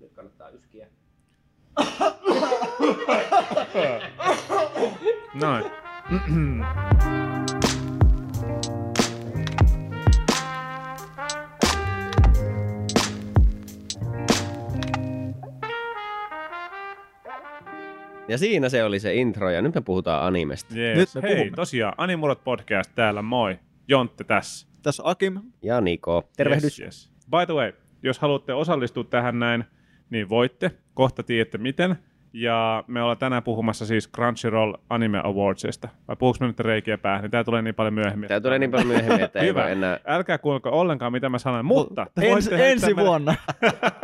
Nyt 0.00 0.12
kannattaa 0.12 0.48
yskiä. 0.48 0.86
Noin. 5.34 5.64
Ja 18.28 18.38
siinä 18.38 18.68
se 18.68 18.84
oli 18.84 19.00
se 19.00 19.14
intro, 19.14 19.50
ja 19.50 19.62
nyt 19.62 19.74
me 19.74 19.80
puhutaan 19.80 20.26
animesta. 20.26 20.74
Yes. 20.78 20.98
Nyt 20.98 21.22
me 21.22 21.28
Hei, 21.28 21.36
puhumme. 21.36 21.56
tosiaan 21.56 21.94
Animurot 21.96 22.44
podcast 22.44 22.90
täällä, 22.94 23.22
moi. 23.22 23.58
Jontte 23.88 24.24
tässä. 24.24 24.68
Tässä 24.82 25.02
Akim. 25.06 25.40
Ja 25.62 25.80
Niko, 25.80 26.28
tervehdys. 26.36 26.80
Yes, 26.80 26.80
yes. 26.80 27.12
By 27.30 27.46
the 27.46 27.54
way, 27.54 27.72
jos 28.02 28.18
haluatte 28.18 28.54
osallistua 28.54 29.04
tähän 29.04 29.38
näin, 29.38 29.64
niin 30.10 30.28
voitte. 30.28 30.70
Kohta 30.94 31.22
tiedätte 31.22 31.58
miten. 31.58 31.98
Ja 32.40 32.84
me 32.86 33.02
ollaan 33.02 33.18
tänään 33.18 33.42
puhumassa 33.42 33.86
siis 33.86 34.10
Crunchyroll 34.12 34.74
Anime 34.90 35.20
Awardsista. 35.24 35.88
Vai 36.08 36.16
puhuks 36.16 36.40
me 36.40 36.46
nyt 36.46 36.60
reikiä 36.60 36.98
päähän, 36.98 37.22
niin 37.22 37.30
tää 37.30 37.44
tulee 37.44 37.62
niin 37.62 37.74
paljon 37.74 37.94
myöhemmin. 37.94 38.28
Tämä 38.28 38.40
tulee 38.40 38.58
niin 38.58 38.70
paljon 38.70 38.86
myöhemmin, 38.86 39.20
että 39.20 39.38
ei 39.38 39.46
Hyvä. 39.46 39.62
voi 39.62 39.72
enää... 39.72 40.00
Älkää 40.06 40.38
kuulko 40.38 40.70
ollenkaan, 40.70 41.12
mitä 41.12 41.28
mä 41.28 41.38
sanoin, 41.38 41.66
mutta 41.66 42.06
te 42.14 42.28
Ens, 42.28 42.48
ensi 42.52 42.96
vuonna. 42.96 43.34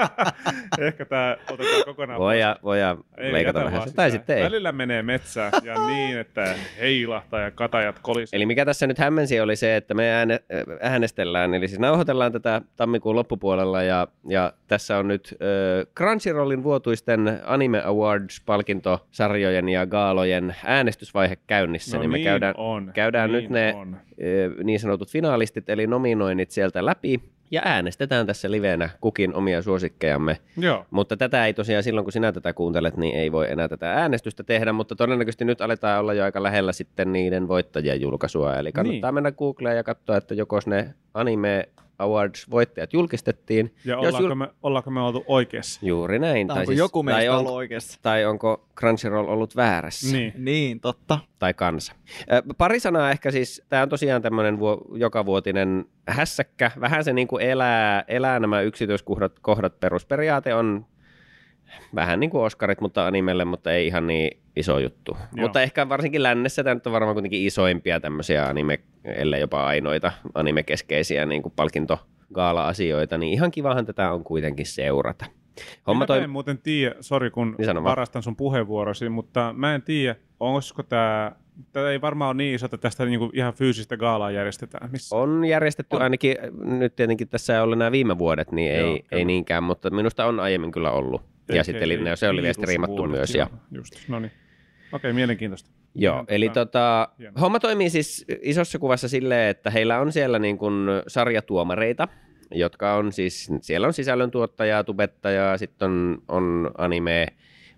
Ehkä 0.79 1.05
tää 1.05 1.37
otetaan 1.51 1.85
kokonaan 1.85 2.21
Voidaan, 2.21 2.57
voidaan 2.63 3.05
Ei, 3.17 3.33
leikata 3.33 3.59
jätä 3.59 3.71
vähän. 3.71 3.89
sitä. 3.89 3.97
Tai 3.97 4.11
sitä. 4.11 4.21
sitten 4.21 4.39
ei. 4.39 4.45
Välillä 4.45 4.73
menee 4.73 5.03
metsään 5.03 5.53
ja 5.63 5.87
niin, 5.87 6.19
että 6.19 6.55
heilahtaa 6.81 7.41
ja 7.41 7.51
katajat 7.51 7.99
kolisee. 8.03 8.37
Eli 8.37 8.47
mikä 8.47 8.65
tässä 8.65 8.87
nyt 8.87 8.99
hämmensi 8.99 9.41
oli 9.41 9.57
se, 9.57 9.77
että 9.77 9.95
me 9.95 10.11
ääne, 10.11 10.35
äh, 10.35 10.93
äänestellään, 10.93 11.55
eli 11.55 11.69
siis 11.69 11.81
nauhoitellaan 11.81 12.33
tätä 12.33 12.61
tammikuun 12.77 13.17
loppupuolella 13.17 13.83
ja, 13.83 14.09
ja 14.29 14.53
tässä 14.67 14.99
on 14.99 15.09
nyt 15.09 15.35
äh, 15.35 15.87
Crunchyrollin 15.97 16.63
vuotuisten 16.63 17.41
Anime 17.45 17.83
Awards-palkintosarjojen 18.25 19.69
ja 19.69 19.87
gaalojen 19.87 20.57
äänestysvaihe 20.65 21.37
käynnissä, 21.47 21.97
No 21.97 22.01
niin 22.01 22.11
me 22.11 22.17
niin 22.17 22.25
käydään, 22.25 22.55
on, 22.59 22.91
käydään 22.95 23.33
niin 23.33 23.43
nyt 23.43 23.51
ne 23.51 23.75
on. 23.77 23.95
äh, 23.97 24.65
niin 24.65 24.81
sanotut 24.81 25.11
finalistit, 25.11 25.69
eli 25.69 25.87
nominoinnit 25.87 26.51
sieltä 26.51 26.87
läpi 26.87 27.21
ja 27.51 27.63
äänestetään 27.65 28.27
tässä 28.27 28.51
livenä 28.51 28.91
kukin 29.01 29.35
omia 29.35 29.63
suosikkejamme. 29.63 30.39
Joo. 30.57 30.87
Mutta 30.91 31.17
tätä 31.17 31.47
ei 31.47 31.55
tosiaan 31.55 31.83
silloin, 31.83 32.05
kun 32.05 32.13
sinä 32.13 32.33
tätä 32.33 32.53
kuuntelet, 32.53 32.97
niin 32.97 33.17
ei 33.17 33.33
voi 33.33 33.51
enää 33.53 33.69
tätä 33.69 33.93
äänestystä 33.93 34.45
tehdä, 34.45 34.73
mutta 34.73 34.97
todennäköisesti 34.97 35.45
nyt 35.45 35.61
aletaan 35.61 36.01
olla 36.01 36.15
jo 36.15 36.25
aika 36.25 36.43
lähellä 36.43 36.73
sitten 36.73 37.13
niiden 37.13 37.49
voittajien 37.49 38.01
julkaisua. 38.01 38.57
Eli 38.57 38.73
kannattaa 38.73 39.11
Niin. 39.11 39.15
mennä 39.15 39.33
Googleen 39.33 39.77
ja 39.77 39.85
katsoa, 39.85 40.17
että 40.17 40.35
joko 40.35 40.59
ne 40.67 40.95
Anime 41.15 41.69
Awards-voittajat 41.99 42.93
julkistettiin. 42.93 43.75
Ja 43.85 43.95
Jos 43.95 44.15
ollaanko, 44.15 44.35
me, 44.35 44.49
ollaanko 44.63 44.91
me 44.91 45.01
oltu 45.01 45.25
oikeassa? 45.27 45.81
Juuri 45.87 46.19
näin. 46.19 46.49
Tai 46.49 46.61
onko 46.61 46.73
joku 46.73 47.05
tai, 47.05 47.15
meistä 47.15 47.33
on, 47.33 47.39
ollut 47.39 47.53
oikeassa? 47.53 47.99
tai 48.03 48.25
onko 48.25 48.69
Crunchyroll 48.79 49.29
ollut 49.29 49.57
väärässä? 49.57 50.17
Niin. 50.17 50.33
Niin, 50.37 50.81
totta. 50.81 51.19
Tai 51.39 51.55
kansa. 51.55 51.93
Ö, 52.33 52.43
Pari 52.59 52.81
sanaa 52.81 53.11
ehkä 53.11 53.31
siis, 53.31 53.63
tämä 53.69 53.83
on 53.83 53.89
tosiaan 53.89 54.23
tämmöinen 54.23 54.59
vuo, 54.59 54.85
jokavuotinen 54.95 55.85
hässäkkä. 56.09 56.71
Vähän 56.81 57.05
se 57.05 57.13
niin 57.13 57.29
kuin 57.29 57.43
elää, 57.43 58.05
elää 58.09 58.41
nämä 58.41 58.61
yksityiskohdat 58.61 59.39
kohdat. 59.41 59.81
Perusperiaate 59.81 60.55
on 60.55 60.87
vähän 61.95 62.21
niin 62.21 62.31
kuin 62.31 62.45
Oscarit, 62.45 62.81
mutta 62.81 63.07
animelle, 63.07 63.45
mutta 63.45 63.73
ei 63.73 63.87
ihan 63.87 64.07
niin 64.07 64.44
iso 64.57 64.79
juttu. 64.79 65.13
Joo. 65.13 65.29
Mutta 65.37 65.63
ehkä 65.63 65.89
varsinkin 65.89 66.23
lännessä 66.23 66.65
tämä 66.65 66.75
nyt 66.75 66.87
on 66.87 66.93
varmaan 66.93 67.15
kuitenkin 67.15 67.47
isoimpia 67.47 68.01
tämmöisiä 68.01 68.45
anime, 68.47 68.79
ellei 69.05 69.41
jopa 69.41 69.67
ainoita 69.67 70.13
anime-keskeisiä 70.35 71.27
niin 71.27 71.43
kuin 71.43 71.53
palkintogaala-asioita, 71.57 73.19
niin 73.19 73.33
ihan 73.33 73.51
kivahan 73.51 73.87
tätä 73.87 74.13
on 74.13 74.25
kuitenkin 74.25 74.67
seurata. 74.67 75.25
Homma 75.87 75.99
Minä 75.99 76.07
toi... 76.07 76.23
en 76.23 76.31
muuten 76.31 76.59
tiedä, 76.59 76.95
sori 77.01 77.31
kun 77.31 77.55
Niin 77.59 77.85
varastan 77.85 78.23
sun 78.23 78.37
puheenvuorosi, 78.37 79.09
mutta 79.09 79.55
mä 79.57 79.75
en 79.75 79.83
tiedä, 79.83 80.17
olisiko 80.41 80.83
tämä, 80.83 81.33
tätä 81.73 81.91
ei 81.91 82.01
varmaan 82.01 82.29
ole 82.29 82.37
niin 82.37 82.55
iso, 82.55 82.67
että 82.67 82.79
tästä 82.79 83.05
niinku 83.05 83.31
ihan 83.33 83.55
fyysistä 83.55 83.97
gaalaa 83.97 84.31
järjestetään. 84.31 84.91
Missä? 84.91 85.17
On 85.17 85.45
järjestetty 85.45 85.97
On. 85.97 86.03
ainakin, 86.03 86.37
nyt 86.65 86.97
tietenkin 86.97 87.29
tässä 87.29 87.55
ei 87.55 87.61
ollut 87.61 87.79
nämä 87.79 87.93
viime 87.93 88.19
vuodet, 88.19 88.53
niin 88.53 88.79
Joo, 88.79 88.89
ei, 88.89 89.03
kyllä. 89.03 89.19
ei 89.19 89.25
niinkään, 89.25 89.63
mutta 89.63 89.91
minusta 89.91 90.27
on 90.27 90.41
aiemmin 90.41 90.73
kyllä 90.73 90.91
ollut. 90.91 91.23
Ja 91.53 91.65
sitten 91.65 92.17
se 92.17 92.29
oli 92.29 92.43
vielä 92.43 92.53
striimattu 92.53 93.07
myös. 93.07 93.35
joo, 93.35 93.49
Ja, 93.53 93.59
Just, 93.71 94.09
no 94.09 94.21
niin. 94.21 94.33
Okei, 94.93 95.13
mielenkiintoista. 95.13 95.71
joo, 95.95 96.25
eli 96.29 96.49
tota, 96.49 97.09
Hieno. 97.19 97.41
homma 97.41 97.61
toimii 97.61 97.91
siis 97.91 98.25
isossa 98.43 98.79
kuvassa 98.79 99.09
silleen, 99.09 99.51
että 99.51 99.71
heillä 99.71 100.01
on 100.01 100.13
siellä 100.13 100.39
niin 100.39 100.59
kuin 100.59 100.87
sarjatuomareita, 101.07 102.09
jotka 102.51 102.95
on 102.95 103.13
siis, 103.13 103.51
siellä 103.61 103.87
on 103.87 103.93
sisällöntuottajaa, 103.93 104.85
tubettajaa, 104.85 105.59
sitten 105.59 105.91
on, 105.91 106.23
on 106.29 106.71
anime, 106.79 107.27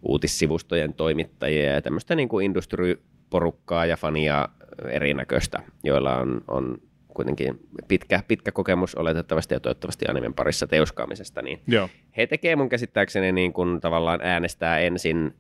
uutissivustojen 0.03 0.95
toimittajia 0.95 1.73
ja 1.73 1.83
tämmöistä 1.83 2.15
niin 2.15 2.29
kuin 2.29 2.47
industriporukkaa 2.47 3.87
ja 3.87 3.97
fania 3.97 4.49
erinäköistä, 4.89 5.63
joilla 5.85 6.17
on, 6.17 6.45
on 6.49 6.79
kuitenkin 7.15 7.61
pitkä, 7.89 8.23
pitkä 8.29 8.53
kokemus 8.53 8.95
oletettavasti 8.95 9.55
ja 9.55 9.61
toivottavasti 9.61 10.05
animen 10.09 10.35
parissa 10.35 10.67
teuskaamisesta, 10.67 11.43
niin 11.43 11.61
Joo, 11.67 11.89
he 12.17 12.27
tekee 12.27 12.57
mun 12.57 12.69
käsittääkseni 12.69 13.33
niin 13.33 13.53
kuin 13.53 13.81
tavallaan 13.81 14.21
äänestää 14.23 14.79
ensin 14.79 15.35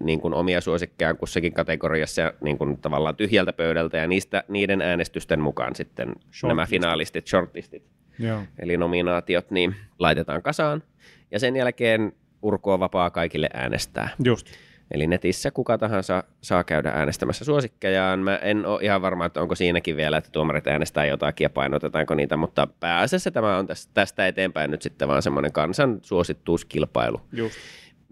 niin 0.00 0.20
kuin 0.20 0.34
omia 0.34 0.60
suosikkejaan 0.60 1.16
kussakin 1.16 1.52
kategoriassa 1.52 2.32
niin 2.40 2.58
kuin 2.58 2.78
tavallaan 2.78 3.16
tyhjältä 3.16 3.52
pöydältä 3.52 3.98
ja 3.98 4.06
niistä, 4.06 4.44
niiden 4.48 4.82
äänestysten 4.82 5.40
mukaan 5.40 5.74
sitten 5.74 6.08
nämä 6.08 6.16
Shortlistit. 6.32 6.70
finaalistit, 6.70 7.26
shortlistit, 7.26 7.82
joo. 8.18 8.42
eli 8.58 8.76
nominaatiot, 8.76 9.50
niin 9.50 9.74
laitetaan 9.98 10.42
kasaan 10.42 10.82
ja 11.30 11.38
sen 11.38 11.56
jälkeen 11.56 12.12
urko 12.42 12.74
on 12.74 12.80
vapaa 12.80 13.10
kaikille 13.10 13.48
äänestää. 13.54 14.08
Just. 14.24 14.46
Eli 14.90 15.06
netissä 15.06 15.50
kuka 15.50 15.78
tahansa 15.78 16.24
saa 16.42 16.64
käydä 16.64 16.90
äänestämässä 16.90 17.44
suosikkejaan. 17.44 18.18
Mä 18.18 18.36
en 18.36 18.66
ole 18.66 18.82
ihan 18.82 19.02
varma, 19.02 19.26
että 19.26 19.40
onko 19.42 19.54
siinäkin 19.54 19.96
vielä, 19.96 20.16
että 20.16 20.30
tuomarit 20.30 20.66
äänestää 20.66 21.06
jotakin 21.06 21.44
ja 21.44 21.50
painotetaanko 21.50 22.14
niitä, 22.14 22.36
mutta 22.36 22.66
pääasiassa 22.80 23.30
tämä 23.30 23.58
on 23.58 23.66
tästä, 23.66 23.90
tästä 23.94 24.26
eteenpäin 24.26 24.70
nyt 24.70 24.82
sitten 24.82 25.08
vaan 25.08 25.22
semmoinen 25.22 25.52
kansan 25.52 25.98
suosittuuskilpailu, 26.02 27.20
Just. 27.32 27.58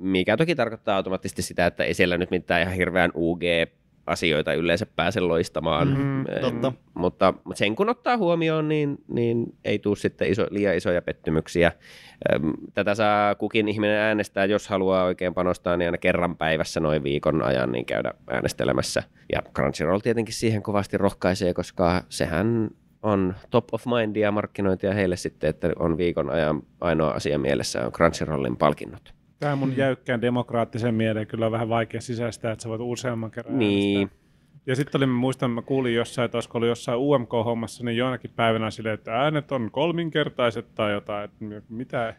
Mikä 0.00 0.36
toki 0.36 0.54
tarkoittaa 0.54 0.96
automaattisesti 0.96 1.42
sitä, 1.42 1.66
että 1.66 1.84
ei 1.84 1.94
siellä 1.94 2.18
nyt 2.18 2.30
mitään 2.30 2.62
ihan 2.62 2.74
hirveän 2.74 3.10
UG 3.14 3.42
asioita 4.06 4.54
yleensä 4.54 4.86
pääse 4.96 5.20
loistamaan. 5.20 5.88
Em, 5.88 6.40
totta. 6.40 6.72
Mutta, 6.94 7.34
mutta 7.44 7.58
sen 7.58 7.76
kun 7.76 7.88
ottaa 7.88 8.16
huomioon, 8.16 8.68
niin, 8.68 8.98
niin 9.08 9.54
ei 9.64 9.78
tule 9.78 9.96
sitten 9.96 10.30
iso, 10.30 10.46
liian 10.50 10.76
isoja 10.76 11.02
pettymyksiä. 11.02 11.72
Tätä 12.74 12.94
saa 12.94 13.34
kukin 13.34 13.68
ihminen 13.68 13.96
äänestää, 13.96 14.44
jos 14.44 14.68
haluaa 14.68 15.04
oikein 15.04 15.34
panostaa, 15.34 15.76
niin 15.76 15.88
aina 15.88 15.98
kerran 15.98 16.36
päivässä 16.36 16.80
noin 16.80 17.02
viikon 17.02 17.42
ajan 17.42 17.72
niin 17.72 17.86
käydä 17.86 18.14
äänestelemässä. 18.30 19.02
Ja 19.32 19.42
Crunchyroll 19.54 19.98
tietenkin 19.98 20.34
siihen 20.34 20.62
kovasti 20.62 20.98
rohkaisee, 20.98 21.54
koska 21.54 22.04
sehän 22.08 22.70
on 23.02 23.34
top 23.50 23.74
of 23.74 23.84
mindia 23.86 24.30
markkinointia 24.30 24.94
heille 24.94 25.16
sitten, 25.16 25.50
että 25.50 25.72
on 25.78 25.98
viikon 25.98 26.30
ajan 26.30 26.62
ainoa 26.80 27.10
asia 27.10 27.38
mielessä 27.38 27.86
on 27.86 27.92
Crunchyrollin 27.92 28.56
palkinnot. 28.56 29.19
Tämä 29.40 29.56
mun 29.56 29.76
jäykkään 29.76 30.22
demokraattisen 30.22 30.94
mieleen 30.94 31.26
kyllä 31.26 31.46
on 31.46 31.52
vähän 31.52 31.68
vaikea 31.68 32.00
sisäistää, 32.00 32.52
että 32.52 32.62
sä 32.62 32.68
voit 32.68 32.80
useamman 32.80 33.30
kerran 33.30 33.58
Niin, 33.58 33.98
äänestää. 33.98 34.20
Ja 34.66 34.76
sitten 34.76 34.98
oli, 34.98 35.06
mä 35.06 35.12
muistan, 35.12 35.50
mä 35.50 35.62
kuulin 35.62 35.94
jossain, 35.94 36.24
että 36.24 36.36
olisiko 36.36 36.58
ollut 36.58 36.68
jossain 36.68 36.98
UMK-hommassa, 36.98 37.84
niin 37.84 37.96
jonakin 37.96 38.30
päivänä 38.36 38.70
silleen, 38.70 38.94
että 38.94 39.22
äänet 39.22 39.52
on 39.52 39.70
kolminkertaiset 39.70 40.74
tai 40.74 40.92
jotain, 40.92 41.24
että 41.24 41.44
mitä 41.68 42.14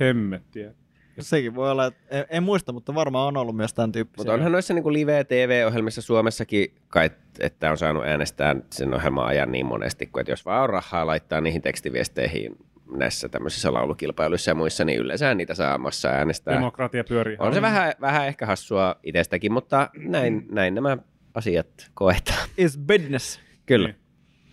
hemmettiä. 0.00 0.74
Sekin 1.18 1.54
voi 1.54 1.70
olla, 1.70 1.86
että 1.86 2.00
en, 2.10 2.24
en 2.30 2.42
muista, 2.42 2.72
mutta 2.72 2.94
varmaan 2.94 3.28
on 3.28 3.36
ollut 3.36 3.56
myös 3.56 3.74
tämän 3.74 3.92
tyyppisiä. 3.92 4.20
Mutta 4.20 4.32
onhan 4.32 4.52
noissa 4.52 4.74
niin 4.74 4.92
live-TV-ohjelmissa 4.92 6.02
Suomessakin 6.02 6.74
kai, 6.88 7.10
että 7.40 7.70
on 7.70 7.78
saanut 7.78 8.04
äänestää 8.04 8.56
sen 8.72 8.94
ohjelman 8.94 9.26
ajan 9.26 9.52
niin 9.52 9.66
monesti, 9.66 10.06
kun 10.06 10.20
että 10.20 10.32
jos 10.32 10.44
vaan 10.44 10.62
on 10.62 10.70
rahaa 10.70 11.06
laittaa 11.06 11.40
niihin 11.40 11.62
tekstiviesteihin 11.62 12.56
näissä 12.96 13.28
tämmöisissä 13.28 13.72
laulukilpailuissa 13.72 14.50
ja 14.50 14.54
muissa, 14.54 14.84
niin 14.84 14.98
yleensä 14.98 15.34
niitä 15.34 15.54
saa 15.54 15.78
massa 15.78 16.08
äänestää. 16.08 16.54
Demokratia 16.54 17.04
pyörii. 17.04 17.36
On 17.38 17.54
se 17.54 17.62
vähän, 17.62 17.92
vähän 18.00 18.26
ehkä 18.26 18.46
hassua 18.46 18.96
itsestäkin, 19.02 19.52
mutta 19.52 19.90
näin, 19.98 20.46
näin 20.50 20.74
nämä 20.74 20.98
asiat 21.34 21.90
koetaan. 21.94 22.48
Is 22.58 22.78
business. 22.78 23.40
Kyllä. 23.66 23.88
Niin. 23.88 23.96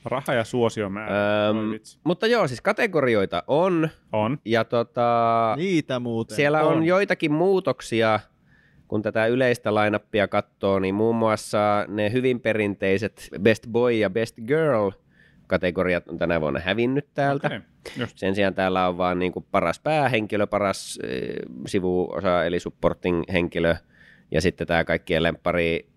Raha 0.06 0.34
ja 0.34 0.44
suosio 0.44 0.90
määrä. 0.90 1.48
Öm, 1.50 1.58
mutta 2.04 2.28
joo, 2.28 2.48
siis 2.48 2.62
kategorioita 2.62 3.44
on, 3.48 3.90
On. 4.12 4.38
ja 4.46 4.64
tota, 4.64 5.54
Niitä 5.58 6.00
muuten. 6.00 6.36
Siellä 6.36 6.64
on. 6.64 6.78
On. 6.78 6.84
joitakin 6.84 7.32
muutoksia, 7.32 8.20
kun 8.88 9.02
tätä 9.02 9.26
yleistä 9.26 9.76
lainappia 9.76 10.28
katsoo, 10.28 10.80
niin 10.80 10.96
muun 10.96 11.16
muassa 11.16 11.86
ne 11.88 12.12
hyvin 12.12 12.40
perinteiset 12.40 13.30
Best 13.42 13.68
Boy 13.68 13.92
ja 13.92 14.10
Best 14.10 14.36
Girl 14.48 14.92
kategoriat 15.48 16.08
on 16.08 16.18
tänä 16.18 16.42
vuonna 16.42 16.60
hävinnyt 16.60 17.08
täältä. 17.14 17.62
Just. 17.98 18.18
Sen 18.18 18.36
sijaan 18.36 18.54
täällä 18.54 18.88
on 18.88 18.98
vaan 18.98 19.20
niin 19.20 19.32
kuin 19.32 19.46
paras 19.52 19.80
päähenkilö, 19.80 20.48
paras 20.48 21.00
äh, 21.04 21.10
sivuosa 21.68 22.44
eli 22.46 22.60
supporting 22.60 23.24
henkilö 23.34 23.76
ja 24.32 24.42
sitten 24.42 24.68
tämä 24.68 24.84
kaikkien 24.84 25.24
lemppari 25.24 25.88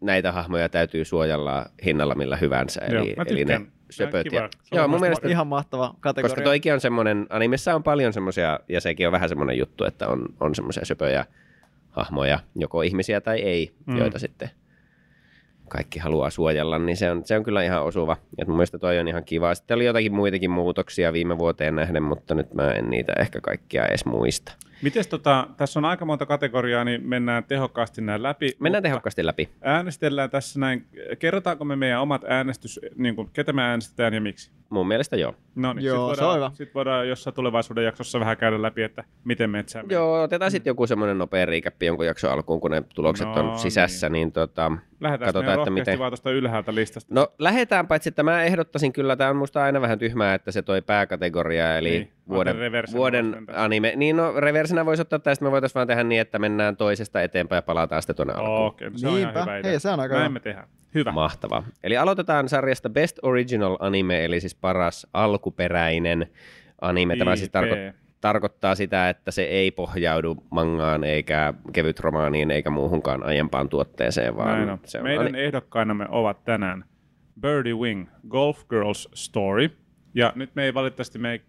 näitä 0.00 0.32
hahmoja 0.32 0.68
täytyy 0.68 1.04
suojella 1.04 1.66
hinnalla 1.84 2.14
millä 2.14 2.36
hyvänsä. 2.36 2.80
Joo, 2.90 3.02
Eli, 3.02 3.14
mä 3.16 3.24
eli 3.26 3.44
ne 3.44 3.60
söpöt. 3.90 4.28
kiva. 4.28 4.40
Ja, 4.42 4.48
Se 4.62 4.74
on 4.74 4.78
joo, 4.78 4.88
mun 4.88 5.00
mielestä, 5.00 5.28
Ihan 5.28 5.46
mahtava 5.46 5.94
kategoria. 6.00 6.34
koska 6.34 6.44
toikin 6.44 6.72
on 6.72 6.80
semmoinen, 6.80 7.26
animessa 7.30 7.74
on 7.74 7.82
paljon 7.82 8.12
semmoisia, 8.12 8.60
ja 8.68 8.80
sekin 8.80 9.06
on 9.06 9.12
vähän 9.12 9.28
semmoinen 9.28 9.58
juttu, 9.58 9.84
että 9.84 10.08
on, 10.08 10.26
on 10.40 10.54
semmoisia 10.54 10.84
söpöjä 10.84 11.24
hahmoja, 11.90 12.38
joko 12.54 12.82
ihmisiä 12.82 13.20
tai 13.20 13.40
ei, 13.40 13.72
mm. 13.86 13.96
joita 13.96 14.18
sitten 14.18 14.50
kaikki 15.72 15.98
haluaa 15.98 16.30
suojella, 16.30 16.78
niin 16.78 16.96
se 16.96 17.10
on, 17.10 17.24
se 17.24 17.36
on 17.36 17.42
kyllä 17.42 17.62
ihan 17.62 17.82
osuva. 17.82 18.16
Et 18.38 18.48
mun 18.48 18.56
mielestä 18.56 18.78
toi 18.78 18.98
on 18.98 19.08
ihan 19.08 19.24
kiva. 19.24 19.54
Sitten 19.54 19.74
oli 19.74 19.84
jotakin 19.84 20.14
muitakin 20.14 20.50
muutoksia 20.50 21.12
viime 21.12 21.38
vuoteen 21.38 21.74
nähden, 21.74 22.02
mutta 22.02 22.34
nyt 22.34 22.54
mä 22.54 22.72
en 22.72 22.90
niitä 22.90 23.12
ehkä 23.18 23.40
kaikkia 23.40 23.86
edes 23.86 24.04
muista. 24.04 24.52
Mites 24.82 25.08
tota, 25.08 25.46
tässä 25.56 25.80
on 25.80 25.84
aika 25.84 26.04
monta 26.04 26.26
kategoriaa, 26.26 26.84
niin 26.84 27.08
mennään 27.08 27.44
tehokkaasti 27.44 28.00
näin 28.00 28.22
läpi. 28.22 28.50
Mennään 28.58 28.82
tehokkaasti 28.82 29.26
läpi. 29.26 29.48
Äänestellään 29.60 30.30
tässä 30.30 30.60
näin. 30.60 30.86
Kerrotaanko 31.18 31.64
me 31.64 31.76
meidän 31.76 32.00
omat 32.00 32.24
äänestys, 32.28 32.80
niin 32.96 33.16
kuin, 33.16 33.30
ketä 33.32 33.52
me 33.52 33.62
äänestetään 33.62 34.14
ja 34.14 34.20
miksi? 34.20 34.50
Mun 34.70 34.88
mielestä 34.88 35.16
joo. 35.16 35.34
No 35.54 35.72
niin, 35.72 35.84
Joo, 35.84 36.08
sit 36.08 36.18
se 36.18 36.24
on 36.24 36.30
voidaan, 36.30 36.56
sit 36.56 36.74
voidaan 36.74 37.08
jossain 37.08 37.34
tulevaisuuden 37.34 37.84
jaksossa 37.84 38.20
vähän 38.20 38.36
käydä 38.36 38.62
läpi, 38.62 38.82
että 38.82 39.04
miten 39.24 39.50
metsää 39.50 39.82
menee. 39.82 39.94
Joo, 39.94 40.22
otetaan 40.22 40.50
sitten 40.50 40.70
joku 40.70 40.86
semmoinen 40.86 41.18
nopea 41.18 41.46
riikäppi 41.46 41.86
jonkun 41.86 42.06
jakson 42.06 42.32
alkuun, 42.32 42.60
kun 42.60 42.70
ne 42.70 42.82
tulokset 42.94 43.28
No 43.28 43.34
on 43.34 43.58
sisässä, 43.58 44.08
niin, 44.08 44.12
niin 44.12 44.32
tota, 44.32 44.72
Lähdetään 45.00 45.32
katsotaan, 45.32 45.58
että 45.58 45.70
miten... 45.70 45.98
vaan 45.98 46.10
tuosta 46.10 46.30
ylhäältä 46.30 46.74
listasta. 46.74 47.14
No 47.14 47.32
lähetään, 47.38 47.86
paitsi 47.86 48.08
että 48.08 48.22
mä 48.22 48.42
ehdottaisin 48.42 48.92
kyllä, 48.92 49.16
tämä 49.16 49.30
on 49.30 49.36
musta 49.36 49.64
aina 49.64 49.80
vähän 49.80 49.98
tyhmää, 49.98 50.34
että 50.34 50.52
se 50.52 50.62
toi 50.62 50.82
pääkategoria, 50.82 51.78
eli 51.78 51.90
Niin, 51.90 52.12
vuoden, 52.28 52.56
vuoden 52.92 53.44
anime. 53.54 53.92
Niin 53.96 54.16
no, 54.16 54.32
reversenä 54.72 54.86
voisi 54.86 55.02
ottaa 55.02 55.18
tästä, 55.18 55.44
me 55.44 55.50
voitaisiin 55.50 55.74
vaan 55.74 55.86
tehdä 55.86 56.02
niin, 56.04 56.20
että 56.20 56.38
mennään 56.38 56.76
toisesta 56.76 57.22
eteenpäin 57.22 57.58
ja 57.58 57.62
palataan 57.62 58.02
sitten 58.02 58.16
tuonne 58.16 58.34
alkuun. 58.34 58.66
Okei, 58.66 58.90
no 58.90 58.98
se 58.98 59.08
on 59.08 59.18
ihan 59.18 59.24
Niinpä. 59.34 59.40
hyvä 59.42 59.58
idea. 59.58 59.70
Hei, 59.70 59.80
se 59.80 59.90
on 59.90 60.00
aika 60.00 60.14
Näin 60.14 60.24
hyvä. 60.24 60.32
me 60.32 60.40
tehdään. 60.40 60.68
Hyvä. 60.94 61.12
Mahtavaa. 61.12 61.64
Eli 61.84 61.96
aloitetaan 61.96 62.48
sarjasta 62.48 62.90
Best 62.90 63.18
Original 63.22 63.76
Anime, 63.80 64.24
eli 64.24 64.40
siis 64.40 64.54
paras 64.54 65.06
alkuperäinen 65.14 66.26
anime. 66.80 67.16
Tämä 67.16 67.36
siis 67.36 67.50
tarko- 67.50 67.94
tarkoittaa 68.20 68.74
sitä, 68.74 69.08
että 69.08 69.30
se 69.30 69.42
ei 69.42 69.70
pohjaudu 69.70 70.36
mangaan 70.50 71.04
eikä 71.04 71.54
kevyt 71.72 72.00
romaaniin 72.00 72.50
eikä 72.50 72.70
muuhunkaan 72.70 73.22
aiempaan 73.24 73.68
tuotteeseen, 73.68 74.36
vaan 74.36 74.48
Näin 74.58 74.70
on. 74.70 74.78
se 74.84 74.98
on 74.98 75.04
Meidän 75.04 75.26
ani- 75.26 75.40
ehdokkainamme 75.40 76.06
ovat 76.08 76.44
tänään 76.44 76.84
Birdie 77.40 77.74
Wing, 77.74 78.06
Golf 78.28 78.68
Girls 78.68 79.08
Story. 79.14 79.70
Ja 80.14 80.32
nyt 80.34 80.50
me 80.54 80.64
ei 80.64 80.74
valitettavasti 80.74 81.18
me 81.18 81.30
ei 81.32 81.40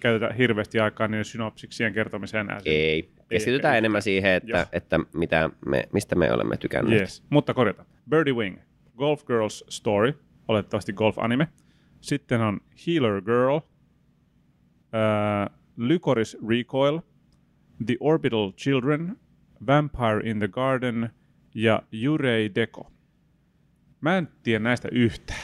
käytetä 0.00 0.34
hirveästi 0.34 0.80
aikaa 0.80 1.08
niiden 1.08 1.24
synopsiksien 1.24 1.92
kertomiseen. 1.92 2.50
In. 2.50 2.56
ei. 2.64 3.10
Keskitytään 3.28 3.72
ehkä 3.72 3.78
enemmän 3.78 3.98
yhtään. 3.98 4.02
siihen, 4.02 4.32
että, 4.32 4.66
että 4.72 5.00
mitä 5.14 5.50
me, 5.66 5.88
mistä 5.92 6.14
me 6.14 6.32
olemme 6.32 6.56
tykänneet. 6.56 7.00
Yes. 7.00 7.22
Mutta 7.30 7.54
korjata. 7.54 7.84
Birdie 8.10 8.34
Wing, 8.34 8.58
Golf 8.96 9.24
Girls 9.24 9.64
Story, 9.68 10.14
oletettavasti 10.48 10.92
golf-anime. 10.92 11.48
Sitten 12.00 12.40
on 12.40 12.60
Healer 12.86 13.22
Girl, 13.22 13.56
äh, 13.56 13.60
Lycoris 15.76 16.36
Recoil, 16.48 17.00
The 17.86 17.96
Orbital 18.00 18.52
Children, 18.52 19.16
Vampire 19.66 20.30
in 20.30 20.38
the 20.38 20.48
Garden 20.48 21.10
ja 21.54 21.82
Yurei 22.04 22.54
Deko. 22.54 22.93
Mä 24.04 24.18
en 24.18 24.28
tiedä 24.42 24.58
näistä 24.58 24.88
yhtään. 24.92 25.38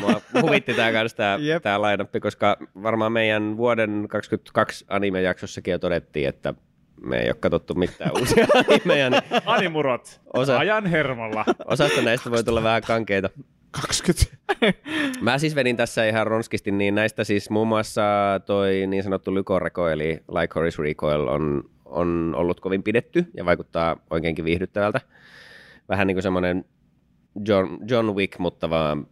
Mua 0.00 0.20
huvitti 0.42 0.74
tää 0.74 0.92
kanssa 0.92 1.16
tää, 1.16 1.38
Jep. 1.42 1.62
tää 1.62 1.80
lainappi, 1.80 2.20
koska 2.20 2.56
varmaan 2.82 3.12
meidän 3.12 3.56
vuoden 3.56 4.06
22 4.08 4.84
anime-jaksossakin 4.88 5.72
jo 5.72 5.78
todettiin, 5.78 6.28
että 6.28 6.54
me 7.00 7.18
ei 7.18 7.28
ole 7.28 7.34
katsottu 7.40 7.74
mitään 7.74 8.10
uusia 8.18 8.46
animeja, 8.54 9.10
niin 9.10 9.22
Animurot, 9.46 10.20
Osa- 10.34 10.58
ajan 10.58 10.86
hermolla. 10.86 11.44
osasta 11.66 12.02
näistä 12.02 12.30
voi 12.30 12.44
tulla 12.44 12.62
vähän 12.62 12.82
kankeita. 12.86 13.30
20. 13.70 14.24
Mä 15.20 15.38
siis 15.38 15.54
vedin 15.54 15.76
tässä 15.76 16.06
ihan 16.06 16.26
ronskisti, 16.26 16.70
niin 16.70 16.94
näistä 16.94 17.24
siis 17.24 17.50
muun 17.50 17.68
muassa 17.68 18.02
toi 18.46 18.86
niin 18.86 19.02
sanottu 19.02 19.34
Lykoreko, 19.34 19.88
eli 19.88 20.20
Lycoris 20.40 20.78
Recoil 20.78 21.26
on, 21.28 21.62
on 21.84 22.34
ollut 22.36 22.60
kovin 22.60 22.82
pidetty 22.82 23.26
ja 23.36 23.44
vaikuttaa 23.44 23.96
oikeinkin 24.10 24.44
viihdyttävältä. 24.44 25.00
Vähän 25.88 26.06
niin 26.06 26.14
kuin 26.14 26.22
semmoinen 26.22 26.64
John, 27.48 27.76
John 27.88 28.14
Wick, 28.14 28.38
mutta 28.38 28.70
vaan 28.70 29.06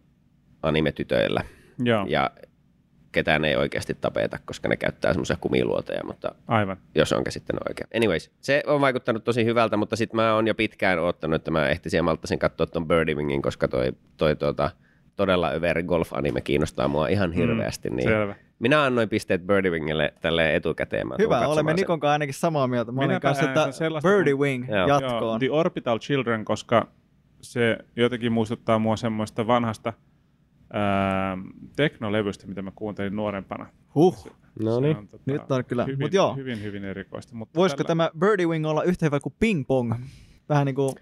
anime-tytöillä. 0.63 1.41
Joo, 1.83 2.05
Ja 2.09 2.31
ketään 3.11 3.45
ei 3.45 3.55
oikeasti 3.55 3.93
tapeta, 4.01 4.37
koska 4.45 4.67
ne 4.69 4.77
käyttää 4.77 5.13
semmoisia 5.13 5.37
kumiluoteja, 5.41 6.03
mutta 6.03 6.35
aivan. 6.47 6.77
jos 6.95 7.13
on 7.13 7.23
käsittänyt 7.23 7.61
oikein. 7.69 7.87
Anyways, 7.95 8.31
se 8.41 8.63
on 8.67 8.81
vaikuttanut 8.81 9.23
tosi 9.23 9.45
hyvältä, 9.45 9.77
mutta 9.77 9.95
sitten 9.95 10.15
mä 10.15 10.35
oon 10.35 10.47
jo 10.47 10.55
pitkään 10.55 10.99
odottanut, 10.99 11.35
että 11.35 11.51
mä 11.51 11.67
ehtisin 11.69 11.97
ja 11.97 12.03
malttaisin 12.03 12.39
katsoa 12.39 12.67
ton 12.67 12.87
Birdie 12.87 13.15
Wingin, 13.15 13.41
koska 13.41 13.67
toi, 13.67 13.93
toi 14.17 14.35
tuota, 14.35 14.71
todella 15.15 15.51
överi 15.51 15.83
golf-anime 15.83 16.41
kiinnostaa 16.41 16.87
mua 16.87 17.07
ihan 17.07 17.31
hirveästi. 17.31 17.89
Niin 17.89 18.09
Selvä. 18.09 18.35
minä 18.59 18.83
annoin 18.83 19.09
pisteet 19.09 19.47
Birdie 19.47 19.71
Wingille 19.71 20.13
tälle 20.21 20.55
etukäteen. 20.55 21.07
Mä 21.07 21.15
Hyvä, 21.19 21.47
olemme 21.47 21.69
sen. 21.71 21.75
Nikon 21.75 21.99
kanssa 21.99 22.13
ainakin 22.13 22.33
samaa 22.33 22.67
mieltä. 22.67 22.91
Mä 22.91 23.01
olin 23.01 23.21
kanssa, 23.21 23.45
että 23.45 23.67
jatkoon. 24.87 25.21
Joo, 25.21 25.39
The 25.39 25.51
Orbital 25.51 25.99
Children, 25.99 26.45
koska 26.45 26.87
se 27.43 27.77
jotenkin 27.95 28.31
muistuttaa 28.31 28.79
mua 28.79 28.95
semmoista 28.97 29.47
vanhasta 29.47 29.93
ää, 30.73 31.37
teknolevystä, 31.75 32.47
mitä 32.47 32.61
mä 32.61 32.71
kuuntelin 32.75 33.15
nuorempana. 33.15 33.65
Huh. 33.95 34.27
No 34.59 34.75
Se 34.75 34.81
niin. 34.81 34.97
on, 34.97 35.07
tota, 35.07 35.23
Nyt 35.25 35.51
on 35.51 35.65
kyllä. 35.65 35.85
Hyvin, 35.85 35.99
Mut 36.05 36.13
joo. 36.13 36.35
hyvin, 36.35 36.63
hyvin 36.63 36.83
erikoista. 36.83 37.35
Mutta 37.35 37.59
Voisiko 37.59 37.83
tämä 37.83 38.09
Birdie 38.19 38.45
Wing 38.45 38.65
olla 38.65 38.83
yhtä 38.83 39.05
hyvä 39.05 39.19
kuin 39.19 39.35
Ping 39.39 39.67
Pong? 39.67 39.93
Vähän 40.49 40.65
niin 40.65 40.75
kuin 40.75 40.93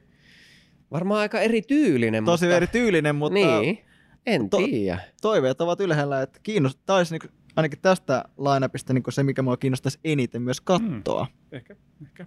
Varmaan 0.92 1.20
aika 1.20 1.40
erityylinen, 1.40 2.26
tosi 2.26 2.46
mutta... 2.46 2.56
eri 2.58 2.68
tyylinen, 2.68 3.16
mutta 3.16 3.34
Niin, 3.34 3.80
en 4.26 4.50
To- 4.50 4.58
tiedä. 4.58 5.00
toiveet 5.22 5.62
ovat 5.62 5.80
ylhäällä, 5.80 6.22
että 6.22 6.40
kiinnostaisi 6.44 7.18
niin 7.18 7.32
ainakin 7.56 7.80
tästä 7.82 8.24
lineupista 8.38 8.94
niin 8.94 9.04
se, 9.10 9.24
mikä 9.24 9.42
mua 9.42 9.58
kiinnostaisi 9.58 10.00
eniten 10.04 10.42
myös 10.42 10.62
katsoa. 10.62 11.28
Ehkä, 11.52 11.76
ehkä. 12.06 12.26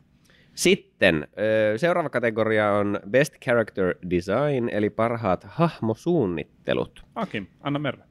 Sitten 0.54 1.28
seuraava 1.76 2.08
kategoria 2.08 2.72
on 2.72 3.00
Best 3.10 3.34
Character 3.44 3.94
Design, 4.10 4.68
eli 4.72 4.90
parhaat 4.90 5.44
hahmosuunnittelut. 5.44 7.06
Akim, 7.14 7.46
anna 7.60 7.78
merra. 7.78 8.04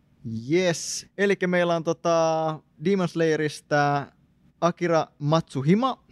Yes. 0.52 1.08
Eli 1.18 1.36
meillä 1.48 1.76
on 1.76 1.84
tota 1.84 2.60
Demon 2.86 3.08
Slayerista 3.08 4.08
Akira 4.62 5.08
Matsuhima, 5.20 6.04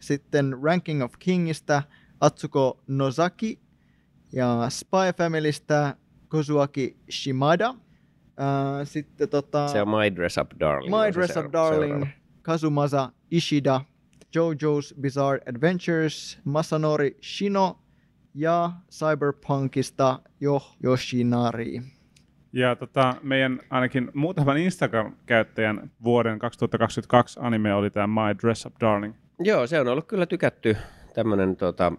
sitten 0.00 0.56
Ranking 0.62 1.02
of 1.02 1.12
Kingistä 1.18 1.82
Atsuko 2.20 2.80
Nozaki 2.86 3.60
ja 4.32 4.66
Spy 4.68 5.12
Familystä 5.16 5.96
Kozuaki 6.28 6.96
Shimada. 7.10 7.74
Sitten 8.84 9.28
tota, 9.28 9.68
Se 9.68 9.82
on 9.82 9.88
My 9.88 10.16
Dress 10.16 10.38
Up 10.38 10.50
Darling. 10.60 10.94
My 10.96 11.12
Dress 11.14 11.36
Up 11.36 11.52
Darling, 11.52 11.92
seuraava. 11.92 12.06
Kazumasa 12.42 13.12
Ishida, 13.30 13.80
JoJo's 14.34 14.94
Bizarre 15.00 15.40
Adventures, 15.48 16.40
Masanori 16.44 17.16
Shino 17.22 17.78
ja 18.34 18.70
Cyberpunkista 18.90 20.18
Jo 20.40 20.60
Yoshinari. 20.84 21.82
Ja 22.52 22.76
tota, 22.76 23.14
meidän 23.22 23.60
ainakin 23.70 24.10
muutaman 24.14 24.56
Instagram-käyttäjän 24.56 25.90
vuoden 26.04 26.38
2022 26.38 27.40
anime 27.42 27.74
oli 27.74 27.90
tämä 27.90 28.06
My 28.06 28.38
Dress 28.42 28.66
Up 28.66 28.74
Darling. 28.80 29.14
Joo, 29.38 29.66
se 29.66 29.80
on 29.80 29.88
ollut 29.88 30.06
kyllä 30.06 30.26
tykätty 30.26 30.76
tämmöinen 31.14 31.56
tota, 31.56 31.92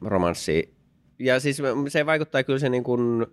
romanssi. 0.00 0.76
Ja 1.18 1.40
siis 1.40 1.62
se 1.88 2.06
vaikuttaa 2.06 2.42
kyllä 2.42 2.58
se 2.58 2.68
niin 2.68 2.84
kuin, 2.84 3.26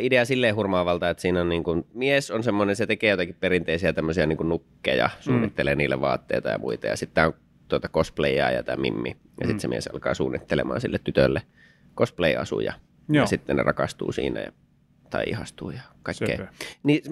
idea 0.00 0.24
silleen 0.24 0.56
hurmaavalta, 0.56 1.10
että 1.10 1.20
siinä 1.20 1.40
on 1.40 1.48
niin 1.48 1.64
kuin, 1.64 1.86
mies 1.94 2.30
on 2.30 2.42
semmoinen, 2.42 2.76
se 2.76 2.86
tekee 2.86 3.10
jotakin 3.10 3.36
perinteisiä 3.40 3.92
tämmöisiä 3.92 4.26
niin 4.26 4.36
kuin 4.36 4.48
nukkeja, 4.48 5.10
suunnittelee 5.20 5.74
niille 5.74 6.00
vaatteita 6.00 6.48
ja 6.48 6.58
muita. 6.58 6.86
Ja 6.86 6.96
sitten 6.96 7.26
on 7.26 7.32
tuota 7.68 7.88
cosplayia 7.88 8.50
ja 8.50 8.62
tämä 8.62 8.76
Mimmi. 8.82 9.08
Ja 9.10 9.16
Mm. 9.46 9.46
sitten 9.46 9.60
se 9.60 9.68
mies 9.68 9.86
alkaa 9.86 10.14
suunnittelemaan 10.14 10.80
sille 10.80 10.98
tytölle 11.04 11.42
cosplay-asuja. 11.96 12.72
Joo. 13.08 13.22
Ja 13.22 13.26
sitten 13.26 13.56
ne 13.56 13.62
rakastuu 13.62 14.12
siinä 14.12 14.40
ja, 14.40 14.52
tai 15.10 15.24
ihastuu 15.26 15.70
ja 15.70 15.80
kaikkea. 16.02 16.36
Söpö. 16.36 16.46
Niin 16.82 17.02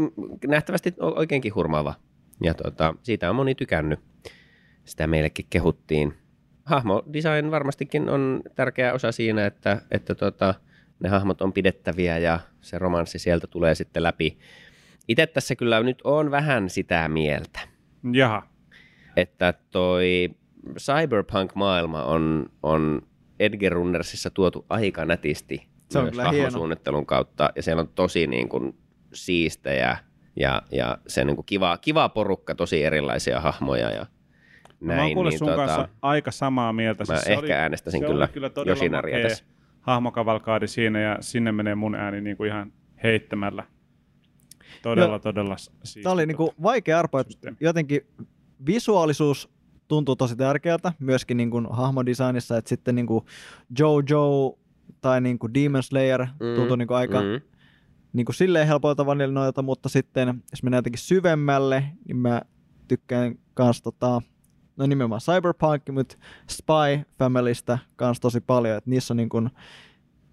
nähtävästi 0.47 0.95
oikeinkin 0.99 1.54
hurmaava. 1.54 1.95
Ja 2.42 2.54
tota, 2.54 2.95
siitä 3.02 3.30
on 3.30 3.37
moni 3.37 3.54
tykännyt. 3.54 4.00
Sitä 4.85 5.07
meillekin 5.07 5.47
kehuttiin. 5.50 6.14
Hahmodesign 6.64 7.50
varmastikin 7.50 8.09
on 8.09 8.42
tärkeä 8.54 8.92
osa 8.92 9.12
siinä, 9.12 9.47
että, 9.47 9.83
että 9.90 10.14
tota, 10.14 10.54
ne 11.00 11.09
hahmot 11.09 11.42
on 11.42 11.52
pidettäviä 11.52 12.19
ja 12.19 12.40
se 12.61 12.78
romanssi 12.78 13.19
sieltä 13.19 13.47
tulee 13.47 13.75
sitten 13.75 14.02
läpi. 14.02 14.38
Itse 15.09 15.26
tässä 15.26 15.57
kyllä 15.57 15.83
nyt 15.83 16.02
on 16.04 16.30
vähän 16.30 16.71
sitä 16.71 17.09
mieltä, 17.09 17.61
Jaha. 18.12 18.42
että 19.16 19.54
toi 19.71 20.30
cyberpunk-maailma 20.78 22.04
on, 22.04 22.47
on 22.62 23.02
Edgar 23.40 23.73
Runnersissa 23.73 24.30
tuotu 24.30 24.66
aika 24.69 25.04
nätisti 25.04 25.66
Se 25.90 25.99
on 25.99 26.04
myös 26.04 26.12
kyllä 26.12 26.25
hahmosuunnittelun 26.25 27.07
kautta, 27.07 27.50
ja 27.57 27.62
siellä 27.62 27.80
on 27.80 27.88
tosi 27.88 28.26
niin 28.26 28.49
kuin, 28.49 28.75
siistejä 29.12 29.97
ja, 30.37 30.62
ja 30.73 30.99
se 31.07 31.25
niin 31.25 31.37
kuin 31.37 31.47
kiva, 31.47 31.78
kiva 31.78 32.09
porukka, 32.09 32.54
tosi 32.54 32.85
erilaisia 32.85 33.40
hahmoja 33.40 33.90
ja 33.90 34.07
Näin, 34.80 34.99
näin. 34.99 35.12
mä 35.12 35.21
oon 35.21 35.28
niin, 35.28 35.38
sun 35.38 35.49
tota, 35.49 35.57
kanssa 35.57 35.88
aika 36.02 36.30
samaa 36.30 36.73
mieltä. 36.73 37.04
mä 37.09 37.16
se 37.16 37.33
ehkä 37.33 37.62
äänestäisin 37.62 38.00
kyllä 38.00 38.25
oli 38.25 38.33
kyllä 38.33 38.50
todella 38.50 38.76
Yoshinaria 38.76 39.16
makea 39.16 39.28
tässä. 39.28 39.45
Hahmokavalkaadi 39.81 40.69
siinä 40.69 41.01
ja 41.01 41.17
sinne 41.21 41.53
menee 41.53 41.75
mun 41.75 41.95
ääni 41.95 42.21
niin 42.21 42.37
kuin 42.37 42.49
ihan 42.49 42.73
heittämällä. 43.03 43.65
todella, 44.83 45.09
Joo. 45.13 45.19
todella 45.19 45.57
siisti. 45.57 46.03
Tämä 46.03 46.13
oli 46.13 46.27
niinku 46.27 46.55
vaikea 46.63 46.99
arpa, 46.99 47.21
että 47.21 47.33
systeemi. 47.33 47.57
jotenkin 47.61 48.01
visuaalisuus 48.67 49.49
tuntuu 49.89 50.17
tosi 50.17 50.37
tärkeältä, 50.37 50.93
myöskin 50.99 51.37
niinku 51.37 51.63
hahmodesignissa, 51.71 52.57
että 52.57 52.69
sitten 52.69 52.95
niinku 52.95 53.27
Jojo 53.79 54.59
tai 55.01 55.21
niinku 55.21 55.55
Demon 55.55 55.83
Slayer 55.83 56.27
tuntuu 56.57 56.77
niinku 56.77 56.95
aika 56.95 57.21
Mm. 57.21 57.41
niin 58.13 58.25
kuin 58.25 58.37
silleen 58.37 58.67
helpoilta 58.67 59.07
vanilinoilta, 59.07 59.63
mutta 59.63 59.89
sitten 59.89 60.43
jos 60.53 60.63
mennään 60.63 60.79
jotenkin 60.79 60.99
syvemmälle, 60.99 61.85
niin 62.09 62.17
mä 62.17 62.43
tykkään 62.89 63.35
kans 63.55 63.83
tota, 63.83 64.23
no 64.81 64.87
nimenomaan 64.87 65.21
Cyberpunk, 65.21 65.83
mutta 65.93 66.17
Spy 66.51 67.05
Familystä 67.19 67.79
kans 67.97 68.21
tosi 68.21 68.41
paljon, 68.41 68.77
että 68.79 68.91
niissä 68.91 69.13
on 69.15 69.17
niin 69.17 69.29
kuin, 69.29 69.51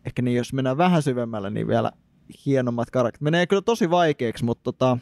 ehkä 0.06 0.22
niin 0.22 0.38
jos 0.38 0.54
mennään 0.54 0.78
vähän 0.78 1.02
syvemmälle, 1.04 1.50
niin 1.50 1.68
vielä 1.68 1.92
hienommat 2.46 2.90
karakterit. 2.92 3.22
Menee 3.22 3.48
kyllä 3.48 3.62
tosi 3.62 3.90
vaikeaksi, 3.90 4.46
mutta 4.46 4.64
tota, 4.64 4.98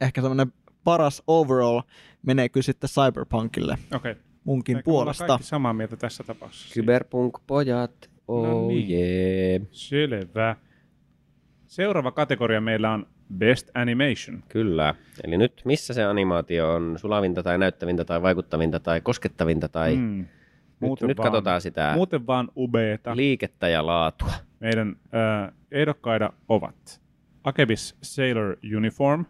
ehkä 0.00 0.20
semmoinen 0.20 0.52
paras 0.84 1.22
overall 1.26 1.80
menee 2.22 2.48
kyllä 2.48 2.64
sitten 2.64 2.90
Cyberpunkille 2.90 3.78
Okei. 3.94 4.14
munkin 4.44 4.76
Ehkä 4.76 4.90
me 4.90 4.92
ollaan 4.92 5.04
puolesta. 5.04 5.26
kaikki 5.26 5.46
samaa 5.46 5.72
mieltä 5.72 5.96
tässä 5.96 6.24
tapauksessa. 6.24 6.74
Cyberpunk-pojat, 6.74 8.10
oh 8.28 8.46
No 8.46 8.68
niin. 8.68 8.88
jee. 8.88 9.60
Selvä. 9.70 10.56
Seuraava 11.66 12.12
kategoria 12.12 12.60
meillä 12.60 12.92
on 12.92 13.06
Best 13.38 13.70
Animation. 13.74 14.42
Kyllä. 14.48 14.94
Eli 15.24 15.36
nyt 15.38 15.62
missä 15.64 15.94
se 15.94 16.04
animaatio 16.04 16.74
on 16.74 16.94
sulavinta 16.98 17.42
tai 17.42 17.58
näyttävintä 17.58 18.04
tai 18.04 18.22
vaikuttavinta 18.22 18.80
tai 18.80 19.00
koskettavinta 19.00 19.68
tai 19.68 19.96
Mm. 19.96 20.26
nyt, 20.80 21.00
nyt 21.02 21.16
katsotaan 21.16 21.60
sitä 21.60 21.92
Muuten 21.94 22.26
vaan 22.26 22.48
ubeeta. 22.56 23.16
liikettä 23.16 23.68
ja 23.68 23.86
laatua. 23.86 24.32
Meidän 24.60 24.96
äh, 25.14 25.52
ehdokkaita 25.70 26.32
ovat 26.48 27.02
Akebis 27.44 27.96
Sailor 28.02 28.56
Uniform. 28.76 29.24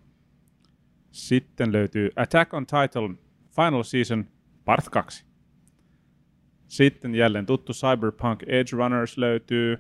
Sitten 1.11 1.73
löytyy 1.73 2.11
Attack 2.17 2.55
on 2.55 2.67
Titan 2.67 3.19
Final 3.57 3.83
Season 3.83 4.25
Part 4.65 4.89
2. 4.89 5.25
Sitten 6.69 7.15
jälleen 7.15 7.47
tuttu 7.47 7.73
Cyberpunk 7.73 8.43
Edge 8.43 8.77
Runners 8.77 9.19
löytyy. 9.19 9.79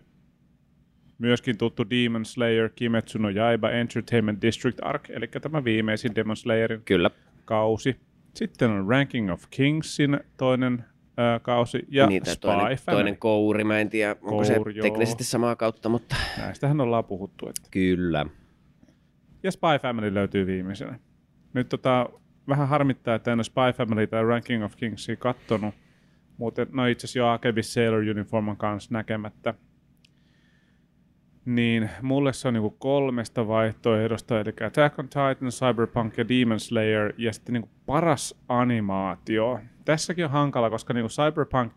Myöskin 1.18 1.58
tuttu 1.58 1.90
Demon 1.90 2.24
Slayer 2.24 2.70
Kimetsu 2.74 3.18
no 3.18 3.30
Yaiba 3.30 3.70
Entertainment 3.70 4.42
District 4.42 4.78
Arc, 4.82 5.10
eli 5.10 5.28
tämä 5.28 5.64
viimeisin 5.64 6.14
Demon 6.14 6.36
Slayerin 6.36 6.82
Kyllä. 6.84 7.10
kausi. 7.44 7.96
Sitten 8.34 8.70
on 8.70 8.88
Ranking 8.88 9.32
of 9.32 9.42
Kingsin 9.50 10.20
toinen 10.36 10.84
äh, 11.18 11.42
kausi 11.42 11.82
ja 11.88 12.06
Niitä 12.06 12.30
Spy 12.30 12.40
toinen, 12.40 12.76
Family. 12.78 12.96
toinen 13.02 13.16
kouri, 13.18 13.64
mä 13.64 13.78
en 13.80 13.90
tiedä, 13.90 14.16
onko 14.22 14.44
se 14.44 14.54
Kouri, 14.54 14.76
joo. 14.76 14.82
teknisesti 14.82 15.24
samaa 15.24 15.56
kautta, 15.56 15.88
mutta 15.88 16.16
Näistähän 16.38 16.80
ollaan 16.80 17.04
puhuttu. 17.04 17.48
Että. 17.48 17.68
kyllä. 17.70 18.26
Ja 19.42 19.52
Spy 19.52 19.78
Family 19.82 20.14
löytyy 20.14 20.46
viimeisenä. 20.46 20.98
Nyt 21.52 21.68
tota, 21.68 22.08
vähän 22.48 22.68
harmittaa, 22.68 23.14
että 23.14 23.32
en 23.32 23.38
ole 23.38 23.44
Spy 23.44 23.72
Family 23.76 24.06
tai 24.06 24.24
Ranking 24.24 24.64
of 24.64 24.76
Kingsia 24.76 25.16
kattonut. 25.16 25.74
Muuten, 26.38 26.66
no 26.72 26.86
itse 26.86 27.04
asiassa 27.04 27.18
jo 27.18 27.28
Akebis 27.28 27.74
Sailor 27.74 28.00
Uniforman 28.00 28.56
kanssa 28.56 28.88
näkemättä. 28.92 29.54
Niin 31.46 31.90
mulle 32.02 32.32
se 32.32 32.48
on 32.48 32.54
niinku 32.54 32.70
kolmesta 32.70 33.48
vaihtoehdosta, 33.48 34.40
eli 34.40 34.52
Attack 34.66 34.98
on 34.98 35.04
Titan, 35.08 35.48
Cyberpunk 35.50 36.16
ja 36.18 36.28
Demon 36.28 36.60
Slayer, 36.60 37.12
ja 37.18 37.32
sitten 37.32 37.52
niinku 37.52 37.70
paras 37.86 38.34
animaatio. 38.48 39.60
Tässäkin 39.84 40.24
on 40.24 40.30
hankala, 40.30 40.70
koska 40.70 40.94
niinku 40.94 41.08
Cyberpunk, 41.08 41.72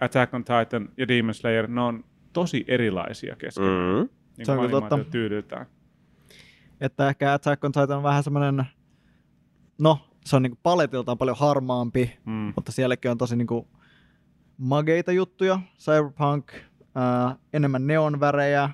Attack 0.00 0.34
on 0.34 0.44
Titan 0.44 0.88
ja 0.96 1.08
Demon 1.08 1.34
Slayer, 1.34 1.66
ne 1.68 1.80
on 1.80 2.04
tosi 2.32 2.64
erilaisia 2.68 3.36
keskenään. 3.36 3.96
Mm. 4.02 4.08
Niin 4.38 4.46
Se 4.46 4.52
on 4.52 4.58
kyllä 4.58 4.70
totta. 4.80 4.98
Että 6.80 7.08
ehkä 7.08 7.32
Attack 7.32 7.64
on 7.64 7.72
Titan 7.72 7.96
on 7.96 8.02
vähän 8.02 8.22
semmoinen, 8.24 8.64
no 9.78 9.98
se 10.24 10.36
on 10.36 10.42
niinku 10.42 10.58
paletiltaan 10.62 11.18
paljon 11.18 11.36
harmaampi, 11.40 12.18
Mm. 12.26 12.52
mutta 12.56 12.72
sielläkin 12.72 13.10
on 13.10 13.18
tosi 13.18 13.36
niinku 13.36 13.68
mageita 14.58 15.12
juttuja. 15.12 15.60
Cyberpunk, 15.78 16.52
ää, 16.94 17.36
enemmän 17.52 17.86
neonvärejä, 17.86 18.70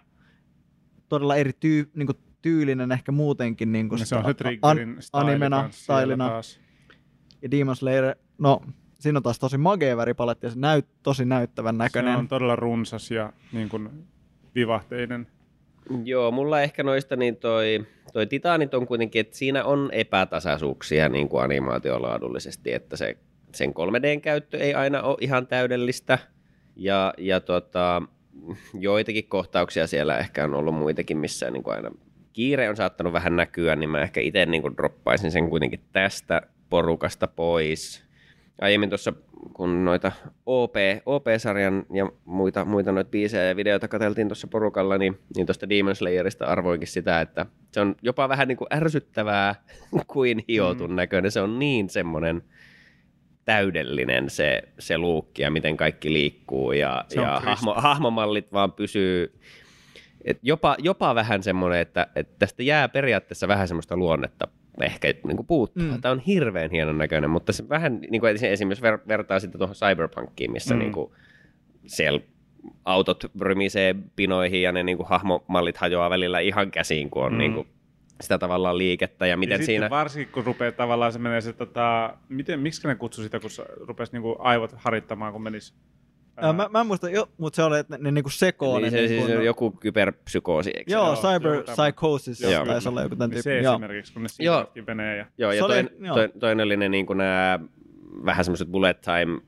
todella 1.08 1.36
eri 1.36 1.52
tyy, 1.60 1.90
niinku 1.94 2.12
tyylinen 2.42 2.92
ehkä 2.92 3.12
muutenkin. 3.12 3.72
Niinku 3.72 3.94
Ja 3.94 4.06
se 4.06 4.16
on 4.16 4.24
se 4.24 4.34
Triggerin 4.34 4.88
an- 4.88 4.96
animena, 5.12 5.68
stylina. 5.70 6.28
taas. 6.28 6.60
Ja 7.42 7.50
Demon 7.50 7.76
Slayer, 7.76 8.14
no 8.38 8.60
siinä 9.00 9.18
on 9.18 9.22
taas 9.22 9.38
tosi 9.38 9.58
magea 9.58 9.96
väripaletti 9.96 10.46
ja 10.46 10.50
se 10.50 10.58
näyt, 10.58 10.86
tosi 11.02 11.24
näyttävän 11.24 11.78
näköinen. 11.78 12.12
Se 12.14 12.18
on 12.18 12.28
todella 12.28 12.56
runsas 12.56 13.10
ja 13.10 13.32
niin 13.52 13.68
kuin 13.68 13.88
vivahteinen. 14.54 15.26
Joo, 16.04 16.30
mulla 16.30 16.60
ehkä 16.60 16.82
noista 16.82 17.16
niin 17.16 17.36
toi, 17.36 17.86
toi 18.12 18.26
Titanit 18.26 18.74
on 18.74 18.86
kuitenkin, 18.86 19.20
että 19.20 19.36
siinä 19.36 19.64
on 19.64 19.88
epätasaisuuksia 19.92 21.08
niin 21.08 21.28
kuin 21.28 21.42
animaatiolaadullisesti, 21.44 22.72
että 22.72 22.96
se, 22.96 23.16
sen 23.54 23.70
3Dn 23.70 24.20
käyttö 24.20 24.58
ei 24.58 24.74
aina 24.74 25.02
ole 25.02 25.16
ihan 25.20 25.46
täydellistä. 25.46 26.18
Ja, 26.76 27.14
ja 27.18 27.40
tota, 27.40 28.02
joitakin 28.80 29.28
kohtauksia 29.28 29.86
siellä 29.86 30.18
ehkä 30.18 30.44
on 30.44 30.54
ollut 30.54 30.74
muitakin, 30.74 31.18
missä 31.18 31.50
niin 31.50 31.62
kuin 31.62 31.76
aina 31.76 31.90
kiire 32.32 32.68
on 32.68 32.76
saattanut 32.76 33.12
vähän 33.12 33.36
näkyä, 33.36 33.76
niin 33.76 33.90
mä 33.90 34.02
ehkä 34.02 34.20
itse 34.20 34.46
niin 34.46 34.62
kuin 34.62 34.76
droppaisin 34.76 35.30
sen 35.30 35.50
kuitenkin 35.50 35.80
tästä 35.92 36.42
porukasta 36.70 37.26
pois. 37.26 38.04
Aiemmin 38.60 38.88
tuossa, 38.88 39.12
kun 39.52 39.84
noita 39.84 40.12
OP, 40.46 40.74
OP-sarjan 41.06 41.86
ja 41.92 42.10
muita, 42.24 42.64
muita 42.64 42.92
noita 42.92 43.10
biisejä 43.10 43.44
ja 43.44 43.56
videoita 43.56 43.88
katseltiin 43.88 44.28
tuossa 44.28 44.46
porukalla, 44.46 44.98
niin, 44.98 45.18
niin 45.36 45.46
tuosta 45.46 45.68
Demon 45.68 45.96
Slayerista 45.96 46.46
arvoinkin 46.46 46.88
sitä, 46.88 47.20
että 47.20 47.46
se 47.72 47.80
on 47.80 47.96
jopa 48.02 48.28
vähän 48.28 48.48
niin 48.48 48.56
kuin 48.62 48.68
ärsyttävää 48.74 49.54
kuin 50.06 50.44
hiotun 50.48 50.90
mm. 50.90 50.96
näköinen. 50.96 51.30
Se 51.30 51.40
on 51.40 51.58
niin 51.58 51.90
semmoinen 51.90 52.42
täydellinen 53.44 54.30
se, 54.30 54.62
se 54.78 54.98
luukki 54.98 55.42
ja 55.42 55.50
miten 55.50 55.76
kaikki 55.76 56.12
liikkuu 56.12 56.72
ja, 56.72 57.04
ja 57.14 57.40
hahmo, 57.40 57.74
hahmomallit 57.74 58.52
vaan 58.52 58.72
pysyy 58.72 59.32
et 60.24 60.38
jopa, 60.42 60.76
jopa 60.78 61.14
vähän 61.14 61.42
semmoinen, 61.42 61.80
että, 61.80 62.06
että 62.16 62.34
tästä 62.38 62.62
jää 62.62 62.88
periaatteessa 62.88 63.48
vähän 63.48 63.68
semmoista 63.68 63.96
luonnetta 63.96 64.48
ehkä 64.80 65.08
niin 65.26 65.36
kuin 65.36 65.46
puuttuu. 65.46 65.82
Mm. 65.82 66.00
Tämä 66.00 66.12
on 66.12 66.20
hirveän 66.20 66.70
hienon 66.70 66.98
näköinen, 66.98 67.30
mutta 67.30 67.52
se 67.52 67.68
vähän, 67.68 68.00
niin 68.10 68.20
kuin 68.20 68.36
esimerkiksi 68.42 68.82
ver, 68.82 68.98
vertaa 69.08 69.40
sitten 69.40 69.58
tuohon 69.58 69.76
Cyberpunkiin, 69.76 70.52
missä 70.52 70.74
Mm. 70.74 70.78
niin 70.78 70.92
kuin 70.92 71.12
siellä 71.86 72.20
autot 72.84 73.24
rymisee 73.40 73.94
pinoihin 74.16 74.62
ja 74.62 74.72
ne 74.72 74.82
niin 74.82 74.96
kuin 74.96 75.08
hahmomallit 75.08 75.76
hajoaa 75.76 76.10
välillä 76.10 76.40
ihan 76.40 76.70
käsiin, 76.70 77.10
kun 77.10 77.24
on 77.24 77.32
mm. 77.32 77.38
niin 77.38 77.54
kuin 77.54 77.68
sitä 78.20 78.38
tavallaan 78.38 78.78
liikettä 78.78 79.26
ja 79.26 79.36
miten 79.36 79.60
ja 79.60 79.66
siinä... 79.66 79.84
Sitten 79.84 79.96
varsinkin 79.98 80.32
kun 80.32 80.44
rupeaa 80.44 80.72
tavallaan 80.72 81.12
se 81.12 81.18
menee 81.18 81.40
se, 81.40 81.52
tota, 81.52 82.16
miten, 82.28 82.60
miksi 82.60 82.88
ne 82.88 82.94
kutsui 82.94 83.24
sitä, 83.24 83.40
kun 83.40 83.50
se 83.50 83.64
rupesi 83.76 84.12
niinku 84.12 84.36
aivot 84.38 84.72
harittamaan, 84.76 85.32
kun 85.32 85.42
menisi 85.42 85.74
Ää, 86.36 86.52
mä, 86.52 86.68
mä 86.72 86.80
en 86.80 86.86
muista, 86.86 87.10
jo, 87.10 87.28
mutta 87.38 87.56
se 87.56 87.62
oli, 87.62 87.78
että 87.78 87.96
ne, 87.98 88.02
ne 88.04 88.10
niinku 88.10 88.30
sekoo. 88.30 88.78
niin 88.78 88.84
ne 88.84 88.90
se, 88.90 88.96
niinku, 89.06 89.26
siis 89.26 89.38
on 89.38 89.44
joku 89.44 89.70
kyberpsykoosi, 89.70 90.70
eikö 90.76 90.90
se 90.90 90.94
Joo, 90.96 91.08
ole? 91.08 91.16
cyber 91.16 91.54
joku 91.54 91.66
tämmönen. 91.66 91.92
psychosis 91.94 92.40
Joo, 92.40 92.66
taisi 92.66 92.88
olla 92.88 93.02
joku 93.02 93.16
tämän 93.16 93.30
niin 93.30 93.42
tyyppi. 93.42 93.58
se 93.58 93.64
Joo. 93.64 93.74
esimerkiksi, 93.74 94.12
kun 94.12 94.22
ne 94.22 94.28
Joo. 94.38 94.66
menee. 94.86 95.16
Ja... 95.16 95.26
Joo, 95.38 95.52
ja 95.52 95.58
Se 95.58 95.64
oli- 95.64 95.74
toinen, 95.74 95.90
joo. 96.06 96.14
toi, 96.14 96.28
toinen 96.38 96.64
oli 96.64 96.76
ne 96.76 96.88
niin 96.88 97.06
kuin 97.06 97.16
nämä 97.16 97.60
vähän 98.24 98.44
semmoiset 98.44 98.68
bullet 98.68 99.00
time 99.00 99.40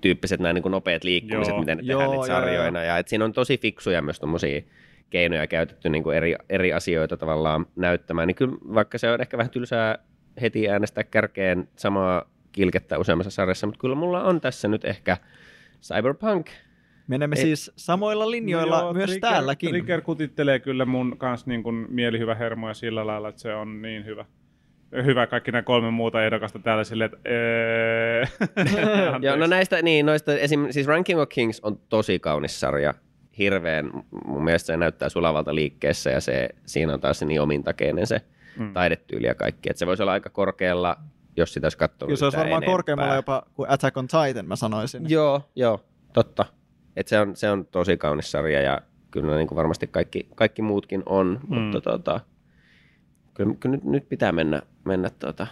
tyyppiset 0.00 0.40
nämä 0.40 0.52
niin 0.52 0.62
kuin 0.62 0.70
nopeat 0.70 1.04
liikkumiset, 1.04 1.52
Joo. 1.52 1.60
miten 1.60 1.78
ne 1.78 1.84
Joo, 1.84 2.00
tehdään 2.00 2.18
niitä 2.20 2.32
joo, 2.32 2.40
sarjoina. 2.40 2.82
Ja 2.82 2.98
et 2.98 3.08
siinä 3.08 3.24
on 3.24 3.32
tosi 3.32 3.58
fiksuja 3.58 4.02
myös 4.02 4.20
tommosia 4.20 4.62
keinoja 5.10 5.46
käytetty 5.46 5.88
niin 5.88 6.02
kuin 6.02 6.16
eri, 6.16 6.34
eri 6.48 6.72
asioita 6.72 7.16
tavallaan 7.16 7.66
näyttämään. 7.76 8.26
Niin 8.28 8.34
kyllä 8.34 8.56
vaikka 8.74 8.98
se 8.98 9.10
on 9.10 9.20
ehkä 9.20 9.38
vähän 9.38 9.50
tylsää 9.50 9.98
heti 10.40 10.68
äänestää 10.68 11.04
kärkeen 11.04 11.68
samaa 11.76 12.30
kilkettä 12.52 12.98
useammassa 12.98 13.30
sarjassa, 13.30 13.66
mutta 13.66 13.80
kyllä 13.80 13.94
mulla 13.94 14.22
on 14.22 14.40
tässä 14.40 14.68
nyt 14.68 14.84
ehkä 14.84 15.16
Cyberpunk. 15.82 16.46
Menemme 17.08 17.36
Ei- 17.36 17.42
siis 17.42 17.72
samoilla 17.76 18.30
linjoilla 18.30 18.78
No 18.78 18.82
joo, 18.84 18.92
myös 18.92 19.10
Trigger, 19.10 19.30
täälläkin. 19.30 19.70
Trigger 19.70 20.00
kutittelee 20.00 20.58
kyllä 20.58 20.84
mun 20.84 21.18
kanssa 21.18 21.50
niin 21.50 21.62
kuin 21.62 21.86
mielihyvä 21.88 22.34
hermoja 22.34 22.74
sillä 22.74 23.06
lailla, 23.06 23.28
että 23.28 23.40
se 23.40 23.54
on 23.54 23.82
niin 23.82 24.04
hyvä. 24.04 24.24
Hyvä 25.04 25.26
kaikki 25.26 25.52
nämä 25.52 25.62
kolme 25.62 25.90
muuta 25.90 26.24
ehdokasta 26.24 26.58
täällä 26.58 26.84
silleen, 26.84 27.10
että 27.14 27.30
ee, 27.30 28.28
Joo, 29.26 29.36
no 29.36 29.46
näistä, 29.46 29.82
niin, 29.82 30.06
noista, 30.06 30.38
esim, 30.38 30.66
siis 30.70 30.86
Ranking 30.86 31.20
of 31.20 31.28
Kings 31.28 31.60
on 31.60 31.78
tosi 31.88 32.18
kaunis 32.18 32.60
sarja. 32.60 32.94
Hirveän, 33.38 33.90
mun 34.26 34.44
mielestä 34.44 34.66
se 34.66 34.76
näyttää 34.76 35.08
sulavalta 35.08 35.54
liikkeessä 35.54 36.10
ja 36.10 36.20
se, 36.20 36.48
siinä 36.66 36.94
on 36.94 37.00
taas 37.00 37.22
niin 37.22 37.40
omintakeinen 37.40 38.06
se 38.06 38.20
Mm. 38.58 38.72
taidetyyli 38.72 39.26
ja 39.26 39.34
kaikki. 39.34 39.70
Et 39.70 39.76
se 39.76 39.86
voisi 39.86 40.02
olla 40.02 40.12
aika 40.12 40.30
korkealla, 40.30 40.96
jos 41.36 41.52
sitä 41.54 41.64
olisi 41.64 41.78
katsonut 41.78 42.08
Kyllä 42.08 42.16
se 42.18 42.24
olisi 42.24 42.36
varmaan 42.38 42.62
enempää. 42.62 42.72
korkeammalla 42.74 43.14
jopa 43.14 43.42
kuin 43.54 43.70
Attack 43.70 43.96
on 43.96 44.06
Titan, 44.08 44.46
mä 44.46 44.56
sanoisin. 44.56 45.10
Joo, 45.10 45.42
joo, 45.56 45.84
totta. 46.12 46.44
Et 46.96 47.08
se, 47.08 47.20
on, 47.20 47.36
se 47.36 47.50
on 47.50 47.66
tosi 47.66 47.96
kaunis 47.96 48.30
sarja 48.30 48.60
ja 48.62 48.80
kyllä 49.10 49.36
niin 49.36 49.48
kuin 49.48 49.56
varmasti 49.56 49.86
kaikki, 49.86 50.28
kaikki 50.34 50.62
muutkin 50.62 51.02
on, 51.06 51.40
Mm. 51.48 51.54
mutta 51.58 51.80
tota, 51.80 52.20
kyllä, 53.34 53.54
kyllä 53.60 53.76
nyt, 53.76 53.84
nyt 53.84 54.08
pitää 54.08 54.32
mennä, 54.32 54.62
mennä 54.84 55.10
tuota. 55.10 55.46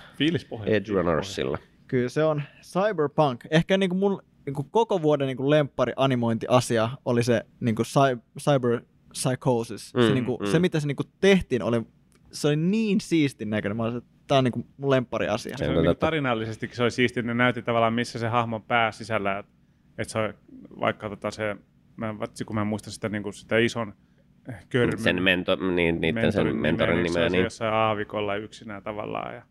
Edge 0.66 0.92
Runnersilla. 0.92 1.58
Kyllä 1.86 2.08
se 2.08 2.24
on 2.24 2.42
Cyberpunk. 2.62 3.44
Ehkä 3.50 3.78
niinku 3.78 3.96
mun 3.96 4.22
niinku 4.46 4.64
koko 4.70 5.02
vuoden 5.02 5.26
niinku 5.26 5.50
lemppari 5.50 5.92
animointiasia 5.96 6.90
oli 7.04 7.22
se 7.22 7.46
niinku 7.60 7.82
cy- 7.84 8.22
Cyber 8.40 8.80
Psychosis. 9.12 9.94
Mm, 9.94 10.00
se, 10.02 10.08
Mm, 10.08 10.14
niinku, 10.14 10.38
mm. 10.40 10.46
se, 10.46 10.58
mitä 10.58 10.80
se 10.80 10.86
niinku 10.86 11.02
tehtiin, 11.20 11.62
oli 11.62 11.82
se 12.32 12.48
oli 12.48 12.56
niin 12.56 13.00
siistin 13.00 13.50
näköinen. 13.50 13.76
Mä 13.76 13.82
olisin, 13.82 13.98
että 13.98 14.10
tää 14.26 14.38
on 14.38 14.44
niinku 14.44 14.66
mun 14.76 14.90
lemppari 14.90 15.28
asia. 15.28 15.56
Se 15.58 15.64
on 15.64 15.70
on 15.70 15.76
niin 15.76 15.84
totta. 15.84 16.06
tarinallisestikin 16.06 16.76
se 16.76 16.82
oli 16.82 16.90
siistiä, 16.90 17.22
ne 17.22 17.34
näytti 17.34 17.62
tavallaan 17.62 17.92
missä 17.92 18.18
se 18.18 18.28
hahmon 18.28 18.62
pää 18.62 18.92
sisällä, 18.92 19.38
että 19.38 19.52
et 19.98 20.08
se 20.08 20.18
on 20.18 20.34
vaikka 20.80 21.08
tota 21.08 21.30
se, 21.30 21.56
mä 21.96 22.08
en 22.08 22.18
vatsi 22.18 22.44
kun 22.44 22.54
mä 22.56 22.60
en 22.60 22.66
muista 22.66 22.90
sitä, 22.90 23.08
niin 23.08 23.22
kuin 23.22 23.32
sitä 23.32 23.58
ison 23.58 23.94
körmyn. 24.68 24.98
Sen 24.98 25.22
mento, 25.22 25.56
niin, 25.56 26.00
niiden 26.00 26.32
sen 26.32 26.56
mentorin 26.56 26.96
nimeä, 26.96 27.02
nimeä. 27.02 27.22
niin. 27.22 27.32
Niin. 27.32 27.44
jossain 27.44 27.72
aavikolla 27.74 28.36
yksinään 28.36 28.82
tavallaan 28.82 29.34
ja 29.34 29.42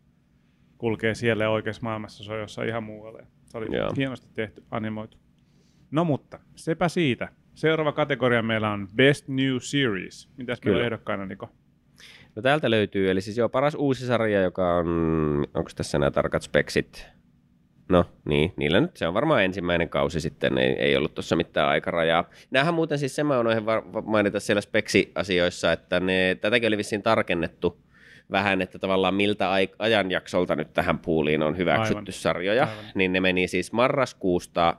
kulkee 0.78 1.14
siellä 1.14 1.44
ja 1.44 1.50
oikeassa 1.50 1.82
maailmassa, 1.82 2.24
se 2.24 2.32
on 2.32 2.38
jossain 2.40 2.68
ihan 2.68 2.82
muualla. 2.84 3.18
Se 3.54 3.58
oli 3.58 3.76
Joo. 3.76 3.92
hienosti 3.96 4.26
tehty, 4.34 4.62
animoitu. 4.70 5.18
No 5.90 6.04
mutta, 6.04 6.38
sepä 6.56 6.88
siitä. 6.88 7.28
Seuraava 7.54 7.92
kategoria 7.92 8.42
meillä 8.42 8.70
on 8.70 8.88
Best 8.96 9.28
New 9.28 9.56
Series. 9.60 10.28
Mitäs 10.36 10.58
meillä 10.64 10.78
on 10.78 10.84
ehdokkaina, 10.84 11.26
Niko? 11.26 11.48
No 12.36 12.42
täältä 12.42 12.70
löytyy, 12.70 13.10
eli 13.10 13.20
siis 13.20 13.38
joo, 13.38 13.48
paras 13.48 13.74
uusi 13.74 14.06
sarja, 14.06 14.42
joka 14.42 14.76
on, 14.76 14.86
onko 15.54 15.70
tässä 15.76 15.98
nämä 15.98 16.10
tarkat 16.10 16.42
speksit? 16.42 17.06
No 17.88 18.04
niin, 18.24 18.52
niillä 18.56 18.80
nyt 18.80 18.96
se 18.96 19.06
on 19.08 19.14
varmaan 19.14 19.44
ensimmäinen 19.44 19.88
kausi 19.88 20.20
sitten, 20.20 20.58
ei, 20.58 20.72
ei 20.72 20.96
ollut 20.96 21.14
tuossa 21.14 21.36
mitään 21.36 21.68
aikarajaa. 21.68 22.24
Nämähän 22.50 22.74
muuten 22.74 22.98
siis 22.98 23.16
sen 23.16 23.26
mä 23.26 23.40
unohdin 23.40 23.66
var- 23.66 23.92
va- 23.92 24.02
mainita 24.02 24.40
siellä 24.40 24.60
speksi-asioissa, 24.60 25.72
että 25.72 26.00
ne, 26.00 26.36
tätäkin 26.40 26.66
oli 26.68 26.78
vissiin 26.78 27.02
tarkennettu 27.02 27.84
vähän, 28.30 28.62
että 28.62 28.78
tavallaan 28.78 29.14
miltä 29.14 29.50
ajanjaksolta 29.78 30.56
nyt 30.56 30.72
tähän 30.72 30.98
puuliin 30.98 31.42
on 31.42 31.56
hyväksytty 31.56 31.98
Aivan. 31.98 32.12
sarjoja, 32.12 32.62
Aivan. 32.62 32.84
niin 32.94 33.12
ne 33.12 33.20
meni 33.20 33.48
siis 33.48 33.72
marraskuusta 33.72 34.76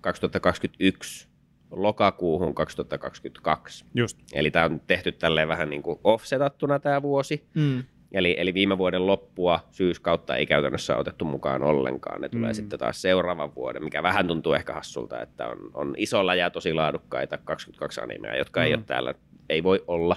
2021 0.00 1.28
lokakuuhun 1.70 2.54
2022. 2.54 3.84
Just. 3.94 4.18
Eli 4.32 4.50
tämä 4.50 4.64
on 4.64 4.80
tehty 4.86 5.12
tälleen 5.12 5.48
vähän 5.48 5.70
niin 5.70 5.82
kuin 5.82 5.98
offsetattuna 6.04 6.78
tämä 6.78 7.02
vuosi. 7.02 7.44
Mm. 7.54 7.84
Eli, 8.12 8.34
eli 8.38 8.54
viime 8.54 8.78
vuoden 8.78 9.06
loppua 9.06 9.60
syyskautta 9.70 10.36
ei 10.36 10.46
käytännössä 10.46 10.96
otettu 10.96 11.24
mukaan 11.24 11.62
ollenkaan. 11.62 12.20
Ne 12.20 12.28
tulee 12.28 12.50
Mm. 12.50 12.54
sitten 12.54 12.78
taas 12.78 13.02
seuraavan 13.02 13.54
vuoden, 13.54 13.84
mikä 13.84 14.02
vähän 14.02 14.26
tuntuu 14.26 14.52
ehkä 14.52 14.72
hassulta, 14.72 15.22
että 15.22 15.46
on, 15.48 15.58
on 15.74 15.94
isolla 15.96 16.34
ja 16.34 16.50
tosi 16.50 16.74
laadukkaita 16.74 17.38
22 17.38 18.00
animea, 18.00 18.36
jotka 18.36 18.60
mm. 18.60 18.66
ei 18.66 18.74
ole 18.74 18.82
täällä, 18.86 19.14
ei 19.48 19.62
voi 19.62 19.84
olla. 19.86 20.16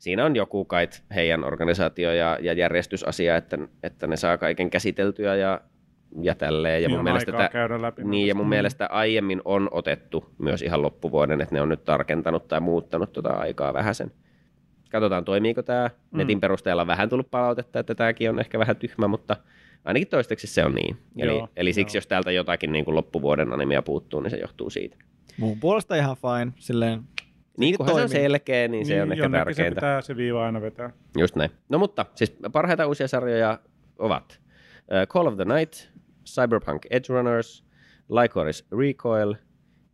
Siinä 0.00 0.24
on 0.24 0.36
joku 0.36 0.64
kait 0.64 1.02
heidän 1.14 1.44
organisaatio- 1.44 2.12
ja, 2.12 2.38
ja 2.40 2.52
järjestysasia, 2.52 3.36
että, 3.36 3.58
että 3.82 4.06
ne 4.06 4.16
saa 4.16 4.38
kaiken 4.38 4.70
käsiteltyä 4.70 5.36
ja, 5.36 5.60
ja 6.22 6.34
tälleen. 6.34 6.82
Ja 6.82 6.88
mun 6.88 7.04
mielestä 7.04 7.32
tä- 7.32 7.48
käydä 7.52 7.82
läpi. 7.82 8.04
niin, 8.04 8.26
ja 8.28 8.34
mun 8.34 8.46
Mm. 8.46 8.50
mielestä 8.50 8.86
aiemmin 8.86 9.42
on 9.44 9.68
otettu 9.72 10.24
myös 10.38 10.62
ihan 10.62 10.82
loppuvuoden, 10.82 11.40
että 11.40 11.54
ne 11.54 11.60
on 11.60 11.68
nyt 11.68 11.84
tarkentanut 11.84 12.48
tai 12.48 12.60
muuttanut 12.60 13.12
tuota 13.12 13.28
aikaa 13.28 13.74
vähäsen. 13.74 14.12
Katsotaan, 14.90 15.24
toimiiko 15.24 15.62
tämä. 15.62 15.90
Mm. 16.10 16.18
Netin 16.18 16.40
perusteella 16.40 16.82
on 16.82 16.88
vähän 16.88 17.08
tullut 17.08 17.30
palautetta, 17.30 17.78
että 17.80 17.94
tämäkin 17.94 18.30
on 18.30 18.40
ehkä 18.40 18.58
vähän 18.58 18.76
tyhmä, 18.76 19.08
mutta 19.08 19.36
ainakin 19.84 20.08
toistaiseksi 20.08 20.46
se 20.54 20.64
on 20.64 20.74
niin. 20.74 20.96
Eli, 21.18 21.30
Joo, 21.30 21.48
eli 21.56 21.72
siksi, 21.72 21.96
joo. 21.96 21.98
jos 21.98 22.06
täältä 22.06 22.30
jotakin 22.32 22.72
niin 22.72 22.84
kuin 22.84 22.94
loppuvuoden 22.94 23.52
animea 23.52 23.82
puuttuu, 23.82 24.20
niin 24.20 24.30
se 24.30 24.36
johtuu 24.36 24.70
siitä. 24.70 24.96
Mun 25.38 25.60
puolesta 25.60 25.96
ihan 25.96 26.16
fine. 26.16 26.52
Silleen, 26.56 27.00
Niin 27.58 27.76
kunhan 27.76 27.96
se 27.96 28.02
on 28.02 28.08
selkeä, 28.08 28.68
niin, 28.68 28.86
se 28.86 29.02
on 29.02 29.12
ehkä 29.12 29.24
jonnekin 29.24 29.32
tärkeintä. 29.32 29.64
Se 29.64 29.74
pitää 29.74 30.00
se 30.00 30.16
viiva 30.16 30.46
aina 30.46 30.60
vetää. 30.60 30.90
Just 31.18 31.36
näin. 31.36 31.50
No 31.68 31.78
mutta, 31.78 32.06
siis 32.14 32.36
parhaita 32.52 32.86
uusia 32.86 33.08
sarjoja 33.08 33.58
ovat 33.98 34.40
uh, 34.80 35.06
Call 35.08 35.26
of 35.26 35.36
the 35.36 35.44
Night, 35.44 35.74
Cyberpunk 36.26 36.86
Edge 36.90 37.14
Runners, 37.14 37.64
Lycoris 38.08 38.66
Recoil, 38.78 39.34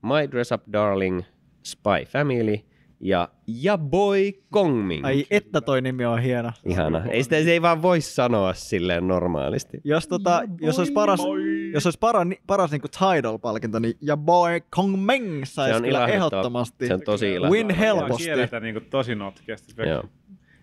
My 0.03 0.31
Dress 0.31 0.53
Up 0.53 0.63
Darling, 0.73 1.23
Spy 1.63 2.05
Family 2.09 2.59
ja 3.01 3.29
Ja 3.47 3.79
Boy 3.79 4.33
Kongming. 4.51 5.05
ai 5.07 5.27
että 5.31 5.61
toi 5.61 5.83
nimi 5.83 6.05
on 6.05 6.19
hieno. 6.23 6.53
Ihana. 6.65 7.05
Ei 7.11 7.23
sitä 7.23 7.43
se 7.43 7.51
ei 7.53 7.63
vaan 7.63 7.83
voi 7.83 8.01
sanoa 8.01 8.55
silleen 8.55 9.09
normaalisti. 9.09 9.81
Jos, 9.85 10.09
tota, 10.09 10.43
jos 10.61 10.79
olisi 10.79 10.93
paras, 10.93 11.21
boy. 11.21 11.71
jos 11.71 11.87
olisi 11.87 11.99
para, 11.99 12.21
paras 12.47 12.71
niinku 12.71 12.89
Tidal-palkinto, 12.89 13.79
niin 13.79 13.95
ja 14.01 14.17
boy 14.17 14.61
Kong 14.71 14.97
Meng 15.05 15.45
saisi 15.45 15.75
kyllä 15.83 15.89
ilahduttava. 15.89 16.17
ehdottomasti. 16.17 16.87
Se 16.87 16.95
on 16.95 17.01
tosi 17.01 17.27
Win 17.27 17.37
ilahduttava. 17.37 17.79
helposti. 17.79 18.25
Kielletään 18.25 18.63
niin 18.63 18.87
tosi 18.91 19.15
notkeasti. 19.15 19.75
Joo. 19.89 20.05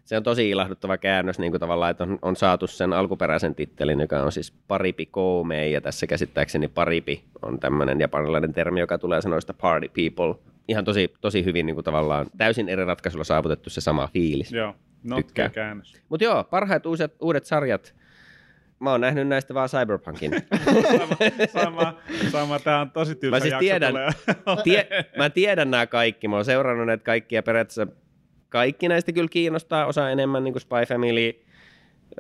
Se 0.06 0.18
on 0.18 0.24
tosi 0.24 0.50
ilahduttava 0.50 0.98
käännös 0.98 1.40
niin 1.40 1.52
kuin 1.52 1.60
tavallaan, 1.60 1.92
että 1.92 2.04
on, 2.04 2.20
on 2.22 2.36
saatu 2.36 2.68
sen 2.68 2.94
alkuperäisen 2.94 3.56
tittelin, 3.56 4.00
joka 4.00 4.24
on 4.24 4.32
siis 4.32 4.52
Paripi 4.68 5.06
Koumei, 5.06 5.72
ja 5.72 5.82
tässä 5.82 6.08
käsittääkseni 6.08 6.68
Paripi 6.68 7.24
on 7.42 7.60
tämmöinen 7.60 8.00
japanilainen 8.00 8.54
termi, 8.54 8.80
joka 8.80 8.98
tulee 8.98 9.22
sanoista 9.22 9.54
party 9.54 9.88
people. 9.88 10.53
Ihan 10.68 10.86
tosi, 10.86 11.14
tosi 11.22 11.46
hyvin 11.46 11.66
niin 11.66 11.76
kuin 11.76 11.86
tavallaan 11.86 12.26
täysin 12.38 12.70
eri 12.70 12.86
ratkaisulla 12.86 13.24
saavutettu 13.24 13.70
se 13.70 13.82
sama 13.82 14.10
fiilis. 14.14 14.52
Joo, 14.52 14.76
notkea 15.04 15.50
käännös. 15.50 15.94
Mutta 16.10 16.24
joo, 16.24 16.44
parhaat 16.44 16.86
uudet, 16.86 17.16
uudet 17.22 17.46
sarjat. 17.46 17.96
Mä 18.80 18.92
oon 18.92 19.02
nähnyt 19.02 19.28
näistä 19.28 19.54
vaan 19.54 19.70
Cyberpunkin. 19.70 20.32
sama, 20.84 21.18
sama, 21.54 21.94
sama, 22.32 22.60
tää 22.60 22.82
on 22.82 22.92
tosi 22.92 23.16
tylsä 23.16 23.36
Mä 23.36 23.40
siis 23.40 23.54
tiedän-. 23.60 23.96
Tie, 24.64 24.88
mä 25.18 25.30
tiedän 25.30 25.72
nämä 25.72 25.88
kaikki, 25.88 26.28
mä 26.28 26.36
oon 26.36 26.46
seurannut 26.46 26.88
näitä 26.88 27.04
kaikkia 27.04 27.44
periaatteessa. 27.44 27.88
Kaikki 28.50 28.88
näistä 28.88 29.12
kyllä 29.12 29.28
kiinnostaa, 29.32 29.86
osa 29.86 30.10
enemmän 30.10 30.44
niin 30.44 30.54
kuin 30.54 30.62
Spy 30.62 30.86
Family, 30.88 31.43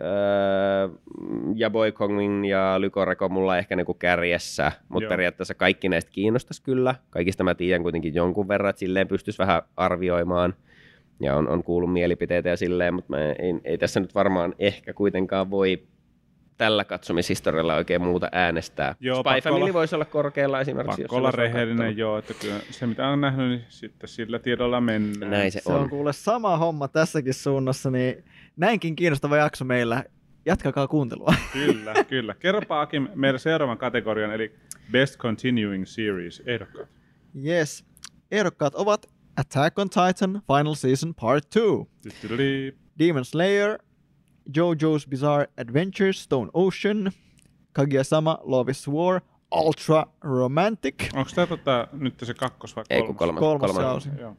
öö, 0.01 0.89
ja 1.55 1.69
Boy 1.69 1.91
Kongin 1.91 2.45
ja 2.45 2.75
Lykoreko 2.81 3.29
mulla 3.29 3.57
ehkä 3.57 3.75
niin 3.75 3.85
kuin 3.85 3.97
kärjessä, 3.97 4.71
mutta 4.89 5.03
Joo. 5.03 5.09
periaatteessa 5.09 5.53
kaikki 5.53 5.89
näistä 5.89 6.11
kiinnostaisi 6.11 6.63
kyllä. 6.63 6.95
Kaikista 7.09 7.43
mä 7.43 7.55
tiedän 7.55 7.83
kuitenkin 7.83 8.15
jonkun 8.15 8.47
verran, 8.47 8.69
että 8.69 8.79
silleen 8.79 9.07
pystyisi 9.07 9.39
vähän 9.39 9.61
arvioimaan 9.77 10.53
ja 11.19 11.35
on, 11.35 11.47
on 11.49 11.63
kuullut 11.63 11.93
mielipiteitä 11.93 12.49
ja 12.49 12.57
silleen, 12.57 12.93
mutta 12.93 13.09
mä 13.09 13.17
ei, 13.31 13.53
ei 13.63 13.77
tässä 13.77 13.99
nyt 13.99 14.15
varmaan 14.15 14.55
ehkä 14.59 14.93
kuitenkaan 14.93 15.49
voi 15.51 15.83
tällä 16.57 16.83
katsomishistorialla 16.83 17.75
oikein 17.75 18.01
muuta 18.01 18.29
äänestää. 18.31 18.95
Joo, 18.99 19.15
Spy 19.23 19.41
Family 19.43 19.63
olla- 19.63 19.73
voisi 19.73 19.95
olla 19.95 20.05
korkealla 20.05 20.61
esimerkiksi. 20.61 21.01
jos 21.01 21.05
Pakko 21.07 21.15
olla 21.15 21.31
rehellinen, 21.31 21.97
joo, 21.97 22.17
että 22.17 22.33
kyllä 22.41 22.55
se 22.71 22.85
mitä 22.87 23.07
on 23.07 23.21
nähnyt, 23.21 23.49
niin 23.49 23.61
sitten 23.69 24.07
sillä 24.07 24.39
tiedolla 24.39 24.81
mennään. 24.81 25.31
Näin 25.31 25.51
se, 25.51 25.59
Se 25.59 25.71
on. 25.71 25.81
on 25.81 25.89
kuule 25.89 26.13
sama 26.13 26.57
homma 26.57 26.87
tässäkin 26.87 27.33
suunnassa, 27.33 27.91
niin 27.91 28.23
näinkin 28.57 28.95
kiinnostava 28.95 29.37
jakso 29.37 29.65
meillä. 29.65 30.03
Jatkakaa 30.45 30.87
kuuntelua. 30.87 31.33
Kyllä, 31.53 31.93
kyllä. 32.09 32.33
Kerropa 32.39 32.81
Akim 32.81 33.07
meidän 33.15 33.39
seuraavan 33.39 33.77
kategorian, 33.77 34.33
eli 34.33 34.55
Best 34.91 35.17
Continuing 35.17 35.85
Series 35.85 36.43
ehdokkaat. 36.45 36.89
Yes. 37.45 37.85
Ehdokkaat 38.31 38.75
ovat 38.75 39.05
Attack 39.37 39.79
on 39.79 39.89
Titan 39.89 40.41
Final 40.47 40.73
Season 40.75 41.15
Part 41.15 41.43
2, 41.45 41.61
Tyttylii. 42.01 42.77
Demon 42.99 43.25
Slayer, 43.25 43.77
JoJo's 44.57 45.07
Bizarre 45.09 45.47
Adventures 45.61 46.23
Stone 46.23 46.49
Ocean, 46.53 47.11
Kaguya-sama 47.73 48.39
Love 48.43 48.71
is 48.71 48.89
War, 48.89 49.21
Ultra 49.51 50.05
Romantic 50.21 50.95
Onko 51.13 51.29
tämä 51.35 51.47
tota, 51.47 51.87
nyt 51.91 52.13
se 52.23 52.33
kakkos 52.33 52.75
vai 52.75 52.83
Ei 52.89 52.99
kolmas? 53.01 53.07
kun 53.07 53.15
kolmas. 53.15 53.39
Kolmas 53.39 53.71
kolmas. 53.71 53.85
kausi. 53.85 54.09
Joo. 54.21 54.37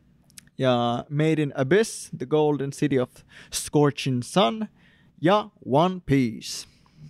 Ja 0.58 1.04
Made 1.08 1.42
in 1.42 1.52
Abyss, 1.56 2.10
The 2.18 2.26
Golden 2.26 2.70
City 2.70 2.98
of 3.00 3.10
Scorching 3.54 4.20
Sun 4.22 4.66
ja 5.20 5.48
One 5.66 6.00
Piece. 6.06 6.66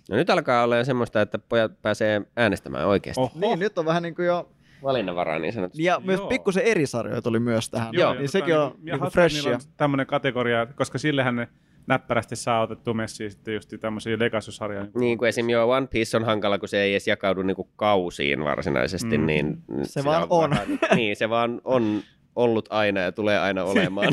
No 0.09 0.15
nyt 0.15 0.29
alkaa 0.29 0.63
olla 0.63 0.77
jo 0.77 0.83
semmoista, 0.85 1.21
että 1.21 1.39
pojat 1.39 1.81
pääsee 1.81 2.21
äänestämään 2.37 2.87
oikeasti. 2.87 3.21
Oh. 3.21 3.31
Oho. 3.35 3.39
Niin, 3.39 3.59
nyt 3.59 3.77
on 3.77 3.85
vähän 3.85 4.03
niin 4.03 4.15
kuin 4.15 4.25
jo... 4.25 4.49
Valinnanvaraa 4.83 5.39
niin 5.39 5.53
sanotusti. 5.53 5.83
Ja 5.83 6.01
myös 6.03 6.19
Joo. 6.19 6.29
pikkusen 6.29 6.63
eri 6.63 6.85
sarjoja 6.87 7.21
tuli 7.21 7.39
myös 7.39 7.69
tähän. 7.69 7.93
Joo. 7.93 8.13
niin 8.13 8.29
sekin 8.29 8.55
on 8.55 8.61
ja 8.61 8.67
niin 8.69 8.85
niillä 8.85 9.09
freshia. 9.09 9.53
on 9.53 9.61
tämmöinen 9.77 10.07
kategoria, 10.07 10.65
koska 10.65 10.97
sillehän 10.97 11.35
ne 11.35 11.47
näppärästi 11.87 12.35
saa 12.35 12.61
otettua 12.61 12.93
messiin 12.93 13.31
sitten 13.31 13.53
just 13.53 13.73
tämmöisiä 13.79 14.19
Legacy-sarjoja. 14.19 14.87
Niin 14.99 15.17
kuin 15.17 15.29
esim. 15.29 15.49
joo, 15.49 15.69
One 15.71 15.87
Piece 15.87 16.17
on 16.17 16.23
hankala, 16.25 16.59
kun 16.59 16.69
se 16.69 16.81
ei 16.81 16.91
edes 16.93 17.07
jakaudu 17.07 17.41
niin 17.41 17.55
kuin 17.55 17.67
kausiin 17.75 18.43
varsinaisesti, 18.43 19.17
Mm. 19.17 19.25
niin... 19.25 19.57
Se 19.83 20.03
vaan 20.03 20.27
on. 20.29 20.49
Vähän, 20.49 20.67
niin, 20.95 21.15
se 21.15 21.29
vaan 21.29 21.61
on 21.63 22.01
ollut 22.35 22.67
aina 22.69 22.99
ja 22.99 23.11
tulee 23.11 23.39
aina 23.39 23.63
olemaan. 23.71 24.07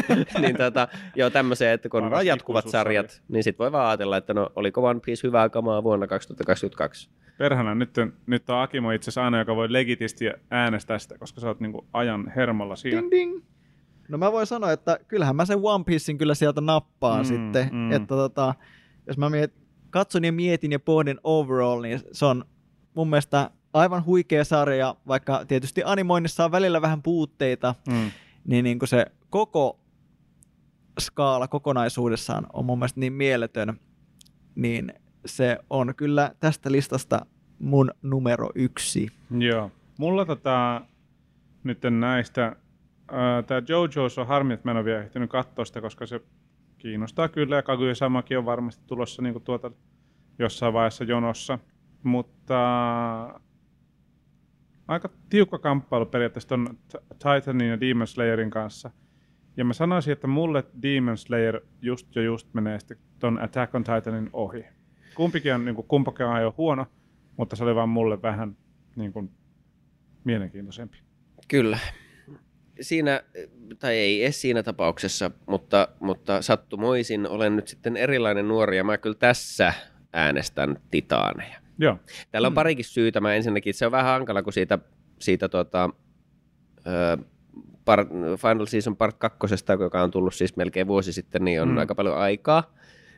niin 0.42 0.56
tota, 0.56 0.88
joo, 1.16 1.30
tämmöisiä, 1.30 1.72
että 1.72 1.88
kun 1.88 2.14
on 2.14 2.26
jatkuvat 2.26 2.68
sarjat, 2.68 3.22
niin 3.28 3.44
sit 3.44 3.58
voi 3.58 3.72
vaan 3.72 3.88
ajatella, 3.88 4.16
että 4.16 4.34
no 4.34 4.50
oliko 4.56 4.82
One 4.82 5.00
Piece 5.06 5.26
hyvää 5.26 5.48
kamaa 5.48 5.82
vuonna 5.82 6.06
2022. 6.06 7.08
Perhana, 7.38 7.74
nyt 7.74 7.98
on, 7.98 8.12
nyt 8.26 8.50
on 8.50 8.58
Akimo 8.58 8.90
itse 8.90 9.04
asiassa 9.10 9.24
aina, 9.24 9.38
joka 9.38 9.56
voi 9.56 9.72
legitisti 9.72 10.24
äänestää 10.50 10.98
sitä, 10.98 11.18
koska 11.18 11.40
sä 11.40 11.48
oot 11.48 11.60
niinku 11.60 11.86
ajan 11.92 12.32
hermolla 12.36 12.76
siinä. 12.76 13.00
Ding 13.00 13.10
ding. 13.10 13.42
No 14.08 14.18
mä 14.18 14.32
voin 14.32 14.46
sanoa, 14.46 14.72
että 14.72 14.98
kyllähän 15.08 15.36
mä 15.36 15.44
sen 15.44 15.58
One 15.62 15.84
Piecein 15.84 16.18
kyllä 16.18 16.34
sieltä 16.34 16.60
nappaan 16.60 17.18
Mm, 17.20 17.24
sitten. 17.24 17.68
mm. 17.72 17.92
Että 17.92 18.06
tota, 18.06 18.54
jos 19.06 19.18
mä 19.18 19.30
miet, 19.30 19.52
katson 19.90 20.24
ja 20.24 20.32
mietin 20.32 20.72
ja 20.72 20.78
pohdin 20.80 21.20
overall, 21.24 21.82
niin 21.82 22.00
se 22.12 22.24
on 22.26 22.44
mun 22.94 23.10
mielestä 23.10 23.50
aivan 23.72 24.04
huikea 24.04 24.44
sarja, 24.44 24.94
vaikka 25.08 25.44
tietysti 25.44 25.82
animoinnissa 25.84 26.44
on 26.44 26.52
välillä 26.52 26.82
vähän 26.82 27.02
puutteita, 27.02 27.74
Mm. 27.88 28.10
niin, 28.44 28.64
niin 28.64 28.78
kuin 28.78 28.88
se 28.88 29.06
koko 29.30 29.80
skaala 31.00 31.48
kokonaisuudessaan 31.48 32.46
on 32.52 32.64
mun 32.64 32.78
mielestä 32.78 33.00
niin 33.00 33.12
mieletön, 33.12 33.80
niin 34.54 34.92
se 35.26 35.58
on 35.70 35.94
kyllä 35.96 36.30
tästä 36.40 36.72
listasta 36.72 37.26
mun 37.58 37.90
numero 38.02 38.50
yksi. 38.54 39.08
Joo. 39.38 39.70
Mulla 39.98 40.24
tota, 40.24 40.80
nyt 41.64 41.78
näistä, 41.90 42.56
tää 43.46 43.60
JoJo's 43.60 44.20
on 44.20 44.26
harmi, 44.26 44.54
että 44.54 44.68
mä 44.68 44.70
en 44.70 44.76
ole 44.76 44.84
vielä 44.84 45.02
ehtinyt 45.02 45.30
katsoa 45.30 45.64
sitä, 45.64 45.80
koska 45.80 46.06
se 46.06 46.20
kiinnostaa 46.78 47.28
kyllä 47.28 47.56
ja 47.56 47.62
Kaguya 47.62 47.94
Samakin 47.94 48.38
on 48.38 48.44
varmasti 48.46 48.82
tulossa 48.86 49.22
niin 49.22 49.42
tuota 49.42 49.70
jossain 50.38 50.72
vaiheessa 50.72 51.04
jonossa. 51.04 51.58
Mutta 52.02 52.54
aika 54.88 55.10
tiukka 55.30 55.58
kamppailu 55.58 56.06
periaatteessa 56.06 56.48
ton 56.48 56.78
Titanin 57.18 57.68
ja 57.68 57.80
Demon 57.80 58.06
Slayerin 58.06 58.50
kanssa. 58.50 58.90
Ja 59.56 59.64
mä 59.64 59.72
sanoisin, 59.72 60.12
että 60.12 60.26
mulle 60.26 60.64
Demon 60.82 61.18
Slayer 61.18 61.60
just 61.82 62.16
jo 62.16 62.22
just 62.22 62.54
menee 62.54 62.78
sitten 62.80 62.98
ton 63.18 63.42
Attack 63.42 63.74
on 63.74 63.84
Titanin 63.84 64.30
ohi. 64.32 64.64
Kumpikin 65.14 65.54
on, 65.54 65.64
niin 65.64 65.74
kuin, 65.74 65.86
kumpakin 65.86 66.26
on 66.26 66.42
jo 66.42 66.54
huono, 66.56 66.86
mutta 67.36 67.56
se 67.56 67.64
oli 67.64 67.74
vaan 67.74 67.88
mulle 67.88 68.22
vähän 68.22 68.56
niin 68.96 69.12
kuin, 69.12 69.30
mielenkiintoisempi. 70.24 70.98
Kyllä. 71.48 71.78
Siinä, 72.80 73.22
tai 73.78 73.94
ei 73.94 74.22
edes 74.22 74.40
siinä 74.40 74.62
tapauksessa, 74.62 75.30
mutta, 75.46 75.88
mutta 76.00 76.42
sattumoisin 76.42 77.28
olen 77.28 77.56
nyt 77.56 77.68
sitten 77.68 77.96
erilainen 77.96 78.48
nuori 78.48 78.76
ja 78.76 78.84
mä 78.84 78.98
kyllä 78.98 79.16
tässä 79.18 79.72
äänestän 80.12 80.80
titaaneja. 80.90 81.67
Joo. 81.78 81.96
Täällä 82.30 82.46
on 82.46 82.52
Mm. 82.52 82.54
parikin 82.54 82.84
syytä. 82.84 83.20
Mä 83.20 83.34
ensinnäkin, 83.34 83.74
se 83.74 83.86
on 83.86 83.92
vähän 83.92 84.06
hankala, 84.06 84.42
kun 84.42 84.52
siitä, 84.52 84.78
siitä 85.18 85.48
tota, 85.48 85.90
ö, 86.86 87.18
par, 87.84 88.06
Final 88.36 88.66
Season 88.66 88.96
Part 88.96 89.16
2, 89.18 89.38
joka 89.80 90.02
on 90.02 90.10
tullut 90.10 90.34
siis 90.34 90.56
melkein 90.56 90.86
vuosi 90.86 91.12
sitten, 91.12 91.44
niin 91.44 91.62
on 91.62 91.68
Mm. 91.68 91.72
mm. 91.72 91.78
aika 91.78 91.94
paljon 91.94 92.16
aikaa. 92.18 92.74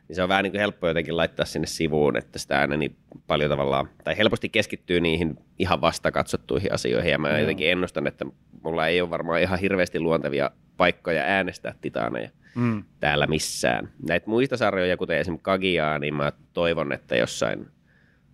Niin 0.07 0.15
se 0.15 0.23
on 0.23 0.29
vähän 0.29 0.43
niin 0.43 0.51
kuin 0.51 0.59
helppo 0.59 0.87
jotenkin 0.87 1.17
laittaa 1.17 1.45
sinne 1.45 1.67
sivuun, 1.67 2.17
että 2.17 2.39
sitä 2.39 2.59
aina 2.59 2.77
niin 2.77 2.95
paljon 3.27 3.49
tavallaan, 3.49 3.89
tai 4.03 4.17
helposti 4.17 4.49
keskittyy 4.49 5.01
niihin 5.01 5.35
ihan 5.59 5.81
vasta 5.81 6.11
katsottuihin 6.11 6.73
asioihin. 6.73 7.11
Ja 7.11 7.17
mä 7.17 7.29
Joo. 7.29 7.37
jotenkin 7.37 7.71
ennustan, 7.71 8.07
että 8.07 8.25
mulla 8.63 8.87
ei 8.87 9.01
ole 9.01 9.09
varmaan 9.09 9.41
ihan 9.41 9.59
hirveästi 9.59 9.99
luontevia 9.99 10.51
paikkoja 10.77 11.23
äänestää 11.23 11.75
titaaneja 11.81 12.29
Mm. 12.55 12.83
täällä 12.99 13.27
missään. 13.27 13.89
Näitä 14.07 14.29
muista 14.29 14.57
sarjoja, 14.57 14.97
kuten 14.97 15.17
esimerkiksi 15.17 15.43
Kagiaa, 15.43 15.99
niin 15.99 16.13
mä 16.13 16.31
toivon, 16.53 16.91
että 16.91 17.15
jossain 17.15 17.67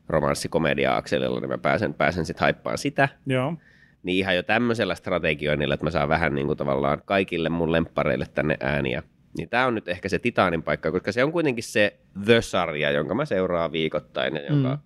romanssikomedia-akselilla 0.09 1.39
niin 1.39 1.49
mä 1.49 1.57
pääsen, 1.57 1.93
pääsen 1.93 2.25
sitten 2.25 2.41
haippaan 2.41 2.77
sitä. 2.77 3.09
Joo. 3.25 3.53
Niin 4.03 4.17
ihan 4.17 4.35
jo 4.35 4.43
tämmöisellä 4.43 4.95
strategioinnilla, 4.95 5.73
että 5.73 5.85
mä 5.85 5.89
saan 5.91 6.09
vähän 6.09 6.35
niin 6.35 6.47
kuin 6.47 6.57
tavallaan 6.57 7.01
kaikille 7.05 7.49
mun 7.49 7.71
lemppareille 7.71 8.25
tänne 8.33 8.57
ääniä. 8.59 9.03
Niin 9.37 9.49
tää 9.49 9.67
on 9.67 9.75
nyt 9.75 9.87
ehkä 9.87 10.09
se 10.09 10.19
Titaanin 10.19 10.63
paikka, 10.63 10.91
koska 10.91 11.11
se 11.11 11.23
on 11.23 11.31
kuitenkin 11.31 11.63
se 11.63 11.99
The-sarja, 12.25 12.91
jonka 12.91 13.15
mä 13.15 13.25
seuraan 13.25 13.71
viikoittain 13.71 14.35
ja 14.35 14.41
jonka 14.49 14.69
Mm. 14.69 14.79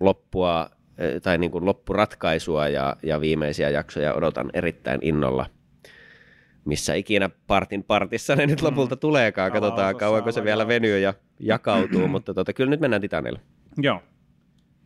loppua 0.00 0.70
eh, 0.98 1.22
tai 1.22 1.38
niin 1.38 1.50
kuin 1.50 1.64
loppuratkaisua 1.64 2.68
ja, 2.68 2.96
ja 3.02 3.20
viimeisiä 3.20 3.70
jaksoja 3.70 4.14
odotan 4.14 4.50
erittäin 4.54 4.98
innolla. 5.02 5.46
Missä 6.64 6.94
ikinä 6.94 7.30
partin 7.46 7.84
partissa 7.84 8.36
ne 8.36 8.46
nyt 8.46 8.62
lopulta 8.62 8.96
tuleekaan. 8.96 9.52
Katsotaan 9.52 9.96
kauanko 9.96 10.32
se 10.32 10.44
vielä 10.44 10.68
venyy 10.68 10.98
ja 10.98 11.14
jakautuu, 11.40 12.08
mutta 12.08 12.34
tota, 12.34 12.52
kyllä 12.52 12.70
nyt 12.70 12.80
mennään 12.80 13.02
Titanille. 13.02 13.40
Joo. 13.78 14.02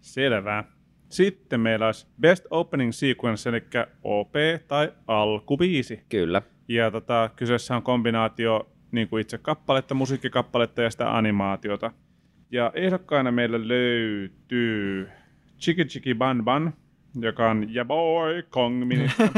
Selvä. 0.00 0.64
Sitten 1.08 1.60
meillä 1.60 1.86
olisi 1.86 2.06
Best 2.20 2.46
Opening 2.50 2.92
Sequence, 2.92 3.48
eli 3.50 3.62
OP 4.02 4.34
tai 4.68 4.92
alkubiisi. 5.06 6.00
Kyllä. 6.08 6.42
Ja 6.68 6.90
tota, 6.90 7.30
kyseessä 7.36 7.76
on 7.76 7.82
kombinaatio 7.82 8.72
niin 8.92 9.08
kuin 9.08 9.20
itse 9.20 9.38
kappaletta, 9.38 9.94
musiikkikappaletta 9.94 10.82
ja 10.82 10.90
sitä 10.90 11.16
animaatiota. 11.16 11.92
Ja 12.50 12.72
ehdokkaina 12.74 13.32
meillä 13.32 13.68
löytyy 13.68 15.08
Chiki 15.58 15.84
Chiki 15.84 16.14
Ban 16.14 16.44
Ban, 16.44 16.72
joka 17.20 17.50
on 17.50 17.74
Ja 17.74 17.84
Boy 17.84 18.42
Kong 18.42 18.84
Ministä. 18.84 19.28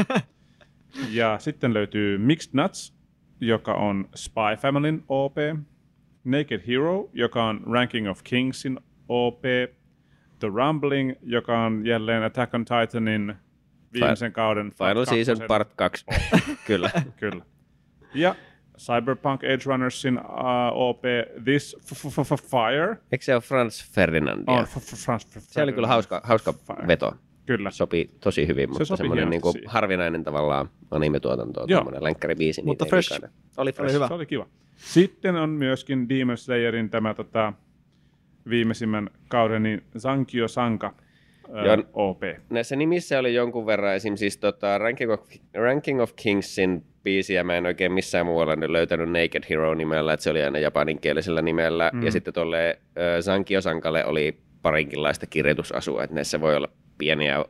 ja 1.19 1.39
sitten 1.39 1.73
löytyy 1.73 2.17
Mixed 2.17 2.49
Nuts, 2.53 2.95
joka 3.41 3.73
on 3.73 4.09
Spy 4.15 4.61
Familyn 4.61 5.03
OP. 5.07 5.35
Naked 6.23 6.61
Hero, 6.67 7.09
joka 7.13 7.43
on 7.43 7.61
Ranking 7.71 8.09
of 8.09 8.19
Kingsin 8.23 8.79
OP. 9.09 9.41
The 10.39 10.47
Rumbling, 10.47 11.13
joka 11.21 11.59
on 11.65 11.85
jälleen 11.85 12.23
Attack 12.23 12.53
on 12.53 12.65
Titanin 12.65 13.35
viimeisen 13.93 14.31
kauden 14.33 14.71
Final 14.71 15.05
Season 15.05 15.35
kakkosen- 15.37 15.47
Part 15.47 15.73
2. 15.73 16.05
Kyllä. 16.67 16.89
Kyllä. 17.17 17.45
Ja 18.13 18.35
Cyberpunk 18.79 19.43
Edge 19.43 19.63
Runnersin 19.65 20.17
uh, 20.19 20.25
OP 20.73 21.01
This 21.43 21.75
f- 21.81 22.07
f- 22.09 22.39
f- 22.39 22.49
Fire. 22.51 22.97
Eikö 23.11 23.25
se 23.25 23.33
ole 23.33 23.41
Franz 23.41 23.91
Ferdinandia? 23.91 24.53
On, 24.53 24.63
f- 24.65 24.67
f- 24.67 24.95
Frans- 25.05 25.37
f- 25.37 25.39
Se 25.39 25.63
oli 25.63 25.73
kyllä 25.73 25.87
hauska, 25.87 26.21
hauska 26.23 26.53
Fire. 26.53 26.87
veto. 26.87 27.13
Kyllä. 27.45 27.71
Sopi 27.71 28.09
tosi 28.19 28.47
hyvin, 28.47 28.69
mutta 28.69 28.85
sopi 28.85 28.97
semmoinen 28.97 29.29
niin 29.29 29.41
siihen. 29.51 29.69
harvinainen 29.69 30.23
tavallaan 30.23 30.69
anime-tuotanto, 30.91 31.59
Joo. 31.59 31.67
tuommoinen 31.67 32.03
länkkäribiisi. 32.03 32.61
niin 32.61 32.67
Mutta 32.67 32.85
ei 32.85 32.89
fresh. 32.89 33.19
Oli 33.57 33.71
fresh. 33.71 33.93
hyvä. 33.93 34.07
Se 34.07 34.13
oli 34.13 34.25
kiva. 34.25 34.47
Sitten 34.75 35.35
on 35.35 35.49
myöskin 35.49 36.09
Demon 36.09 36.37
Slayerin 36.37 36.89
tämä 36.89 37.13
tota, 37.13 37.53
viimeisimmän 38.49 39.09
kauden, 39.27 39.63
niin 39.63 39.83
Sankyo 39.97 40.47
Sanka 40.47 40.93
Joo. 41.47 41.73
uh, 41.73 42.09
OP. 42.09 42.21
Näissä 42.49 42.75
nimissä 42.75 43.19
oli 43.19 43.33
jonkun 43.33 43.65
verran 43.65 43.95
esim. 43.95 44.15
siis 44.15 44.37
tota 44.37 44.77
Ranking, 44.77 45.11
of, 45.11 45.19
Ranking 45.53 46.01
of 46.01 46.11
Kingsin 46.15 46.85
biisiä 47.03 47.43
mä 47.43 47.55
en 47.55 47.65
oikein 47.65 47.91
missään 47.91 48.25
muualla 48.25 48.55
nyt 48.55 48.69
löytänyt 48.69 49.09
Naked 49.09 49.43
Hero 49.49 49.73
nimellä, 49.73 50.13
että 50.13 50.23
se 50.23 50.29
oli 50.29 50.43
aina 50.43 50.59
japaninkielisellä 50.59 51.41
nimellä. 51.41 51.91
Mm. 51.93 52.03
Ja 52.03 52.11
sitten 52.11 52.33
tuolle 52.33 52.79
Sankio 53.21 53.61
Sankalle 53.61 54.05
oli 54.05 54.37
parinkinlaista 54.61 55.27
kirjoitusasua, 55.27 56.03
että 56.03 56.15
näissä 56.15 56.41
voi 56.41 56.55
olla 56.55 56.69
pieniä 56.97 57.45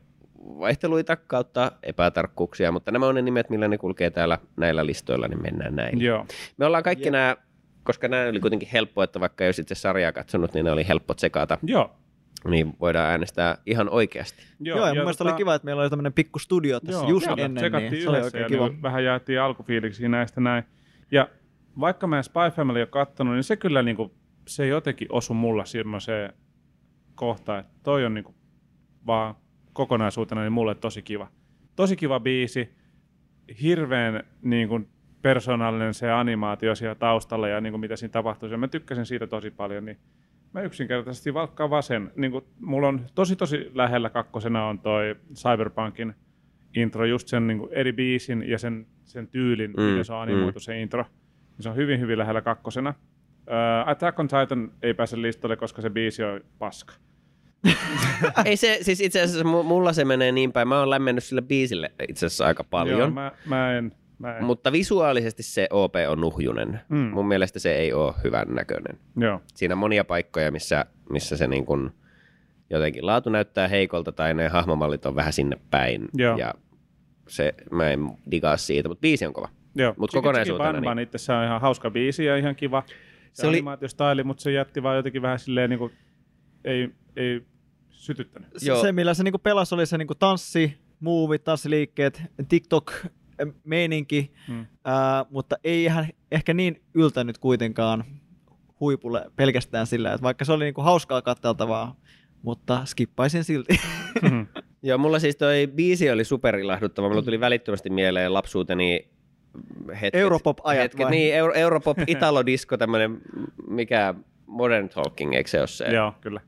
vaihteluita 0.60 1.16
kautta 1.16 1.72
epätarkkuuksia, 1.84 2.72
mutta 2.72 2.92
nämä 2.92 3.08
on 3.08 3.16
ne 3.16 3.22
nimet, 3.22 3.50
millä 3.50 3.68
ne 3.68 3.78
kulkee 3.78 4.10
täällä 4.10 4.38
näillä 4.58 4.86
listoilla, 4.86 5.28
niin 5.28 5.42
mennään 5.42 5.76
näin. 5.76 6.02
Joo. 6.02 6.26
Me 6.58 6.66
ollaan 6.66 6.84
kaikki 6.84 7.06
Jep. 7.06 7.12
nämä, 7.12 7.38
koska 7.86 8.08
nämä 8.08 8.30
oli 8.30 8.40
kuitenkin 8.40 8.70
helppo, 8.74 9.04
että 9.04 9.20
vaikka 9.20 9.44
ei 9.44 9.48
olisi 9.48 9.62
itse 9.62 9.76
sarjaa 9.76 10.12
katsonut, 10.12 10.54
niin 10.54 10.66
ne 10.66 10.72
oli 10.72 10.88
helppo 10.88 11.14
tsekata, 11.14 11.58
Joo. 11.64 11.96
niin 12.50 12.74
voidaan 12.80 13.10
äänestää 13.10 13.58
ihan 13.66 13.90
oikeasti. 13.90 14.44
Joo, 14.60 14.80
ja 14.80 14.86
mun 14.94 14.98
mielestä 14.98 15.24
oli 15.24 15.34
kiva, 15.34 15.56
että 15.56 15.66
meillä 15.66 15.82
oli 15.82 15.90
tämmöinen 15.90 16.14
pikku 16.14 16.40
studio 16.40 16.80
tässä 16.80 17.02
Joo, 17.02 17.10
just 17.10 17.28
kyllä. 17.28 17.46
ennen, 17.46 17.62
Tsekattiin 17.62 17.92
niin 17.92 18.04
se 18.04 18.10
oli 18.10 18.22
oikein 18.22 18.42
ja 18.42 18.48
kiva. 18.48 18.68
niin 18.70 18.82
vähän 18.82 19.04
jaettiin 19.04 19.42
alkufiiliksiä 19.42 20.10
näistä 20.10 20.42
näin. 20.42 20.64
Ja 21.12 21.30
vaikka 21.80 22.08
mä 22.08 22.18
en 22.18 22.24
Spy 22.24 22.52
Family 22.56 22.80
ole 22.80 22.88
kattonut, 22.88 23.34
niin 23.34 23.44
se 23.44 23.56
kyllä 23.58 23.84
niinku, 23.84 24.14
se 24.48 24.68
jotenkin 24.68 25.08
osui 25.12 25.36
mulla 25.36 25.66
semmoiseen 25.66 26.34
kohtaan, 27.16 27.60
että 27.60 27.72
toi 27.84 28.06
on 28.06 28.14
niinku 28.14 28.36
vaan 29.08 29.36
kokonaisuutena 29.74 30.42
niin 30.42 30.54
mulle 30.54 30.76
tosi 30.76 31.02
kiva. 31.02 31.28
Tosi 31.76 31.96
kiva 31.96 32.20
biisi, 32.20 32.70
hirveän 33.62 34.24
niinku 34.42 34.82
persoonallinen 35.26 35.94
se 35.94 36.12
animaatio 36.12 36.76
siellä 36.76 36.96
taustalla 36.96 37.48
ja 37.48 37.62
niinku 37.62 37.78
mitä 37.78 37.96
siinä 37.96 38.12
tapahtuu. 38.12 38.50
Ja 38.50 38.58
mä 38.58 38.68
tykkäsin 38.68 39.06
siitä 39.06 39.28
tosi 39.28 39.52
paljon, 39.52 39.86
niin 39.86 39.98
mä 40.54 40.62
yksinkertaisesti 40.62 41.34
valkkaan 41.34 41.70
vasen. 41.70 42.12
Niin 42.16 42.32
kuin, 42.32 42.46
mulla 42.60 42.88
on 42.88 43.02
tosi 43.16 43.36
tosi 43.36 43.72
lähellä 43.74 44.10
kakkosena 44.10 44.66
on 44.66 44.80
toi 44.80 45.16
Cyberpunkin 45.34 46.14
intro, 46.76 47.06
just 47.06 47.28
sen 47.28 47.48
niin 47.48 47.60
kuin, 47.60 47.74
eri 47.74 47.94
biisin 47.94 48.50
ja 48.50 48.58
sen, 48.60 48.88
sen 49.04 49.28
tyylin, 49.28 49.72
mm, 49.72 49.84
Mm, 49.84 49.90
miten 49.90 50.06
se 50.06 50.14
on 50.14 50.22
animoitu 50.22 50.60
mm. 50.60 50.62
se 50.62 50.82
intro. 50.82 51.04
Niin 51.04 51.64
Se 51.64 51.70
on 51.70 51.76
hyvin 51.76 52.00
hyvin 52.00 52.18
lähellä 52.18 52.42
kakkosena. 52.42 52.94
Uh, 53.40 53.90
Attack 53.90 54.20
on 54.20 54.28
Titan 54.28 54.72
ei 54.82 54.94
pääse 54.94 55.22
listalle, 55.22 55.56
koska 55.56 55.82
se 55.82 55.90
biisi 55.90 56.24
on 56.24 56.42
paska. 56.60 56.94
Ei 58.46 58.58
se, 58.58 58.78
siis 58.82 59.02
itse 59.02 59.22
asiassa 59.22 59.44
mu- 59.44 59.64
mulla 59.64 59.94
se 59.94 60.06
menee 60.06 60.32
niin 60.32 60.52
päin. 60.52 60.68
Mä 60.68 60.80
oon 60.80 60.90
lämmennyt 60.90 61.24
sille 61.24 61.42
biisille 61.42 61.92
itse 62.10 62.26
asiassa 62.26 62.46
aika 62.46 62.64
paljon. 62.64 63.00
Joo, 63.00 63.10
mä, 63.10 63.32
mä 63.46 63.78
en. 63.78 63.92
Mutta 64.42 64.72
visuaalisesti 64.72 65.44
se 65.44 65.68
OP 65.72 65.94
on 66.10 66.22
nuhjunen. 66.22 66.80
Mm. 66.90 66.98
Mun 66.98 67.28
mielestä 67.28 67.60
se 67.60 67.76
ei 67.76 67.94
ole 67.94 68.14
hyvän 68.24 68.48
näköinen. 68.50 69.00
Joo. 69.18 69.42
Siinä 69.56 69.74
on 69.74 69.78
monia 69.78 70.06
paikkoja, 70.06 70.52
missä, 70.52 70.86
missä 71.10 71.38
se 71.38 71.48
niin 71.48 71.66
kuin 71.66 71.90
jotenkin 72.70 73.06
laatu 73.06 73.30
näyttää 73.30 73.68
heikolta 73.68 74.12
tai 74.12 74.34
ne 74.34 74.48
hahmomallit 74.48 75.06
on 75.06 75.16
vähän 75.16 75.34
sinne 75.34 75.58
päin. 75.72 76.08
Joo. 76.14 76.38
Ja 76.38 76.54
se, 77.28 77.54
mä 77.72 77.90
en 77.90 78.10
digaa 78.32 78.58
siitä, 78.58 78.90
mutta 78.90 79.02
biisi 79.02 79.26
on 79.26 79.34
kova. 79.34 79.50
Joo. 79.76 79.94
Mut 79.98 80.10
Chiki 80.12 80.18
kokonaisuutena 80.22 80.72
Chiki 80.74 80.84
Ban 80.86 80.98
niin- 80.98 81.04
itse 81.04 81.34
on 81.34 81.44
ihan 81.44 81.62
hauska 81.62 81.92
biisi 81.92 82.26
ja 82.26 82.38
ihan 82.38 82.56
kiva. 82.56 82.84
Se, 82.88 82.94
Se 83.42 83.48
oli- 83.48 83.56
animaatiostaili, 83.56 84.24
mutta 84.24 84.44
se 84.44 84.52
jätti 84.52 84.84
vaan 84.84 84.96
jotenkin 84.96 85.22
vähän 85.22 85.40
silleen 85.40 85.70
niin 85.70 85.80
kuin, 85.80 85.92
ei, 86.64 86.90
ei 87.16 87.42
sytyttänyt. 87.90 88.50
Se, 88.58 88.70
Joo. 88.72 88.82
se, 88.82 88.92
millä 88.92 89.14
se 89.14 89.24
niinku 89.24 89.40
pelasi, 89.40 89.76
oli 89.76 89.86
se 89.86 89.98
niinku 89.98 90.16
tanssi, 90.16 90.78
muuvit, 91.00 91.44
tanssiliikkeet, 91.44 92.22
TikTok-meininki, 93.38 94.32
Hmm. 94.48 94.66
ää, 94.86 95.26
mutta 95.30 95.56
ei 95.64 95.84
ihan 95.84 96.08
ehkä 96.32 96.54
niin 96.54 96.82
yltänyt 96.94 97.38
kuitenkaan 97.38 98.04
huipulle 98.80 99.26
pelkästään 99.36 99.88
sillä, 99.88 100.14
että 100.14 100.24
vaikka 100.24 100.46
se 100.46 100.52
oli 100.52 100.64
niinku 100.64 100.82
hauskaa 100.82 101.22
katseltavaa, 101.22 101.96
mutta 102.42 102.82
skippaisin 102.86 103.44
silti. 103.44 103.80
Mhm. 104.22 104.42
Joo, 104.84 104.98
mulla 104.98 105.20
siis 105.20 105.36
toi 105.36 105.68
biisi 105.76 106.12
oli 106.12 106.24
superilahduttava. 106.24 107.10
Mulla 107.10 107.22
tuli 107.22 107.40
välittömästi 107.40 107.90
mieleen 107.90 108.34
lapsuuteni 108.34 109.10
hetket. 110.02 110.22
Europop-ajat 110.22 110.84
hetket, 110.84 111.04
vai? 111.04 111.12
Niin, 111.12 111.36
Euro, 111.36 111.54
Europop, 111.64 111.98
Italo-disco, 112.08 112.78
tämmönen, 112.78 113.22
mikä 113.68 114.14
Modern 114.46 114.90
Talking, 114.90 115.34
eikö 115.36 115.50
se 115.50 115.60
ole 115.60 115.68
se? 115.68 115.86
Joo, 115.86 116.14
kyllä. 116.22 116.42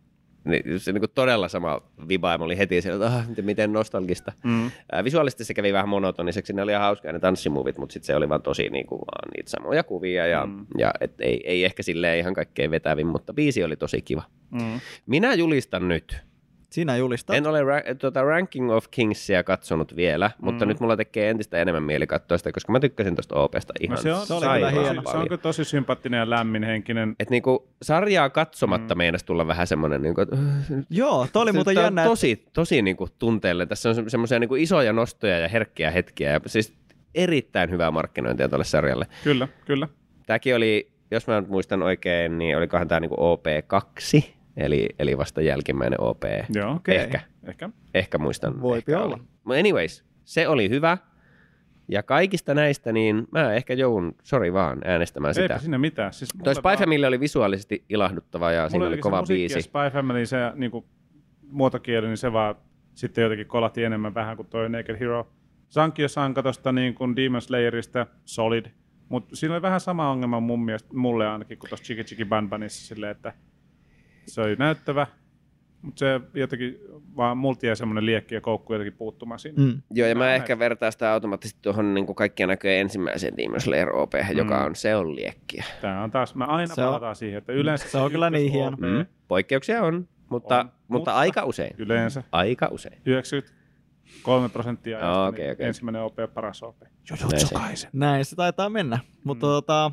Niin 0.48 0.80
se 0.80 0.92
niin 0.92 1.02
kuin 1.02 1.12
todella 1.16 1.48
sama 1.48 1.82
viba, 2.08 2.32
ja 2.32 2.38
mä 2.38 2.44
olin 2.44 2.58
heti 2.58 2.82
siellä, 2.82 3.06
että 3.06 3.18
ah, 3.18 3.26
miten- 3.42 3.74
nostalgista. 3.74 4.32
Mm. 4.44 4.72
Ää, 4.92 5.04
Visuaalisesti 5.04 5.46
se 5.46 5.54
kävi 5.54 5.74
vähän 5.74 5.90
monotoniseksi, 5.90 6.54
ne 6.54 6.62
oli 6.62 6.72
ihan 6.72 6.84
hauskaa 6.84 7.12
ne 7.12 7.20
tanssimuvit, 7.20 7.78
mutta 7.78 7.94
sitten 7.94 8.08
se 8.08 8.16
oli 8.16 8.30
vaan 8.30 8.42
tosi 8.42 8.70
niin 8.70 8.88
kuin, 8.88 9.00
vaan 9.00 9.32
niitä 9.36 9.50
samoja 9.50 9.84
kuvia, 9.84 10.28
ja, 10.28 10.46
mm. 10.46 10.66
ja 10.78 10.92
et 11.02 11.22
ei, 11.22 11.42
ei 11.46 11.66
ehkä 11.66 11.84
silleen 11.84 12.20
ihan 12.20 12.34
kaikkein 12.34 12.72
vetävin, 12.72 13.08
mutta 13.08 13.34
biisi 13.34 13.64
oli 13.64 13.76
tosi 13.76 14.02
kiva. 14.02 14.24
Mm. 14.52 14.80
Minä 15.06 15.34
julistan 15.34 15.88
nyt, 15.88 16.18
Sinä 16.70 16.98
julistat. 16.98 17.36
en 17.36 17.48
ole 17.48 17.62
ra- 17.62 17.96
tuota 18.00 18.24
Ranking 18.24 18.72
of 18.72 18.86
Kingsia 18.92 19.44
katsonut 19.44 19.96
vielä, 19.96 20.32
mutta 20.42 20.66
Mm. 20.66 20.70
nyt 20.70 20.80
mulla 20.80 20.98
tekee 20.98 21.30
entistä 21.30 21.58
enemmän 21.58 21.84
mieli 21.84 22.08
katsoa 22.08 22.38
sitä, 22.38 22.52
koska 22.52 22.72
mä 22.72 22.80
tykkäsin 22.80 23.16
tuosta 23.16 23.36
OPsta 23.36 23.74
ihan 23.82 23.96
No 23.96 24.02
se 24.02 24.14
on, 24.14 24.28
Se 24.28 24.34
oli 24.34 24.46
kyllä 24.46 24.72
hieno. 24.72 25.02
Se 25.12 25.18
on 25.18 25.28
tosi 25.42 25.64
sympaattinen 25.66 26.18
ja 26.18 26.30
lämminhenkinen. 26.30 27.16
Et 27.20 27.30
niinku 27.30 27.68
sarjaa 27.82 28.30
katsomatta 28.30 28.96
Mm. 28.96 28.98
meinasi 28.98 29.26
tulla 29.26 29.48
vähän 29.48 29.68
semmoinen, 29.68 30.02
niinku, 30.02 30.22
että 30.22 30.38
Joo, 30.90 31.28
toi 31.34 31.42
oli 31.44 31.52
muuten 31.52 31.76
jännä. 31.76 32.02
että- 32.02 32.10
Tosi, 32.10 32.46
tosi 32.54 32.82
niinku 32.82 33.08
tunteelle. 33.20 33.66
Tässä 33.66 33.90
on 33.90 33.96
se- 33.96 34.04
semmoisia 34.08 34.40
niinku 34.40 34.56
isoja 34.56 34.94
nostoja 34.94 35.40
ja 35.40 35.48
herkkiä 35.48 35.92
hetkiä. 35.92 36.32
Ja 36.32 36.40
siis 36.46 36.74
erittäin 37.16 37.70
hyvää 37.72 37.92
markkinointia 37.92 38.50
tuolle 38.50 38.66
sarjalle. 38.66 39.06
Kyllä, 39.24 39.48
kyllä. 39.66 39.88
Tämäkin 40.26 40.56
oli, 40.56 40.92
jos 41.12 41.28
mä 41.28 41.44
muistan 41.48 41.84
oikein, 41.84 42.38
niin 42.38 42.58
olikohan 42.58 42.88
tämä 42.88 43.00
niinku 43.00 43.16
OP2, 43.16 44.24
eli, 44.58 44.90
eli 45.00 45.18
vasta 45.18 45.42
jälkimmäinen 45.42 46.02
OP. 46.02 46.24
Joo, 46.56 46.74
Okei. 46.76 46.96
Ehkä, 46.98 47.20
ehkä. 47.44 47.70
ehkä 47.94 48.18
muistan. 48.18 48.62
Voipi 48.62 48.92
ehkä 48.92 49.04
olla. 49.04 49.16
Oli. 49.16 49.24
Mutta 49.44 49.60
anyways, 49.60 50.06
se 50.24 50.48
oli 50.48 50.70
hyvä. 50.70 50.98
Ja 51.90 52.04
kaikista 52.04 52.54
näistä, 52.54 52.92
niin 52.92 53.28
mä 53.32 53.54
ehkä 53.54 53.74
joudun, 53.74 54.16
sori 54.24 54.54
vaan, 54.54 54.82
äänestämään 54.86 55.34
sitä. 55.34 55.44
Eipä 55.54 55.58
siinä 55.60 55.78
mitään. 55.78 56.14
Siis 56.14 56.30
Toi 56.44 56.56
Spy 56.56 56.64
vaan- 56.64 56.78
Family 56.78 57.06
oli 57.06 57.20
visuaalisesti 57.20 57.86
ilahduttava 57.90 58.52
ja 58.52 58.70
siinä 58.70 58.86
mulle 58.86 58.94
oli 58.94 59.02
kova 59.02 59.16
se 59.18 59.22
musiikki 59.22 59.42
biisi. 59.42 59.58
Ja 59.58 59.62
Spy 59.62 59.94
Family, 59.94 60.26
se 60.26 60.38
niin 60.56 60.72
kuin, 60.72 60.86
muotokieli, 61.42 62.08
niin 62.08 62.18
se 62.18 62.34
vaan 62.34 62.56
sitten 62.96 63.22
jotenkin 63.22 63.48
kolahti 63.48 63.84
enemmän 63.84 64.14
vähän 64.14 64.36
kuin 64.38 64.48
toi 64.48 64.70
Naked 64.70 65.00
Hero. 65.00 65.28
Sankio 65.70 66.08
Sanka 66.08 66.44
tosta 66.44 66.72
niin 66.72 66.94
kuin 66.96 67.16
Demon 67.16 67.42
Slayerista, 67.42 68.08
Solid. 68.26 68.66
Mutta 69.10 69.36
siinä 69.36 69.54
oli 69.56 69.62
vähän 69.62 69.80
sama 69.80 70.12
ongelma 70.12 70.40
mun 70.40 70.66
mielestä, 70.66 70.90
mulle 70.94 71.28
ainakin 71.28 71.58
kuin 71.58 71.70
tuossa 71.70 71.86
Chiki 71.86 72.04
Chiki 72.04 72.26
Ban 72.26 72.50
Banissa 72.50 72.88
silleen, 72.88 73.12
että 73.12 73.34
se 74.28 74.42
oli 74.42 74.56
näyttävä, 74.56 75.08
mutta 75.82 76.00
se 76.00 76.22
jotenkin 76.34 76.78
vaan 77.18 77.38
multi 77.38 77.68
jäi 77.68 77.76
semmoinen 77.76 78.06
liekki 78.06 78.36
ja 78.36 78.42
koukku 78.42 78.74
jotenkin 78.74 78.98
puuttumaan 78.98 79.40
siinä. 79.40 79.64
Mm. 79.64 79.82
Joo, 79.92 80.08
ja 80.08 80.16
mä 80.16 80.24
Mä 80.24 80.36
ehkä 80.36 80.60
vertaan 80.60 80.92
sitä 80.92 81.12
automaattisesti 81.14 81.60
tuohon 81.62 81.94
niin 81.94 82.16
kaikkien 82.16 82.50
näköjen 82.50 82.82
ensimmäiseen 82.82 83.38
Demon 83.38 83.62
Slayer 83.62 83.90
OP, 83.96 84.14
mm. 84.14 84.38
joka 84.38 84.58
on, 84.64 84.76
se 84.76 84.96
on 84.96 85.16
liekkiä. 85.16 85.64
Tämä 85.82 86.04
on 86.04 86.12
taas, 86.12 86.36
mä 86.36 86.46
aina 86.46 86.76
Se 86.76 86.82
on- 86.82 86.88
palataan 86.88 87.16
siihen, 87.16 87.38
että 87.38 87.54
yleensä 87.54 87.90
se 87.90 87.98
on 87.98 88.12
kyllä 88.12 88.30
niin 88.30 88.52
hieno. 88.52 88.78
Mm. 88.78 89.06
Poikkeuksia 89.28 89.84
on, 89.84 89.94
mutta, 89.94 90.06
On, 90.26 90.30
mutta, 90.30 90.64
mutta- 90.64 90.74
mutta 90.88 91.14
aika 91.14 91.46
usein. 91.46 91.76
Yleensä 91.78 92.24
Aika 92.32 92.68
usein. 92.72 93.02
93 93.06 94.50
prosenttia 94.50 94.98
ajasta, 94.98 95.26
okei, 95.26 95.44
niin 95.46 95.54
okei. 95.54 95.68
ensimmäinen 95.68 96.02
OP 96.02 96.20
on 96.20 96.30
paras 96.34 96.64
OP. 96.64 96.78
Näin 97.32 97.48
se. 97.48 97.54
Kaisen. 97.56 97.90
Näin 97.94 98.26
se 98.26 98.36
taitaa 98.36 98.70
mennä. 98.70 99.00
Mutta 99.24 99.46
Mm. 99.46 99.50
tota, 99.50 99.92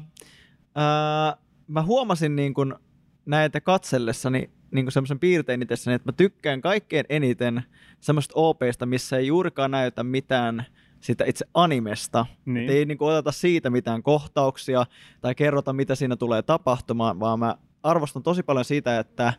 ää, 0.75 1.37
mä 1.69 1.83
huomasin 1.83 2.37
niin 2.37 2.55
kun 2.55 2.79
näitä 3.27 3.61
katsellessani 3.61 4.51
niin 4.71 4.93
semmoisen 4.93 5.19
piirtein 5.19 5.63
itsessäni, 5.63 5.95
että 5.95 6.09
mä 6.09 6.13
tykkään 6.13 6.61
kaikkein 6.61 7.05
eniten 7.09 7.63
semmoista 8.01 8.33
OPista, 8.37 8.87
missä 8.87 9.17
ei 9.17 9.27
juurikaan 9.27 9.71
näytä 9.71 10.05
mitään 10.05 10.67
sitä 11.01 11.25
itse 11.25 11.47
animesta. 11.55 12.27
Niin. 12.45 12.65
Et 12.65 12.71
ei 12.71 12.85
niin 12.85 12.99
oteta 13.01 13.33
siitä 13.33 13.71
mitään 13.71 14.03
kohtauksia 14.03 14.87
tai 15.21 15.35
kerrota, 15.35 15.73
mitä 15.73 15.95
siinä 15.95 16.17
tulee 16.17 16.43
tapahtumaan, 16.43 17.21
vaan 17.21 17.39
mä 17.39 17.57
arvostan 17.83 18.23
tosi 18.23 18.43
paljon 18.43 18.65
sitä, 18.65 18.99
että 18.99 19.33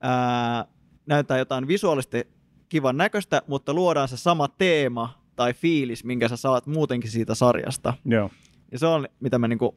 ää, 0.00 0.64
näyttää 1.06 1.38
jotain 1.38 1.68
visuaalisesti 1.68 2.28
kivan 2.68 2.96
näköistä, 2.96 3.42
mutta 3.46 3.74
luodaan 3.74 4.08
se 4.08 4.16
sama 4.16 4.48
teema 4.48 5.22
tai 5.36 5.54
fiilis, 5.54 6.04
minkä 6.04 6.28
sä 6.28 6.36
saat 6.36 6.66
muutenkin 6.66 7.10
siitä 7.10 7.34
sarjasta. 7.34 7.94
Joo. 8.04 8.30
Ja 8.72 8.78
se 8.78 8.86
on, 8.86 9.08
mitä 9.20 9.38
mä 9.38 9.48
niinku 9.48 9.76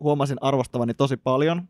huomasin 0.00 0.38
arvostavani 0.40 0.94
tosi 0.94 1.16
paljon. 1.16 1.68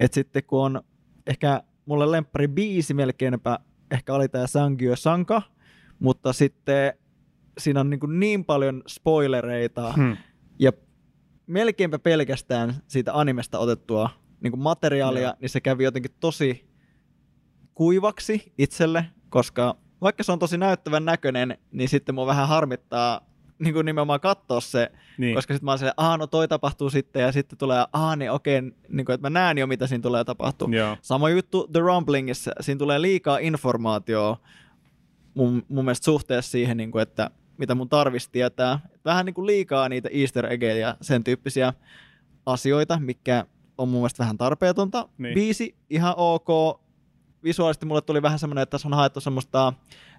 Että 0.00 0.14
sitten 0.14 0.44
kun 0.44 0.60
on 0.64 0.82
ehkä 1.26 1.62
mulle 1.86 2.10
lemppari 2.10 2.48
biisi 2.48 2.94
melkeinpä 2.94 3.58
ehkä 3.90 4.14
oli 4.14 4.28
tämä 4.28 4.46
Sangyo 4.46 4.96
Sanka, 4.96 5.42
mutta 5.98 6.32
sitten 6.32 6.92
siinä 7.58 7.80
on 7.80 7.90
niin, 7.90 8.00
kuin 8.00 8.20
niin 8.20 8.44
paljon 8.44 8.82
spoilereita 8.88 9.92
Hmm. 9.92 10.16
ja 10.58 10.72
melkeinpä 11.46 11.98
pelkästään 11.98 12.74
siitä 12.86 13.18
animesta 13.18 13.58
otettua 13.58 14.10
niin 14.40 14.50
kuin 14.50 14.62
materiaalia, 14.62 15.22
Joo. 15.22 15.34
niin 15.40 15.48
se 15.48 15.60
kävi 15.60 15.84
jotenkin 15.84 16.14
tosi 16.20 16.70
kuivaksi 17.74 18.52
itselle, 18.58 19.04
koska 19.28 19.76
vaikka 20.00 20.22
se 20.22 20.32
on 20.32 20.38
tosi 20.38 20.58
näyttävän 20.58 21.04
näköinen, 21.04 21.58
niin 21.72 21.88
sitten 21.88 22.14
mua 22.14 22.26
vähän 22.26 22.48
harmittaa 22.48 23.29
niin 23.60 23.74
kuin 23.74 23.86
nimenomaan 23.86 24.20
katsoa 24.20 24.60
se, 24.60 24.90
Niin. 25.18 25.34
koska 25.34 25.54
sitten 25.54 25.64
mä 25.64 25.70
oon 25.70 25.78
silleen, 25.78 25.94
aah 25.96 26.18
no 26.18 26.26
toi 26.26 26.48
tapahtuu 26.48 26.90
sitten 26.90 27.22
ja 27.22 27.32
sitten 27.32 27.58
tulee, 27.58 27.84
aah 27.92 28.16
niin 28.16 28.30
okei, 28.30 28.62
niin 28.88 29.06
kuin, 29.06 29.14
että 29.14 29.30
mä 29.30 29.30
näen 29.40 29.58
jo 29.58 29.66
mitä 29.66 29.86
siinä 29.86 30.02
tulee 30.02 30.24
tapahtua. 30.24 30.68
Joo. 30.72 30.96
Sama 31.02 31.28
juttu 31.30 31.68
The 31.72 31.80
Rumblingissa, 31.80 32.50
siinä 32.60 32.78
tulee 32.78 33.00
liikaa 33.02 33.38
informaatiota 33.38 34.36
mun, 35.34 35.62
mun 35.68 35.84
mielestä 35.84 36.04
suhteessa 36.04 36.50
siihen, 36.50 36.76
niin 36.76 36.90
kuin, 36.90 37.02
että 37.02 37.30
mitä 37.58 37.74
mun 37.74 37.88
tarvitsisi 37.88 38.32
tietää. 38.32 38.80
Vähän 39.04 39.26
niin 39.26 39.34
kuin 39.34 39.46
liikaa 39.46 39.88
niitä 39.88 40.08
easter 40.12 40.46
eggejä 40.52 40.76
ja 40.76 40.96
sen 41.00 41.24
tyyppisiä 41.24 41.72
asioita, 42.46 42.98
mikä 43.00 43.44
on 43.78 43.88
mun 43.88 44.00
mielestä 44.00 44.22
vähän 44.22 44.38
tarpeetonta. 44.38 45.08
Niin. 45.18 45.34
Biisi 45.34 45.74
ihan 45.90 46.14
ok. 46.16 46.80
Visuaalisesti 47.44 47.86
mulle 47.86 48.00
tuli 48.00 48.22
vähän 48.22 48.38
semmoinen, 48.38 48.62
että 48.62 48.70
tässä 48.70 48.88
on 48.88 48.94
haettu 48.94 49.20
semmoista 49.20 49.72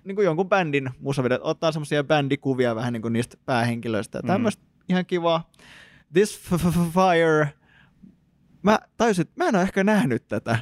niin 0.03 0.15
kuin 0.15 0.25
jonkun 0.25 0.49
bändin 0.49 0.89
musavideot, 0.99 1.41
ottaa 1.43 1.71
semmoisia 1.71 2.03
bändikuvia 2.03 2.75
vähän 2.75 2.93
niin 2.93 3.01
kuin 3.01 3.13
niistä 3.13 3.37
päähenkilöistä. 3.45 4.17
Ja 4.17 4.21
Mm. 4.21 4.27
tämmöistä 4.27 4.63
ihan 4.89 5.05
kivaa. 5.05 5.49
This 6.13 6.41
f- 6.51 6.55
f- 6.55 6.91
Fire, 6.93 7.53
mä 8.63 8.79
tajusin, 8.97 9.21
että 9.21 9.43
mä 9.43 9.49
en 9.49 9.55
ole 9.55 9.63
ehkä 9.63 9.83
nähnyt 9.83 10.27
tätä 10.27 10.59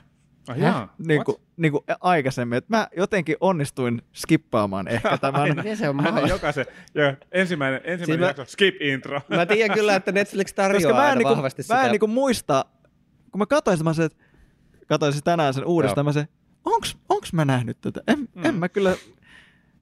Ah, 0.49 0.57
jaa. 0.57 0.95
niin 1.07 1.23
kuin, 1.25 1.37
niin 1.57 1.71
kuin 1.71 1.83
aikaisemmin. 2.01 2.57
Että 2.57 2.77
mä 2.77 2.87
jotenkin 2.97 3.35
onnistuin 3.39 4.01
skippaamaan 4.13 4.87
ehkä 4.87 5.17
tämän. 5.21 5.55
Miten 5.55 5.77
se 5.77 5.89
on 5.89 5.95
Aina 5.99 6.11
mahdollista? 6.11 6.35
jokaisen, 6.35 6.65
jo, 6.95 7.03
ensimmäinen, 7.31 7.81
ensimmäinen 7.83 8.05
Siis 8.05 8.19
mä- 8.19 8.25
jakso, 8.41 8.45
skip 8.45 8.81
intro. 8.81 9.21
Mä 9.35 9.45
tiedän 9.45 9.77
kyllä, 9.77 9.95
että 9.95 10.11
Netflix 10.11 10.53
tarjoaa 10.53 10.81
koska 10.81 10.93
mä 10.93 10.99
en, 11.03 11.09
aina 11.09 11.15
niinku, 11.17 11.33
vahvasti 11.35 11.63
mä 11.69 11.75
en 11.75 11.79
sitä. 11.81 11.91
niinku 11.91 12.07
muista, 12.07 12.65
kun 13.31 13.39
mä 13.39 13.45
katsoin 13.45 13.77
sitä, 13.77 13.89
mä 13.89 14.05
että 14.05 14.23
katsoin 14.87 15.23
tänään 15.23 15.53
sen 15.53 15.65
uudestaan, 15.65 16.05
mä 16.05 16.11
sanoin, 16.13 16.29
onks, 16.65 16.97
onks 17.09 17.33
mä 17.33 17.45
nähnyt 17.45 17.81
tätä? 17.81 18.01
En, 18.07 18.19
mm. 18.19 18.45
en 18.45 18.55
mä 18.55 18.69
kyllä... 18.69 18.95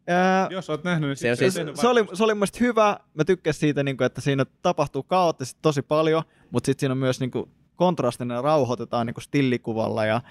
Ää, 0.08 0.48
Jos 0.52 0.70
oot 0.70 0.84
nähnyt, 0.84 1.08
niin 1.10 1.18
Se 1.18 1.32
on 1.32 1.38
sit 1.38 1.54
siis- 1.54 1.82
se, 1.82 1.88
oli, 1.88 2.06
se 2.14 2.24
oli 2.24 2.34
mun 2.34 2.38
mielestä 2.40 2.58
hyvä. 2.62 3.00
Mä 3.14 3.24
tykkäsin 3.26 3.60
siitä, 3.60 3.84
niin 3.84 3.98
kuin, 3.98 4.06
että 4.06 4.22
siinä 4.22 4.46
tapahtuu 4.62 5.04
kaoottisesti 5.04 5.60
tosi 5.62 5.82
paljon, 5.82 6.24
mutta 6.52 6.66
sitten 6.66 6.80
siinä 6.80 6.92
on 6.92 6.98
myös 6.98 7.20
niin 7.20 7.32
kuin, 7.32 7.52
kontrastina 7.76 8.42
rauhoitetaan 8.42 9.06
niin 9.08 9.14
kuin 9.14 9.24
stillikuvalla 9.24 10.06
ja 10.06 10.22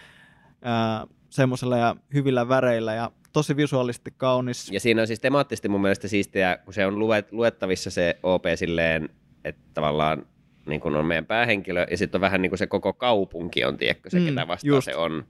semmoisella 1.31 1.77
ja 1.77 1.97
hyvillä 2.15 2.49
väreillä 2.49 2.95
ja 2.95 3.11
tosi 3.33 3.57
visuaalisesti 3.57 4.15
kaunis. 4.17 4.73
Ja 4.73 4.81
siinä 4.81 5.01
on 5.01 5.07
siis 5.07 5.21
temaattisesti 5.21 5.69
mun 5.69 5.81
mielestä 5.83 6.09
siistiä, 6.09 6.59
kun 6.65 6.75
se 6.75 6.87
on 6.87 6.99
luet, 6.99 7.33
luettavissa 7.33 7.91
se 7.91 8.19
OP 8.23 8.45
silleen, 8.55 9.09
että 9.45 9.63
tavallaan 9.75 10.27
niin 10.67 10.81
kun 10.81 10.97
on 10.97 11.07
meidän 11.07 11.27
päähenkilö, 11.27 11.87
ja 11.91 11.97
sitten 11.99 12.19
on 12.19 12.21
vähän 12.21 12.43
niin 12.43 12.51
kuin 12.51 12.59
se 12.59 12.67
koko 12.67 12.93
kaupunki 12.93 13.65
on, 13.65 13.77
tiedätkö, 13.77 14.11
se 14.11 14.17
Mm, 14.19 14.23
mm, 14.23 14.29
ketä 14.29 14.49
vastaan 14.49 14.69
just. 14.69 14.85
se 14.85 14.97
on. 14.97 15.25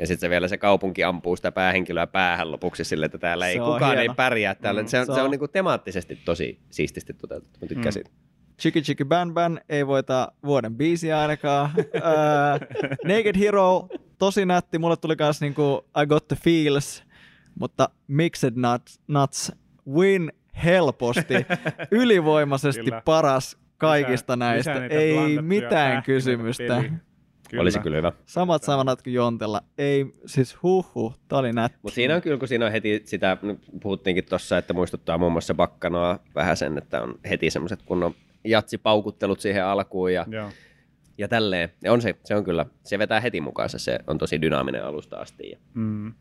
Ja 0.00 0.06
sitten 0.06 0.20
se 0.20 0.30
vielä 0.30 0.48
se 0.48 0.58
kaupunki 0.58 1.04
ampuu 1.04 1.36
sitä 1.36 1.52
päähenkilöä 1.52 2.06
päähän 2.06 2.52
lopuksi 2.52 2.84
sille, 2.84 3.06
että 3.06 3.18
täällä 3.18 3.48
ei 3.48 3.54
Se 3.54 3.62
on 3.62 3.72
kukaan 3.72 3.92
ei 3.94 3.98
hieno. 4.00 4.14
pärjää 4.14 4.54
täällä. 4.54 4.82
Mm, 4.82 4.86
se 4.88 5.00
on, 5.00 5.06
se 5.06 5.12
se 5.12 5.20
on, 5.20 5.24
on- 5.24 5.30
niin 5.30 5.38
kuin 5.38 5.50
temaattisesti 5.50 6.16
tosi 6.24 6.58
siististi 6.70 7.14
toteutettu. 7.14 7.58
Mä 7.62 7.66
tykkäsin. 7.68 8.02
Mm. 8.02 8.12
Chiki 8.60 8.82
Chiki 8.82 9.04
Ban 9.04 9.34
Ban 9.34 9.60
ei 9.68 9.86
voita 9.86 10.32
vuoden 10.44 10.74
biisiä 10.74 11.20
ainakaan. 11.20 11.70
Ää, 12.02 12.58
Naked 13.16 13.38
Hero, 13.38 13.88
tosi 14.18 14.46
nätti. 14.46 14.78
Mulle 14.78 14.96
tuli 14.96 15.16
kans 15.16 15.40
niinku 15.40 15.86
I 16.02 16.06
Got 16.06 16.28
The 16.28 16.36
Feels, 16.44 17.04
mutta 17.60 17.88
Mixed 18.08 18.52
Nuts, 18.56 19.00
nuts 19.08 19.52
win 19.88 20.32
helposti. 20.64 21.34
Ylivoimaisesti 21.90 22.82
Kyllä. 22.84 23.02
paras 23.04 23.56
kaikista 23.78 24.32
Lisää- 24.32 24.48
näistä. 24.48 24.70
lisää 24.74 24.86
ei 24.98 25.42
mitään 25.42 26.02
kysymystä. 26.02 26.84
Peliin. 27.50 27.62
Olisi 27.62 27.78
kyllä 27.78 27.96
hyvä. 27.96 28.12
Samat 28.26 28.62
sanat 28.62 29.02
kuin 29.02 29.14
Jontella. 29.14 29.60
Ei, 29.78 30.06
siis 30.26 30.62
huhu, 30.62 31.14
tää 31.28 31.38
oli 31.38 31.52
nätti. 31.52 31.78
Mutta 31.82 31.94
siinä 31.94 32.14
on 32.14 32.22
kyllä, 32.22 32.38
kun 32.38 32.48
siinä 32.48 32.66
on 32.66 32.72
heti 32.72 33.02
sitä, 33.04 33.36
nyt 33.42 33.58
puhuttiinkin 33.82 34.24
tuossa, 34.24 34.58
että 34.58 34.72
muistuttaa 34.74 35.18
muun 35.18 35.32
muassa 35.32 35.54
Bakkanoa 35.54 36.18
vähän 36.34 36.56
sen, 36.56 36.78
että 36.78 37.02
on 37.02 37.14
heti 37.30 37.50
semmoiset 37.50 37.82
kunnon 37.82 38.14
jatsipaukuttelut 38.44 39.40
siihen 39.40 39.64
alkuun 39.64 40.12
ja, 40.12 40.26
Joo. 40.28 40.50
ja 41.18 41.28
tälleen. 41.28 41.68
Ja 41.84 41.92
on 41.92 42.00
se, 42.02 42.14
se 42.24 42.36
on 42.36 42.44
kyllä, 42.44 42.66
se 42.84 42.98
vetää 42.98 43.20
heti 43.20 43.40
mukaansa, 43.40 43.78
se 43.78 43.98
on 44.06 44.18
tosi 44.18 44.42
dynaaminen 44.42 44.84
alusta 44.84 45.16
asti 45.16 45.50
ja 45.50 45.58
Mm. 45.74 46.12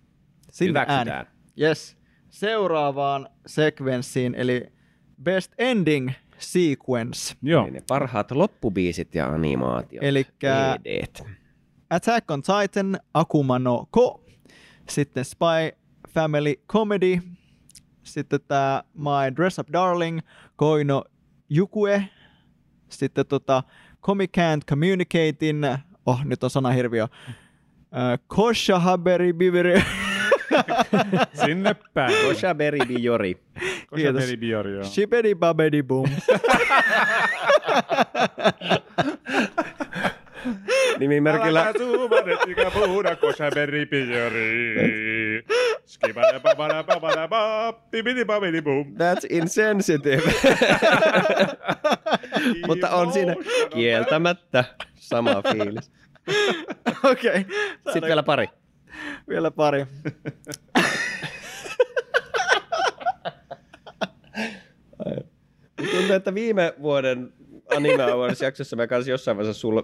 Sinne 0.52 0.70
hyväksytään. 0.70 1.10
ääni. 1.10 1.30
Yes. 1.62 1.98
Seuraavaan 2.30 3.30
sekvenssiin, 3.46 4.36
eli 4.36 4.63
Best 5.24 5.54
Ending 5.58 6.10
Sequence. 6.39 7.36
Joo. 7.41 7.63
Niin 7.63 7.73
ne 7.73 7.82
parhaat 7.88 8.32
loppubiisit 8.32 9.15
ja 9.15 9.28
animaatiot. 9.28 10.04
EDt. 10.86 11.23
Attack 11.89 12.32
on 12.32 12.41
Titan 12.41 12.99
Akuma 13.13 13.60
no 13.60 13.88
Ko. 13.91 14.23
Sitten 14.89 15.25
Spy 15.25 15.78
Family 16.10 16.56
Comedy. 16.67 17.19
Sitten 18.04 18.39
tämä 18.47 18.84
My 18.93 19.36
Dress 19.36 19.60
Up 19.60 19.67
Darling, 19.73 20.19
Koino 20.56 21.04
Jukue. 21.49 22.10
Sitten 22.89 23.25
tota 23.25 23.63
Comic 24.02 24.30
Can't 24.38 24.65
Communicating. 24.69 25.63
Oh, 26.06 26.25
nyt 26.25 26.43
on 26.43 26.49
sana 26.49 26.69
hirviö. 26.71 27.04
Uh, 27.04 27.10
Kosha 28.28 28.80
Haberi 28.80 29.34
Biberi. 29.34 29.84
Sinne 31.45 31.75
päin. 31.93 32.28
Kosha 32.28 32.56
Beri 32.56 32.80
Bijori. 32.88 33.38
Kosa 33.89 34.02
Kiitos. 34.02 34.23
Beri 34.23 34.38
Biori, 34.38 34.73
joo. 34.73 34.84
Shiberi 34.84 35.36
Babedi 35.36 35.84
Boom. 35.84 36.10
Nimimerkillä 40.99 41.73
suumanet, 41.78 42.39
ikä 42.47 42.71
puhuda, 42.71 43.15
kosa 43.15 43.49
Beri 43.56 43.86
Biori. 43.86 45.45
Skibadababadababadaba, 45.86 47.73
bibidibabidibum. 47.91 48.86
That's 48.86 49.25
insensitive. 49.30 50.21
Mutta 52.67 52.89
on 52.89 53.13
siinä 53.13 53.36
kieltämättä 53.69 54.63
sama 54.95 55.41
fiilis. 55.52 55.91
Okei. 57.12 57.39
Okay. 57.39 57.43
Sitten 57.93 58.08
vielä 58.08 58.23
pari. 58.23 58.47
Vielä 59.30 59.52
pari. 59.52 59.86
Tuntuu, 65.92 66.16
että 66.16 66.34
viime 66.34 66.74
vuoden 66.82 67.34
Anime 67.76 68.04
Awards 68.04 68.42
jaksossa 68.42 68.76
me 68.76 68.88
kanssa 68.88 69.12
jossain 69.12 69.38
vaiheessa 69.38 69.62
sul, 69.62 69.82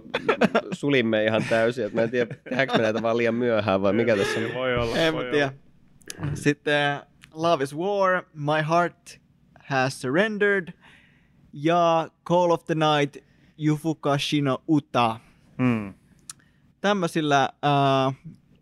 sulimme 0.71 1.23
ihan 1.23 1.43
täysin. 1.49 1.85
Että 1.85 1.95
mä 1.95 2.01
en 2.01 2.11
tiedä, 2.11 2.35
tehdäänkö 2.49 2.77
me 2.77 2.81
näitä 2.83 3.01
vaan 3.01 3.17
liian 3.17 3.35
myöhään 3.35 3.81
vai 3.81 3.93
mikä 3.93 4.17
tässä 4.17 4.39
on. 4.39 4.53
Voi 4.53 4.75
olla. 4.75 4.95
Mä 4.95 5.13
voi 5.13 5.25
tiedä. 5.31 5.53
Sitten 6.33 6.99
Love 7.33 7.63
is 7.63 7.75
War, 7.75 8.23
My 8.33 8.69
Heart 8.69 9.19
Has 9.59 10.01
Surrendered 10.01 10.73
ja 11.53 12.09
Call 12.25 12.51
of 12.51 12.65
the 12.65 12.75
Night 12.75 13.25
Yufuka 13.65 14.17
Shino 14.17 14.63
Uta. 14.69 15.05
olla. 15.05 15.19
Hmm. 15.57 15.93
Tämmöisillä 16.81 17.43
äh, 17.43 18.15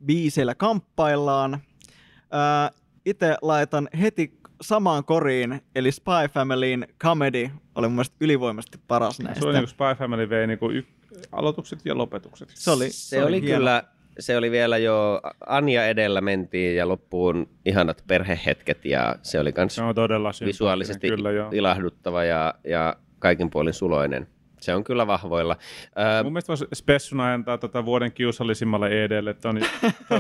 biiseillä 0.06 0.56
kamppaillaan. 0.56 1.54
Äh, 1.54 2.82
itse 3.06 3.36
laitan 3.42 3.90
heti 4.02 4.43
samaan 4.64 5.06
koriin, 5.06 5.62
eli 5.76 5.92
Spy 5.92 6.12
Familyin 6.34 6.88
Comedy 7.04 7.50
oli 7.76 7.88
mun 7.88 7.96
mielestä 7.96 8.16
ylivoimaisesti 8.22 8.80
paras 8.88 9.20
näistä. 9.20 9.40
Se 9.40 9.46
oli 9.46 9.54
niin 9.54 9.62
kuin 9.64 9.70
Spy 9.70 10.00
Family 10.00 10.30
vei 10.30 10.48
niin 10.48 10.60
kuin 10.60 10.76
y- 10.76 10.84
aloitukset 11.32 11.80
ja 11.86 11.98
lopetukset. 11.98 12.50
Se 12.54 12.72
oli, 12.72 12.90
Se 12.90 13.24
oli 13.24 13.42
hieno. 13.42 13.58
kyllä, 13.58 13.84
se 14.20 14.38
oli 14.38 14.52
vielä 14.52 14.78
jo 14.78 15.22
Anja 15.48 15.88
edellä 15.88 16.22
mentiin 16.22 16.76
ja 16.76 16.88
loppuun 16.88 17.50
ihanat 17.66 18.04
perhehetket 18.08 18.86
ja 18.86 19.16
se 19.22 19.40
oli 19.40 19.52
Se 19.68 19.82
todella 19.96 20.32
sympaattinen, 20.32 20.48
visuaalisesti 20.48 21.08
Kyllä, 21.10 21.32
joo. 21.32 21.50
ilahduttava 21.54 22.24
ja, 22.24 22.54
ja 22.64 22.96
kaikin 23.20 23.50
puolin 23.50 23.74
suloinen. 23.74 24.28
Se 24.64 24.76
on 24.76 24.84
kyllä 24.84 25.08
vahvoilla. 25.08 25.58
Öö, 26.00 26.24
Mun 26.24 26.34
mielestä 26.34 26.48
voisi 26.48 26.66
Spessuna 26.74 27.34
antaa 27.34 27.58
tota 27.58 27.86
vuoden 27.86 28.12
kiusallisimmalle 28.12 29.04
EDlle, 29.04 29.30
että 29.30 29.50
on 29.50 29.60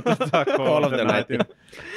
tota 0.04 0.46
Call 0.46 0.84
of 0.84 0.94
the 0.94 1.04
Nightin. 1.06 1.40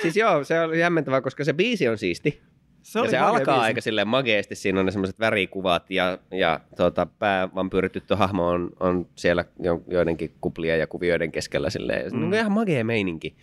Siis 0.02 0.16
joo, 0.16 0.44
se 0.44 0.60
oli 0.60 0.80
jämmentävää, 0.80 1.20
koska 1.20 1.44
se 1.44 1.52
biisi 1.52 1.88
on 1.88 1.98
siisti. 1.98 2.42
Se, 2.82 2.98
ja 3.00 3.10
se 3.10 3.18
alkaa 3.18 3.54
biisi. 3.54 3.64
aika 3.66 3.80
silleen 3.80 4.08
mageesti, 4.08 4.54
siinä 4.54 4.80
on 4.80 4.86
ne 4.86 4.92
semmoiset 4.92 5.20
värikuvat 5.20 5.90
ja, 5.90 6.18
ja 6.30 6.60
tota, 6.76 7.06
päävampyyrityttöhahmo 7.18 8.48
on, 8.48 8.70
on 8.80 9.06
siellä 9.14 9.44
jo, 9.60 9.82
joidenkin 9.88 10.34
kuplien 10.40 10.78
ja 10.80 10.86
kuvioiden 10.86 11.32
keskellä 11.32 11.70
silleen. 11.70 12.04
Ja 12.04 12.10
se 12.10 12.16
on 12.16 12.22
Mm. 12.22 12.32
ihan 12.32 12.52
magea 12.52 12.84
meininki. 12.84 13.36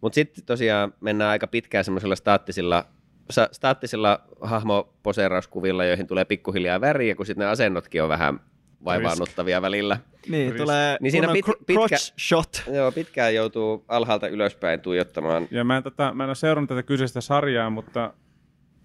Mutta 0.00 0.14
sitten 0.14 0.44
tosiaan 0.44 0.94
mennään 1.00 1.30
aika 1.30 1.46
pitkään 1.46 1.84
semmoisilla 1.84 2.16
staattisilla, 2.16 2.84
sa, 3.32 3.48
staattisilla 3.52 4.20
hahmoposeerauskuvilla, 4.40 5.84
joihin 5.84 6.06
tulee 6.06 6.24
pikkuhiljaa 6.24 6.80
väriä, 6.80 7.14
kun 7.14 7.26
sitten 7.26 7.44
ne 7.44 7.50
asennotkin 7.50 8.02
on 8.02 8.08
vähän 8.08 8.40
vaivaannuttavia 8.84 9.62
välillä. 9.62 9.98
Niin, 10.28 10.52
Risk. 10.52 10.64
tulee 10.64 10.96
Niin 11.00 11.10
siinä 11.12 11.26
pit- 11.26 11.48
cr- 11.50 11.64
pitkä- 11.66 11.96
shot. 12.20 12.62
Joo, 12.72 12.92
pitkään 12.92 13.34
joutuu 13.34 13.84
alhaalta 13.88 14.28
ylöspäin 14.28 14.80
tuijottamaan. 14.80 15.48
Ja 15.50 15.64
mä 15.64 15.76
en, 15.76 15.82
tota, 15.82 16.14
mä 16.14 16.24
en 16.24 16.28
ole 16.28 16.34
seurannut 16.34 16.68
tätä 16.68 16.82
kyseistä 16.82 17.20
sarjaa, 17.20 17.70
mutta 17.70 18.14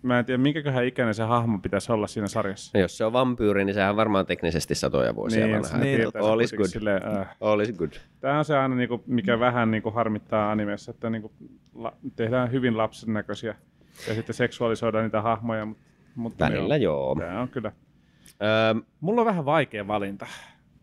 mä 0.02 0.20
en 0.20 0.26
tiedä, 0.26 0.38
minkäköhän 0.44 0.86
ikäinen 0.86 1.14
se 1.14 1.24
hahmo 1.24 1.60
pitäisi 1.60 1.92
olla 1.92 2.08
siinä 2.08 2.28
sarjassa. 2.28 2.72
No 2.78 2.82
jos 2.82 2.98
se 2.98 3.06
on 3.06 3.14
vampyyri, 3.14 3.66
niin 3.66 3.74
sehän 3.74 3.90
on 3.90 3.96
varmaan 3.96 4.26
teknisesti 4.26 4.76
satoja 4.76 5.16
vuosia 5.16 5.46
Niin, 5.48 5.62
vanha. 5.62 5.78
Niin, 5.78 5.98
tietää 6.02 6.22
all 6.22 6.40
is 6.40 6.54
good. 6.54 6.68
Silleen, 6.68 7.18
äh. 7.18 7.28
All 7.42 7.60
is 7.60 7.72
good. 7.74 7.92
Tämä 8.20 8.38
on 8.40 8.46
se 8.46 8.58
aina, 8.58 8.76
niinku, 8.76 9.04
mikä 9.08 9.40
vähän 9.40 9.72
niinku, 9.72 9.92
harmittaa 9.92 10.52
animessa, 10.52 10.92
että 10.92 11.10
niinku, 11.10 11.32
la, 11.76 11.94
tehdään 12.16 12.52
hyvin 12.52 12.78
lapsen 12.78 13.14
näköisiä 13.14 13.56
ja 14.08 14.14
sitten 14.14 14.36
seksuaalisoidaan 14.36 15.04
niitä 15.04 15.22
hahmoja. 15.22 15.66
Mutta, 15.66 15.84
mutta 16.16 16.46
Välillä 16.46 16.78
joo. 16.78 17.16
Tämä 17.20 17.42
on 17.42 17.50
kyllä. 17.50 17.72
Öö, 18.42 18.82
Mulla 19.00 19.22
on 19.22 19.28
vähän 19.28 19.46
vaikea 19.46 19.88
valinta. 19.88 20.28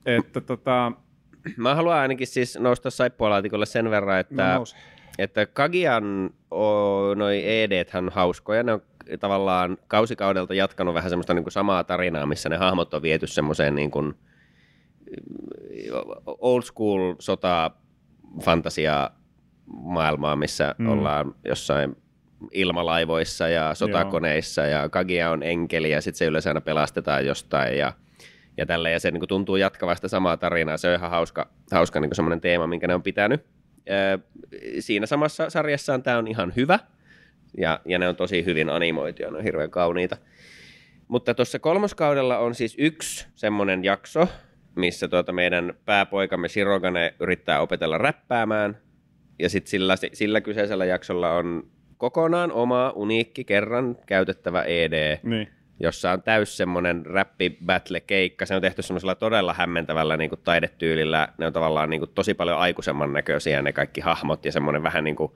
Että 0.07 0.40
tota, 0.40 0.92
mä 1.57 1.74
haluan 1.74 1.98
ainakin 1.98 2.27
siis 2.27 2.59
nousta 2.61 2.90
saippualaatikolle 2.90 3.66
sen 3.66 3.90
verran, 3.90 4.14
no, 4.14 4.20
että, 4.20 4.55
nouse. 4.55 4.77
että 5.18 5.46
Kagian 5.46 6.31
o, 6.50 7.14
noi 7.14 7.62
ed 7.62 7.88
on 7.94 8.09
hauskoja. 8.09 8.62
Ne 8.62 8.72
on 8.72 8.83
tavallaan 9.20 9.79
kausikaudelta 9.88 10.55
jatkanut 10.55 10.94
vähän 10.94 11.11
semmoista 11.11 11.35
niin 11.35 11.44
kuin 11.44 11.53
samaa 11.53 11.85
tarinaa, 11.85 12.27
missä 12.27 12.48
ne 12.48 12.57
hahmot 12.57 12.94
on 12.94 13.03
viety 13.03 13.27
semmoiseen 13.27 13.74
niin 13.74 13.90
kuin 13.90 14.14
old 16.27 16.62
school 16.62 17.14
sota 17.18 17.70
fantasia 18.42 19.11
maailmaa, 19.66 20.37
missä 20.37 20.74
mm. 20.79 20.88
ollaan 20.88 21.35
jossain 21.44 21.96
ilmalaivoissa 22.52 23.48
ja 23.48 23.74
sotakoneissa 23.74 24.62
ja 24.62 24.88
Kagia 24.88 25.30
on 25.30 25.42
enkeli 25.42 25.90
ja 25.90 26.00
sitten 26.00 26.18
se 26.18 26.24
yleensä 26.24 26.50
aina 26.50 26.61
pelastetaan 26.61 27.26
jostain 27.26 27.78
ja, 27.78 27.92
ja 28.57 28.66
tällä 28.66 28.90
ja 28.90 29.00
se 29.00 29.11
niin 29.11 29.20
kuin 29.20 29.28
tuntuu 29.28 29.57
jatkavasta 29.57 30.09
samaa 30.09 30.37
tarinaa. 30.37 30.76
Se 30.76 30.88
on 30.88 30.94
ihan 30.94 31.11
hauska, 31.11 31.50
hauska 31.72 32.00
niin 32.00 32.14
semmoinen 32.14 32.40
teema, 32.40 32.66
minkä 32.66 32.87
ne 32.87 32.94
on 32.94 33.02
pitänyt. 33.02 33.44
Öö, 33.90 34.18
siinä 34.78 35.07
samassa 35.07 35.50
sarjassaan 35.50 36.02
tämä 36.02 36.18
on 36.18 36.28
ihan 36.28 36.52
hyvä 36.57 36.78
ja, 37.59 37.80
ja 37.85 37.98
ne 37.98 38.09
on 38.09 38.16
tosi 38.16 38.44
hyvin 38.44 38.70
animoituja, 38.70 39.30
ne 39.30 39.38
on 39.38 39.44
hirveän 39.44 39.70
kauniita. 39.70 40.16
Mutta 41.09 41.35
tuossa 41.35 41.59
kolmoskaudella 41.59 42.38
on 42.38 42.54
siis 42.54 42.74
yksi 42.78 43.26
semmoinen 43.35 43.85
jakso, 43.85 44.28
missä 44.76 45.09
tuota 45.09 45.33
meidän 45.33 45.74
pääpoikamme 45.85 46.48
Shirogane 46.48 47.14
yrittää 47.20 47.61
opetella 47.61 47.98
räppäämään. 47.98 48.78
Ja 49.38 49.50
sitten 49.50 49.70
sillä, 49.70 49.94
sillä 50.12 50.40
kyseisellä 50.40 50.85
jaksolla 50.85 51.33
on 51.33 51.66
kokonaan 51.98 52.52
oma, 52.52 52.92
uniikki, 52.94 53.44
kerran 53.44 53.96
käytettävä 54.07 54.62
ED, 54.62 55.18
Niin. 55.22 55.48
jossa 55.80 56.11
on 56.12 56.22
täys 56.22 56.57
semmoinen 56.57 57.07
räppi 57.07 57.59
battle 57.66 58.00
keikka. 58.00 58.46
Se 58.46 58.54
on 58.54 58.62
tehty 58.62 58.83
semmoisella 58.83 59.14
todella 59.14 59.54
hämmentävällä 59.54 60.16
niin 60.16 60.30
kuin 60.30 60.40
taidetyylillä. 60.44 61.28
Ne 61.38 61.46
on 61.46 61.52
tavallaan 61.52 61.90
niin 61.90 62.00
kuin 62.00 62.11
tosi 62.14 62.35
paljon 62.35 62.59
aikuisemman 62.59 63.12
näköisiä 63.12 63.62
ne 63.62 63.72
kaikki 63.72 64.00
hahmot 64.00 64.44
ja 64.44 64.52
semmoinen 64.52 64.83
vähän 64.83 65.04
niin 65.04 65.16
kuin, 65.16 65.33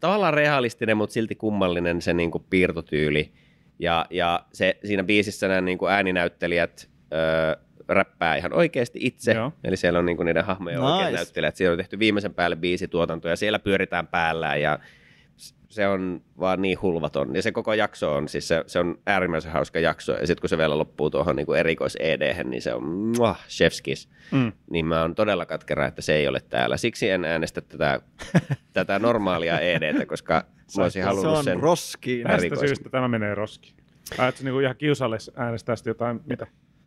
tavallaan 0.00 0.34
realistinen, 0.34 0.96
mutta 0.96 1.12
silti 1.14 1.34
kummallinen 1.34 2.02
se 2.02 2.14
niin 2.14 2.30
kuin 2.30 2.44
piirtotyyli. 2.50 3.32
Ja, 3.78 4.06
ja 4.10 4.44
se, 4.52 4.76
siinä 4.84 5.04
biisissä 5.04 5.48
nämä 5.48 5.60
niin 5.60 5.78
kuin 5.78 5.92
ääninäyttelijät 5.92 6.88
öö, 7.12 7.56
räppää 7.88 8.36
ihan 8.36 8.52
oikeasti 8.52 8.98
itse. 9.02 9.32
Joo. 9.32 9.52
Eli 9.64 9.76
siellä 9.76 9.98
on 9.98 10.06
niin 10.06 10.16
kuin 10.16 10.26
niiden 10.26 10.44
hahmojen 10.44 10.80
Nice. 10.80 10.92
oikeat 10.92 11.12
näyttelijät. 11.12 11.56
Siellä 11.56 11.72
on 11.72 11.78
tehty 11.78 11.98
viimeisen 11.98 12.34
päälle 12.34 12.56
biisituotanto 12.56 13.28
ja 13.28 13.36
siellä 13.36 13.58
pyöritään 13.58 14.06
päällä 14.06 14.56
ja 14.56 14.78
se 15.74 15.88
on 15.88 16.20
vaan 16.40 16.62
niin 16.62 16.82
hulvaton. 16.82 17.36
Ja 17.36 17.42
se 17.42 17.52
koko 17.52 17.74
jakso 17.74 18.14
on, 18.14 18.28
siis 18.28 18.48
se, 18.48 18.64
se 18.66 18.78
on 18.78 18.98
äärimmäisen 19.06 19.52
hauska 19.52 19.80
jakso. 19.80 20.12
Ja 20.12 20.26
sitten 20.26 20.40
kun 20.40 20.48
se 20.48 20.58
vielä 20.58 20.78
loppuu 20.78 21.10
tuohon 21.10 21.36
niin 21.36 21.56
erikois 21.58 21.96
ed 22.00 22.44
niin 22.44 22.62
se 22.62 22.74
on 22.74 22.84
muah, 22.84 23.46
chefskis. 23.48 24.08
Mm. 24.32 24.52
Niin 24.70 24.86
mä 24.86 25.00
oon 25.02 25.14
todella 25.14 25.46
katkera, 25.46 25.86
että 25.86 26.02
se 26.02 26.14
ei 26.14 26.28
ole 26.28 26.40
täällä. 26.48 26.76
Siksi 26.76 27.10
en 27.10 27.24
äänestä 27.24 27.60
tätä, 27.60 28.00
tätä 28.72 28.98
normaalia 28.98 29.60
EDtä, 29.60 30.06
koska 30.06 30.44
mä 30.76 30.82
olisin 30.82 31.02
Se 31.02 31.06
halunnut 31.06 31.36
on 31.38 31.44
sen. 31.44 31.60
roskiin. 31.60 32.26
Tästä 32.26 32.56
syystä 32.56 32.90
tämä 32.90 33.08
menee 33.08 33.34
roskiin. 33.34 33.74
Ajatko 34.18 34.44
niinku 34.44 34.60
ihan 34.60 34.76
kiusalle 34.76 35.16
äänestää 35.36 35.76
jotain, 35.86 36.20
mitä? 36.26 36.46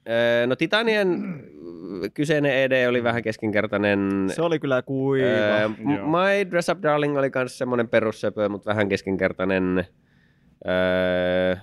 Öö, 0.09 0.47
No 0.47 0.55
Titanien 0.55 1.39
kyseinen 2.13 2.53
ED 2.53 2.87
oli 2.87 3.03
vähän 3.03 3.23
keskinkertainen. 3.23 4.29
Se 4.35 4.41
oli 4.41 4.59
kyllä 4.59 4.81
kuiva. 4.81 5.25
Öö. 5.25 5.69
My 5.87 6.51
Dress 6.51 6.69
Up 6.69 6.81
Darling 6.83 7.17
oli 7.17 7.31
myös 7.35 7.57
semmoinen 7.57 7.89
perussöpö, 7.89 8.49
mutta 8.49 8.69
vähän 8.69 8.89
keskinkertainen. 8.89 9.87
Öö, 10.67 11.55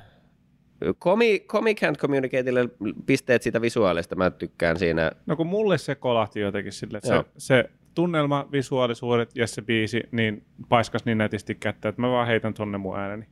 Comic, 1.01 1.47
Comic 1.47 1.83
Hand 1.83 1.97
Communicatelle 1.97 2.69
pisteet 3.07 3.43
siitä 3.43 3.61
visuaalista, 3.61 4.16
mä 4.16 4.31
tykkään 4.31 4.79
siinä. 4.79 5.12
No 5.27 5.37
kun 5.37 5.47
mulle 5.47 5.79
se 5.79 5.95
kolahti 5.95 6.41
jotenkin 6.41 6.73
sille, 6.73 6.99
että 6.99 7.09
se, 7.09 7.14
Joo. 7.14 7.25
se 7.39 7.71
tunnelma, 7.95 8.49
visuaalisuudet 8.53 9.37
ja 9.37 9.47
se 9.47 9.62
biisi, 9.62 10.03
niin 10.12 10.45
paiskas 10.69 11.05
niin 11.05 11.19
nätisti 11.19 11.55
kättä, 11.55 11.89
että 11.89 12.01
mä 12.01 12.11
vaan 12.11 12.27
heitän 12.27 12.55
tonne 12.55 12.79
mun 12.79 12.99
ääneni. 12.99 13.27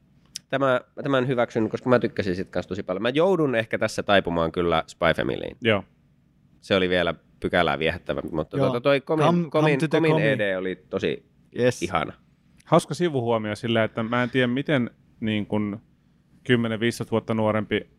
Tämä, 0.53 0.81
tämän 1.03 1.27
hyväksyn, 1.27 1.69
koska 1.69 1.91
mä 1.91 1.99
tykkäsin 1.99 2.37
sit 2.37 2.51
kanssa 2.51 2.69
tosi 2.69 2.83
paljon. 2.83 3.03
Mä 3.03 3.09
joudun 3.09 3.55
ehkä 3.55 3.79
tässä 3.79 4.03
taipumaan 4.03 4.53
kyllä 4.53 4.85
Spy 4.87 5.07
Familyin. 5.17 5.57
Joo. 5.61 5.85
Se 6.61 6.75
oli 6.77 6.89
vielä 6.89 7.15
pykälää 7.41 7.79
viehättävä, 7.79 8.21
mutta 8.33 8.57
Joo. 8.57 8.67
tuota, 8.67 8.81
toi 8.81 9.01
Comin, 9.01 9.27
Come- 9.27 9.51
come 9.51 9.77
the 9.77 9.89
Comin 9.89 10.11
Comi. 10.11 10.29
ED 10.29 10.57
oli 10.57 10.77
tosi 10.91 11.27
yes. 11.59 11.83
ihana. 11.83 12.13
Hauska 12.65 12.95
sivuhuomio 12.95 13.57
silleen, 13.57 13.85
että 13.85 14.03
mä 14.03 14.23
en 14.23 14.31
tiedä 14.31 14.47
miten 14.47 14.91
niin 15.21 15.47
kuin 15.47 15.77
10-15 16.49 17.11
vuotta 17.11 17.35
nuorempi, 17.35 17.91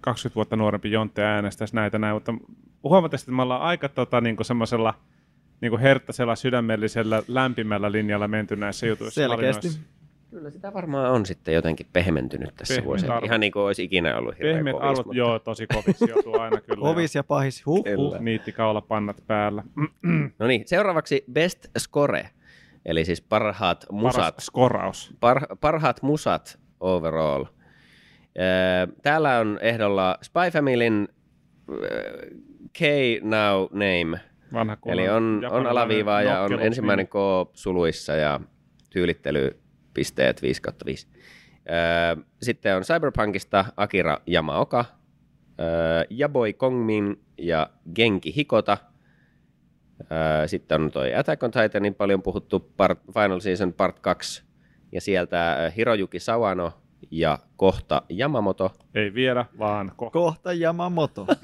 20 0.00 0.34
vuotta 0.34 0.56
nuorempi 0.56 0.90
Jontte 0.90 1.24
äänestäisi 1.24 1.74
näitä 1.74 1.98
näin, 1.98 2.16
mutta 2.16 2.34
huomattavasti, 2.82 3.30
että 3.30 3.36
me 3.36 3.42
ollaan 3.42 3.62
aika 3.62 3.88
tota, 3.88 4.20
niin 4.20 4.36
kuin 4.36 4.46
semmoisella 4.46 4.94
niin 5.60 5.70
kuin 5.70 5.82
herttäisellä, 5.82 6.36
sydämellisellä, 6.36 7.22
lämpimällä 7.28 7.92
linjalla 7.92 8.28
menty 8.28 8.56
näissä 8.56 8.86
jutuissa. 8.86 9.20
Selkeästi. 9.20 9.68
valinnoissa. 9.68 9.97
Kyllä 10.30 10.50
sitä 10.50 10.72
varmaan 10.74 11.10
on 11.12 11.26
sitten 11.26 11.54
jotenkin 11.54 11.86
pehmentynyt 11.92 12.54
tässä 12.54 12.74
Pehmeät 12.74 12.86
vuosina. 12.86 13.12
arvot. 13.14 13.24
Ihan 13.26 13.40
niin 13.40 13.52
kuin 13.52 13.62
olisi 13.62 13.84
ikinä 13.84 14.16
ollut 14.18 14.38
hirveän 14.38 14.56
Pehmeät 14.56 14.74
kovis, 14.76 14.88
arvot, 14.88 15.06
mutta- 15.06 15.18
joo, 15.18 15.38
tosi 15.38 15.66
koviksi 15.66 16.10
joutuu 16.10 16.38
aina 16.40 16.60
kyllä. 16.60 16.88
Ovis 16.88 17.14
ja 17.14 17.24
pahis, 17.24 17.66
huh, 17.66 17.84
huh. 17.96 18.20
Niitti 18.20 18.52
kaulapannat 18.52 19.22
päällä. 19.26 19.62
No 20.38 20.46
niin, 20.46 20.62
seuraavaksi 20.66 21.24
Best 21.32 21.66
Score, 21.78 22.28
eli 22.86 23.04
siis 23.04 23.20
parhaat 23.20 23.86
musat. 23.92 24.16
Paras 24.20 24.34
skoraus. 24.46 25.14
Par, 25.20 25.40
parhaat 25.60 26.02
musat 26.02 26.58
overall. 26.80 27.44
Öö, 28.38 28.86
Täällä 29.02 29.38
on 29.38 29.58
ehdolla 29.62 30.18
Spy 30.22 30.50
Familyn 30.52 31.08
öö, 31.70 32.26
K 32.78 32.80
Now 33.22 33.62
Name, 33.72 34.20
Vanha 34.52 34.76
eli 34.86 35.08
on, 35.08 35.42
on 35.50 35.66
alaviivaa 35.66 36.22
ja 36.22 36.40
on 36.40 36.60
ensimmäinen 36.60 37.08
K 37.08 37.12
suluissa 37.52 38.12
ja 38.12 38.40
tyylittelypisteet 39.94 40.42
5 40.42 40.62
kautta 40.62 40.84
5. 40.86 41.06
Öö, 41.70 42.24
Sitten 42.42 42.76
on 42.76 42.82
Cyberpunkista 42.82 43.64
Akira 43.76 44.18
Yamaoka, 44.28 44.84
öö, 45.60 46.04
Yaboi 46.20 46.52
Kongmin 46.52 47.20
ja 47.38 47.70
Genki 47.94 48.34
Hikota. 48.36 48.78
Öö, 50.12 50.48
Sitten 50.48 50.82
on 50.82 50.90
toi 50.90 51.14
Attack 51.14 51.42
on 51.42 51.50
Titanin 51.50 51.94
paljon 51.94 52.22
puhuttu 52.22 52.60
part, 52.76 52.98
Final 53.14 53.40
Season 53.40 53.72
Part 53.72 54.00
2 54.00 54.42
ja 54.92 55.00
sieltä 55.00 55.72
Hirojuki 55.76 56.18
Sawano 56.20 56.72
ja 57.10 57.38
kohta 57.56 58.02
Yamamoto. 58.18 58.72
Ei 58.94 59.14
vielä, 59.14 59.44
vaan 59.58 59.92
kohta. 59.96 60.12
Kohta 60.12 60.52
Yamamoto. 60.52 61.26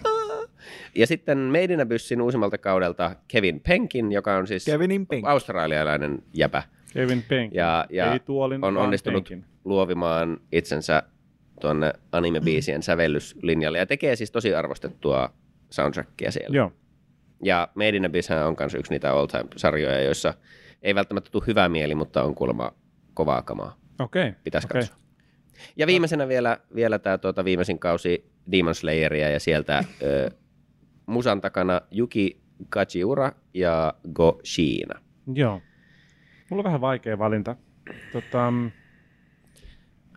Ja 0.95 1.07
sitten 1.07 1.38
Meidinä 1.38 1.86
Byssin 1.86 2.22
uusimmalta 2.22 2.59
kaudelta 2.59 3.16
Kevin 3.28 3.61
Penkin, 3.61 4.12
joka 4.12 4.36
on 4.36 4.47
siis 4.47 4.64
Kevinin 4.64 5.07
australialainen 5.24 6.22
jäpä. 6.34 6.62
Kevin 6.95 7.24
Penkin. 7.28 7.59
Ja, 7.59 7.86
ja 7.90 8.12
Ei 8.12 8.20
tuolin, 8.20 8.64
on 8.64 8.76
onnistunut 8.76 9.24
penkin. 9.24 9.45
luovimaan 9.64 10.40
itsensä 10.53 11.03
tuonne 11.61 11.92
anime-biisien 12.12 12.82
sävellyslinjalle 12.82 13.78
ja 13.78 13.86
tekee 13.86 14.16
siis 14.16 14.30
tosi 14.30 14.55
arvostettua 14.55 15.32
soundtrackia 15.70 16.30
siellä. 16.30 16.57
Joo. 16.57 16.72
Ja 17.42 17.68
Made 17.74 17.88
in 17.97 18.07
Abysshän 18.07 18.47
on 18.47 18.57
myös 18.59 18.74
yksi 18.74 18.92
niitä 18.92 19.12
all 19.12 19.26
time-sarjoja, 19.26 20.03
joissa 20.03 20.34
ei 20.82 20.95
välttämättä 20.95 21.30
tule 21.30 21.45
hyvä 21.47 21.68
mieli, 21.68 21.95
mutta 21.95 22.22
on 22.22 22.34
kuulemma 22.34 22.72
kovaa 23.14 23.42
kamaa. 23.42 23.76
Okei. 24.01 24.32
Pitäisi 24.45 24.66
okei. 24.70 24.80
katsoa. 24.80 24.99
Ja 25.76 25.86
viimeisenä 25.86 26.28
vielä, 26.28 26.59
vielä 26.74 26.99
tämä 26.99 27.18
tuota, 27.18 27.45
viimeisin 27.45 27.78
kausi 27.78 28.30
Demon 28.53 28.74
Slayeria 28.74 29.30
ja 29.30 29.40
sieltä 29.40 29.84
ö, 30.03 30.30
musan 31.07 31.40
takana 31.40 31.80
Yuki 31.99 32.40
Kajiura 32.68 33.32
ja 33.55 33.95
Go 34.12 34.40
Shiina. 34.45 35.01
Joo. 35.34 35.61
Mulla 36.51 36.61
on 36.61 36.64
vähän 36.64 36.80
vaikea 36.80 37.18
valinta. 37.18 37.57
Tota, 38.12 38.51
mm, 38.51 38.70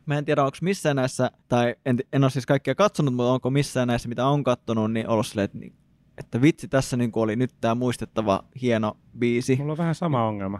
Mä 0.05 0.17
en 0.17 0.25
tiedä, 0.25 0.43
onko 0.43 0.57
missään 0.61 0.95
näissä, 0.95 1.31
tai 1.47 1.75
en, 1.85 1.97
en 2.13 2.23
ole 2.23 2.31
siis 2.31 2.45
kaikkia 2.45 2.75
katsonut, 2.75 3.13
mutta 3.13 3.31
onko 3.31 3.49
missään 3.49 3.87
näissä, 3.87 4.09
mitä 4.09 4.27
on 4.27 4.43
kattonut, 4.43 4.91
niin 4.93 5.07
ollut 5.07 5.27
silleen, 5.27 5.45
että, 5.45 5.57
niin- 5.57 5.75
että 6.17 6.41
vitsi, 6.41 6.67
tässä 6.67 6.97
niin 6.97 7.11
oli 7.15 7.35
nyt 7.35 7.51
tämä 7.61 7.75
muistettava 7.75 8.43
hieno 8.61 8.97
biisi. 9.19 9.55
mulla 9.55 9.71
on 9.71 9.77
vähän 9.77 9.95
sama 9.95 10.27
ongelma. 10.27 10.59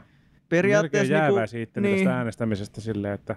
Periaatteessa 0.49 1.13
Melkein 1.13 1.21
niinku- 1.23 1.35
jäävää 1.35 1.47
siitä 1.47 1.81
niin, 1.81 1.95
tästä 1.97 2.17
äänestämisestä 2.17 2.81
silleen, 2.81 3.13
että 3.13 3.35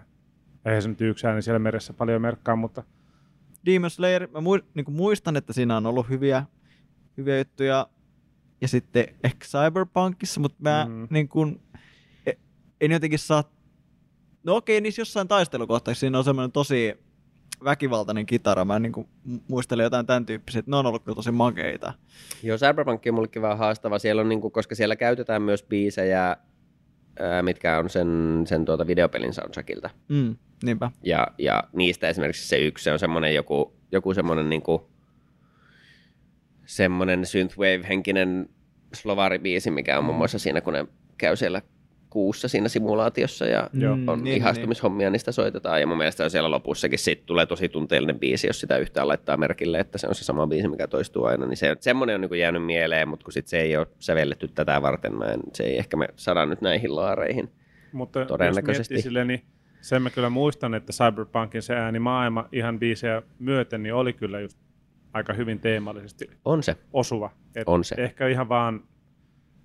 eihän 0.64 0.82
se 0.82 0.88
nyt 0.88 1.00
yksi 1.00 1.26
ääni 1.26 1.42
siellä 1.42 1.58
meressä 1.58 1.92
paljon 1.92 2.22
merkkaa, 2.22 2.56
mutta 2.56 2.82
Demon 3.66 3.90
Slayer, 3.90 4.28
mä 4.32 4.40
mui, 4.40 4.62
niin 4.74 4.84
kuin 4.84 4.94
muistan, 4.96 5.36
että 5.36 5.52
siinä 5.52 5.76
on 5.76 5.86
ollut 5.86 6.08
hyviä, 6.08 6.44
hyviä 7.16 7.38
juttuja, 7.38 7.86
ja 8.60 8.68
sitten 8.68 9.04
ehkä 9.24 9.46
Cyberpunkissa, 9.46 10.40
mutta 10.40 10.58
mä 10.60 10.86
Mm. 10.88 11.06
niin 11.10 11.28
kuin, 11.28 11.60
en 12.80 12.92
jotenkin 12.92 13.18
saa, 13.18 13.44
no 14.44 14.56
okei, 14.56 14.80
niissä 14.80 15.00
jossain 15.00 15.28
taistelukohtaisissa 15.28 16.00
siinä 16.00 16.18
on 16.18 16.24
semmoinen 16.24 16.52
tosi 16.52 16.94
väkivaltainen 17.64 18.26
kitara, 18.26 18.64
mä 18.64 18.78
niin 18.78 18.92
kuin 18.92 19.08
muistelen 19.48 19.84
jotain 19.84 20.06
tämän 20.06 20.26
tyyppisiä, 20.26 20.58
että 20.58 20.70
ne 20.70 20.76
on 20.76 20.86
ollut 20.86 21.04
kyllä 21.04 21.16
tosi 21.16 21.30
makeita. 21.30 21.92
Joo, 22.42 22.58
Cyberpunk 22.58 23.02
on 23.08 23.14
mullekin 23.14 23.42
vähän 23.42 23.58
haastava. 23.58 23.98
Siellä 23.98 24.22
on, 24.22 24.28
niinku, 24.28 24.50
koska 24.50 24.74
siellä 24.74 24.96
käytetään 24.96 25.42
myös 25.42 25.62
biisejä, 25.62 26.36
mitkä 27.42 27.78
on 27.78 27.90
sen, 27.90 28.42
sen 28.46 28.64
tuota 28.64 28.86
videopelin 28.86 29.34
soundtrackilta. 29.34 29.90
Mm, 30.08 30.36
niinpä. 30.62 30.90
Ja, 31.02 31.26
ja 31.38 31.64
niistä 31.72 32.08
esimerkiksi 32.08 32.48
se 32.48 32.58
yksi, 32.58 32.84
se 32.84 32.92
on 32.92 32.98
semmoinen 32.98 33.34
joku, 33.34 33.76
joku 33.92 34.14
semmoinen 34.14 34.48
niinku, 34.48 34.90
semmoinen 36.66 37.26
synthwave-henkinen 37.26 38.48
slovari-biisi, 38.96 39.70
mikä 39.70 39.98
on 39.98 40.04
muun 40.04 40.16
muassa 40.16 40.38
siinä, 40.38 40.60
kun 40.60 40.72
ne 40.72 40.86
käy 41.18 41.36
siellä 41.36 41.62
kuussa 42.10 42.48
siinä 42.48 42.68
simulaatiossa 42.68 43.46
ja 43.46 43.70
Joo. 43.72 43.96
Mm, 43.96 44.08
on 44.08 44.24
niin, 44.24 44.36
ihastumishommia, 44.36 45.10
niistä 45.10 45.32
soitetaan. 45.32 45.80
Ja 45.80 45.86
mun 45.86 45.96
mielestä 45.96 46.24
on 46.24 46.30
siellä 46.30 46.50
lopussakin 46.50 46.98
sit 46.98 47.26
tulee 47.26 47.46
tosi 47.46 47.68
tunteellinen 47.68 48.18
biisi, 48.18 48.46
jos 48.46 48.60
sitä 48.60 48.76
yhtään 48.76 49.08
laittaa 49.08 49.36
merkille, 49.36 49.80
että 49.80 49.98
se 49.98 50.06
on 50.08 50.14
se 50.14 50.24
sama 50.24 50.46
biisi, 50.46 50.68
mikä 50.68 50.86
toistuu 50.88 51.24
aina. 51.24 51.46
Niin 51.46 51.56
se, 51.56 51.76
semmoinen 51.80 52.14
on 52.14 52.20
niin 52.20 52.40
jäänyt 52.40 52.64
mieleen, 52.64 53.08
mutta 53.08 53.24
kun 53.24 53.32
sit 53.32 53.46
se 53.46 53.60
ei 53.60 53.76
ole 53.76 53.86
sävelletty 53.98 54.48
tätä 54.48 54.82
varten, 54.82 55.14
mä 55.14 55.24
en, 55.24 55.40
se 55.54 55.64
ei 55.64 55.78
ehkä 55.78 55.96
me 55.96 56.08
saada 56.16 56.46
nyt 56.46 56.60
näihin 56.60 56.96
laareihin. 56.96 57.50
Mutta 57.92 58.24
Todennäköisesti. 58.24 58.94
jos 58.94 59.02
silleen, 59.02 59.26
niin 59.26 59.42
sen 59.80 60.02
mä 60.02 60.10
kyllä 60.10 60.30
muistan, 60.30 60.74
että 60.74 60.92
Cyberpunkin 60.92 61.62
se 61.62 61.74
ääni 61.74 61.98
maailma 61.98 62.48
ihan 62.52 62.78
biisejä 62.78 63.22
myöten, 63.38 63.82
niin 63.82 63.94
oli 63.94 64.12
kyllä 64.12 64.40
just 64.40 64.58
aika 65.12 65.32
hyvin 65.32 65.60
teemallisesti 65.60 66.30
On 66.44 66.62
se. 66.62 66.76
osuva. 66.92 67.30
Et 67.56 67.68
On 67.68 67.84
se. 67.84 67.94
Ehkä 67.98 68.28
ihan 68.28 68.48
vaan 68.48 68.82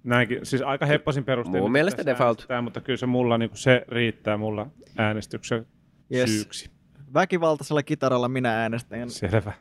näinkin, 0.06 0.39
siis 0.45 0.62
aika 0.62 0.86
hepposin 0.86 1.24
perustein. 1.24 1.64
Mun 1.64 1.72
mielestä 1.72 2.06
default. 2.06 2.45
Mutta 2.62 2.82
kyllä 2.82 2.97
se 2.97 3.06
mulla 3.06 3.38
niin 3.38 3.49
se 3.53 3.86
riittää 3.88 4.38
mulla 4.38 4.68
äänestyksen 4.97 5.66
Yes. 6.14 6.36
syyksi. 6.38 6.70
Väkivaltaisella 7.14 7.84
kitaralla 7.84 8.28
minä 8.30 8.62
äänestän. 8.62 9.10
Selvä. 9.10 9.53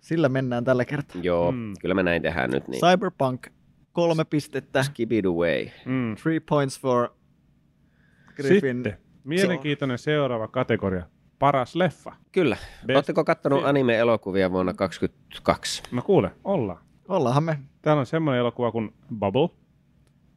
Sillä 0.00 0.28
mennään 0.28 0.64
tällä 0.64 0.84
kertaa. 0.84 1.20
Joo, 1.22 1.52
Mm. 1.52 1.72
kyllä 1.80 1.94
me 1.94 2.02
näin 2.02 2.22
tehdään 2.22 2.50
nyt. 2.50 2.68
Niin. 2.68 2.80
Cyberpunk, 2.80 3.46
kolme 3.92 4.24
pistettä, 4.24 4.82
Skip 4.82 5.12
it 5.12 5.26
away. 5.26 5.66
Mm. 5.86 6.16
three 6.22 6.40
points 6.40 6.80
for 6.80 7.08
Griffin. 8.36 8.76
Sitten 8.76 8.98
mielenkiintoinen 9.24 9.98
seuraava 9.98 10.48
kategoria. 10.48 11.06
Paras 11.38 11.76
leffa. 11.76 12.12
Kyllä. 12.32 12.56
Best 12.86 12.96
Oletteko 12.96 13.24
kattonut 13.24 13.58
film. 13.58 13.68
anime-elokuvia 13.68 14.50
vuonna 14.50 14.74
2022? 14.74 15.82
No 15.92 16.02
kuule, 16.02 16.30
ollaan. 16.44 16.78
Ollaanhan 17.08 17.42
me. 17.44 17.58
Täällä 17.82 18.00
on 18.00 18.06
semmoinen 18.06 18.40
elokuva 18.40 18.72
kuin 18.72 18.94
Bubble. 19.18 19.48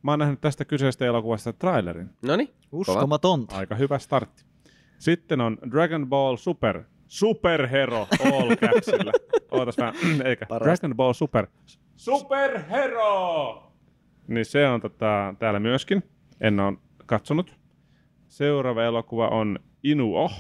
Mä 0.04 0.12
oon 0.12 0.20
nähnyt 0.20 0.42
tästä 0.42 0.66
kyseisestä 0.66 1.06
elokuvasta 1.06 1.54
trailerin. 1.54 2.10
No 2.22 2.36
niin, 2.36 2.50
Uskomatonta. 2.72 3.56
Aika 3.56 3.76
hyvä 3.76 4.00
startti. 4.00 4.44
Sitten 5.00 5.42
on 5.42 5.58
Dragon 5.72 6.08
Ball 6.10 6.36
Super. 6.36 6.84
Superhero 7.08 8.08
all 8.26 8.56
capsilla. 8.56 9.12
Ootas 9.52 9.78
vähän, 9.78 9.94
eikä. 10.28 10.46
Parasta. 10.46 10.66
Dragon 10.66 10.98
Ball 10.98 11.14
Super. 11.14 11.48
Superhero! 11.96 13.72
Niin 14.28 14.46
se 14.46 14.68
on 14.68 14.82
tota, 14.82 15.36
täällä 15.40 15.60
myöskin. 15.60 16.04
En 16.42 16.60
ole 16.60 16.78
katsonut. 17.06 17.56
Seuraava 18.28 18.84
elokuva 18.84 19.28
on 19.28 19.60
Inuo. 19.84 20.32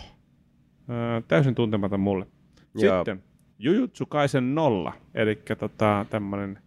Öö, 0.90 1.22
täysin 1.28 1.56
tuntematon 1.56 2.00
mulle. 2.00 2.28
Joo. 2.76 3.00
Sitten 3.00 3.24
Jujutsu 3.60 4.06
Kaisen 4.06 4.56
nolla, 4.56 4.94
eli 5.14 5.42
tota, 5.60 6.06
tämmöinen 6.10 6.60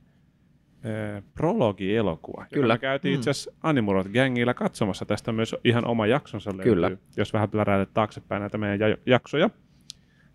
prologi-elokuva. 1.34 2.40
joka 2.42 2.54
Kyllä. 2.54 2.74
Me 2.74 2.78
käytiin 2.78 3.14
Mm. 3.14 3.18
itse 3.18 3.30
asiassa 3.30 3.52
Animurot 3.62 4.06
gängillä 4.08 4.54
katsomassa. 4.54 5.04
Tästä 5.04 5.32
myös 5.32 5.56
ihan 5.64 5.86
oma 5.86 6.06
jaksonsa 6.06 6.50
löytyy, 6.56 6.74
Kyllä. 6.74 6.90
jos 7.16 7.32
vähän 7.32 7.50
pläräilet 7.50 7.94
taaksepäin 7.94 8.40
näitä 8.40 8.58
meidän 8.58 8.90
ja- 8.90 8.96
jaksoja. 9.06 9.50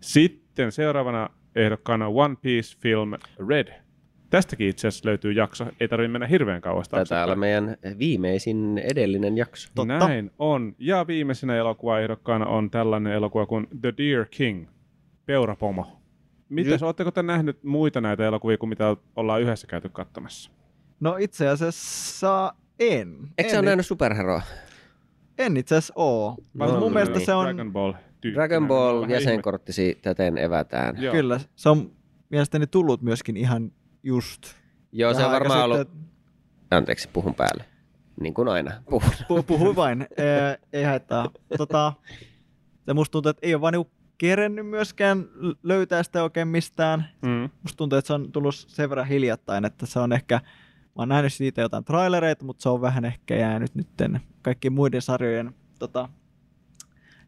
Sitten 0.00 0.72
seuraavana 0.72 1.28
ehdokkaana 1.56 2.08
One 2.08 2.36
Piece 2.42 2.78
Film 2.80 3.12
Red. 3.48 3.68
Tästäkin 4.30 4.68
itse 4.68 4.88
asiassa 4.88 5.08
löytyy 5.08 5.32
jakso. 5.32 5.66
Ei 5.80 5.88
tarvitse 5.88 6.12
mennä 6.12 6.26
hirveän 6.26 6.60
kauas 6.60 6.88
olla 6.92 7.04
taaksepäin. 7.04 7.38
meidän 7.38 7.76
viimeisin 7.98 8.78
edellinen 8.78 9.36
jakso. 9.36 9.70
Totta. 9.74 9.98
Näin 9.98 10.30
on. 10.38 10.74
Ja 10.78 11.06
viimeisenä 11.06 11.56
elokuvaehdokkaana 11.56 12.46
on 12.46 12.70
tällainen 12.70 13.12
elokuva 13.12 13.46
kuin 13.46 13.66
The 13.80 13.94
Deer 13.98 14.26
King, 14.30 14.66
Peurapomo. 15.26 15.99
Mitäs, 16.50 16.82
ootteko 16.82 17.10
te 17.10 17.22
nähnyt 17.22 17.64
muita 17.64 18.00
näitä 18.00 18.26
elokuvia 18.26 18.58
kuin 18.58 18.68
mitä 18.70 18.96
ollaan 19.16 19.40
yhdessä 19.42 19.66
käyty 19.66 19.88
katsomassa? 19.88 20.50
No 21.00 21.16
itse 21.16 21.48
asiassa 21.48 22.54
en. 22.78 23.16
Eikö 23.38 23.50
sä 23.50 23.56
en, 23.56 23.60
ole 23.60 23.66
nähnyt 23.70 23.86
superheroa? 23.86 24.42
en 25.38 25.56
itse 25.56 25.76
asiassa 25.76 25.92
oo. 25.96 26.36
No, 26.54 26.66
No, 26.66 26.72
mun 26.72 26.80
no 26.80 26.88
mielestä 26.88 27.16
niin. 27.16 27.26
se 27.26 27.34
on, 27.34 27.44
Dragon 27.44 27.72
Ball 27.72 27.92
tyyppinen. 27.92 28.34
Dragon 28.34 28.68
Ball 28.68 29.08
jäsenkorttisi 29.08 29.98
täten 30.02 30.38
evätään. 30.38 31.02
Joo. 31.02 31.12
kyllä, 31.14 31.40
se 31.56 31.68
on 31.68 31.92
mielestäni 32.30 32.66
tullut 32.66 33.02
myöskin 33.02 33.36
ihan 33.36 33.72
just. 34.02 34.46
Joo, 34.92 35.14
se 35.14 35.24
on 35.24 35.32
varmaan 35.32 35.64
ollut... 35.64 35.78
sitten. 35.78 36.00
Anteeksi, 36.70 37.08
puhun 37.12 37.34
päälle. 37.34 37.64
Niin 38.20 38.34
kuin 38.34 38.48
aina. 38.48 38.72
Puhun. 38.90 39.10
Pu- 39.12 39.42
puhu 39.46 39.76
vain, 39.76 40.00
ei, 40.02 40.56
ei 40.72 40.84
haittaa. 40.84 41.30
Tota, 41.58 41.92
ja 42.86 42.94
musta 42.94 43.12
tuntuu, 43.12 43.30
että 43.30 43.46
ei 43.46 43.54
ole 43.54 43.60
vaan 43.60 43.72
niinku 43.72 43.90
kerennyt 44.20 44.66
myöskään 44.66 45.28
löytää 45.62 46.02
sitä 46.02 46.22
oikein 46.22 46.48
mistään. 46.48 47.08
Mm. 47.22 47.50
Musta 47.62 47.76
tuntuu, 47.76 47.98
että 47.98 48.06
se 48.06 48.12
on 48.12 48.32
tullut 48.32 48.54
sen 48.54 48.90
verran 48.90 49.06
hiljattain, 49.06 49.64
että 49.64 49.86
se 49.86 49.98
on 49.98 50.12
ehkä, 50.12 50.34
mä 50.34 50.92
oon 50.96 51.08
nähnyt 51.08 51.32
siitä 51.32 51.60
jotain 51.60 51.84
trailereita, 51.84 52.44
mutta 52.44 52.62
se 52.62 52.68
on 52.68 52.80
vähän 52.80 53.04
ehkä 53.04 53.36
jäänyt 53.36 53.74
nytten 53.74 54.20
kaikkien 54.42 54.72
muiden 54.72 55.02
sarjojen 55.02 55.54
tota, 55.78 56.08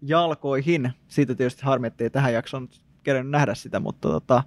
jalkoihin. 0.03 0.93
Siitä 1.09 1.34
tietysti 1.34 1.62
harmi, 1.62 1.86
ettei 1.86 2.11
tähän 2.11 2.32
jaksoon 2.32 2.68
kerennyt 3.03 3.30
nähdä 3.30 3.55
sitä, 3.55 3.80
mutta 3.80 4.09
tota, 4.09 4.43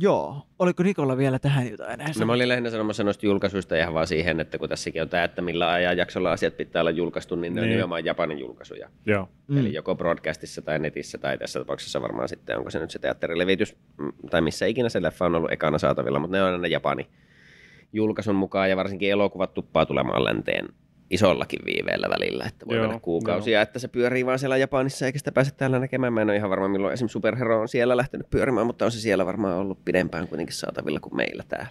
joo. 0.00 0.46
Oliko 0.58 0.82
Nikolla 0.82 1.16
vielä 1.16 1.38
tähän 1.38 1.70
jotain? 1.70 2.00
No 2.20 2.26
mä 2.26 2.32
olin 2.32 2.48
lähinnä 2.48 2.70
sanomassa 2.70 3.04
noista 3.04 3.26
julkaisuista 3.26 3.76
ihan 3.76 3.94
vaan 3.94 4.06
siihen, 4.06 4.40
että 4.40 4.58
kun 4.58 4.68
tässäkin 4.68 5.02
on 5.02 5.08
tämä, 5.08 5.24
että 5.24 5.42
millä 5.42 5.70
ajanjaksolla 5.70 6.32
asiat 6.32 6.56
pitää 6.56 6.82
olla 6.82 6.90
julkaistu, 6.90 7.34
niin 7.36 7.54
ne 7.54 7.60
on 7.60 7.66
Niin. 7.66 7.70
nimenomaan 7.72 8.04
Japanin 8.04 8.38
julkaisuja. 8.38 8.88
Joo. 9.06 9.28
Mm. 9.48 9.58
Eli 9.58 9.74
joko 9.74 9.94
broadcastissa 9.94 10.62
tai 10.62 10.78
netissä 10.78 11.18
tai 11.18 11.38
tässä 11.38 11.58
tapauksessa 11.58 12.02
varmaan 12.02 12.28
sitten, 12.28 12.58
onko 12.58 12.70
se 12.70 12.78
nyt 12.78 12.90
se 12.90 12.98
teatterilevitys 12.98 13.76
mm, 13.98 14.12
tai 14.30 14.40
missä 14.40 14.66
ikinä 14.66 14.88
se 14.88 15.02
leffa 15.02 15.26
on 15.26 15.34
ollut 15.34 15.52
ekana 15.52 15.78
saatavilla, 15.78 16.18
mutta 16.18 16.36
ne 16.36 16.42
on 16.42 16.52
aina 16.52 16.66
Japani 16.66 17.06
julkaisun 17.92 18.34
mukaan 18.36 18.70
ja 18.70 18.76
varsinkin 18.76 19.10
elokuvat 19.10 19.54
tuppaa 19.54 19.86
tulemaan 19.86 20.24
länteen 20.24 20.68
isollakin 21.10 21.58
viiveellä 21.64 22.08
välillä, 22.10 22.44
että 22.44 22.66
voi 22.66 22.76
Joo, 22.76 22.86
mennä 22.86 23.00
kuukausia, 23.00 23.62
että 23.62 23.78
se 23.78 23.88
pyörii 23.88 24.26
vaan 24.26 24.38
siellä 24.38 24.56
Japanissa 24.56 25.06
eikä 25.06 25.18
sitä 25.18 25.32
pääse 25.32 25.50
täällä 25.54 25.78
näkemään. 25.78 26.12
Mä 26.12 26.22
en 26.22 26.28
ole 26.28 26.36
ihan 26.36 26.50
varma, 26.50 26.68
milloin 26.68 26.92
esimerkiksi 26.94 27.12
Superhero 27.12 27.60
on 27.60 27.68
siellä 27.68 27.96
lähtenyt 27.96 28.30
pyörimään, 28.30 28.66
mutta 28.66 28.84
on 28.84 28.92
se 28.92 29.00
siellä 29.00 29.26
varmaan 29.26 29.56
ollut 29.56 29.84
pidempään 29.84 30.28
kuitenkin 30.28 30.56
saatavilla 30.56 31.00
kuin 31.00 31.16
meillä 31.16 31.44
täällä. 31.48 31.70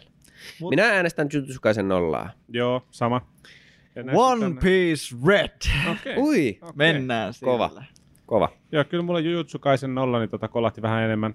Mut- 0.61 0.69
Minä 0.69 0.85
äänestän 0.89 1.27
Jujutsu 1.33 1.59
Kaisen 1.61 1.87
nollaa. 1.87 2.29
Joo, 2.49 2.81
sama. 2.91 3.21
One 4.13 4.41
tänne- 4.41 4.61
Piece 4.61 5.15
Red. 5.27 5.49
Okei. 5.91 6.17
Ui, 6.17 6.57
Okei. 6.61 6.73
Mennään 6.75 7.33
siellä. 7.33 7.51
Kova. 7.51 7.83
kova. 8.25 8.49
Joo, 8.71 8.83
kyllä 8.83 9.03
mulla 9.03 9.19
Jujutsu 9.19 9.59
Kaisen 9.59 9.95
nolla 9.95 10.19
niin 10.19 10.29
tota 10.29 10.47
kolahti 10.47 10.81
vähän 10.81 11.03
enemmän. 11.03 11.33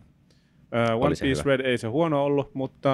Uh, 0.96 1.02
One 1.04 1.14
Piece 1.20 1.26
hyvä. 1.42 1.42
Red 1.56 1.60
ei 1.60 1.78
se 1.78 1.86
huono 1.88 2.24
ollut, 2.24 2.54
mutta 2.54 2.90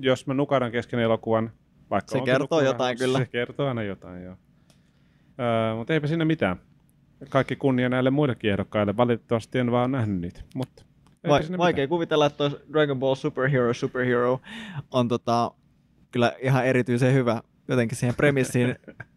jos 0.00 0.26
mä 0.26 0.34
nukaran 0.34 0.72
kesken 0.72 1.00
elokuvan, 1.00 1.50
vaikka 1.90 2.12
Se 2.12 2.20
kertoo 2.20 2.38
nukkunut 2.38 2.64
jotain 2.64 2.98
kyllä. 2.98 3.18
Se 3.18 3.26
kertoo 3.26 3.68
aina 3.68 3.82
jotain, 3.82 4.24
joo. 4.24 4.36
Uh, 5.38 5.78
mutta 5.78 5.94
eipä 5.94 6.06
siinä 6.06 6.24
mitään. 6.24 6.56
Kaikki 7.28 7.56
kunnia 7.56 7.88
näille 7.88 8.10
muillekin 8.10 8.50
ehdokkaille. 8.50 8.96
Valitettavasti 8.96 9.58
en 9.58 9.70
vaan 9.70 9.92
nähnyt 9.92 10.20
niitä, 10.20 10.40
mutta 10.54 10.84
Va- 11.28 11.58
vaikea 11.58 11.88
kuvitella, 11.88 12.26
että 12.26 12.36
toi 12.36 12.60
Dragon 12.72 12.98
Ball 12.98 13.14
Superhero 13.14 13.74
Superhero 13.74 14.40
on 14.90 15.08
tota, 15.08 15.50
kyllä 16.10 16.32
ihan 16.40 16.66
erityisen 16.66 17.14
hyvä 17.14 17.42
jotenkin 17.68 17.98
siihen 17.98 18.14
premissiin 18.14 18.76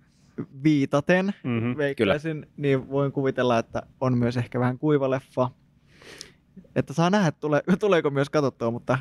viitaten. 0.63 1.25
mitään. 1.25 1.61
Mhm. 1.63 1.77
Veikkaisin, 1.77 2.45
niin 2.57 2.89
voin 2.89 3.11
kuvitella, 3.11 3.59
että 3.59 3.81
on 4.01 4.17
myös 4.17 4.37
ehkä 4.37 4.59
vähän 4.59 4.77
kuiva 4.79 5.09
leffa. 5.09 5.51
Että 6.75 6.93
saa 6.93 7.09
nähdä, 7.09 7.31
tule, 7.31 7.63
tuleeko 7.79 8.09
myös 8.09 8.29
katsottua, 8.29 8.71
mutta 8.71 8.97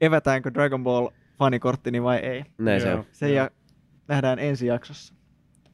evätäänkö 0.00 0.54
Dragon 0.54 0.82
Ball 0.84 1.08
fanikorttini 1.38 2.02
vai 2.02 2.16
ei. 2.16 2.44
Näin 2.58 2.80
se 2.80 2.94
on. 2.94 3.04
Se 3.12 3.32
ja 3.32 3.50
nähdään 4.08 4.38
ensi 4.38 4.66
jaksossa. 4.66 5.14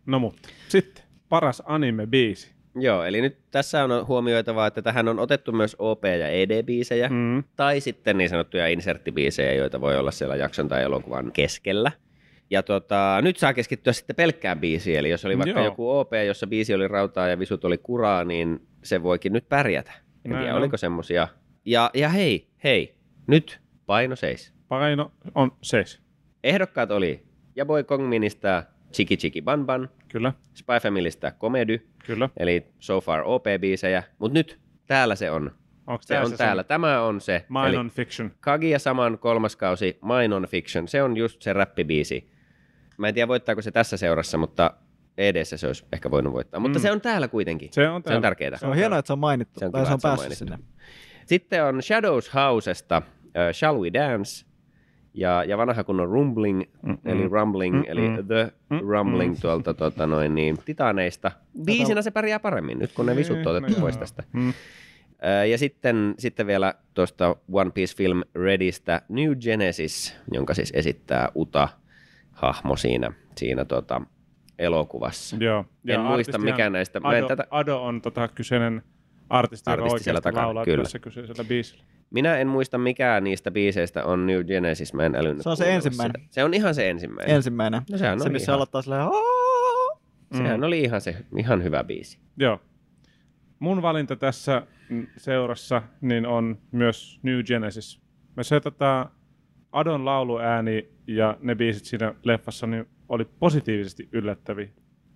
No 0.07 0.19
mutta, 0.19 0.49
sitten 0.69 1.05
paras 1.29 1.63
anime-biisi. 1.67 2.53
Joo, 2.75 3.05
eli 3.05 3.21
nyt 3.21 3.39
tässä 3.51 3.85
on 3.85 4.07
huomioitavaa, 4.07 4.67
että 4.67 4.83
tähän 4.83 5.09
on 5.09 5.19
otettu 5.19 5.53
myös 5.53 5.77
OP- 5.79 6.05
ja 6.05 6.29
ED-biisejä, 6.29 7.09
mm. 7.09 7.45
Tai 7.57 7.81
sitten 7.81 8.19
niin 8.19 8.31
sanottuja 8.31 8.69
inserttibiisejä, 8.69 9.53
joita 9.53 9.81
voi 9.81 9.97
olla 9.97 10.11
siellä 10.11 10.37
jakson 10.37 10.69
tai 10.69 10.83
elokuvan 10.83 11.33
keskellä. 11.33 11.93
Ja 12.51 12.63
tota, 12.63 13.19
nyt 13.23 13.37
saa 13.37 13.55
keskittyä 13.55 13.93
sitten 13.93 14.17
pelkkään 14.17 14.61
biisiin, 14.61 14.99
eli 14.99 15.11
jos 15.11 15.25
oli 15.25 15.39
vaikka 15.39 15.61
Joo. 15.61 15.65
joku 15.65 15.91
OP, 15.91 16.13
jossa 16.27 16.47
biisi 16.47 16.75
oli 16.75 16.89
rautaa 16.89 17.29
ja 17.29 17.39
visut 17.39 17.65
oli 17.65 17.79
kuraa, 17.79 18.25
niin 18.25 18.67
se 18.83 19.03
voikin 19.03 19.33
nyt 19.33 19.49
pärjätä. 19.49 19.93
En 20.25 20.31
Näin 20.31 20.43
tiedä, 20.43 20.55
on. 20.55 20.63
oliko 20.63 20.77
semmosia. 20.77 21.29
Ja, 21.65 21.91
ja 21.95 22.09
hei, 22.09 22.49
hei, 22.65 22.95
nyt 23.27 23.61
paino 23.87 24.17
seis. 24.17 24.53
Paino 24.69 25.13
on 25.35 25.53
seis. 25.63 26.01
Ehdokkaat 26.45 26.91
oli 26.91 27.23
Jaboy 27.57 27.85
Kongminista 27.85 28.63
Chiki 28.93 29.17
Chiki 29.17 29.43
Ban 29.43 29.67
Ban, 29.67 29.89
Kyllä, 30.09 30.33
Spy 30.55 30.73
Familystä 30.83 31.31
Komedy, 31.31 31.87
kyllä. 32.07 32.29
eli 32.37 32.67
So 32.79 33.01
Far 33.01 33.23
OP-biisejä, 33.25 34.03
mutta 34.19 34.35
nyt 34.39 34.61
täällä 34.87 35.15
se 35.15 35.31
on. 35.31 35.51
Onko 35.87 36.03
Se 36.03 36.21
on 36.21 36.33
täällä. 36.33 36.65
Tämä 36.65 37.03
on 37.03 37.21
se. 37.21 37.45
Mine 37.49 37.79
on 37.79 37.91
fiction. 37.91 38.31
Kagia 38.41 38.79
Saman 38.79 39.19
kolmas 39.19 39.57
kausi, 39.57 39.99
Mine 40.03 40.35
on 40.35 40.47
Fiction. 40.47 40.89
Se 40.89 41.03
on 41.03 41.17
just 41.17 41.43
se 41.43 41.53
räppibiisi. 41.53 42.31
Mä 42.99 43.09
en 43.09 43.15
tiedä 43.15 43.29
voittaako 43.29 43.63
se 43.63 43.71
tässä 43.71 43.97
seurassa, 43.97 44.39
mutta 44.39 44.75
EDssä 45.19 45.57
se 45.57 45.67
olisi 45.67 45.85
ehkä 45.93 46.11
voinut 46.11 46.33
voittaa. 46.33 46.61
Mutta 46.61 46.79
Mm. 46.79 46.83
se 46.83 46.93
on 46.93 47.01
täällä 47.01 47.29
kuitenkin. 47.29 47.69
Se 47.73 47.89
on 47.89 48.03
Se 48.07 48.15
on 48.17 48.23
tärkeää. 48.23 48.57
Se 48.57 48.67
on 48.67 48.77
hienoa, 48.77 48.99
että 48.99 49.07
se 49.07 49.13
on 49.13 49.19
mainittu, 49.19 49.61
Se 49.61 49.67
on 49.67 49.73
tai 49.73 49.81
kiva, 49.81 49.87
se 49.87 49.93
on 49.93 49.97
että 49.97 50.09
se 50.09 50.09
on 50.09 50.19
päässyt 50.29 50.49
mainittu. 50.49 50.67
sinne. 50.69 51.27
Sitten 51.27 51.65
on 51.65 51.83
Shadows 51.83 52.35
Housesta 52.35 53.03
uh, 53.27 53.33
Shall 53.53 53.81
We 53.81 53.93
Dance 53.93 54.47
ja, 55.15 55.45
ja 55.45 55.59
vanha 55.59 55.85
kunnon 55.85 56.09
Rumbling, 56.09 56.63
Mm-mm. 56.83 56.99
eli 57.05 57.29
Rumbling, 57.29 57.75
Mm-mm. 57.75 57.85
eli 57.89 58.25
The 58.27 58.53
Mm-mm. 58.71 58.89
Rumbling 58.89 59.37
tuolta 59.41 59.75
tota, 59.75 60.07
noin, 60.07 60.35
niin, 60.35 60.59
Titaneista. 60.65 61.31
Biisinä 61.65 62.03
se 62.03 62.11
pärjää 62.11 62.41
paremmin 62.41 62.79
nyt, 62.79 62.93
kun 62.93 63.07
ne 63.07 63.17
visut 63.17 63.39
on 63.39 63.57
otettu 63.57 63.73
No 63.73 63.81
pois 63.81 63.97
tästä. 63.97 64.23
Mm. 64.33 64.53
Ja 65.51 65.59
sitten, 65.59 66.15
sitten 66.19 66.47
vielä 66.47 66.75
tuosta 66.95 67.37
One 67.53 67.71
Piece 67.71 67.97
Film 67.97 68.23
Readystä 68.35 69.03
New 69.09 69.33
Genesis, 69.37 70.17
jonka 70.33 70.55
siis 70.55 70.73
esittää 70.75 71.29
Uta-hahmo 71.37 72.77
siinä, 72.77 73.13
siinä 73.37 73.65
tota, 73.65 74.03
elokuvassa. 74.59 75.37
Joo. 75.41 75.65
En 75.89 76.01
muista 76.01 76.39
mikä 76.39 76.71
näistä. 76.71 77.01
Mä 77.01 77.13
en 77.13 77.25
Ado, 77.25 77.29
tätä, 77.29 77.47
Ado 77.51 77.83
on 77.83 78.03
tota 78.03 78.29
kyseinen 78.29 78.83
artisti, 79.29 79.71
joka 79.71 79.83
Artisti 79.83 80.05
siellä 80.05 80.17
oikeasti 80.17 80.23
takana, 80.23 80.47
laulaa 80.47 80.65
kyllä. 80.65 80.83
tässä 80.83 80.99
kyseisellä 80.99 81.45
biisillä. 81.45 81.85
Minä 82.13 82.37
en 82.37 82.49
muista 82.49 82.79
mikä 82.79 83.21
niistä 83.21 83.51
biiseistä 83.51 84.05
on 84.05 84.27
New 84.27 84.45
Genesis, 84.45 84.95
mä 84.95 85.07
en 85.07 85.15
älynyt 85.15 85.43
Se 85.43 85.49
on 85.49 85.57
se 85.57 85.75
ensimmäinen. 85.75 86.21
Sitä. 86.23 86.35
Se 86.35 86.45
on 86.45 86.55
ihan 86.55 86.75
se 86.75 86.91
ensimmäinen. 86.91 87.37
Ensimmäinen. 87.37 87.83
No 87.91 87.99
sehän 87.99 88.19
se, 88.19 88.25
oli 88.25 88.33
missä 88.33 88.53
ihan, 88.53 88.57
aloittaa 88.57 88.83
silleen, 88.83 89.03
sehän 90.33 90.61
Mm. 90.61 90.65
oli 90.67 90.81
ihan, 90.81 91.01
se, 91.01 91.17
ihan 91.39 91.63
hyvä 91.63 91.85
biisi. 91.85 92.19
Joo. 92.37 92.61
Mun 93.59 93.83
valinta 93.83 94.17
tässä 94.17 94.67
seurassa 95.17 95.83
niin 96.01 96.27
on 96.27 96.59
myös 96.73 97.21
New 97.23 97.41
Genesis. 97.43 98.01
Me 98.37 98.45
se 98.45 98.61
tota, 98.61 99.11
Adon 99.73 100.05
lauluääni 100.05 100.89
ja 101.07 101.37
ne 101.41 101.55
biisit 101.55 101.85
siinä 101.85 102.15
leffassa 102.25 102.67
niin 102.67 102.87
oli 103.09 103.25
positiivisesti 103.25 104.09
yllättäviä, 104.13 104.69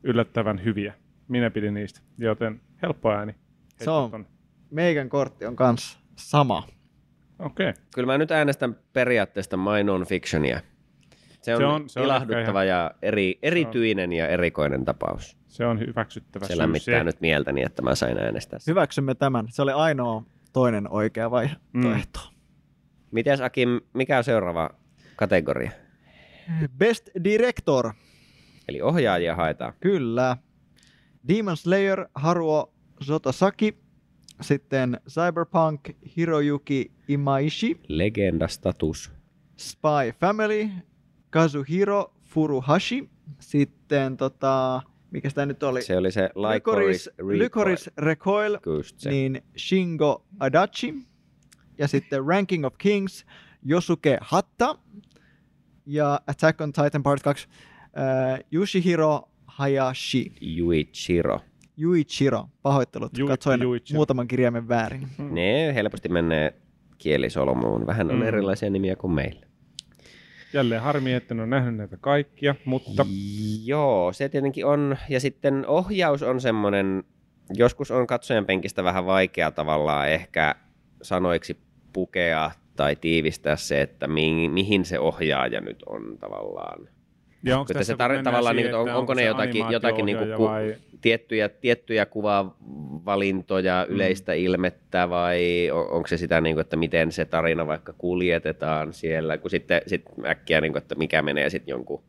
yllättävän 0.02 0.64
hyviä. 0.64 0.94
Minä 1.28 1.50
pidin 1.50 1.74
niistä, 1.74 2.00
joten 2.18 2.60
helppo 2.82 3.12
ääni. 3.12 3.34
Se 3.84 3.90
on. 3.90 4.10
Ton. 4.10 4.26
Meikän 4.70 5.08
kortti 5.08 5.46
on 5.46 5.56
kans 5.56 5.98
sama. 6.16 6.66
Okei. 7.38 7.68
Okay. 7.68 7.82
Kyllä 7.94 8.06
mä 8.06 8.18
nyt 8.18 8.30
äänestän 8.30 8.76
periaatteesta 8.92 9.56
My 9.56 9.84
Non-Fictionia. 9.84 10.60
Se 11.42 11.54
on, 11.54 11.60
Se 11.60 11.66
on- 11.66 11.88
se 11.88 12.00
on 12.00 12.06
ilahduttava 12.06 12.62
ehkä 12.62 12.64
ja 12.64 12.90
eri, 13.02 13.38
erityinen 13.42 14.12
ja 14.12 14.28
erikoinen 14.28 14.84
tapaus. 14.84 15.36
Se 15.48 15.66
on 15.66 15.80
hyväksyttävä 15.80 16.46
Se 16.46 16.58
lämmittää 16.58 17.04
nyt 17.04 17.20
mieltäni, 17.20 17.62
että 17.62 17.82
mä 17.82 17.94
sain 17.94 18.18
äänestää. 18.18 18.58
Hyväksymme 18.66 19.14
tämän. 19.14 19.46
Se 19.50 19.62
oli 19.62 19.72
ainoa 19.72 20.22
toinen 20.52 20.90
oikea 20.90 21.30
vaihtoehto. 21.30 22.20
Mites 23.10 23.40
Akim, 23.40 23.80
mikä 23.94 24.18
on 24.18 24.24
seuraava 24.24 24.70
kategoria? 25.16 25.70
Best 26.78 27.08
Director. 27.24 27.92
Eli 28.68 28.82
ohjaajia 28.82 29.34
haetaan. 29.36 29.72
Kyllä. 29.80 30.36
Demon 31.28 31.56
Slayer 31.56 32.08
Haruo 32.14 32.74
Sotosaki. 33.00 33.78
Sitten 34.40 35.00
Cyberpunk 35.08 35.80
Hiroyuki 36.16 36.90
Imaishi. 37.08 37.80
Legendastatus. 37.88 39.12
Spy 39.56 40.12
Family 40.20 40.68
Kazuhiro 41.30 42.12
Furuhashi. 42.24 43.10
Sitten 43.40 44.16
tota, 44.16 44.82
mikä 45.10 45.30
tämä 45.34 45.46
nyt 45.46 45.62
oli? 45.62 45.82
Se 45.82 45.96
oli 45.96 46.12
se 46.12 46.30
Lycoris, 46.34 47.10
Lycoris 47.18 47.38
Lycoris 47.38 47.90
Recoil, 47.98 48.58
Just 48.66 48.98
se. 49.00 49.10
niin 49.10 49.42
Shingo 49.56 50.24
Adachi. 50.40 50.94
Ja 51.78 51.88
sitten 51.88 52.26
Ranking 52.26 52.64
of 52.66 52.74
Kings 52.78 53.26
Yosuke 53.70 54.18
Hatta. 54.20 54.78
Ja 55.86 56.20
Attack 56.26 56.60
on 56.60 56.72
Titan 56.72 57.02
Part 57.02 57.22
2 57.22 57.48
äh, 57.98 58.40
Yoshihiro 58.52 59.28
Hayashi. 59.46 60.32
Yuichiro. 60.58 61.40
Yuichiro, 61.82 62.44
pahoittelut, 62.62 63.18
Yu- 63.18 63.26
katsoin 63.26 63.62
Yuichiro. 63.62 63.96
muutaman 63.98 64.28
kirjaimen 64.28 64.68
väärin. 64.68 65.08
Mm. 65.18 65.34
Ne 65.34 65.74
helposti 65.74 66.08
menee 66.08 66.54
kielisolmuun. 66.98 67.86
Vähän 67.86 68.10
on 68.10 68.16
Mm. 68.16 68.22
erilaisia 68.22 68.70
nimiä 68.70 68.96
kuin 68.96 69.12
meillä. 69.12 69.46
Jälleen 70.52 70.80
harmi, 70.82 71.12
että 71.12 71.34
en 71.34 71.40
ole 71.40 71.46
nähnyt 71.46 71.76
näitä 71.76 71.96
kaikkia, 71.96 72.54
mutta 72.64 73.06
Joo, 73.64 74.12
se 74.12 74.28
tietenkin 74.28 74.66
on. 74.66 74.96
Ja 75.08 75.20
sitten 75.20 75.66
ohjaus 75.66 76.22
on 76.22 76.40
semmoinen, 76.40 77.04
joskus 77.54 77.90
on 77.90 78.06
katsojan 78.06 78.46
penkistä 78.46 78.84
vähän 78.84 79.06
vaikea 79.06 79.50
tavallaan 79.50 80.08
ehkä 80.08 80.54
sanoiksi 81.02 81.56
pukea 81.92 82.50
tai 82.76 82.96
tiivistää 82.96 83.56
se, 83.56 83.80
että 83.80 84.08
mi- 84.08 84.48
mihin 84.48 84.84
se 84.84 84.98
ohjaaja 84.98 85.60
nyt 85.60 85.82
on 85.86 86.18
tavallaan 86.20 86.88
Ja 87.42 87.58
onko 87.58 87.66
Kun 87.66 87.74
tässä, 87.76 87.92
se 87.92 87.94
tar- 88.18 88.22
tavallaan, 88.22 88.54
siihen, 88.56 88.70
niin, 88.70 88.80
on, 88.80 88.88
että 88.88 88.98
onko 88.98 89.14
ne 89.14 89.24
jotakin, 89.24 89.64
jotakin 89.70 90.06
niin 90.06 90.18
kuin, 90.18 90.38
vai... 90.38 90.76
tiettyjä, 91.00 91.48
tiettyjä 91.48 92.06
kuvavalintoja, 92.06 93.86
yleistä 93.88 94.32
mm. 94.32 94.38
ilmettä 94.38 95.10
vai 95.10 95.70
on, 95.72 95.90
onko 95.90 96.08
se 96.08 96.16
sitä, 96.16 96.40
niin 96.40 96.56
kuin, 96.56 96.60
että 96.60 96.76
miten 96.76 97.12
se 97.12 97.24
tarina 97.24 97.66
vaikka 97.66 97.94
kuljetetaan 97.98 98.92
siellä, 98.92 99.38
kun 99.38 99.50
sitten 99.50 99.82
sit 99.86 100.04
äkkiä, 100.26 100.60
niin 100.60 100.72
kuin, 100.72 100.82
että 100.82 100.94
mikä 100.94 101.22
menee 101.22 101.50
sitten 101.50 101.72
jonkun, 101.72 102.02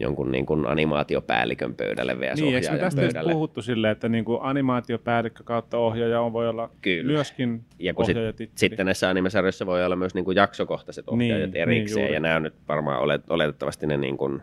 jonkun 0.00 0.30
niin 0.30 0.46
kuin 0.46 0.66
animaatiopäällikön 0.66 1.74
pöydälle 1.74 2.20
vs. 2.20 2.40
Niin, 2.40 2.54
eikö 2.54 2.72
me 2.72 2.78
tästä 2.78 3.00
pöydälle. 3.00 3.32
puhuttu 3.32 3.62
silleen, 3.62 3.92
että 3.92 4.08
niin 4.08 4.24
kuin 4.24 4.38
animaatiopäällikkö 4.42 5.44
kautta 5.44 5.78
ohjaaja 5.78 6.20
on, 6.20 6.32
voi 6.32 6.48
olla 6.48 6.70
Kyllä. 6.82 7.12
myöskin 7.12 7.64
Ja 7.78 7.94
kun 7.94 8.04
sit, 8.04 8.16
sitten 8.54 8.86
näissä 8.86 9.08
animesarjoissa 9.08 9.66
voi 9.66 9.84
olla 9.84 9.96
myös 9.96 10.14
niin 10.14 10.24
kuin 10.24 10.36
jaksokohtaiset 10.36 11.08
ohjaajat 11.08 11.50
Niin, 11.50 11.62
erikseen, 11.62 11.96
niin 11.96 12.02
juuri. 12.02 12.14
ja 12.14 12.20
nämä 12.20 12.36
on 12.36 12.42
nyt 12.42 12.54
varmaan 12.68 13.00
olet, 13.00 13.30
oletettavasti 13.30 13.86
ne 13.86 13.96
niin 13.96 14.16
kuin 14.16 14.42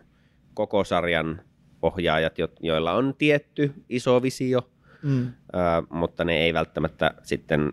koko 0.54 0.84
sarjan 0.84 1.40
ohjaajat, 1.82 2.38
jo- 2.38 2.48
joilla 2.60 2.92
on 2.92 3.14
tietty 3.18 3.72
iso 3.88 4.22
visio, 4.22 4.70
Mm. 5.02 5.32
ää, 5.52 5.82
mutta 5.90 6.24
ne 6.24 6.36
ei 6.36 6.54
välttämättä 6.54 7.14
sitten 7.22 7.72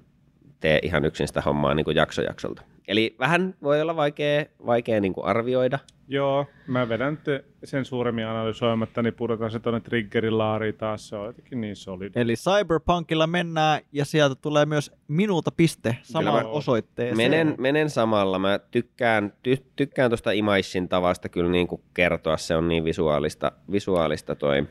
tee 0.60 0.80
ihan 0.84 1.06
yksin 1.06 1.28
sitä 1.28 1.42
hommaa 1.42 1.74
niin 1.74 1.84
kuin 1.86 1.96
jakso 1.98 2.22
jaksolta. 2.22 2.62
Eli 2.88 3.16
vähän 3.20 3.56
voi 3.64 3.82
olla 3.82 3.96
vaikea, 3.96 4.46
vaikea 4.66 5.02
niin 5.02 5.14
kuin 5.14 5.26
arvioida. 5.26 5.80
Joo, 6.08 6.46
mä 6.68 6.90
vedän 6.90 7.20
nyt 7.26 7.46
sen 7.64 7.86
suuremmin 7.86 8.28
analysoimatta, 8.28 9.02
niin 9.02 9.14
pudotan 9.14 9.52
se 9.52 9.60
tuonne 9.60 9.80
triggerin 9.80 10.38
laariin 10.38 10.76
taas, 10.76 11.10
se 11.10 11.16
on 11.16 11.26
jotenkin 11.26 11.62
niin 11.62 11.76
solid. 11.76 12.12
Eli 12.16 12.34
Cyberpunkilla 12.36 13.28
mennään 13.28 13.82
ja 13.92 14.06
sieltä 14.06 14.36
tulee 14.36 14.66
myös 14.66 14.92
minulta 15.08 15.52
piste 15.52 15.98
samaan 16.04 16.46
osoitteeseen. 16.46 17.18
Menen, 17.18 17.56
menen 17.58 17.90
samalla. 17.90 18.40
Mä 18.40 18.60
tykkään, 18.72 19.34
ty, 19.44 19.58
tykkään 19.76 20.10
tuosta 20.10 20.32
Imaishin 20.32 20.90
tavasta 20.90 21.30
kyllä 21.30 21.52
niin 21.52 21.68
kuin 21.68 21.82
kertoa. 21.94 22.38
Se 22.38 22.56
on 22.56 22.68
niin 22.68 22.84
visuaalista, 22.84 23.52
visuaalista 23.72 24.36
toi, 24.36 24.68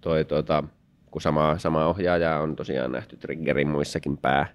toi 0.00 0.24
tota, 0.24 0.64
kun 1.10 1.22
sama, 1.22 1.58
sama 1.58 1.86
ohjaaja 1.86 2.38
on 2.38 2.56
tosiaan 2.56 2.92
nähty 2.92 3.16
Triggerin 3.16 3.68
muissakin 3.68 4.16
pää 4.16 4.46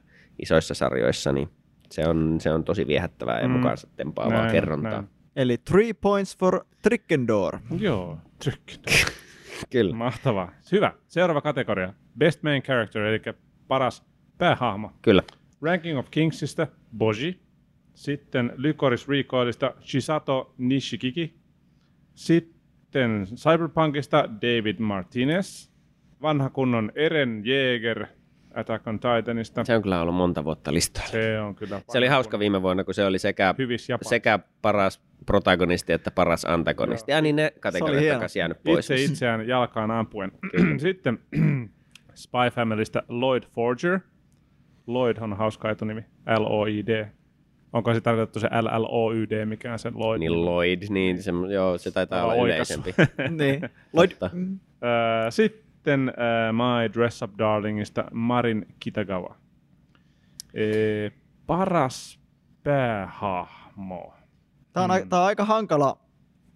isoissa 0.42 0.74
sarjoissa, 0.74 1.32
niin 1.32 1.50
se 1.92 2.08
on, 2.08 2.36
se 2.42 2.52
on 2.52 2.64
tosi 2.64 2.88
viehättävää 2.88 3.42
ja 3.42 3.48
Mm. 3.48 3.54
mukaansa 3.54 3.88
tempaavaa 3.96 4.38
Näin, 4.42 4.52
kerrontaa. 4.52 4.92
näin. 4.92 5.08
Eli 5.36 5.58
three 5.58 5.94
points 5.94 6.38
for 6.38 6.66
Trickendor. 6.82 7.60
Joo, 7.80 8.18
trykki. 8.44 8.76
Kyllä. 9.72 9.96
Mahtavaa. 9.96 10.52
Hyvä. 10.72 10.94
Seuraava 11.08 11.42
kategoria. 11.42 11.94
Best 12.18 12.44
Main 12.44 12.64
Character, 12.64 13.02
eli 13.02 13.22
paras 13.68 14.06
päähahmo. 14.38 14.92
Kyllä. 15.02 15.24
Ranking 15.62 16.00
of 16.00 16.08
Kingsista 16.12 16.68
Boji. 16.98 17.40
Sitten 17.94 18.54
Lycoris 18.56 19.08
Recoilista 19.08 19.74
Shisato 19.82 20.54
Nishikiki. 20.58 21.34
Sitten 22.16 23.26
Cyberpunkista 23.36 24.30
David 24.42 24.80
Martinez. 24.80 25.70
Vanha 26.22 26.50
kunnon 26.50 26.92
Eren 26.96 27.44
Jäger 27.46 28.06
Attack 28.54 28.88
on 28.88 29.00
Titanista. 29.00 29.64
Se 29.64 29.76
on 29.76 29.82
kyllä 29.82 30.02
ollut 30.02 30.16
monta 30.16 30.44
vuotta 30.44 30.74
listalla. 30.74 31.08
Se 31.08 31.40
on 31.40 31.56
kyllä. 31.56 31.82
Se 31.90 31.98
oli 31.98 32.08
hauska 32.08 32.40
viime 32.40 32.62
vuonna, 32.62 32.84
kun 32.84 32.94
se 32.94 33.06
oli 33.06 33.20
sekä, 33.20 33.56
sekä 34.02 34.40
paras 34.62 35.02
protagonisti 35.26 35.94
että 35.94 36.12
paras 36.12 36.46
antagonisti. 36.46 37.12
Ja 37.12 37.22
niin 37.22 37.36
ne 37.36 37.54
kategoriat 37.60 38.14
takaisin 38.14 38.40
jäänyt 38.40 38.64
pois. 38.64 38.90
Itse 38.92 39.04
itseään 39.04 39.48
jalkaan 39.48 39.92
ampuen. 39.92 40.32
Sitten 40.78 41.20
Spy 42.14 42.52
Familystä 42.54 43.04
Lloyd 43.10 43.44
Forger. 43.44 44.00
Lloyd 44.88 45.18
on 45.22 45.38
hauska 45.38 45.70
etunimi. 45.70 46.02
L-O-I-D. 46.40 47.08
Onko 47.74 47.94
se 47.94 48.02
tarkoitettu 48.02 48.40
se 48.40 48.48
L-L-O-Y-D, 48.48 49.46
mikä 49.46 49.74
on 49.74 49.80
se 49.80 49.92
Lloyd? 49.96 50.20
Niin 50.20 50.46
Lloyd, 50.46 50.84
niin 50.90 51.24
se, 51.24 51.32
joo, 51.54 51.78
se 51.78 51.92
taitaa 51.92 52.24
olla 52.24 52.36
yleisempi. 52.36 52.94
niin. 53.40 53.70
Lloyd. 53.94 54.10
Totta. 54.10 54.30
Mm. 54.34 54.60
Öö, 54.84 55.32
sitten 55.88 56.10
äh, 56.10 56.54
My 56.54 56.94
Dress 56.94 57.22
Up 57.22 57.32
Darlingista 57.38 58.06
Marin 58.14 58.66
Kitagawa. 58.80 59.36
Ee, 60.54 61.12
paras 61.46 62.20
päähahmo. 62.64 64.14
Tämä 64.74 64.84
on, 64.84 65.02
mm. 65.02 65.10
tää 65.10 65.20
on 65.20 65.26
aika 65.26 65.46
hankala, 65.46 65.98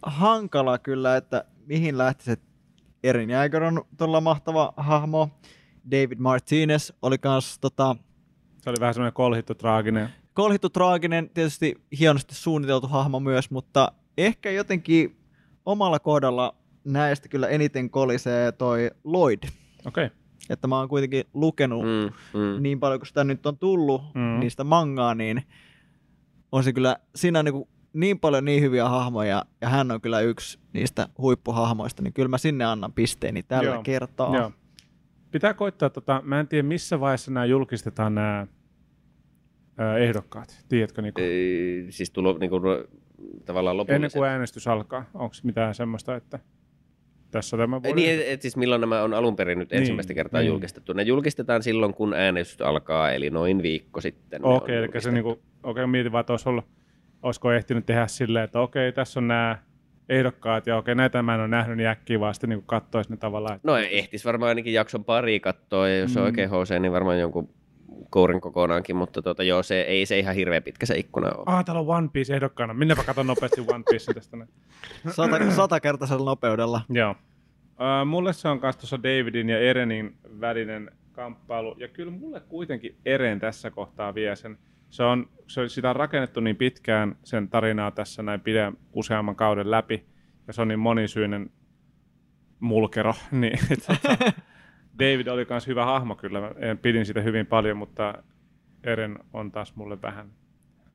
hankala 0.05 0.77
kyllä, 0.77 1.17
että 1.17 1.45
mihin 1.65 1.97
lähtisit. 1.97 2.39
Erin 3.03 3.29
Jäger 3.29 3.63
on 3.63 3.85
todella 3.97 4.21
mahtava 4.21 4.73
hahmo. 4.77 5.29
David 5.91 6.17
Martinez 6.17 6.91
oli 7.01 7.17
kans 7.17 7.59
tota, 7.59 7.95
Se 8.61 8.69
oli 8.69 8.77
vähän 8.79 8.93
semmoinen 8.93 9.13
kolhittu, 9.13 9.55
traaginen. 9.55 10.09
kolhittu 10.33 10.69
traaginen, 10.69 11.29
tietysti 11.29 11.75
hienosti 11.99 12.35
suunniteltu 12.35 12.87
hahmo 12.87 13.19
myös, 13.19 13.51
mutta 13.51 13.91
ehkä 14.17 14.51
jotenkin 14.51 15.17
omalla 15.65 15.99
kohdalla 15.99 16.60
näistä 16.83 17.29
kyllä 17.29 17.47
eniten 17.47 17.89
kolisee 17.89 18.51
toi 18.51 18.91
Lloyd. 19.03 19.43
Okei. 19.85 20.05
Okay. 20.05 20.17
Että 20.49 20.67
mä 20.67 20.77
oon 20.79 20.89
kuitenkin 20.89 21.23
lukenut 21.33 21.83
Mm, 21.85 22.39
mm. 22.39 22.63
niin 22.63 22.79
paljon, 22.79 22.99
kun 22.99 23.07
sitä 23.07 23.23
nyt 23.23 23.45
on 23.45 23.57
tullut 23.57 24.01
Mm. 24.15 24.39
niistä 24.39 24.63
mangaa, 24.63 25.15
niin 25.15 25.43
on 26.51 26.63
se 26.63 26.73
kyllä, 26.73 26.95
siinä 27.15 27.39
on 27.39 27.45
niin, 27.45 27.63
niin 27.93 28.19
paljon 28.19 28.45
niin 28.45 28.63
hyviä 28.63 28.89
hahmoja, 28.89 29.45
ja 29.61 29.69
hän 29.69 29.91
on 29.91 30.01
kyllä 30.01 30.19
yksi 30.19 30.59
niistä 30.73 31.07
huippuhahmoista, 31.17 32.01
niin 32.03 32.13
kyllä 32.13 32.27
mä 32.29 32.37
sinne 32.37 32.65
annan 32.65 32.93
pisteeni 32.93 33.43
tällä 33.43 33.71
Joo, 33.71 33.83
kertaa. 33.83 34.35
Joo. 34.35 34.51
Pitää 35.31 35.53
koittaa, 35.53 35.89
tota, 35.89 36.21
mä 36.25 36.39
en 36.39 36.47
tiedä 36.47 36.67
missä 36.67 36.99
vaiheessa 36.99 37.31
nämä 37.31 37.45
julkistetaan 37.45 38.15
nämä 38.15 38.47
ehdokkaat. 39.99 40.65
Tiedätkö, 40.69 41.01
niin 41.01 41.13
Ei, 41.17 41.85
Siis 41.89 42.11
tullut 42.11 42.39
niinku, 42.39 42.59
tavallaan 43.45 43.77
lopulliset. 43.77 43.95
ennen 43.95 44.11
kuin 44.13 44.29
äänestys 44.29 44.67
alkaa, 44.67 45.05
onko 45.13 45.35
mitään 45.43 45.75
semmoista, 45.75 46.15
että 46.15 46.39
tässä 47.31 47.57
tämä 47.57 47.83
voi... 47.83 47.93
Niin, 47.93 48.19
et, 48.19 48.27
et 48.27 48.41
siis 48.41 48.57
milloin 48.57 48.81
nämä 48.81 49.03
on 49.03 49.13
alun 49.13 49.35
perin 49.35 49.59
nyt 49.59 49.71
Niin, 49.71 49.79
ensimmäistä 49.79 50.13
kertaa 50.13 50.41
niin. 50.41 50.47
julkistettu. 50.47 50.93
Ne 50.93 51.03
julkistetaan 51.03 51.63
silloin, 51.63 51.93
kun 51.93 52.13
äänestys 52.13 52.61
alkaa, 52.61 53.11
eli 53.11 53.29
noin 53.29 53.63
viikko 53.63 54.01
sitten. 54.01 54.45
Okei, 54.45 54.77
on 54.77 54.83
eli 54.83 55.01
se 55.01 55.11
niinku, 55.11 55.41
okei, 55.63 55.87
mietin 55.87 56.11
vaan, 56.11 56.19
että 56.19 56.33
olisi 56.33 56.49
ollut, 56.49 56.65
olisiko 57.23 57.51
ehtinyt 57.51 57.85
tehdä 57.85 58.07
silleen, 58.07 58.45
että 58.45 58.59
okei, 58.59 58.91
tässä 58.91 59.19
on 59.19 59.27
nämä 59.27 59.57
ehdokkaat, 60.09 60.67
ja 60.67 60.77
okei, 60.77 60.95
näitä 60.95 61.23
mä 61.23 61.33
en 61.33 61.39
ole 61.39 61.47
nähnyt, 61.47 61.77
niin 61.77 61.87
äkkiä 61.87 62.19
vaan 62.19 62.33
sitten 62.33 62.49
niin 62.49 62.63
katsoisi 62.65 63.09
ne 63.09 63.17
tavallaan. 63.17 63.55
Että 63.55 63.67
No 63.67 63.77
ehtis 63.77 64.25
varmaan 64.25 64.49
ainakin 64.49 64.73
jakson 64.73 65.05
pari 65.05 65.39
katsoa, 65.39 65.89
ja 65.89 65.99
jos 65.99 66.15
mm. 66.15 66.21
on 66.21 66.25
oikein 66.25 66.49
HC, 66.49 66.79
niin 66.79 66.91
varmaan 66.91 67.19
jonkun 67.19 67.49
kourin 68.09 68.41
kokonaankin, 68.41 68.95
mutta 68.95 69.21
tota, 69.21 69.43
joo, 69.43 69.63
se 69.63 69.81
ei 69.81 70.05
se 70.05 70.19
ihan 70.19 70.35
hirveän 70.35 70.63
pitkä 70.63 70.85
se 70.85 70.97
ikkuna 70.97 71.27
ole. 71.27 71.43
Ah, 71.45 71.65
täällä 71.65 71.79
on 71.79 71.87
One 71.97 72.09
Piece 72.13 72.35
ehdokkaana. 72.35 72.73
Minäpä 72.73 73.03
katson 73.03 73.27
nopeasti 73.27 73.61
One 73.67 73.83
Piece 73.89 74.13
tästä. 74.13 74.37
näin. 74.37 74.49
Sata, 75.09 75.51
satakertaisella 75.51 76.25
nopeudella. 76.25 76.81
Joo. 76.89 77.11
Uh, 77.11 78.07
mulle 78.07 78.33
se 78.33 78.47
on 78.47 78.59
myös 78.61 78.77
tuossa 78.77 79.03
Davidin 79.03 79.49
ja 79.49 79.59
Erenin 79.59 80.17
välinen 80.39 80.91
kamppailu. 81.11 81.75
Ja 81.77 81.87
kyllä 81.87 82.11
mulle 82.11 82.39
kuitenkin 82.39 82.95
Eren 83.05 83.39
tässä 83.39 83.71
kohtaa 83.71 84.15
vie 84.15 84.35
sen. 84.35 84.57
Se 84.89 85.03
on, 85.03 85.29
se, 85.47 85.69
sitä 85.69 85.89
on 85.89 85.95
rakennettu 85.95 86.39
niin 86.39 86.55
pitkään 86.55 87.15
sen 87.23 87.49
tarinaa 87.49 87.91
tässä 87.91 88.23
näin 88.23 88.41
pidä 88.41 88.71
useamman 88.93 89.35
kauden 89.35 89.71
läpi. 89.71 90.05
Ja 90.47 90.53
se 90.53 90.61
on 90.61 90.67
niin 90.67 90.79
monisyinen 90.79 91.49
mulkero. 92.59 93.13
Niin, 93.31 93.59
David 94.99 95.27
oli 95.27 95.45
myös 95.49 95.67
hyvä 95.67 95.85
hahmo 95.85 96.15
kyllä. 96.15 96.41
Mä 96.41 96.51
en- 96.59 96.77
pidin 96.77 97.05
sitä 97.05 97.21
hyvin 97.21 97.45
paljon, 97.45 97.77
mutta 97.77 98.23
Eren 98.83 99.19
on 99.33 99.51
taas 99.51 99.75
mulle 99.75 100.01
vähän 100.01 100.31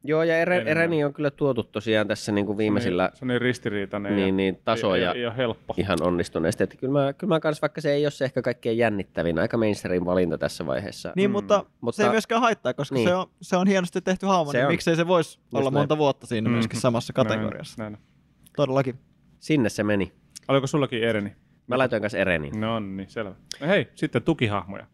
Joo, 0.04 0.22
ja 0.22 0.38
Ere, 0.38 0.54
Enemmän. 0.56 0.70
Ereni 0.70 1.04
on 1.04 1.12
kyllä 1.14 1.30
tuotu 1.30 1.62
tosiaan 1.62 2.08
tässä 2.08 2.32
niin 2.32 2.46
kuin 2.46 2.58
viimeisillä 2.58 3.10
Se 3.14 3.24
on 3.24 3.28
niin 3.28 3.40
ristiriitainen 3.40 4.16
niin, 4.16 4.26
ja 4.28 4.32
niin, 4.32 4.60
tasoja 4.64 5.12
ei, 5.12 5.18
ei, 5.20 5.24
ei 5.24 5.36
helppo. 5.36 5.74
ihan 5.76 5.98
onnistuneesti. 6.02 6.64
Että 6.64 6.76
kyllä 6.76 6.92
mä, 6.92 7.12
kyllä 7.12 7.34
mä 7.34 7.40
kans, 7.40 7.62
vaikka 7.62 7.80
se 7.80 7.92
ei 7.92 8.04
ole 8.04 8.10
se 8.10 8.24
ehkä 8.24 8.42
kaikkein 8.42 8.78
jännittävin, 8.78 9.38
aika 9.38 9.56
mainstream 9.56 10.04
valinta 10.04 10.38
tässä 10.38 10.66
vaiheessa. 10.66 11.12
Niin, 11.16 11.30
Mm. 11.30 11.32
mutta, 11.32 11.64
Mutta- 11.80 11.96
se 11.96 12.02
ei 12.04 12.10
myöskään 12.10 12.40
haittaa, 12.40 12.74
koska 12.74 12.94
Niin. 12.94 13.08
se, 13.08 13.14
on, 13.14 13.26
se 13.42 13.56
on 13.56 13.66
hienosti 13.66 14.00
tehty 14.00 14.26
hahmo, 14.26 14.52
Se 14.52 14.58
niin 14.58 14.66
on. 14.66 14.72
miksei 14.72 14.96
se 14.96 15.06
voisi 15.06 15.38
olla 15.52 15.62
näin. 15.70 15.74
monta 15.74 15.98
vuotta 15.98 16.26
siinä 16.26 16.50
myöskin 16.50 16.76
Mhm. 16.76 16.80
samassa 16.80 17.12
kategoriassa. 17.12 17.82
Näin, 17.82 17.92
näin. 17.92 18.04
Todellakin. 18.56 18.94
Sinne 19.40 19.68
se 19.68 19.82
meni. 19.82 20.12
Oliko 20.48 20.66
sullakin 20.66 21.02
Ereni? 21.04 21.32
Mä 21.66 21.78
laitoin 21.78 22.02
kanssa 22.02 22.18
Erenin. 22.18 22.60
No 22.60 22.80
niin, 22.80 23.08
selvä. 23.10 23.34
No 23.60 23.66
hei, 23.66 23.88
sitten 23.94 24.22
tukihahmoja. 24.22 24.86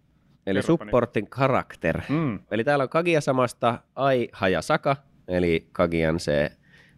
Eli 0.46 0.60
kerropa 0.60 0.84
supportin 0.84 1.30
karakter. 1.30 2.00
Mm. 2.08 2.38
Eli 2.50 2.64
täällä 2.64 2.82
on 2.82 2.88
Kagia 2.88 3.20
samasta 3.20 3.78
Ai 3.94 4.28
Hayasaka, 4.32 4.96
eli 5.28 5.68
Kagian 5.72 6.20
se 6.20 6.52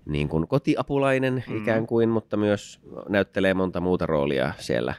niin 0.06 0.28
kuin 0.28 0.48
kotiapulainen 0.48 1.44
Mm. 1.48 1.56
ikään 1.56 1.86
kuin, 1.86 2.08
mutta 2.08 2.36
myös 2.36 2.80
näyttelee 3.08 3.54
monta 3.54 3.80
muuta 3.80 4.06
roolia 4.06 4.52
siellä. 4.58 4.94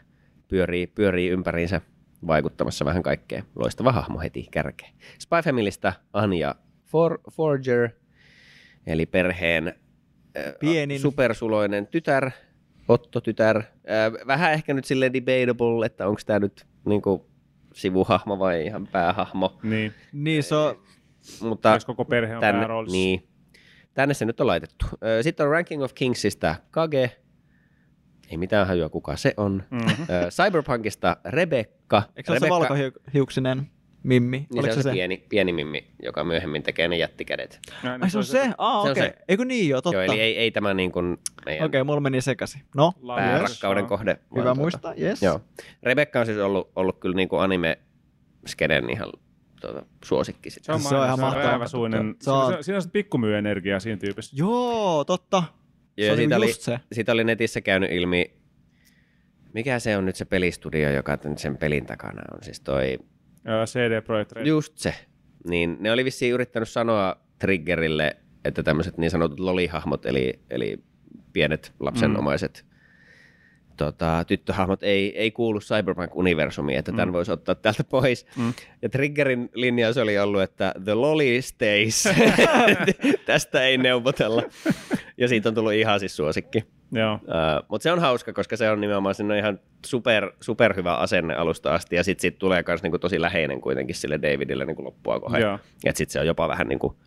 Pyörii, 0.48 0.88
pyörii 0.88 1.30
ympäriinsä 1.30 1.82
vaikuttamassa 2.28 2.86
vähän 2.86 3.04
kaikkea. 3.04 3.44
Loistava 3.56 3.92
hahmo 3.92 4.20
heti 4.20 4.48
kärkeen. 4.52 4.92
Spy 5.20 5.36
Familystä 5.46 5.94
Anja 6.14 6.56
For, 6.86 7.20
Forger, 7.32 7.90
eli 8.88 9.06
perheen 9.06 9.74
Pienin. 10.60 11.00
supersuloinen 11.00 11.88
tytär, 11.88 12.32
Otto-tytär. 12.88 13.58
Äh, 13.58 14.28
Vähän 14.28 14.54
ehkä 14.54 14.74
nyt 14.74 14.86
silleen 14.86 15.14
debatable, 15.14 15.86
että 15.86 16.08
onko 16.08 16.22
tämä 16.26 16.40
nyt 16.40 16.66
niin 16.86 17.02
kuin 17.02 17.22
sivuhahmo 17.74 18.40
vai 18.40 18.66
ihan 18.66 18.88
päähahmo. 18.88 19.60
Niin, 19.64 19.94
Niin 20.14 20.44
se 20.44 20.56
on, 20.56 20.76
Mutta 21.42 21.70
jos 21.70 21.86
koko 21.86 22.06
perhe 22.06 22.36
on 22.36 22.42
tänne, 22.42 22.62
pääroolissa. 22.62 22.96
niin, 22.98 23.28
tänne 23.94 24.14
se 24.14 24.26
nyt 24.26 24.42
on 24.42 24.48
laitettu. 24.48 24.86
Sitten 25.22 25.46
on 25.46 25.52
Ranking 25.52 25.84
of 25.84 25.94
Kingsista 25.94 26.56
Kage, 26.72 27.12
ei 28.30 28.38
mitään 28.38 28.68
hajua 28.68 28.90
kuka 28.90 29.16
se 29.16 29.34
on. 29.38 29.64
Mm-hmm. 29.72 30.06
Cyberpunkista 30.30 31.18
Rebekka. 31.26 32.04
Eikö 32.16 32.28
se 32.28 32.32
ole 32.32 32.40
se 32.40 32.50
valkohiuksinen 32.50 33.72
mimmi? 34.06 34.38
Niin 34.38 34.60
Oliko 34.60 34.74
se 34.74 34.80
on 34.80 34.84
se, 34.84 34.92
pieni, 34.92 35.26
pieni 35.30 35.54
mimmi, 35.54 35.88
joka 36.04 36.24
myöhemmin 36.24 36.64
tekee 36.64 36.88
ne 36.88 36.98
jättikädet. 36.98 37.60
Ai 38.02 38.10
se 38.10 38.18
on 38.18 38.24
se? 38.24 38.50
Aa, 38.58 38.82
Se 38.84 38.88
on 38.88 38.92
okei. 38.92 39.04
se. 39.04 39.16
Eikö 39.28 39.46
niin 39.46 39.70
jo, 39.70 39.82
totta. 39.82 39.96
Joo, 39.96 40.04
eli 40.04 40.20
ei, 40.22 40.38
ei 40.38 40.52
tämä 40.52 40.74
niin 40.74 40.92
kuin 40.92 41.18
meidän 41.46 41.66
Okei, 41.66 41.84
mulla 41.84 42.00
meni 42.00 42.22
sekaisin. 42.22 42.62
No, 42.76 42.94
päärakkauden 43.16 43.86
kohde. 43.86 44.18
hyvä 44.36 44.46
vaan 44.46 44.58
muistaa, 44.58 44.94
yes. 45.02 45.22
Joo. 45.24 45.42
Rebekka 45.84 46.20
on 46.20 46.26
siis 46.26 46.38
ollut, 46.38 46.72
ollut 46.76 47.00
kyllä 47.00 47.16
niin 47.16 47.30
kuin 47.30 47.42
anime-skeden 47.42 48.90
ihan 48.90 49.10
tuota, 49.62 49.86
suosikki. 50.04 50.50
Sit. 50.50 50.64
Se 50.64 50.72
on, 50.72 50.80
Se 50.80 50.96
on 50.96 51.06
ihan 51.06 51.20
se 51.20 51.26
on 51.26 51.34
mahtavaa. 51.34 51.68
Se 51.68 51.78
on- 51.78 51.92
Siinä, 51.92 52.62
siinä 52.62 52.76
on 52.78 52.82
sitä 52.82 52.92
pikkumyy-energiaa 52.92 53.80
siinä 53.80 53.98
tyypissä. 53.98 54.36
Joo, 54.40 55.04
totta. 55.06 55.44
Ja 55.98 56.06
se 56.06 56.12
oli 56.12 56.18
siitä 56.18 56.36
oli, 56.38 56.46
just 56.48 56.62
se. 56.62 56.80
siitä 56.92 57.12
oli 57.12 57.24
netissä 57.24 57.62
käynyt 57.62 57.92
ilmi, 57.92 58.34
mikä 59.54 59.80
se 59.80 59.98
on 59.98 60.06
nyt 60.06 60.16
se 60.16 60.26
pelistudio, 60.26 60.92
joka 60.92 61.18
sen 61.38 61.58
pelin 61.58 61.86
takana 61.86 62.22
on. 62.34 62.44
Siis 62.44 62.60
toi, 62.60 63.00
CD 63.66 64.02
Projekt 64.02 64.32
Red. 64.32 64.46
just 64.46 64.78
se. 64.78 64.96
Niin 65.48 65.78
ne 65.80 65.92
oli 65.92 66.06
vissiin 66.06 66.34
yrittänyt 66.34 66.70
sanoa 66.70 67.16
Triggerille, 67.40 68.18
että 68.46 68.64
tämmöiset 68.64 68.98
niin 68.98 69.12
sanotut 69.12 69.40
lolihahmot, 69.40 70.06
eli, 70.06 70.40
eli 70.50 70.84
pienet 71.34 71.74
lapsenomaiset 71.80 72.66
tota, 73.78 74.24
tyttöhahmot 74.28 74.84
ei, 74.84 75.18
ei 75.20 75.32
kuulu 75.32 75.60
Cyberpunk-universumiin, 75.60 76.78
että 76.78 76.92
tämän 76.92 77.10
Mm. 77.10 77.14
voisi 77.14 77.32
ottaa 77.32 77.56
täältä 77.56 77.84
pois. 77.84 78.26
Mm. 78.38 78.54
Ja 78.82 78.90
Triggerin 78.90 79.50
linjaus 79.54 79.98
oli 79.98 80.20
ollut, 80.20 80.42
että 80.42 80.74
the 80.84 80.94
lolly 80.94 81.42
stays. 81.42 82.04
Tästä 83.26 83.64
ei 83.64 83.78
neuvotella. 83.78 84.44
Ja 85.18 85.28
siitä 85.28 85.50
on 85.50 85.56
tullut 85.56 85.74
ihan 85.74 86.00
siis 86.00 86.16
suosikki. 86.16 86.64
Joo. 86.92 87.14
Uh, 87.14 87.20
Mutta 87.70 87.84
se 87.84 87.92
on 87.92 88.00
hauska, 88.00 88.34
koska 88.34 88.58
se 88.58 88.70
on 88.70 88.82
nimenomaan 88.82 89.16
siinä 89.16 89.34
on 89.34 89.40
ihan 89.40 89.60
super, 89.86 90.32
super 90.42 90.76
hyvä 90.76 90.96
asenne 90.96 91.36
alusta 91.36 91.74
asti, 91.74 91.96
ja 91.96 92.04
sitten 92.04 92.22
siitä 92.22 92.38
tulee 92.40 92.64
myös 92.68 92.84
niinku 92.84 93.00
tosi 93.00 93.22
läheinen 93.22 93.62
kuitenkin 93.62 93.96
sille 93.96 94.20
Davidille 94.22 94.66
niinku 94.66 94.84
loppua 94.84 95.20
kohden. 95.20 95.42
Ja 95.84 95.92
sitten 95.94 96.14
se 96.14 96.20
on 96.20 96.28
jopa 96.28 96.48
vähän 96.48 96.68
niinku 96.68 96.98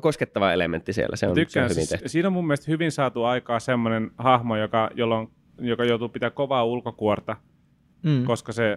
koskettava 0.00 0.52
elementti 0.52 0.92
siellä, 0.92 1.16
se 1.16 1.28
on, 1.28 1.36
se 1.48 1.58
on 1.60 1.64
hyvin 1.64 1.74
siis, 1.74 1.88
tehty. 1.88 2.08
siinä 2.08 2.26
on 2.28 2.32
mun 2.32 2.46
mielestä 2.46 2.70
hyvin 2.70 2.92
saatu 2.92 3.24
aikaa 3.24 3.60
semmoinen 3.60 4.10
hahmo, 4.18 4.56
joka, 4.56 4.90
jolloin, 4.94 5.28
joka 5.60 5.84
joutuu 5.84 6.08
pitää 6.08 6.30
kovaa 6.30 6.64
ulkokuorta, 6.64 7.36
Mm. 8.02 8.24
koska 8.24 8.52
se 8.52 8.76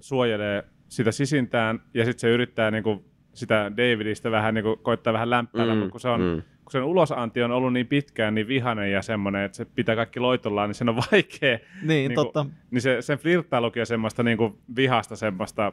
suojelee 0.00 0.64
sitä 0.88 1.12
sisintään 1.12 1.80
ja 1.94 2.04
sitten 2.04 2.20
se 2.20 2.30
yrittää 2.30 2.70
niinku 2.70 3.04
sitä 3.34 3.72
Davidista 3.76 4.30
vähän 4.30 4.54
niinku, 4.54 4.76
koittaa 4.76 5.12
vähän 5.12 5.30
lämpäällä, 5.30 5.74
Mm, 5.74 5.78
mutta 5.78 5.92
kun, 5.92 6.00
se 6.00 6.08
on, 6.08 6.20
mm. 6.20 6.42
kun 6.64 6.72
sen 6.72 6.82
ulosanti 6.82 7.42
on 7.42 7.50
ollut 7.50 7.72
niin 7.72 7.86
pitkään 7.86 8.34
niin 8.34 8.48
vihanen 8.48 8.92
ja 8.92 9.02
semmoinen, 9.02 9.42
että 9.42 9.56
se 9.56 9.64
pitää 9.64 9.96
kaikki 9.96 10.20
loitollaan, 10.20 10.68
niin 10.68 10.74
sen 10.74 10.88
on 10.88 10.96
vaikea. 11.12 11.58
Niin, 11.82 12.08
niinku- 12.08 12.14
totta. 12.24 12.46
Niin 12.70 12.82
se, 12.82 13.02
sen 13.02 13.18
flirttailukin 13.18 13.80
on 13.82 13.86
semmoista 13.86 14.22
niinku 14.22 14.58
vihasta 14.76 15.16
semmoista, 15.16 15.72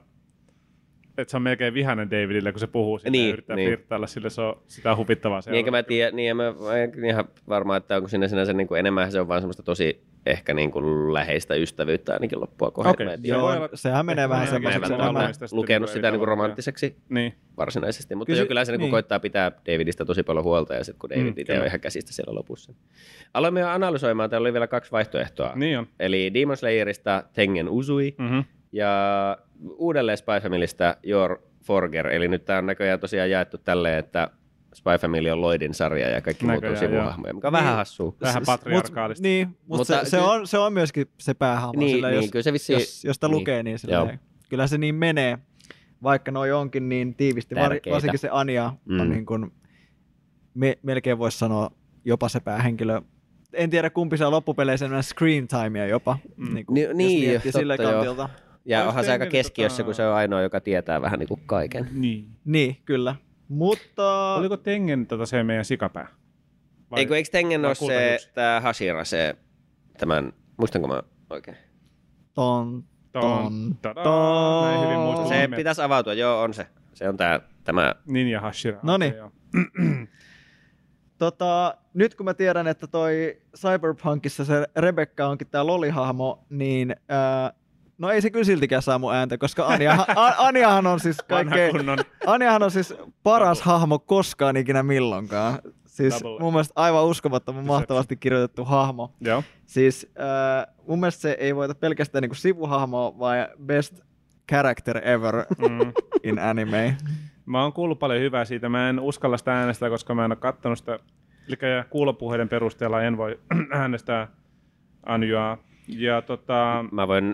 että 1.17 1.31
se 1.31 1.37
on 1.37 1.43
melkein 1.43 1.73
vihanen 1.73 2.11
Davidille, 2.11 2.51
kun 2.51 2.59
se 2.59 2.67
puhuu 2.67 2.97
siitä 2.99 3.09
Niin, 3.11 3.27
ja 3.27 3.33
yrittää 3.33 3.55
niin. 3.55 3.67
flirttailla 3.69 4.07
sille, 4.07 4.29
se 4.29 4.41
on 4.41 4.61
sitä 4.67 4.95
huvittavaa 4.95 5.41
Niin 5.45 5.55
enkä 5.55 5.71
mä 5.71 5.83
tiedä, 5.83 6.15
niin 6.15 6.37
mä 6.37 6.43
mä 6.65 6.75
en 6.77 7.05
ihan 7.05 7.25
varma, 7.49 7.75
että 7.75 7.95
onko 7.95 8.07
siinä 8.07 8.27
sinänsä 8.27 8.53
niin 8.53 8.67
kuin 8.67 8.79
enemmän 8.79 9.11
se 9.11 9.19
on 9.19 9.27
vaan 9.27 9.41
semmoista 9.41 9.63
tosi 9.63 10.01
ehkä 10.25 10.53
niin 10.53 10.71
kuin 10.71 11.13
läheistä 11.13 11.55
ystävyyttä 11.55 12.13
ainakin 12.13 12.41
loppua 12.41 12.71
kohden. 12.71 13.07
Mä 13.07 13.17
tiedä. 13.17 13.37
Joo, 13.37 13.47
olla- 13.51 13.69
sehän 13.73 14.05
menee 14.05 14.29
vähän 14.29 14.41
Mä 14.41 14.45
Mä 14.45 14.51
semmoiseksi 14.51 14.93
haluaisi 14.93 15.39
tästä 15.39 15.55
lukenut 15.55 15.87
niinku 15.87 15.93
sitä 15.93 16.11
niin 16.11 16.19
kuin 16.19 16.27
romanttiseksi 16.27 16.95
Niin. 17.09 17.33
varsinaisesti, 17.57 18.15
mutta 18.15 18.31
Kyllä 18.33 18.35
kyllä, 18.37 18.45
se- 18.45 18.47
kyllä 18.47 18.65
se 18.65 18.71
niin 18.71 18.79
niin. 18.79 18.91
koittaa 18.91 19.19
pitää 19.19 19.51
Davidista 19.73 20.05
tosi 20.05 20.23
paljon 20.23 20.43
huolta 20.45 20.73
ja 20.73 20.83
sitten 20.83 20.99
kun 20.99 21.09
David 21.09 21.23
Mm, 21.23 21.27
mm, 21.29 21.37
itse 21.37 21.59
on 21.59 21.65
ihan 21.65 21.79
käsistä 21.79 22.13
siellä 22.13 22.35
lopussa. 22.35 22.73
Aloimme 23.33 23.59
jo 23.59 23.67
analysoimaan, 23.69 24.29
täällä 24.29 24.45
oli 24.45 24.53
vielä 24.53 24.67
kaksi 24.67 24.91
vaihtoehtoa. 24.91 25.51
Niin 25.55 25.79
on. 25.79 25.87
Eli 25.99 26.31
Demon 26.33 26.57
Slayerista 26.57 27.23
Tengen 27.33 27.69
Uzui 27.69 28.15
Mm-hmm. 28.17 28.43
Ja 28.71 29.37
uudelleen 29.77 30.17
Spy 30.17 30.31
Familystä 30.43 30.97
Your 31.03 31.37
Forger. 31.63 32.07
Eli 32.07 32.27
nyt 32.27 32.45
tämä 32.45 32.59
on 32.59 32.65
näköjään 32.65 32.99
tosiaan 32.99 33.29
jaettu 33.29 33.57
tälleen, 33.57 33.99
että 33.99 34.29
Spy 34.73 34.89
Family 35.01 35.29
on 35.29 35.41
Lloydin 35.41 35.73
sarja 35.73 36.09
ja 36.09 36.21
kaikki 36.21 36.45
muut 36.45 36.63
on 36.63 36.77
sivuhahmoja, 36.77 37.33
mikä 37.33 37.47
on 37.47 37.53
Niin. 37.53 37.59
vähän 37.63 37.75
hassua. 37.75 38.15
Vähän 38.21 38.43
patriarkaalista. 38.45 39.21
Mut, 39.21 39.23
niin, 39.29 39.47
mutta, 39.47 39.77
Mutta 39.77 40.05
se, 40.05 40.09
se, 40.09 40.17
on, 40.17 40.47
se 40.47 40.57
on 40.57 40.73
myöskin 40.73 41.07
se 41.17 41.33
päähahmo. 41.33 41.79
Niin, 41.79 41.91
sillä 41.95 42.09
niin, 42.09 42.15
jos, 42.21 42.31
kyllä 42.31 42.43
se 42.43 42.51
vissiin- 42.53 42.79
jos, 42.79 43.05
jos 43.05 43.15
sitä 43.15 43.27
niin. 43.27 43.35
lukee, 43.37 43.63
niin 43.63 43.79
silleen, 43.79 44.19
kyllä 44.49 44.67
se 44.67 44.77
niin 44.77 44.95
menee. 44.95 45.37
Vaikka 46.03 46.31
noi 46.31 46.51
onkin 46.51 46.89
niin 46.89 47.15
tiivisti, 47.15 47.55
Tärkeitä. 47.55 47.89
varsinkin 47.93 48.19
se 48.19 48.29
Anja 48.31 48.73
mm. 48.85 48.99
on 48.99 49.09
niin 49.09 49.25
kuin, 49.25 49.51
me, 50.53 50.77
melkein 50.83 51.17
voisi 51.17 51.37
sanoa 51.37 51.71
jopa 52.05 52.29
se 52.29 52.39
päähenkilö. 52.39 53.01
En 53.53 53.69
tiedä 53.69 53.89
kumpi 53.89 54.17
saa 54.17 54.31
loppupeleissä 54.31 55.01
screen 55.01 55.47
timea 55.47 55.85
jopa, 55.85 56.17
Mm. 56.37 56.53
niin 56.53 56.65
kuin, 56.65 56.73
Ni- 56.75 56.81
jos 56.83 56.95
niin, 56.95 57.29
miettii 57.29 57.51
totta 57.51 57.59
sillä 57.59 57.75
joo. 57.75 58.29
Ja 58.69 58.87
onhan 58.87 59.03
se 59.05 59.11
aika 59.11 59.25
Tengen 59.25 59.31
keskiössä, 59.31 59.83
tota- 59.83 59.85
kun 59.85 59.93
se 59.95 60.07
on 60.07 60.15
ainoa, 60.15 60.41
joka 60.41 60.61
tietää 60.61 61.01
vähän 61.01 61.19
niin 61.19 61.27
kuin 61.27 61.41
kaiken. 61.45 61.87
Niin. 61.91 62.27
Niin, 62.45 62.77
kyllä. 62.85 63.15
Mutta 63.47 64.35
Oliko 64.35 64.57
Tengen 64.57 65.07
tota 65.07 65.25
se 65.25 65.43
meidän 65.43 65.65
sikapää? 65.65 66.07
Vai- 66.91 66.99
Eikö, 66.99 67.15
eikö 67.17 67.29
Tengen 67.31 67.65
ole 67.65 67.75
se, 67.75 68.17
tämä 68.33 68.61
Hashira, 68.61 69.05
se 69.05 69.35
tämän, 69.97 70.33
muistanko 70.57 70.87
mä 70.87 71.03
oikein? 71.29 71.57
ton, 72.33 72.83
Ton, 73.11 73.75
ton, 73.81 73.95
ton. 74.03 74.63
näin 74.67 74.81
hyvin 74.85 74.99
muistan 74.99 75.27
Se 75.27 75.41
nimet. 75.41 75.57
pitäisi 75.57 75.81
avautua, 75.81 76.13
joo 76.13 76.41
on 76.41 76.53
se. 76.53 76.67
Se 76.93 77.09
on 77.09 77.17
tää, 77.17 77.39
tämä, 77.63 77.95
Ninja 78.05 78.41
Hashira. 78.41 78.79
Noniin. 78.83 79.11
Okei, 79.11 79.17
joo. 79.19 79.31
Tota, 81.17 81.77
nyt 81.93 82.15
kun 82.15 82.25
mä 82.25 82.33
tiedän, 82.33 82.67
että 82.67 82.87
toi 82.87 83.37
Cyberpunkissa 83.57 84.45
se 84.45 84.67
Rebecca 84.75 85.27
onkin 85.27 85.47
tää 85.47 85.67
lolihahmo, 85.67 86.45
niin 86.49 86.95
ää, 87.09 87.53
no 87.97 88.09
ei 88.09 88.21
se 88.21 88.29
kyllä 88.29 88.45
siltikään 88.45 88.81
saa 88.81 88.99
mun 88.99 89.13
ääntä, 89.15 89.37
koska 89.37 89.67
Anjahan, 89.67 90.05
A- 90.15 90.33
Anjahan 90.47 90.87
on 90.87 90.99
siis 90.99 91.17
kaikkein. 91.29 91.75
Anjahan 92.25 92.63
on 92.63 92.71
siis 92.71 92.93
paras 93.23 93.61
hahmo 93.61 93.99
koskaan 93.99 94.57
ikinä 94.57 94.83
milloinkaan. 94.83 95.59
Siis 95.85 96.13
Double. 96.23 96.39
mun 96.39 96.53
mielestä 96.53 96.73
aivan 96.75 97.05
uskomattoman 97.05 97.65
mahtavasti 97.65 98.15
kirjoitettu 98.17 98.65
hahmo. 98.65 99.13
Joo. 99.21 99.43
Siis 99.65 100.11
äh, 100.19 100.75
mun 100.87 100.99
mielestä 100.99 101.21
se 101.21 101.37
ei 101.39 101.55
voita 101.55 101.75
pelkästään 101.75 102.21
niinku 102.21 102.35
sivuhahmoa, 102.35 103.19
vaan 103.19 103.37
best 103.65 103.99
character 104.51 105.07
ever 105.07 105.35
Mm. 105.57 105.93
in 106.23 106.39
anime. 106.39 106.97
Mä 107.45 107.61
oon 107.63 107.73
kuullut 107.73 107.99
paljon 107.99 108.21
hyvää 108.21 108.45
siitä. 108.45 108.69
Mä 108.69 108.89
en 108.89 108.99
uskalla 108.99 109.37
sitä 109.37 109.53
äänestää, 109.59 109.89
koska 109.89 110.15
mä 110.15 110.25
en 110.25 110.31
ole 110.31 110.35
kattonut 110.39 110.77
sitä. 110.77 110.99
Eli 111.47 111.55
kuulopuheiden 111.89 112.49
perusteella 112.49 113.01
en 113.01 113.17
voi 113.17 113.39
äänestää 113.71 114.27
Anjaa. 115.05 115.57
Ja 115.87 116.21
tota, 116.21 116.85
mä 116.91 117.07
voin, 117.07 117.33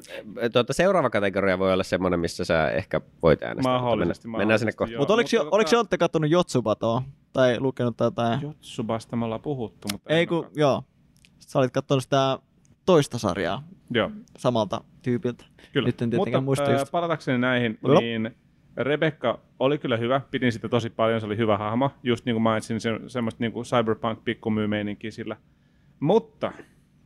tuota, 0.53 0.73
seuraava 0.73 1.09
kategoria 1.09 1.59
voi 1.59 1.73
olla 1.73 1.83
semmoinen, 1.83 2.19
missä 2.19 2.45
sä 2.45 2.69
ehkä 2.69 3.01
voit 3.23 3.43
äänestää. 3.43 3.73
Mahdollisesti, 3.73 4.27
Mennään, 4.27 4.39
mennään 4.41 4.59
sinne 4.59 4.71
mahdollisesti, 4.71 4.77
kohta. 4.77 4.93
joo. 4.93 4.99
Mutta 5.01 5.13
oliko, 5.13 5.29
mutta 5.33 5.49
tota- 5.49 5.55
oliko 5.55 5.69
Jontte 5.73 5.97
kattonut 5.97 6.29
Jotsubatoa? 6.31 7.03
Tai 7.33 7.59
lukenut 7.59 7.97
tätä? 7.97 8.39
Jotsubasta 8.41 9.15
me 9.15 9.25
ollaan 9.25 9.41
puhuttu, 9.41 9.87
mutta 9.91 10.13
Ei 10.13 10.27
kun, 10.27 10.47
joo. 10.55 10.83
Sä 11.39 11.59
olit 11.59 11.71
kattonut 11.71 12.03
sitä 12.03 12.39
toista 12.85 13.17
sarjaa 13.17 13.63
Joo, 13.91 14.11
samalta 14.37 14.83
tyypiltä. 15.01 15.45
kyllä. 15.73 15.85
Nyt 15.87 16.01
en 16.01 16.09
mutta 16.15 16.41
muista 16.41 16.71
just. 16.71 16.91
palatakseni 16.91 17.37
näihin, 17.37 17.79
Joo. 17.87 17.99
niin 17.99 18.35
Rebecca 18.77 19.39
oli 19.59 19.77
kyllä 19.77 19.97
hyvä. 19.97 20.21
Pidin 20.31 20.51
sitä 20.51 20.69
tosi 20.69 20.89
paljon, 20.89 21.19
se 21.19 21.25
oli 21.25 21.37
hyvä 21.37 21.57
hahmo. 21.57 21.91
Just 22.03 22.25
niin 22.25 22.33
kuin 22.33 22.41
mainitsin, 22.43 22.79
se, 22.81 22.99
semmoista 23.07 23.43
niin 23.43 23.51
kuin 23.51 23.65
cyberpunk 23.65 24.23
pikkumyymeininkiä 24.23 25.11
sillä. 25.11 25.37
Mutta 25.99 26.51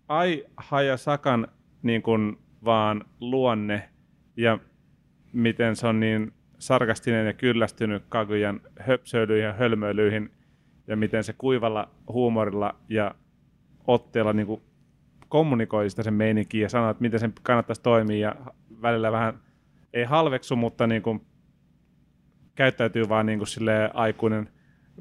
Ai 0.08 0.46
Hayasakan 0.58 1.48
niin 1.84 2.02
kuin 2.02 2.38
vaan 2.66 3.04
luonne 3.20 3.90
ja 4.38 4.60
miten 5.34 5.76
se 5.76 5.88
on 5.88 6.00
niin 6.00 6.34
sarkastinen 6.60 7.26
ja 7.26 7.34
kyllästynyt 7.34 8.04
Kaguyan 8.10 8.62
höpsöilyihin 8.80 9.44
ja 9.44 9.54
hölmöilyihin 9.54 10.32
ja 10.88 10.96
miten 10.96 11.24
se 11.24 11.34
kuivalla 11.38 11.90
huumorilla 12.08 12.76
ja 12.90 13.16
otteella 13.88 14.34
niin 14.34 14.48
kuin 14.48 14.62
kommunikoi 15.30 15.90
sitä 15.90 16.04
sen 16.04 16.14
meininkiä 16.14 16.62
ja 16.62 16.70
sanoo, 16.70 16.90
että 16.90 17.02
miten 17.02 17.20
sen 17.20 17.34
kannattaisi 17.44 17.82
toimia 17.82 18.30
ja 18.30 18.36
välillä 18.82 19.12
vähän 19.12 19.40
ei 19.94 20.04
halveksu, 20.04 20.56
mutta 20.56 20.88
niin 20.88 21.02
kuin 21.02 21.26
käyttäytyy 22.56 23.10
vaan 23.10 23.26
niin 23.26 23.40
kuin 23.40 23.48
aikuinen, 23.94 24.50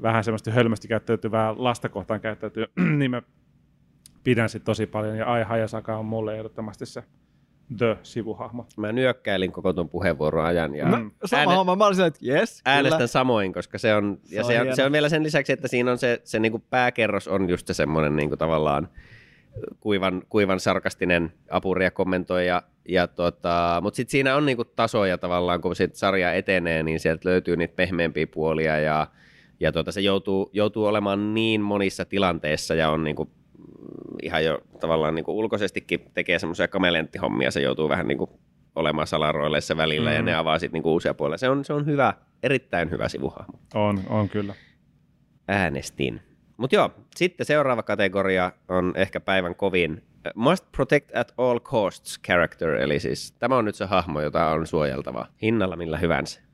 vähän 0.02 0.24
semmoista 0.24 0.50
hölmösti 0.50 0.88
käyttäytyvää 0.88 1.54
lasta 1.56 1.88
kohtaan 1.88 2.20
käyttäytyy, 2.20 2.66
niin 2.98 3.10
mä 3.10 3.22
pidän 4.26 4.48
sit 4.48 4.64
tosi 4.64 4.86
paljon. 4.86 5.16
Ja 5.18 5.26
Ai 5.32 5.42
Hayasaka 5.42 5.96
on 5.96 6.04
mulle 6.04 6.36
ehdottomasti 6.36 6.86
se 6.86 7.02
The-sivuhahmo. 7.78 8.66
Mä 8.76 8.92
nyökkäilin 8.92 9.52
koko 9.52 9.72
tuon 9.72 9.88
puheenvuoron 9.88 10.44
ajan 10.44 10.74
ja 10.74 10.86
Mm. 10.86 11.10
Sama 11.24 11.40
ääne- 11.40 11.54
homma, 11.54 11.76
mä 11.76 11.86
olisin, 11.86 12.04
että 12.04 12.18
jes, 12.22 12.62
äänestän 12.64 12.98
kyllä. 12.98 13.06
samoin, 13.06 13.52
koska 13.52 13.78
se 13.78 13.94
on, 13.94 14.18
Se 14.24 14.34
ja 14.36 14.42
on 14.42 14.46
se, 14.46 14.60
on, 14.60 14.76
se 14.76 14.84
on 14.84 14.92
vielä 14.92 15.08
sen 15.08 15.22
lisäksi, 15.22 15.52
että 15.52 15.68
siinä 15.68 15.90
on 15.90 15.98
se, 15.98 16.20
se 16.24 16.38
niinku 16.38 16.58
pääkerros 16.70 17.28
on 17.28 17.48
just 17.48 17.66
se 17.66 17.74
semmoinen 17.74 18.16
niinku 18.16 18.36
tavallaan 18.36 18.88
kuivan, 19.80 20.22
kuivan 20.28 20.60
sarkastinen 20.60 21.32
apuri 21.50 21.84
ja 21.84 21.90
kommentoija. 21.90 22.62
Ja 22.88 23.06
tota, 23.06 23.78
Mutta 23.82 23.96
sitten 23.96 24.10
siinä 24.10 24.36
on 24.36 24.46
niinku 24.46 24.64
tasoja 24.64 25.18
tavallaan, 25.18 25.60
kun 25.60 25.76
sit 25.76 25.94
sarja 25.94 26.32
etenee, 26.32 26.82
niin 26.82 27.00
sieltä 27.00 27.28
löytyy 27.28 27.56
niitä 27.56 27.76
pehmeämpiä 27.76 28.26
puolia 28.26 28.78
ja, 28.78 29.06
ja 29.60 29.72
tota, 29.72 29.92
se 29.92 30.00
joutuu, 30.00 30.50
joutuu 30.52 30.84
olemaan 30.86 31.34
niin 31.34 31.60
monissa 31.60 32.04
tilanteissa 32.04 32.74
ja 32.74 32.90
on 32.90 33.04
niinku 33.04 33.30
ihan 34.22 34.44
jo 34.44 34.58
tavallaan 34.80 35.14
niin 35.14 35.24
kuin 35.24 35.36
ulkoisestikin 35.36 36.00
tekee 36.14 36.38
semmoisia 36.38 36.68
kamelenttihommia, 36.68 37.50
se 37.50 37.60
joutuu 37.60 37.88
vähän 37.88 38.08
niin 38.08 38.18
kuin 38.18 38.30
olemaan 38.76 39.06
salaroileissa 39.06 39.76
välillä 39.76 40.10
mm. 40.10 40.16
ja 40.16 40.22
ne 40.22 40.34
avaa 40.34 40.58
sitten 40.58 40.82
niin 40.82 40.92
uusia 40.92 41.14
puolia. 41.14 41.38
Se 41.38 41.48
on, 41.48 41.64
se 41.64 41.72
on 41.72 41.86
hyvä, 41.86 42.14
erittäin 42.42 42.90
hyvä 42.90 43.08
sivuhahmo. 43.08 43.58
On, 43.74 44.00
on 44.08 44.28
kyllä. 44.28 44.54
Äänestin. 45.48 46.20
Mutta 46.56 46.76
joo, 46.76 46.90
sitten 47.16 47.46
seuraava 47.46 47.82
kategoria 47.82 48.52
on 48.68 48.92
ehkä 48.96 49.20
päivän 49.20 49.54
kovin 49.54 50.02
Must 50.34 50.64
protect 50.72 51.16
at 51.16 51.34
all 51.38 51.58
costs 51.58 52.20
character, 52.26 52.68
eli 52.70 53.00
siis 53.00 53.32
tämä 53.32 53.56
on 53.56 53.64
nyt 53.64 53.74
se 53.74 53.84
hahmo, 53.84 54.20
jota 54.20 54.50
on 54.50 54.66
suojeltava 54.66 55.26
hinnalla 55.42 55.76
millä 55.76 55.98
hyvänsä. 55.98 56.45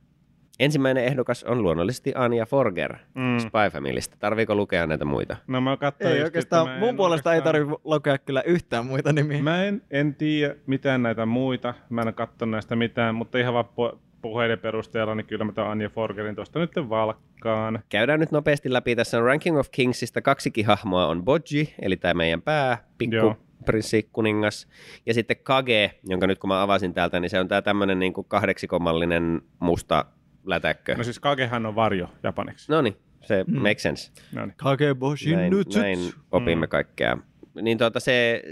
Ensimmäinen 0.60 1.04
ehdokas 1.04 1.44
on 1.44 1.62
luonnollisesti 1.62 2.12
Anja 2.14 2.46
Forger 2.46 2.96
mm. 3.14 3.38
Spy 3.38 3.70
Familystä. 3.72 4.16
Tarviiko 4.18 4.54
lukea 4.54 4.86
näitä 4.86 5.04
muita? 5.04 5.36
No 5.46 5.60
mä 5.60 5.76
katsoin 5.76 6.14
Ei 6.16 6.22
oikeastaan, 6.22 6.78
mun 6.78 6.88
en 6.88 6.96
puolesta 6.96 7.32
ei 7.32 7.38
oikeastaan- 7.38 7.54
tarvitse 7.66 7.80
lukea 7.84 8.18
kyllä 8.18 8.42
yhtään 8.42 8.86
muita 8.86 9.12
nimiä. 9.12 9.42
Mä 9.42 9.64
en, 9.64 9.82
en 9.90 10.14
tiedä 10.14 10.54
mitään 10.66 11.02
näitä 11.02 11.26
muita. 11.26 11.74
Mä 11.90 12.02
en 12.02 12.14
katso 12.14 12.46
näistä 12.46 12.76
mitään, 12.76 13.14
mutta 13.14 13.38
ihan 13.38 13.54
vaan 13.54 13.64
pu- 13.64 13.96
puheiden 14.22 14.58
perusteella, 14.58 15.14
niin 15.14 15.26
kyllä 15.26 15.44
mä 15.44 15.52
tämän 15.52 15.70
Anja 15.70 15.88
Forgerin 15.88 16.34
tuosta 16.34 16.58
nyt 16.58 16.70
valkkaan. 16.88 17.80
Käydään 17.88 18.20
nyt 18.20 18.32
nopeasti 18.32 18.72
läpi. 18.72 18.96
Tässä 18.96 19.18
on 19.18 19.24
Ranking 19.24 19.58
of 19.58 19.68
Kingsista 19.70 20.22
kaksikin 20.22 20.66
hahmoa 20.66 21.06
on 21.06 21.24
Bodji, 21.24 21.74
eli 21.82 21.96
tämä 21.96 22.14
meidän 22.14 22.42
pää, 22.42 22.78
pikku 22.98 23.16
Joo. 23.16 23.36
prinssi, 23.64 24.08
kuningas. 24.12 24.68
Ja 25.06 25.14
sitten 25.14 25.36
Kage, 25.42 25.90
jonka 26.08 26.26
nyt 26.26 26.38
kun 26.38 26.48
mä 26.48 26.62
avasin 26.62 26.94
täältä, 26.94 27.20
niin 27.20 27.30
se 27.30 27.40
on 27.40 27.48
tämä 27.48 27.62
tämmöinen 27.62 27.98
niin 27.98 28.12
kahdeksikkommallinen 28.28 29.42
musta 29.58 30.04
lätäkkö. 30.46 30.94
No 30.94 31.04
siis 31.04 31.18
Kagehan 31.20 31.66
on 31.66 31.74
varjo 31.74 32.08
japaniksi. 32.22 32.72
No 32.72 32.82
niin, 32.82 32.96
se 33.22 33.44
mm. 33.46 33.62
makes 33.62 33.82
sense. 33.82 34.12
No 34.32 34.46
niin. 34.46 34.54
Kageboshin 34.56 35.36
Näin, 35.36 35.50
nyt. 35.50 35.74
näin 35.74 35.98
opimme 36.32 36.66
kaikkea. 36.66 37.18
Niin 37.62 37.78
tuota 37.78 38.00
se, 38.00 38.42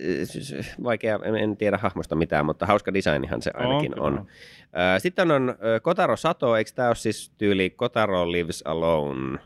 vaikea, 0.83 1.19
en, 1.25 1.37
en 1.37 1.57
tiedä 1.57 1.79
hahmosta 1.79 2.15
mitään, 2.15 2.47
mutta 2.47 2.67
hauska 2.67 2.95
designihan 2.95 3.43
se 3.43 3.51
ainakin 3.55 4.01
on. 4.01 4.19
on. 4.19 4.27
Ö, 4.97 4.99
Sitten 4.99 5.31
on 5.31 5.55
Kotaro 5.83 6.17
Sato, 6.17 6.57
eikö 6.57 6.71
tämä 6.75 6.89
ole 6.89 6.95
siis 6.95 7.33
tyyli 7.39 7.71
Kotaro 7.71 8.33
Lives 8.33 8.63
Alone? 8.67 9.39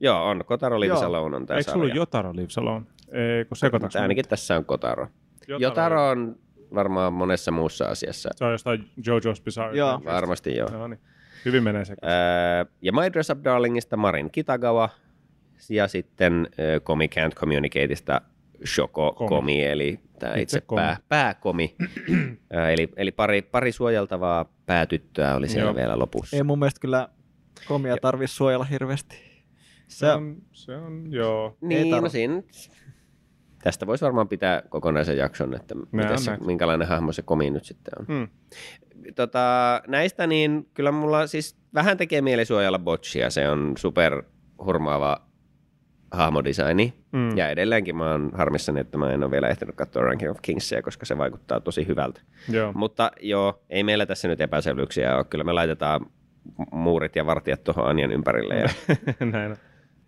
Joo, 0.00 0.24
on. 0.24 0.44
Kotaro 0.46 0.80
Lives 0.80 1.00
Joo. 1.00 1.08
Alone 1.08 1.36
on 1.36 1.46
tämä 1.46 1.58
Eikö 1.58 1.70
sulla 1.70 1.94
Jotaro 1.94 2.32
Lives 2.34 2.58
Alone? 2.58 2.86
Ei, 3.12 3.44
kun 3.44 3.56
sekoitaks 3.56 3.94
Mutta 3.94 4.02
ainakin 4.02 4.28
tässä 4.28 4.56
on 4.56 4.64
Kotaro. 4.64 5.08
Jotaro. 5.48 5.58
Jotaro 5.58 6.08
on 6.08 6.36
varmaan 6.74 7.12
monessa 7.12 7.50
muussa 7.50 7.84
asiassa. 7.84 8.30
Se 8.36 8.44
on 8.44 8.52
jostain 8.52 8.90
JoJo's 8.98 9.42
Bizarre 9.44 9.78
Joo. 9.78 10.00
Varmasti 10.04 10.56
joo. 10.56 10.68
No 10.70 10.88
niin. 10.88 11.00
Hyvin 11.46 11.62
menee 11.62 11.84
se. 11.84 11.92
Öö, 12.04 12.64
ja 12.82 12.92
My 12.92 13.12
Dress 13.12 13.30
Up 13.30 13.44
Darlingista 13.44 13.96
Marin 13.96 14.30
Kitagawa 14.30 14.88
ja 15.70 15.88
sitten 15.88 16.48
ö, 16.58 16.80
Comi 16.80 17.06
Can't 17.14 17.34
Communicateista 17.34 18.20
Shoko 18.66 19.12
Komi. 19.12 19.28
Komi, 19.28 19.64
eli 19.64 20.00
tämä 20.18 20.32
Itse 20.32 20.42
itse, 20.42 20.60
Komi. 20.60 20.80
pää, 20.80 20.96
pääkomi. 21.08 21.76
Ö, 22.54 22.70
eli 22.70 22.88
eli 22.96 23.12
pari, 23.12 23.42
pari 23.42 23.72
suojeltavaa 23.72 24.52
päätyttöä 24.66 25.34
oli 25.36 25.48
siellä 25.48 25.68
Joo. 25.68 25.76
vielä 25.76 25.98
lopussa. 25.98 26.36
Ei 26.36 26.42
mun 26.42 26.58
mielestä 26.58 26.80
kyllä 26.80 27.08
komia 27.68 27.96
tarvitse 27.96 28.34
suojella 28.36 28.64
hirveästi. 28.64 29.16
Se 29.88 29.96
Se, 29.98 30.12
on, 30.12 30.36
se 30.52 30.76
on, 30.76 31.12
joo. 31.12 31.56
Niin, 31.60 31.90
no 32.02 32.08
siinä, 32.08 32.42
tästä 33.66 33.86
voisi 33.86 34.04
varmaan 34.04 34.28
pitää 34.28 34.62
kokonaisen 34.68 35.16
jakson, 35.16 35.54
että 35.54 35.74
miten 35.92 36.18
se, 36.18 36.36
minkälainen 36.46 36.88
hahmo 36.88 37.12
se 37.12 37.22
komi 37.22 37.50
nyt 37.50 37.64
sitten 37.64 37.94
on. 37.98 38.06
Hmm. 38.06 38.28
Tota, 39.14 39.82
näistä 39.86 40.26
niin 40.26 40.68
kyllä 40.74 40.92
mulla 40.92 41.26
siis 41.26 41.56
vähän 41.74 41.96
tekee 41.96 42.20
mieli 42.20 42.44
suojella 42.44 42.78
botchia. 42.78 43.30
Se 43.30 43.48
on 43.48 43.74
super 43.78 44.22
hurmaava 44.64 45.26
hahmodesigni. 46.10 46.94
Mm. 47.12 47.36
Ja 47.36 47.48
edelleenkin 47.48 47.96
mä 47.96 48.10
oon 48.10 48.30
harmissani, 48.34 48.80
että 48.80 48.98
mä 48.98 49.12
en 49.12 49.22
ole 49.22 49.30
vielä 49.30 49.48
ehtinyt 49.48 49.76
katsoa 49.76 50.02
Ranking 50.02 50.30
of 50.30 50.38
Kingsia, 50.42 50.82
koska 50.82 51.06
se 51.06 51.18
vaikuttaa 51.18 51.60
tosi 51.60 51.86
hyvältä. 51.86 52.20
Joo. 52.48 52.72
Mutta 52.72 53.10
joo, 53.20 53.62
ei 53.70 53.82
meillä 53.82 54.06
tässä 54.06 54.28
nyt 54.28 54.40
epäselvyyksiä 54.40 55.16
ole. 55.16 55.24
Kyllä 55.24 55.44
me 55.44 55.52
laitetaan 55.52 56.06
muurit 56.72 57.16
ja 57.16 57.26
vartijat 57.26 57.64
tuohon 57.64 57.88
Anjan 57.88 58.12
ympärille 58.12 58.54
ja 58.54 58.68
Näin 59.32 59.50
on. 59.50 59.56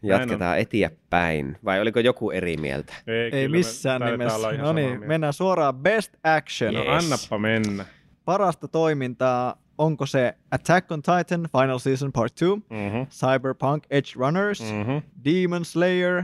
Jatketaan 0.03 0.59
eteenpäin. 0.59 1.57
Vai 1.65 1.81
oliko 1.81 2.01
joku 2.01 2.31
eri 2.31 2.57
mieltä? 2.57 2.95
Ei, 3.07 3.15
ei 3.21 3.31
kyllä 3.31 3.43
me 3.49 3.49
missään 3.59 4.01
taidetaan 4.01 4.29
nimessä. 4.41 4.49
No 4.53 4.57
samaa 4.57 4.73
niin, 4.73 4.89
mieltä. 4.91 5.07
mennään 5.07 5.33
suoraan 5.33 5.75
Best 5.75 6.13
Action. 6.25 6.75
No 6.75 6.81
Yes. 6.85 7.05
annappa 7.05 7.39
mennä. 7.39 7.85
Parasta 8.25 8.69
toimintaa, 8.69 9.63
onko 9.79 10.07
se 10.07 10.35
Attack 10.51 10.93
on 10.93 11.03
Titan 11.03 11.49
Final 11.61 11.79
Season 11.79 12.13
Part 12.13 12.33
2, 12.35 12.45
Mm-hmm. 12.71 13.07
Cyberpunk 13.11 13.85
Edge 13.91 14.09
Runners, 14.17 14.61
Mm-hmm. 14.73 15.03
Demon 15.25 15.65
Slayer, 15.65 16.23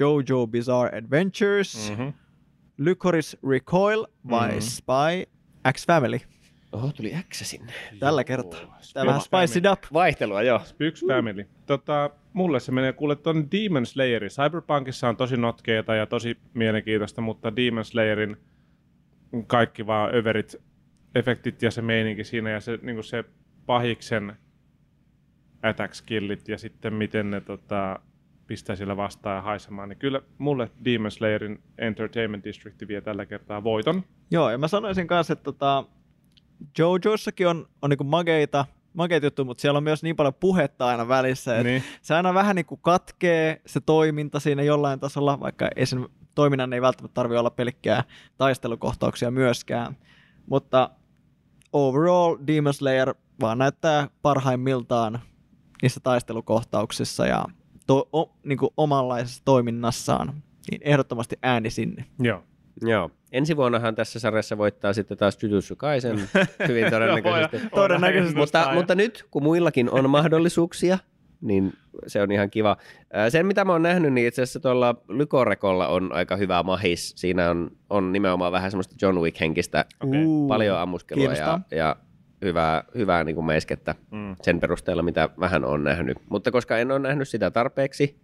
JoJo 0.00 0.46
Bizarre 0.46 0.98
Adventures, 0.98 1.90
Mm-hmm. 1.90 2.12
Lycoris 2.78 3.36
Recoil 3.48 4.06
vai 4.30 4.50
Mhm. 4.50 4.60
Spy 4.60 5.30
X 5.72 5.86
Family? 5.86 6.18
Oho, 6.72 6.92
tuli 6.92 7.12
X 7.28 7.42
sinne. 7.42 7.72
Tällä 7.98 8.24
kertaa. 8.24 8.78
Tämä 8.94 9.06
vähän 9.06 9.20
spicy 9.20 9.68
up. 9.72 9.82
Vaihtelua, 9.92 10.42
joo. 10.42 10.60
Yksi 10.80 11.06
Family. 11.06 11.48
Tota, 11.66 12.10
mulle 12.32 12.60
se 12.60 12.72
menee 12.72 12.92
kuule 12.92 13.16
ton 13.16 13.48
Demon 13.50 13.86
Slayerin. 13.86 14.30
Cyberpunkissa 14.30 15.08
on 15.08 15.16
tosi 15.16 15.36
notkeita 15.36 15.94
ja 15.94 16.06
tosi 16.06 16.38
mielenkiintoista, 16.54 17.20
mutta 17.20 17.56
Demon 17.56 17.84
Slayerin 17.84 18.36
kaikki 19.46 19.86
vaan 19.86 20.14
överit 20.14 20.56
efektit 21.14 21.62
ja 21.62 21.70
se 21.70 21.82
meininki 21.82 22.24
siinä 22.24 22.50
ja 22.50 22.60
se, 22.60 22.78
niin 22.82 23.04
se 23.04 23.24
pahiksen 23.66 24.36
attack 25.62 25.94
skillit 25.94 26.48
ja 26.48 26.58
sitten 26.58 26.94
miten 26.94 27.30
ne 27.30 27.40
tota, 27.40 28.00
pistää 28.46 28.76
sillä 28.76 28.96
vastaan 28.96 29.36
ja 29.36 29.42
haisemaan, 29.42 29.88
niin 29.88 29.98
kyllä 29.98 30.22
mulle 30.38 30.70
Demon 30.84 31.10
Slayerin 31.10 31.62
Entertainment 31.78 32.44
District 32.44 32.88
vie 32.88 33.00
tällä 33.00 33.26
kertaa 33.26 33.64
voiton. 33.64 34.02
Joo, 34.30 34.50
ja 34.50 34.58
mä 34.58 34.68
sanoisin 34.68 35.06
kanssa, 35.06 35.32
että 35.32 35.44
tota, 35.44 35.84
JoJoissakin 36.78 37.48
on, 37.48 37.68
on 37.82 37.90
niinku 37.90 38.04
mageita, 38.04 38.64
mageita 38.94 39.26
juttuja, 39.26 39.46
mutta 39.46 39.60
siellä 39.60 39.76
on 39.76 39.84
myös 39.84 40.02
niin 40.02 40.16
paljon 40.16 40.34
puhetta 40.34 40.86
aina 40.86 41.08
välissä, 41.08 41.58
että 41.58 41.68
Niin. 41.68 41.82
se 42.02 42.14
aina 42.14 42.34
vähän 42.34 42.56
niin 42.56 42.66
kuin 42.66 42.80
katkee 42.82 43.60
se 43.66 43.80
toiminta 43.80 44.40
siinä 44.40 44.62
jollain 44.62 45.00
tasolla, 45.00 45.40
vaikka 45.40 45.68
ei 45.76 45.86
sen 45.86 46.08
toiminnan 46.34 46.72
ei 46.72 46.82
välttämättä 46.82 47.14
tarvitse 47.14 47.38
olla 47.38 47.50
pelkkää 47.50 48.04
taistelukohtauksia 48.36 49.30
myöskään. 49.30 49.96
Mutta 50.46 50.90
overall 51.72 52.36
Demon 52.46 52.74
Slayer 52.74 53.14
vaan 53.40 53.58
näyttää 53.58 54.08
parhaimmiltaan 54.22 55.20
niissä 55.82 56.00
taistelukohtauksissa 56.00 57.26
ja 57.26 57.44
to, 57.86 58.08
o, 58.16 58.36
niin 58.44 58.58
kuin 58.58 58.70
omanlaisessa 58.76 59.42
toiminnassaan. 59.44 60.42
Niin 60.70 60.80
ehdottomasti 60.84 61.36
ääni 61.42 61.70
sinne. 61.70 62.04
Joo. 62.18 62.42
Joo. 62.82 63.10
Ensi 63.32 63.56
vuonnahan 63.56 63.94
tässä 63.94 64.18
sarjassa 64.20 64.58
voittaa 64.58 64.92
sitten 64.92 65.18
taas 65.18 65.38
Jujutsu 65.42 65.76
Kaisen 65.76 66.20
hyvin 66.68 66.90
todennäköisesti. 66.90 67.56
Joo, 67.62 67.68
Todennäköisesti. 67.74 68.36
mutta, 68.38 68.70
mutta 68.74 68.94
nyt, 68.94 69.26
kun 69.30 69.42
muillakin 69.42 69.90
on 69.90 70.10
mahdollisuuksia, 70.10 70.98
niin 71.40 71.72
se 72.06 72.22
on 72.22 72.32
ihan 72.32 72.50
kiva. 72.50 72.76
Sen, 73.28 73.46
mitä 73.46 73.64
mä 73.64 73.72
oon 73.72 73.82
nähnyt, 73.82 74.12
niin 74.12 74.26
itse 74.26 74.42
asiassa 74.42 74.60
tuolla 74.60 74.94
Lykorekolla 75.08 75.88
on 75.88 76.12
aika 76.12 76.36
hyvä 76.36 76.62
mahis. 76.62 77.12
Siinä 77.16 77.50
on, 77.50 77.70
on 77.90 78.12
nimenomaan 78.12 78.52
vähän 78.52 78.70
semmoista 78.70 78.94
John 79.02 79.18
Wick-henkistä. 79.18 79.84
Uu, 80.04 80.48
paljon 80.48 80.78
ammuskelua 80.78 81.32
ja, 81.34 81.60
ja 81.70 81.96
hyvää, 82.42 82.84
hyvää 82.94 83.24
niin 83.24 83.34
kuin 83.34 83.44
meiskettä 83.46 83.94
Mm. 84.10 84.36
sen 84.42 84.60
perusteella, 84.60 85.02
mitä 85.02 85.28
vähän 85.40 85.64
on 85.64 85.84
nähnyt. 85.84 86.18
Mutta 86.30 86.50
koska 86.50 86.78
en 86.78 86.90
ole 86.90 86.98
nähnyt 86.98 87.28
sitä 87.28 87.50
tarpeeksi, 87.50 88.20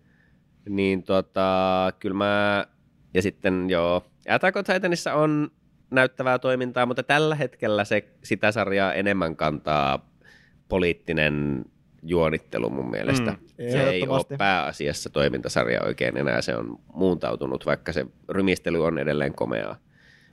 niin 0.69 1.03
tota, 1.03 1.93
kyllä 1.99 2.17
mä... 2.17 2.67
Ja 3.15 3.23
sitten 3.23 3.71
joo, 3.71 4.05
Attack 4.29 4.57
on 4.57 4.65
Titanissa 4.65 5.15
on 5.15 5.51
näyttävää 5.91 6.39
toimintaa, 6.39 6.87
mutta 6.87 7.03
tällä 7.03 7.35
hetkellä 7.35 7.85
se, 7.85 8.09
sitä 8.25 8.53
sarjaa 8.53 8.93
enemmän 8.93 9.37
kantaa 9.37 10.11
poliittinen 10.69 11.65
juonittelu 12.03 12.71
mun 12.71 12.91
mielestä. 12.91 13.31
Mm. 13.31 13.39
Se 13.71 13.91
ei 13.91 14.09
ole 14.09 14.39
pääasiassa 14.39 15.11
toimintasarja 15.11 15.83
oikein 15.83 16.17
enää, 16.17 16.43
se 16.43 16.57
on 16.57 16.79
muuntautunut, 16.95 17.67
vaikka 17.67 17.93
se 17.93 18.07
rymistely 18.29 18.85
on 18.85 18.99
edelleen 18.99 19.35
komeaa. 19.35 19.77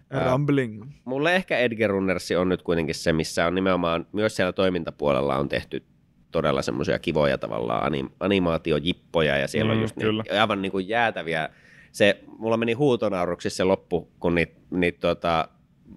Ää, 0.09 0.31
Rumbling. 0.31 0.83
Mulle 1.05 1.35
ehkä 1.35 1.57
Edgar 1.57 1.89
Runnersi 1.89 2.35
on 2.35 2.49
nyt 2.49 2.61
kuitenkin 2.61 2.95
se, 2.95 3.13
missä 3.13 3.45
on 3.47 3.55
nimenomaan 3.55 4.07
myös 4.11 4.35
siellä 4.35 4.51
toimintapuolella 4.53 5.35
on 5.37 5.49
tehty 5.49 5.83
todella 6.31 6.61
semmoisia 6.61 6.99
kivoja 6.99 7.37
tavallaan 7.37 7.93
anim- 7.93 8.11
animaatiojippoja 8.19 9.37
ja 9.37 9.47
siellä 9.47 9.71
Mm, 9.73 9.77
on 9.77 9.81
just 9.81 9.95
kyllä. 9.99 10.23
niitä 10.23 10.41
aivan 10.41 10.61
niin 10.61 10.71
kuin 10.71 10.87
jäätäviä. 10.87 11.49
Se, 11.91 12.19
mulla 12.37 12.57
meni 12.57 12.73
huutonauruksi 12.73 13.49
se 13.49 13.63
loppu, 13.63 14.11
kun 14.19 14.35
niitä 14.35 14.53
niit, 14.69 14.99
tota, 14.99 15.47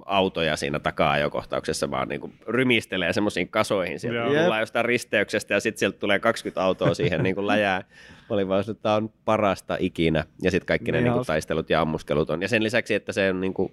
autoja 0.04 0.56
siinä 0.56 0.78
taka-ajokohtauksessa 0.78 1.90
vaan 1.90 2.08
niin 2.08 2.20
kuin 2.20 2.32
rymistelee 2.46 3.12
semmoisiin 3.12 3.48
kasoihin. 3.48 4.00
Sieltä 4.00 4.18
Joo. 4.18 4.42
tullaan 4.42 4.60
jostain 4.60 4.84
risteyksestä 4.84 5.54
ja 5.54 5.60
sitten 5.60 5.78
sieltä 5.78 5.98
tulee 5.98 6.18
20 6.18 6.62
autoa 6.62 6.94
siihen 6.94 7.22
niin 7.22 7.34
kuin 7.34 7.46
läjää. 7.46 7.78
Mä 7.80 8.26
olin 8.34 8.48
vaan, 8.48 8.60
että 8.60 8.74
tämä 8.74 8.94
on 8.94 9.10
parasta 9.24 9.76
ikinä. 9.80 10.24
Ja 10.42 10.50
sitten 10.50 10.66
kaikki 10.66 10.92
ne 10.92 10.98
Niin 10.98 11.04
niin 11.04 11.12
kuin 11.12 11.18
hauska. 11.18 11.32
taistelut 11.32 11.70
ja 11.70 11.80
ammuskelut 11.80 12.30
on. 12.30 12.42
Ja 12.42 12.48
sen 12.48 12.62
lisäksi, 12.62 12.94
että 12.94 13.12
se 13.12 13.30
on 13.30 13.40
niin 13.40 13.54
kuin 13.54 13.72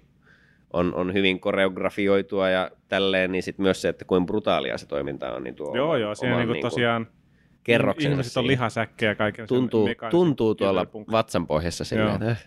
on, 0.72 0.94
on 0.94 1.12
hyvin 1.14 1.40
koreografioitua 1.40 2.50
ja 2.50 2.70
tälleen, 2.88 3.32
niin 3.32 3.42
sitten 3.42 3.62
myös 3.62 3.82
se, 3.82 3.88
että 3.88 4.04
kuinka 4.04 4.26
brutaalia 4.26 4.78
se 4.78 4.86
toiminta 4.86 5.32
on, 5.32 5.44
niin 5.44 5.54
tuo 5.54 5.76
Joo, 5.76 5.96
joo, 5.96 6.14
siinä 6.14 6.34
oman 6.34 6.46
niinku 6.48 6.62
tosiaan 6.62 7.06
kerroksensa 7.64 8.10
ihmiset 8.12 8.36
on 8.36 8.46
lihasäkkejä 8.46 9.10
ja 9.10 9.14
kaiken 9.14 9.46
tuntuu, 9.48 9.88
tuntuu 10.10 10.54
tuolla 10.54 10.80
kilpailupunktin. 10.80 11.12
vatsan 11.12 11.46
pohjassa 11.46 11.84
silleen, 11.84 12.14
että 12.14 12.30
äh, 12.30 12.46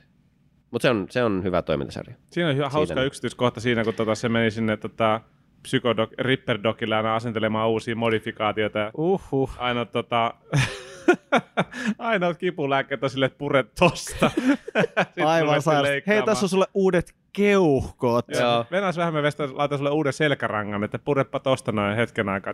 Mutta 0.71 0.83
se 0.83 0.89
on, 0.89 1.07
se 1.09 1.23
on 1.23 1.43
hyvä 1.43 1.61
toimintasarja. 1.61 2.15
Siinä 2.29 2.49
on 2.49 2.55
hyvä, 2.55 2.69
hauska 2.69 2.93
Siinä- 2.95 3.03
yksityiskohta 3.05 3.59
siinä, 3.59 3.83
kun 3.83 3.93
tota, 3.93 4.15
se 4.15 4.29
meni 4.29 4.51
sinne 4.51 4.77
tota, 4.77 5.21
psykodok, 5.61 6.09
Ripper 6.19 6.59
Dogille 6.63 6.95
aina 6.95 7.15
asentelemaan 7.15 7.69
uusia 7.69 7.95
modifikaatioita. 7.95 8.91
Uhuh. 8.97 9.51
aina 9.57 9.85
tota, 9.85 10.33
ainoa 11.97 12.33
kipulääkkeet 12.33 13.03
on 13.03 13.09
sille, 13.09 13.25
että 13.25 13.37
pure 13.37 13.65
tosta. 13.79 14.31
Aivan. 15.25 15.61
Hei, 16.07 16.23
tässä 16.23 16.45
on 16.45 16.49
sulle 16.49 16.67
uudet 16.73 17.15
keuhkot. 17.33 18.25
Joo. 18.29 18.65
Vähän 18.97 19.13
me 19.13 19.21
vestä, 19.21 19.49
laitan 19.51 19.77
sulle 19.77 19.91
uuden 19.91 20.13
selkärangan, 20.13 20.83
että 20.83 20.99
purepa 20.99 21.39
tosta 21.39 21.71
noin 21.71 21.95
hetken 21.95 22.29
aikaa. 22.29 22.53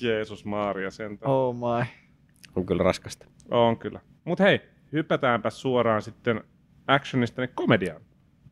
Jeesus 0.00 0.44
Maaria 0.44 0.90
sentään. 0.90 1.32
Oh 1.32 1.54
my. 1.54 1.86
On 2.56 2.66
kyllä 2.66 2.82
raskasta. 2.82 3.26
On 3.50 3.78
kyllä. 3.78 4.00
Mut 4.24 4.40
hei, 4.40 4.60
hypätäänpä 4.92 5.50
suoraan 5.50 6.02
sitten 6.02 6.44
actionista 6.86 7.42
niin 7.42 7.50
komediaan. 7.54 8.00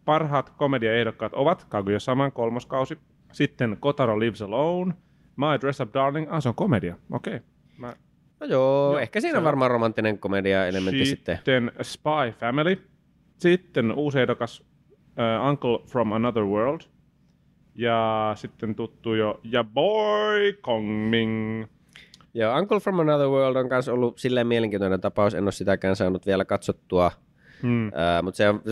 Parhaat 0.05 0.51
komediaehdokkaat 0.51 1.35
ovat 1.35 1.67
Kaguya 1.69 2.01
Saman 2.01 2.33
kolmoskausi, 2.33 2.99
sitten 3.33 3.77
Kotaro 3.81 4.21
Lives 4.21 4.43
Alone, 4.43 4.95
My 5.37 5.61
Dress 5.61 5.81
Up 5.81 5.95
Darling, 5.95 6.33
ah 6.33 6.43
se 6.43 6.49
on 6.49 6.55
komedia, 6.55 6.97
okei. 7.11 7.37
Okay. 7.37 7.47
Mä... 7.79 7.97
No 8.45 8.51
joo, 8.51 8.93
Joo, 8.93 8.99
ehkä 8.99 9.21
siinä 9.21 9.39
on 9.39 9.45
varmaan 9.45 9.71
romanttinen 9.71 10.19
komedia-elementti 10.19 11.07
sitten. 11.07 11.37
Sitten 11.37 11.73
Spy 11.83 12.39
Family, 12.41 12.83
sitten 13.39 13.93
uusi 13.93 14.21
ehdokas 14.21 14.61
uh, 14.61 15.49
Uncle 15.49 15.79
from 15.87 16.13
Another 16.13 16.45
World, 16.45 16.81
ja 17.75 18.33
sitten 18.37 18.75
tuttu 18.75 19.15
jo 19.15 19.41
Ja 19.45 19.65
Boy 19.65 20.53
Kongming. 20.53 21.65
Joo, 22.35 22.59
Uncle 22.59 22.81
from 22.81 22.99
Another 22.99 23.29
World 23.29 23.57
on 23.57 23.69
myös 23.71 23.89
ollut 23.89 24.19
silleen 24.19 24.47
mielenkiintoinen 24.47 25.01
tapaus. 25.01 25.35
En 25.35 25.45
ole 25.45 25.53
sitäkään 25.53 25.97
saanut 25.97 26.27
vielä 26.27 26.45
katsottua, 26.45 27.11
Hmm. 27.63 27.91
Ää, 27.95 28.23
mutta 28.23 28.37
se 28.37 28.49
on 28.49 28.63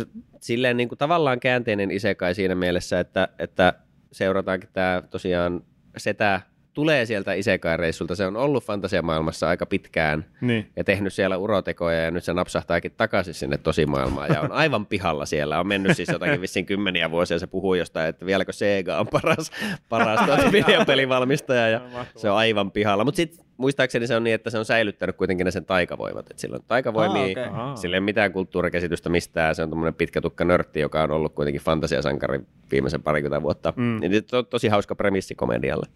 silleen 0.40 0.76
niin 0.76 0.88
kuin 0.88 0.98
tavallaan 0.98 1.40
käänteinen 1.40 1.90
isekai 1.90 2.34
siinä 2.34 2.54
mielessä, 2.54 3.00
että, 3.00 3.28
että 3.38 3.72
seurataankin 4.12 4.68
tämä 4.72 5.02
tosiaan 5.10 5.62
setä 5.96 6.40
tulee 6.74 7.06
sieltä 7.06 7.32
isekai-reissulta. 7.34 8.14
Se 8.14 8.26
on 8.26 8.36
ollut 8.36 8.64
fantasiamaailmassa 8.64 9.48
aika 9.48 9.66
pitkään 9.66 10.24
Niin. 10.40 10.70
ja 10.76 10.84
tehnyt 10.84 11.12
siellä 11.12 11.36
urotekoja 11.36 12.00
ja 12.00 12.10
nyt 12.10 12.24
se 12.24 12.32
napsahtaakin 12.34 12.92
takaisin 12.96 13.34
sinne 13.34 13.58
tosimaailmaan 13.58 14.28
ja 14.34 14.40
on 14.40 14.52
aivan 14.52 14.86
pihalla 14.86 15.26
siellä. 15.26 15.60
On 15.60 15.66
mennyt 15.66 15.96
siis 15.96 16.08
jotakin 16.08 16.40
vissiin 16.40 16.66
kymmeniä 16.66 17.10
vuosia 17.10 17.34
ja 17.34 17.38
se 17.38 17.46
puhuu 17.46 17.74
jostain, 17.74 18.08
että 18.08 18.26
vieläkö 18.26 18.52
Sega 18.52 18.98
on 18.98 19.06
paras, 19.06 19.50
paras 19.88 20.20
tuota 20.26 20.52
videopelivalmistaja 20.52 21.68
ja 21.68 21.80
se 22.16 22.30
on 22.30 22.36
aivan 22.36 22.70
pihalla. 22.70 23.04
Mutta 23.04 23.16
sitten 23.16 23.44
muistaakseni 23.56 24.06
se 24.06 24.16
on 24.16 24.24
niin, 24.24 24.34
että 24.34 24.50
se 24.50 24.58
on 24.58 24.64
säilyttänyt 24.64 25.16
kuitenkin 25.16 25.44
ne 25.44 25.50
sen 25.50 25.64
taikavoimat. 25.64 26.30
Että 26.30 26.40
sillä 26.40 26.54
on 26.56 26.62
taikavoimia, 26.68 27.42
Ah. 27.46 27.52
Ahaa. 27.52 27.76
sillä 27.76 27.96
ei 27.96 27.98
ole 27.98 28.04
mitään 28.04 28.32
kulttuurikäsitystä 28.32 29.08
mistään. 29.08 29.54
Se 29.54 29.62
on 29.62 29.68
tuommoinen 29.70 29.94
pitkä 29.94 30.20
tukka 30.20 30.44
nörtti, 30.44 30.80
joka 30.80 31.02
on 31.02 31.10
ollut 31.10 31.34
kuitenkin 31.34 31.62
fantasiasankari 31.62 32.40
viimeisen 32.70 33.02
parikymmentä 33.02 33.42
vuotta. 33.42 33.72
Mm. 33.76 33.98
Niin 34.00 34.24
to, 34.24 34.42
tosi 34.42 34.68
hauska 34.68 34.94
premissi 34.94 35.34
komedialle. 35.34 35.86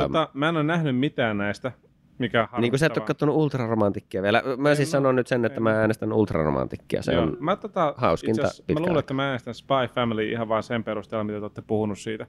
Tota, 0.00 0.28
mä 0.34 0.48
en 0.48 0.56
ole 0.56 0.64
nähnyt 0.64 0.96
mitään 0.96 1.38
näistä, 1.38 1.72
mikä 2.18 2.48
on 2.52 2.60
niin 2.60 2.70
kuin 2.70 2.78
sä 2.78 2.86
et 2.86 2.96
ole 2.96 3.06
katsonut 3.06 3.36
ultraromantikkia 3.36 4.22
vielä. 4.22 4.42
Mä 4.56 4.74
siis 4.74 4.88
mä- 4.88 4.90
sanon 4.90 5.16
nyt 5.16 5.26
sen, 5.26 5.44
että 5.44 5.56
en 5.56 5.62
mä 5.62 5.80
äänestän 5.80 6.12
ultraromantikkia. 6.12 7.02
Se 7.02 7.12
Joo. 7.12 7.22
on 7.22 7.36
mä, 7.40 7.56
tota, 7.56 7.94
hauskinta 7.96 8.42
itse 8.42 8.46
asiassa 8.46 8.72
Mä 8.72 8.80
luulen, 8.80 8.98
että 8.98 9.14
mä 9.14 9.26
äänestän 9.26 9.54
Spy 9.54 9.94
Family 9.94 10.30
ihan 10.30 10.48
vaan 10.48 10.62
sen 10.62 10.84
perusteella, 10.84 11.24
mitä 11.24 11.38
te 11.38 11.44
olette 11.44 11.62
puhunut 11.62 11.98
siitä. 11.98 12.26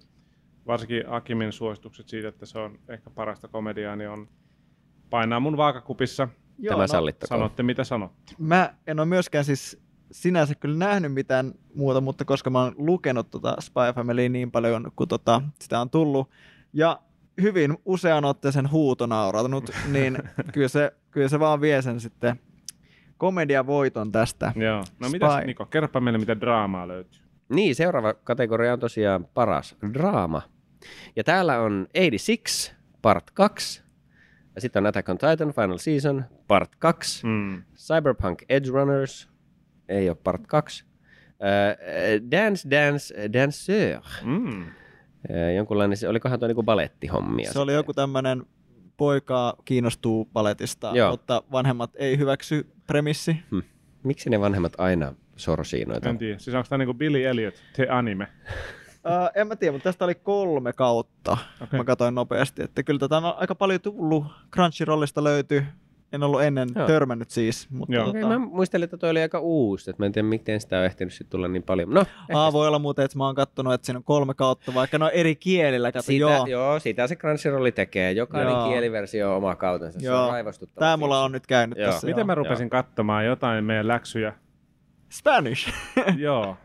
Varsinkin 0.68 1.04
Akimin 1.08 1.52
suositukset 1.52 2.08
siitä, 2.08 2.28
että 2.28 2.46
se 2.46 2.60
on 2.60 2.80
ehkä 2.90 3.10
parasta 3.10 3.48
komediaa, 3.48 3.96
niin 3.96 4.10
on 4.10 4.28
painaa 5.10 5.40
mun 5.40 5.58
vaakakupissa. 5.58 6.28
Joo, 6.60 6.72
tämä 6.72 6.84
no, 6.84 6.88
sallittakoon. 6.88 7.40
Sanotte 7.40 7.64
mitä 7.64 7.84
sanot. 7.84 8.12
Mä 8.38 8.74
en 8.88 9.00
ole 9.00 9.08
myöskään 9.08 9.46
siis 9.46 9.82
sinänsä 10.12 10.56
kyllä 10.56 10.78
nähnyt 10.78 11.14
mitään 11.14 11.54
muuta, 11.76 12.02
mutta 12.02 12.26
koska 12.26 12.50
mä 12.50 12.64
oon 12.64 12.76
lukenut 12.78 13.30
tota 13.30 13.56
Spy 13.60 13.94
Familya 13.96 14.30
niin 14.30 14.52
paljon, 14.52 14.92
kun 14.96 15.08
tota, 15.08 15.42
sitä 15.60 15.82
on 15.82 15.90
tullut, 15.90 16.30
ja 16.74 17.00
hyvin 17.42 17.78
usean 17.86 18.26
otteeseen 18.26 18.72
huutonaurattanut, 18.72 19.70
niin 19.94 20.18
kyllä 20.54 20.68
se, 20.68 20.92
kyllä 21.12 21.28
se 21.28 21.40
vaan 21.40 21.62
vie 21.62 21.82
sen 21.82 22.00
sitten 22.00 22.40
komediavoiton 23.18 24.12
tästä. 24.12 24.54
Joo. 24.56 24.84
No 25.00 25.10
mitäs 25.10 25.34
Spy. 25.34 25.46
Niko, 25.48 25.66
kerropa 25.66 26.00
meille, 26.00 26.20
mitä 26.20 26.40
draamaa 26.40 26.88
löytyy. 26.88 27.22
Niin, 27.50 27.76
seuraava 27.76 28.14
kategoria 28.14 28.74
on 28.74 28.80
tosiaan 28.80 29.26
paras 29.34 29.76
draama. 29.94 30.42
Ja 31.16 31.24
täällä 31.24 31.60
on 31.60 31.88
86, 31.94 32.74
part 33.02 33.32
2. 33.32 33.84
Ja 34.56 34.62
sitten 34.62 34.84
on 34.84 34.88
Attack 34.88 35.10
on 35.10 35.18
Titan 35.18 35.54
Final 35.54 35.78
Season, 35.78 36.26
part 36.48 36.76
2. 36.76 37.28
Mm. 37.28 37.64
Cyberpunk 37.76 38.42
Edge 38.50 38.70
Runners, 38.70 39.30
ei 39.90 40.10
ole 40.10 40.18
part 40.24 40.48
2. 40.48 40.84
Uh, 40.84 42.32
Dance 42.32 42.70
Dance 42.70 43.16
Danceur, 43.34 44.02
Mm. 44.24 44.66
Jonkunlainen, 45.56 45.98
se- 45.98 46.10
olikohan 46.10 46.40
tuo 46.40 46.48
niinku 46.48 46.64
balettihommia. 46.64 47.52
Se 47.52 47.60
oli 47.60 47.74
joku 47.74 47.94
tämmöinen 47.94 48.44
poika 48.98 49.56
kiinnostuu 49.66 50.26
paletista, 50.26 50.92
Joo. 50.94 51.12
mutta 51.12 51.44
vanhemmat 51.52 51.92
ei 51.96 52.18
hyväksy 52.18 52.72
premissi. 52.88 53.38
Hmm. 53.52 53.64
Miksi 54.04 54.30
ne 54.30 54.40
vanhemmat 54.40 54.74
aina 54.78 55.14
sorsii 55.36 55.86
noita? 55.86 56.10
En 56.10 56.18
tiedä. 56.18 56.38
Siis 56.40 56.56
onko 56.56 56.68
tämä 56.70 56.78
niinku 56.78 56.94
Billy 56.94 57.26
Elliot, 57.26 57.54
the 57.76 57.88
anime? 57.90 58.28
Uh, 59.06 59.42
en 59.42 59.48
mä 59.48 59.56
tiedä, 59.56 59.72
mutta 59.72 59.84
tästä 59.84 60.06
oli 60.06 60.16
kolme 60.16 60.74
kautta. 60.74 61.38
Okay. 61.62 61.80
Mä 61.80 61.84
katsoin 61.84 62.16
nopeasti, 62.16 62.64
että 62.64 62.84
kyllä 62.84 63.00
tätä 63.00 63.18
on 63.18 63.34
aika 63.38 63.56
paljon 63.56 63.82
tullut. 63.82 64.26
Crunchyrollista 64.54 65.24
löytyy. 65.24 65.66
En 66.14 66.24
ollut 66.24 66.42
ennen 66.42 66.70
Joo. 66.76 66.82
Joo. 66.82 66.88
törmännyt 66.88 67.30
siis. 67.30 67.70
Mutta 67.70 67.96
Joo. 67.96 68.06
tota, 68.06 68.18
Okei, 68.18 68.30
mä 68.30 68.40
muistelin, 68.40 68.84
että 68.84 68.98
toi 68.98 69.10
oli 69.10 69.22
aika 69.22 69.40
uusi, 69.40 69.90
että 69.90 70.02
mä 70.02 70.06
en 70.06 70.12
tiedä, 70.12 70.28
miten 70.28 70.62
sitä 70.62 70.80
on 70.80 70.86
ehtinyt 70.86 71.14
sit 71.14 71.30
tulla 71.30 71.48
niin 71.48 71.64
paljon. 71.64 71.90
No, 71.90 72.06
Aa, 72.34 72.54
voi 72.54 72.68
olla 72.68 72.80
muuten, 72.80 73.06
että 73.06 73.18
mä 73.18 73.26
oon 73.26 73.36
kattonut, 73.36 73.74
että 73.74 73.86
siinä 73.86 73.98
on 73.98 74.04
kolme 74.04 74.34
kautta, 74.34 74.74
vaikka 74.74 74.98
ne 74.98 75.06
on 75.06 75.12
eri 75.14 75.36
kielillä. 75.36 75.92
Kato, 75.92 76.02
Sitä, 76.04 76.20
joo. 76.20 76.32
joo. 76.32 76.46
joo, 76.48 76.80
sitä 76.80 77.08
se 77.08 77.16
Crunchyrolli 77.16 77.72
tekee. 77.72 78.12
Jokainen 78.12 78.54
Joo. 78.54 78.70
kieliversio 78.70 79.32
on 79.32 79.38
oma 79.38 79.56
kautensa. 79.56 80.00
Se 80.00 80.06
Joo. 80.06 80.24
on 80.26 80.32
raivostuttava. 80.32 80.86
Tää 80.86 80.98
mulla 80.98 81.24
on 81.24 81.32
nyt 81.32 81.48
käynyt 81.48 81.78
Joo. 81.78 81.92
tässä. 81.92 82.08
Miten 82.08 82.20
joo. 82.22 82.26
mä 82.26 82.36
rupesin 82.36 82.70
katsomaan 82.70 83.26
jotain 83.26 83.64
meidän 83.64 83.88
läksyjä? 83.88 84.34
Spanish. 85.10 85.74
Joo. 86.18 86.58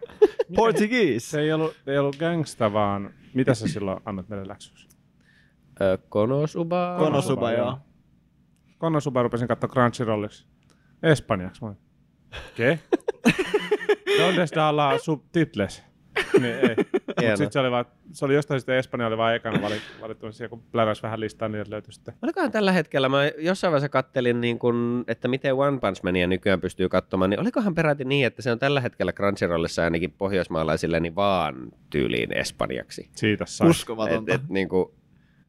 Portuguese. 0.57 1.19
Se 1.31 1.41
ei 1.41 1.53
ollut, 1.53 1.75
ei 1.87 1.99
ollut 1.99 2.17
gangsta, 2.17 2.73
vaan 2.73 3.11
mitä 3.35 3.55
sä 3.55 3.69
silloin 3.69 4.01
annat 4.05 4.29
meille 4.29 4.49
läksyys? 4.49 4.89
Ö, 5.81 5.99
Konosuba. 6.09 6.97
Konosuba, 6.99 7.53
joo. 7.53 7.79
Konosuba 8.79 9.23
rupesin 9.23 9.49
katsoa 9.49 9.71
Crunchyrolliksi. 9.71 10.47
Espanjaksi. 11.03 11.65
Mä 11.65 11.75
Ke? 12.57 12.79
Donde 14.19 14.43
está 14.43 14.77
la 14.77 14.99
subtitles? 14.99 15.85
Niin 16.41 16.55
ei. 16.55 16.77
Mut 17.07 17.21
Hieno. 17.21 17.37
sit 17.37 17.53
se 17.53 17.61
oli, 17.61 17.71
vaan, 17.71 17.85
se 18.13 18.25
oli 18.25 18.35
jostain 18.35 18.61
sitten 18.61 18.77
Espanja 18.77 19.07
oli 19.07 19.17
vaan 19.17 19.35
ekana 19.35 19.63
valit, 19.63 19.83
valittu, 20.01 20.27
niin 20.27 20.33
siellä 20.33 20.51
kun 20.51 20.63
pläräsi 20.73 21.03
vähän 21.03 21.21
listaa, 21.21 21.49
niin 21.49 21.65
löytyi 21.69 21.93
sitten. 21.93 22.15
Olikohan 22.23 22.53
tällä 22.53 22.73
hetkellä, 22.73 23.09
mä 23.09 23.19
jossain 23.39 23.71
vaiheessa 23.71 23.89
kattelin, 23.89 24.41
niin 24.41 24.59
kun, 24.59 25.05
että 25.09 25.29
miten 25.29 25.55
One 25.55 25.79
Punch 25.79 26.03
Mania 26.03 26.27
nykyään 26.27 26.61
pystyy 26.61 26.89
katsomaan, 26.89 27.31
niin 27.31 27.41
olikohan 27.41 27.75
peräti 27.75 28.05
niin, 28.05 28.27
että 28.27 28.43
se 28.43 28.53
on 28.53 28.59
tällä 28.59 28.81
hetkellä 28.81 29.13
Crunchyrollissa 29.13 29.85
ainakin 29.85 30.13
pohjoismaalaisille 30.13 31.01
niin 31.01 31.15
vaan 31.15 31.55
tyyliin 31.91 32.39
espanjaksi. 32.39 33.11
Siitä 33.15 33.47
sai. 33.47 33.71
Uskomatonta. 33.71 34.35
Et, 34.35 34.41
et, 34.41 34.49
niin 34.49 34.69
kuin, 34.69 34.89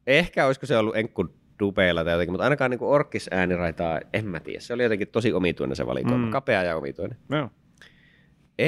ehkä 0.06 0.46
olisiko 0.46 0.66
se 0.66 0.76
ollut 0.76 0.96
enkku 0.96 1.28
dupeilla 1.60 2.04
tai 2.04 2.12
jotenkin, 2.12 2.32
mutta 2.32 2.44
ainakaan 2.44 2.70
niin 2.70 2.78
orkis 2.82 3.28
ääniraitaa, 3.32 4.00
en 4.12 4.26
mä 4.26 4.40
tiedä. 4.40 4.60
Se 4.60 4.74
oli 4.74 4.82
jotenkin 4.82 5.08
tosi 5.08 5.32
omituinen 5.32 5.76
se 5.76 5.86
valikoima, 5.86 6.24
Mm. 6.26 6.30
kapea 6.30 6.62
ja 6.62 6.76
omituinen. 6.76 7.16
Joo. 7.30 7.50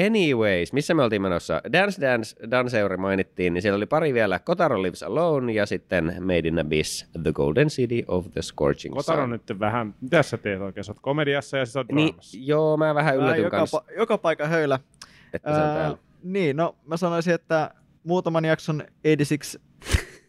Anyways, 0.05 0.73
missä 0.73 0.93
me 0.93 1.03
oltiin 1.03 1.21
menossa? 1.21 1.61
Dance 1.73 2.01
Dance 2.01 2.35
Danceuri 2.51 2.97
mainittiin, 2.97 3.53
niin 3.53 3.61
siellä 3.61 3.77
oli 3.77 3.85
pari 3.85 4.13
vielä. 4.13 4.39
Kotaro 4.39 4.81
Lives 4.81 5.03
Alone 5.03 5.53
ja 5.53 5.65
sitten 5.65 6.15
Made 6.19 6.47
in 6.47 6.59
Abyss, 6.59 7.09
The 7.23 7.31
Golden 7.33 7.67
City 7.67 8.03
of 8.07 8.31
the 8.31 8.41
Scorching 8.41 8.95
Kotaro 8.95 9.21
Sun. 9.23 9.29
nyt 9.29 9.59
vähän, 9.59 9.95
mitä 10.01 10.23
sä 10.23 10.37
teet 10.37 10.61
oikein? 10.61 10.83
Sä 10.83 10.91
oot 10.91 10.99
komediassa 11.01 11.57
ja 11.57 11.65
sä 11.65 11.79
oot 11.79 11.91
Niin, 11.91 12.13
joo, 12.33 12.77
mä 12.77 12.95
vähän 12.95 13.17
yllätyn 13.17 13.43
joka, 13.43 13.57
kanssa, 13.57 13.83
pa- 13.89 13.97
joka 13.97 14.17
paikka 14.17 14.47
höylä. 14.47 14.79
että 15.33 15.49
se 15.53 15.57
on 15.61 15.67
Ää, 15.67 15.75
täällä. 15.75 15.97
Niin, 16.23 16.57
no 16.57 16.75
mä 16.87 16.97
sanoisin, 16.97 17.33
että 17.33 17.71
muutaman 18.03 18.45
jakson 18.45 18.83
86 19.03 19.59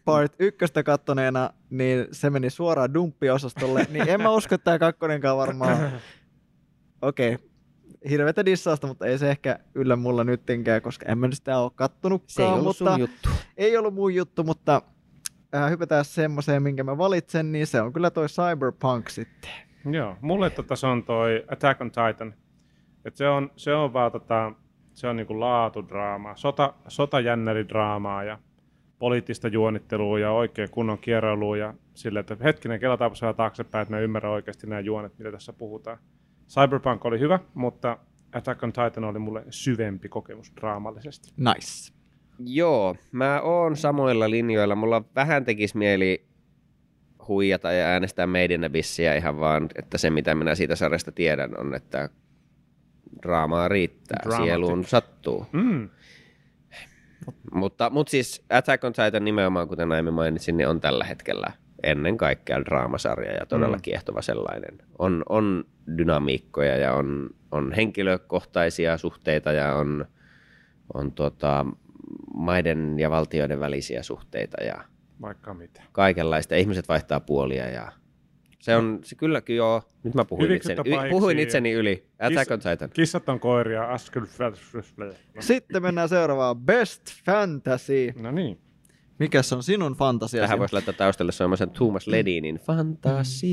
part 0.05 0.35
ykköstä 0.39 0.83
kattoneena, 0.83 1.49
niin 1.69 2.07
se 2.11 2.29
meni 2.29 2.49
suoraan 2.49 2.93
dumppiosastolle, 2.93 3.87
niin 3.89 4.09
en 4.09 4.21
mä 4.21 4.29
usko, 4.29 4.55
että 4.55 4.65
tämä 4.65 4.79
kakkonenkaan 4.79 5.37
varmaan... 5.37 5.91
Okei, 7.01 7.33
okay. 7.33 7.47
hirveätä 8.09 8.45
dissausta, 8.45 8.87
mutta 8.87 9.05
ei 9.05 9.17
se 9.17 9.31
ehkä 9.31 9.59
yllä 9.75 9.95
mulla 9.95 10.23
nyttenkään, 10.23 10.81
koska 10.81 11.05
en 11.05 11.17
mä 11.17 11.27
nyt 11.27 11.35
sitä 11.35 11.57
ole 11.57 11.71
kattonutkaan. 11.75 12.29
Se 12.29 12.43
ei 12.43 12.49
ollut 12.49 12.63
mutta 12.63 12.91
sun 12.91 12.99
juttu. 12.99 13.29
Ei 13.57 13.77
ollut 13.77 13.93
mun 13.93 14.15
juttu, 14.15 14.43
mutta 14.43 14.81
äh, 15.55 15.69
hypätään 15.69 16.05
semmoiseen, 16.05 16.63
minkä 16.63 16.83
mä 16.83 16.97
valitsen, 16.97 17.51
niin 17.51 17.67
se 17.67 17.81
on 17.81 17.93
kyllä 17.93 18.09
toi 18.09 18.27
Cyberpunk 18.27 19.09
sitten. 19.09 19.51
Joo, 19.91 20.17
mulle 20.21 20.49
tota 20.49 20.75
se 20.75 20.87
on 20.87 21.03
toi 21.03 21.45
Attack 21.51 21.81
on 21.81 21.91
Titan. 21.91 22.33
Et 23.05 23.17
se 23.17 23.27
on, 23.27 23.51
se 23.55 23.73
on 23.73 23.93
vaan 23.93 24.11
tota, 24.11 24.51
se 24.93 25.07
on 25.07 25.15
niinku 25.15 25.39
laatudraamaa, 25.39 26.35
sota, 26.35 26.73
sotajännäridraamaa 26.87 28.23
ja 28.23 28.39
poliittista 29.03 29.47
juonittelua 29.47 30.19
ja 30.19 30.31
oikein 30.31 30.69
kunnon 30.71 30.97
kierroilua 30.97 31.57
ja 31.57 31.73
sille, 31.93 32.19
että 32.19 32.37
hetkinen, 32.43 32.79
kelataanpa 32.79 33.17
vähän 33.21 33.35
taaksepäin, 33.35 33.81
että 33.81 33.93
mä 33.93 33.99
ymmärrän 33.99 34.31
oikeasti 34.31 34.67
nämä 34.67 34.79
juonet, 34.79 35.17
mitä 35.17 35.31
tässä 35.31 35.53
puhutaan. 35.53 35.97
Cyberpunk 36.49 37.05
oli 37.05 37.19
hyvä, 37.19 37.39
mutta 37.53 37.97
Attack 38.31 38.63
on 38.63 38.73
Titan 38.73 39.03
oli 39.03 39.19
mulle 39.19 39.43
syvempi 39.49 40.09
kokemus 40.09 40.53
draamallisesti. 40.55 41.29
Nice. 41.37 41.93
Joo, 42.39 42.95
mä 43.11 43.41
oon 43.41 43.77
samoilla 43.77 44.29
linjoilla. 44.29 44.75
Mulla 44.75 45.03
vähän 45.15 45.45
tekisi 45.45 45.77
mieli 45.77 46.25
huijata 47.27 47.71
ja 47.71 47.85
äänestää 47.85 48.27
meidän 48.27 48.71
bissiä 48.71 49.15
ihan 49.15 49.39
vaan, 49.39 49.69
että 49.75 49.97
se 49.97 50.09
mitä 50.09 50.35
minä 50.35 50.55
siitä 50.55 50.75
sarjasta 50.75 51.11
tiedän 51.11 51.59
on, 51.59 51.75
että 51.75 52.09
draamaa 53.21 53.67
riittää, 53.67 54.19
Dramatic. 54.23 54.45
sieluun 54.45 54.85
sattuu. 54.85 55.45
Mm. 55.51 55.89
Mutta, 57.53 57.89
mutta 57.89 58.11
siis 58.11 58.45
Attack 58.49 58.83
on 58.83 58.93
Titan 58.93 59.25
nimenomaan, 59.25 59.67
kuten 59.67 59.91
aiemmin 59.91 60.13
mainitsin, 60.13 60.57
niin 60.57 60.67
on 60.67 60.81
tällä 60.81 61.05
hetkellä 61.05 61.51
ennen 61.83 62.17
kaikkea 62.17 62.65
draamasarja 62.65 63.31
ja 63.31 63.45
todella 63.45 63.75
Mm. 63.77 63.81
kiehtova 63.81 64.21
sellainen. 64.21 64.77
On, 64.99 65.23
on 65.29 65.63
dynamiikkoja 65.97 66.77
ja 66.77 66.93
on, 66.93 67.29
on 67.51 67.71
henkilökohtaisia 67.73 68.97
suhteita 68.97 69.51
ja 69.51 69.75
on, 69.75 70.05
on 70.93 71.11
tota, 71.11 71.65
maiden 72.33 72.99
ja 72.99 73.09
valtioiden 73.09 73.59
välisiä 73.59 74.03
suhteita 74.03 74.63
ja 74.63 74.83
Vaikka 75.21 75.53
mitä. 75.53 75.81
kaikenlaista. 75.91 76.55
Ihmiset 76.55 76.89
vaihtaa 76.89 77.19
puolia 77.19 77.69
ja 77.69 77.91
se 78.63 78.75
on 78.75 78.99
se 79.03 79.15
kyllä 79.15 79.41
kyllä 79.41 79.57
joo. 79.57 79.81
Nyt 80.03 80.13
mä 80.13 80.25
puhuin 80.25 80.43
Hyvikset 80.47 80.79
itseni, 80.79 81.07
y, 81.07 81.09
puhuin 81.09 81.39
itseni 81.39 81.71
yli. 81.71 82.05
Attack 82.19 82.51
on 82.51 82.59
Titan. 82.59 82.89
Kissat 82.93 83.29
on 83.29 83.39
koiria, 83.39 83.83
askel... 83.83 84.21
Sitten 85.39 85.81
mennään 85.81 86.09
seuraavaan. 86.09 86.57
Best 86.57 87.01
Fantasy. 87.25 88.11
No 88.21 88.31
niin. 88.31 88.59
Mikäs 89.19 89.53
on 89.53 89.63
sinun 89.63 89.93
fantasiasi? 89.93 90.41
Tähän 90.43 90.59
voisi 90.59 90.73
laittaa 90.73 90.93
taustalle 90.93 91.31
semmoisen 91.31 91.69
Thomas 91.69 92.07
Ledinin 92.07 92.55
Fantasy. 92.55 93.47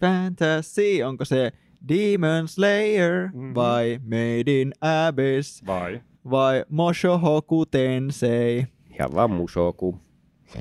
Fantasy, 0.00 1.02
onko 1.02 1.24
se 1.24 1.52
Demon 1.88 2.48
Slayer 2.48 3.28
Mhm. 3.32 3.54
vai 3.54 4.00
Made 4.04 4.60
in 4.60 4.72
Abyss 4.80 5.66
Vai? 5.66 6.00
vai 6.30 6.64
Moshohoku 6.68 7.66
Tensei? 7.66 8.64
Ihan 8.94 9.14
vaan 9.14 9.30
musoku. 9.30 10.00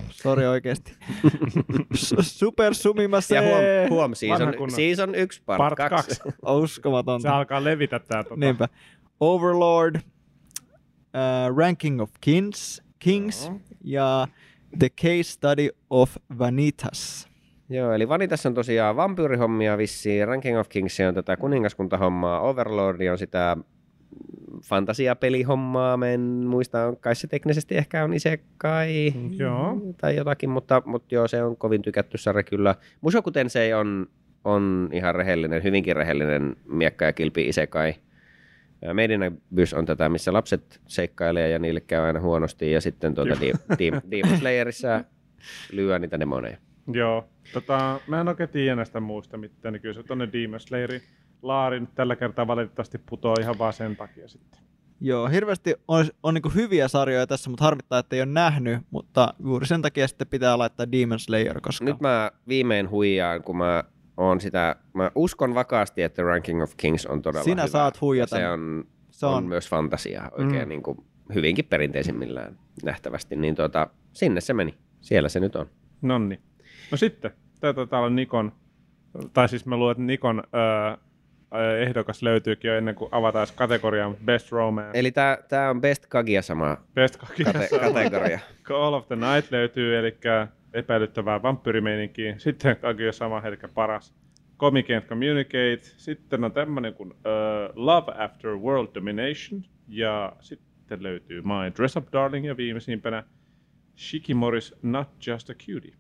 Sori 0.09 0.45
oikeesti. 0.45 0.95
Super 2.21 2.73
Sumimase. 2.75 3.35
Ja 3.35 3.41
huom, 3.41 3.89
huom 3.89 4.15
season, 4.15 4.53
season 4.75 5.15
1, 5.15 5.41
part, 5.45 5.57
Part 5.57 5.75
2. 5.75 5.95
kaksi. 5.95 6.21
Uskomatonta. 6.63 7.21
Se 7.21 7.29
alkaa 7.29 7.63
levitä 7.63 7.99
tää 7.99 8.23
tota. 8.23 8.35
Niinpä. 8.35 8.67
Overlord, 9.19 9.95
uh, 9.95 11.57
Ranking 11.57 12.01
of 12.01 12.11
Kings, 12.21 12.83
Kings 12.99 13.45
Joo. 13.45 13.59
ja 13.83 14.27
The 14.79 14.89
Case 14.89 15.23
Study 15.23 15.69
of 15.89 16.15
Vanitas. 16.39 17.27
Joo, 17.69 17.93
eli 17.93 18.09
Vanitas 18.09 18.45
on 18.45 18.53
tosiaan 18.53 18.95
vampyyrihommia 18.95 19.77
vissiin, 19.77 20.27
Ranking 20.27 20.59
of 20.59 20.69
Kings 20.69 20.97
on 21.07 21.13
tätä 21.13 21.37
kuningaskuntahommaa, 21.37 22.41
Overlord 22.41 23.07
on 23.11 23.17
sitä 23.17 23.57
fantasiapelihommaa, 24.63 25.97
mä 25.97 26.07
en 26.07 26.21
muista, 26.21 26.85
on 26.85 26.97
kai 26.97 27.15
se 27.15 27.27
teknisesti 27.27 27.77
ehkä 27.77 28.03
on 28.03 28.13
isekai 28.13 29.13
Joo. 29.37 29.81
tai 30.01 30.15
jotakin, 30.15 30.49
mutta, 30.49 30.81
mutta 30.85 31.15
joo, 31.15 31.27
se 31.27 31.43
on 31.43 31.57
kovin 31.57 31.81
tykätty 31.81 32.17
sarja 32.17 32.43
kyllä. 32.43 32.75
Mushoku 33.01 33.31
Tensei 33.31 33.73
on, 33.73 34.07
on 34.43 34.89
ihan 34.93 35.15
rehellinen, 35.15 35.63
hyvinkin 35.63 35.95
rehellinen 35.95 36.55
miekka 36.65 37.05
ja 37.05 37.13
kilpi 37.13 37.47
isekai. 37.47 37.93
Meidän 38.93 39.37
Bys 39.55 39.73
on 39.73 39.85
tätä, 39.85 40.09
missä 40.09 40.33
lapset 40.33 40.81
seikkailee 40.87 41.49
ja 41.49 41.59
niille 41.59 41.79
käy 41.79 42.01
aina 42.01 42.19
huonosti, 42.19 42.71
ja 42.71 42.81
sitten 42.81 43.15
tuota 43.15 43.37
Di- 43.41 43.51
Di- 43.79 43.91
Demon 44.11 44.37
Slayerissa 44.37 45.03
lyö 45.71 45.99
niitä 45.99 46.19
demoneja. 46.19 46.57
Joo. 46.93 47.29
Tota, 47.53 47.99
mä 48.07 48.21
en 48.21 48.27
oikein 48.27 48.49
tiedä 48.49 48.75
näistä 48.75 48.99
muista 48.99 49.37
mitään, 49.37 49.73
niin 49.73 49.81
kyllä 49.81 49.93
se 49.93 50.03
tonne 50.03 50.29
Demon 50.33 50.59
Slayerin 50.59 51.01
laari 51.41 51.79
nyt 51.79 51.95
tällä 51.95 52.15
kertaa 52.15 52.47
valitettavasti 52.47 52.97
putoaa 52.97 53.35
ihan 53.41 53.55
vaan 53.59 53.73
sen 53.73 53.95
takia 53.95 54.27
sitten. 54.27 54.59
Joo, 55.01 55.27
hirveästi 55.27 55.75
on, 55.87 56.05
on 56.23 56.33
niin 56.33 56.55
hyviä 56.55 56.87
sarjoja 56.87 57.27
tässä, 57.27 57.49
mutta 57.49 57.65
harmittaa, 57.65 57.99
että 57.99 58.15
ei 58.15 58.21
ole 58.21 58.29
nähnyt, 58.31 58.79
mutta 58.91 59.33
juuri 59.43 59.65
sen 59.65 59.81
takia 59.81 60.07
sitten 60.07 60.27
pitää 60.27 60.57
laittaa 60.57 60.91
Demon 60.91 61.19
Slayer, 61.19 61.61
koska 61.61 61.85
Nyt 61.85 61.99
mä 62.01 62.31
viimein 62.47 62.89
huijaan, 62.89 63.43
kun 63.43 63.57
mä 63.57 63.83
on 64.17 64.41
sitä, 64.41 64.75
mä 64.93 65.11
uskon 65.15 65.55
vakaasti, 65.55 66.01
että 66.01 66.23
Ranking 66.23 66.63
of 66.63 66.71
Kings 66.77 67.05
on 67.05 67.21
todella 67.21 67.43
Sinä 67.43 67.61
hyvä. 67.61 67.71
saat 67.71 68.01
huijata. 68.01 68.39
Ja 68.39 68.47
Se 68.47 68.51
on, 68.53 68.85
se 69.11 69.25
on, 69.25 69.31
on, 69.31 69.37
on 69.37 69.45
myös 69.45 69.69
fantasiaa 69.69 70.29
oikein 70.31 70.61
Mm. 70.63 70.69
niin 70.69 70.83
kuin, 70.83 70.97
hyvinkin 71.35 71.65
perinteisimmillään 71.65 72.59
nähtävästi, 72.83 73.35
niin 73.35 73.55
tuota, 73.55 73.87
sinne 74.13 74.41
se 74.41 74.53
meni. 74.53 74.77
Siellä 75.01 75.29
se 75.29 75.39
nyt 75.39 75.55
on. 75.55 75.67
Nonni. 76.01 76.39
No 76.91 76.97
sitten, 76.97 77.31
tää 77.59 77.73
taitaa 77.73 77.99
olla 77.99 78.09
Nikon, 78.09 78.51
tai 79.33 79.49
siis 79.49 79.65
mä 79.65 79.77
luulen, 79.77 79.91
että 79.91 80.03
Nikon 80.03 80.43
öö, 80.53 80.97
ehdokas 81.81 82.21
löytyykin 82.23 82.69
jo 82.71 82.77
ennen 82.77 82.95
kuin 82.95 83.09
avataan 83.11 83.43
edes 83.43 83.51
kategoriaan 83.55 84.15
Best 84.25 84.51
Romance. 84.51 84.99
Eli 84.99 85.11
tää, 85.11 85.37
tää 85.49 85.69
on 85.69 85.81
Best 85.81 86.05
Kagia 86.05 86.41
sama 86.41 86.77
Best 86.93 87.15
kate- 87.17 87.43
Kakiassa. 87.43 87.79
kategoria. 87.79 88.39
Call 88.63 88.93
of 88.93 89.07
the 89.07 89.15
Night 89.15 89.51
löytyy, 89.51 89.97
eli 89.97 90.17
epäilyttävää 90.73 91.41
vampyyrimeininkiä. 91.43 92.35
Sitten 92.37 92.77
Kaguya 92.77 93.11
sama, 93.11 93.41
eli 93.45 93.57
paras. 93.73 94.13
Comic 94.59 94.89
and 94.91 95.01
Communicate. 95.09 95.79
Sitten 95.83 96.43
on 96.43 96.51
tämmönen 96.51 96.93
kuin 96.93 97.11
uh, 97.11 97.17
Love 97.75 98.13
After 98.23 98.51
World 98.51 98.87
Domination. 98.95 99.63
Ja 99.87 100.33
sitten 100.39 101.03
löytyy 101.03 101.41
My 101.41 101.71
Dress 101.77 101.97
Up 101.97 102.07
Darling 102.13 102.45
ja 102.47 102.57
viimeisimpänä 102.57 103.23
Shikimori's 103.97 104.77
Not 104.81 105.07
Just 105.27 105.49
a 105.49 105.53
Cutie. 105.53 105.91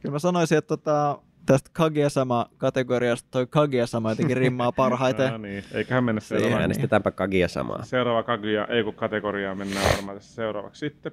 kyllä 0.00 0.12
mä 0.12 0.18
sanoisin, 0.18 0.58
että 0.58 0.68
tota, 0.68 1.18
tästä 1.46 1.70
Kaguya-sama-kategoriasta 1.72 3.28
toi 3.30 3.46
Kaguya-sama 3.46 4.10
jotenkin 4.10 4.36
rimmaa 4.36 4.72
parhaiten. 4.72 5.30
No 5.32 5.38
niin, 5.38 5.64
eiköhän 5.74 6.04
mennä 6.04 6.20
Siihen 6.20 6.28
seuraavaan. 6.40 6.58
niin. 6.58 6.62
Äänestetäänpä 6.62 7.10
Kagia 7.10 7.48
samaa. 7.48 7.82
Seuraava 7.84 8.22
Kaguya, 8.22 8.66
ei 8.66 8.84
kun 8.84 8.94
kategoriaa 8.94 9.54
mennään 9.54 9.96
varmaan 9.96 10.16
tässä 10.18 10.34
seuraavaksi 10.34 10.78
sitten. 10.80 11.12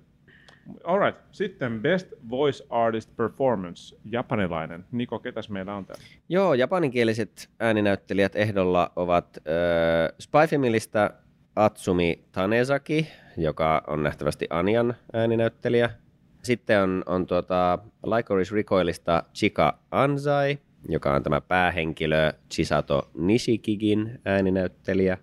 Alright, 0.83 1.21
sitten 1.31 1.81
Best 1.81 2.07
Voice 2.29 2.63
Artist 2.69 3.15
Performance, 3.17 3.97
japanilainen. 4.05 4.85
Niko, 4.91 5.19
ketäs 5.19 5.49
meillä 5.49 5.75
on 5.75 5.85
täällä? 5.85 6.03
Joo, 6.29 6.53
japaninkieliset 6.53 7.49
ääninäyttelijät 7.59 8.35
ehdolla 8.35 8.91
ovat 8.95 9.37
äh, 9.37 9.43
Spy 10.19 10.55
Familystä 10.57 11.13
Atsumi 11.55 12.23
Tanezaki, 12.31 13.07
joka 13.37 13.83
on 13.87 14.03
nähtävästi 14.03 14.47
Anian 14.49 14.93
ääninäyttelijä. 15.13 15.89
Sitten 16.43 16.81
on, 16.81 17.03
on 17.05 17.25
tuota 17.25 17.79
Lycoris 18.05 18.51
Recoilista 18.51 19.23
Chika 19.33 19.79
Anzai, 19.91 20.57
joka 20.89 21.13
on 21.13 21.23
tämä 21.23 21.41
päähenkilö 21.41 22.33
Chisato 22.51 23.09
Nishikigin 23.13 24.19
ääninäyttelijä. 24.25 25.17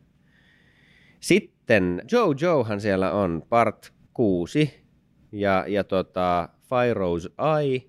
Sitten 1.20 2.02
Joe 2.12 2.34
Joehan 2.40 2.80
siellä 2.80 3.12
on 3.12 3.42
part 3.48 3.92
6 4.14 4.86
ja, 5.32 5.64
ja 5.68 5.84
tota 5.84 6.48
Fyro's 6.62 7.44
Eye, 7.58 7.82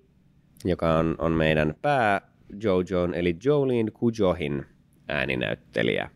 joka 0.64 0.94
on, 0.94 1.14
on 1.18 1.32
meidän 1.32 1.74
pää 1.82 2.20
Jojon 2.62 3.14
eli 3.14 3.36
Jolene 3.44 3.90
Kujohin 3.90 4.66
ääninäyttelijä. 5.08 6.10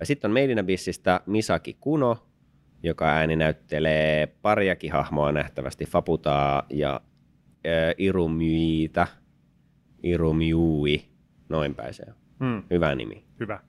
Ja 0.00 0.06
sitten 0.06 0.28
on 0.28 0.32
meidän 0.32 0.58
Abyssistä 0.58 1.20
Misaki 1.26 1.76
Kuno, 1.80 2.26
joka 2.86 3.06
ääninäyttelee 3.08 4.26
pariakin 4.42 4.92
hahmoa 4.92 5.32
nähtävästi, 5.32 5.86
Faputaa 5.86 6.62
ja 6.70 7.00
äh, 7.66 7.94
Irumyitä, 7.98 9.06
Irumyui, 10.02 11.02
noin 11.48 11.74
päin 11.74 11.94
se 11.94 12.04
on. 12.08 12.14
Hmm, 12.40 12.62
Hyvä 12.70 12.94
nimi. 12.94 13.24
hyvä. 13.40 13.60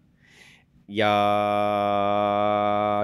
Ja 0.88 1.12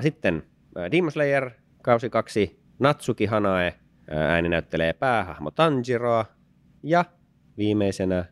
sitten 0.02 0.44
Demon 0.92 1.12
Slayer, 1.12 1.50
kausi 1.82 2.10
kaksi, 2.10 2.60
Natsuki 2.80 3.26
Hanae 3.26 3.74
ääni 4.12 4.50
näyttelee 4.50 4.94
päähahmo 4.94 5.52
Tanjiroa. 5.52 6.26
Ja 6.84 7.06
viimeisenä 7.58 8.26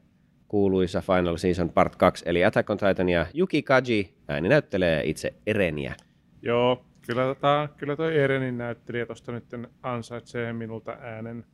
kuuluisa 0.48 1.02
Final 1.02 1.38
Season 1.38 1.70
Part 1.70 1.96
2, 1.96 2.24
eli 2.28 2.46
Attack 2.46 2.70
on 2.70 2.78
Titan 2.78 3.10
ja 3.10 3.26
Yuki 3.38 3.64
Kaji 3.64 4.16
ääni 4.28 4.50
näyttelee 4.50 5.02
itse 5.06 5.34
Ereniä. 5.48 5.96
Joo, 6.42 6.86
kyllä, 7.08 7.24
tota, 7.24 7.70
kyllä 7.78 7.96
toi 7.96 8.18
Erenin 8.18 8.58
näyttelijä 8.58 9.06
tosta 9.06 9.32
nyt 9.32 9.46
ansaitsee 9.84 10.54
minulta 10.54 10.92
äänen. 11.02 11.46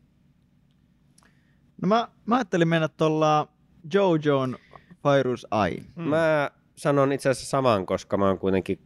No 1.82 1.88
mä, 1.88 2.08
mä 2.26 2.36
ajattelin 2.36 2.68
mennä 2.68 2.88
tuolla 2.88 3.48
Jojo'n 3.96 4.58
Fyro's 4.94 5.66
Eye. 5.66 5.84
Mm. 5.96 6.04
Mä 6.04 6.52
sanon 6.76 7.12
itse 7.12 7.30
asiassa 7.30 7.50
saman, 7.50 7.86
koska 7.86 8.18
mä 8.18 8.28
oon 8.28 8.40
kuitenkin 8.40 8.80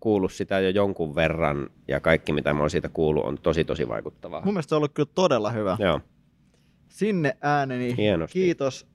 kuullut 0.00 0.32
sitä 0.32 0.60
jo 0.60 0.68
jonkun 0.70 1.14
verran, 1.14 1.70
ja 1.88 2.00
kaikki 2.00 2.32
mitä 2.32 2.54
mä 2.54 2.60
oon 2.60 2.70
siitä 2.70 2.88
kuullut 2.88 3.24
on 3.24 3.38
tosi 3.38 3.64
tosi 3.64 3.88
vaikuttavaa. 3.88 4.40
Mun 4.44 4.54
mielestä 4.54 4.68
se 4.68 4.74
on 4.74 4.76
ollut 4.76 4.94
kyllä 4.94 5.10
todella 5.14 5.50
hyvä. 5.50 5.76
Joo, 5.80 6.00
Sinne 6.88 7.36
ääneni. 7.40 7.96
hienosti. 7.96 8.32
Kiitos 8.32 8.86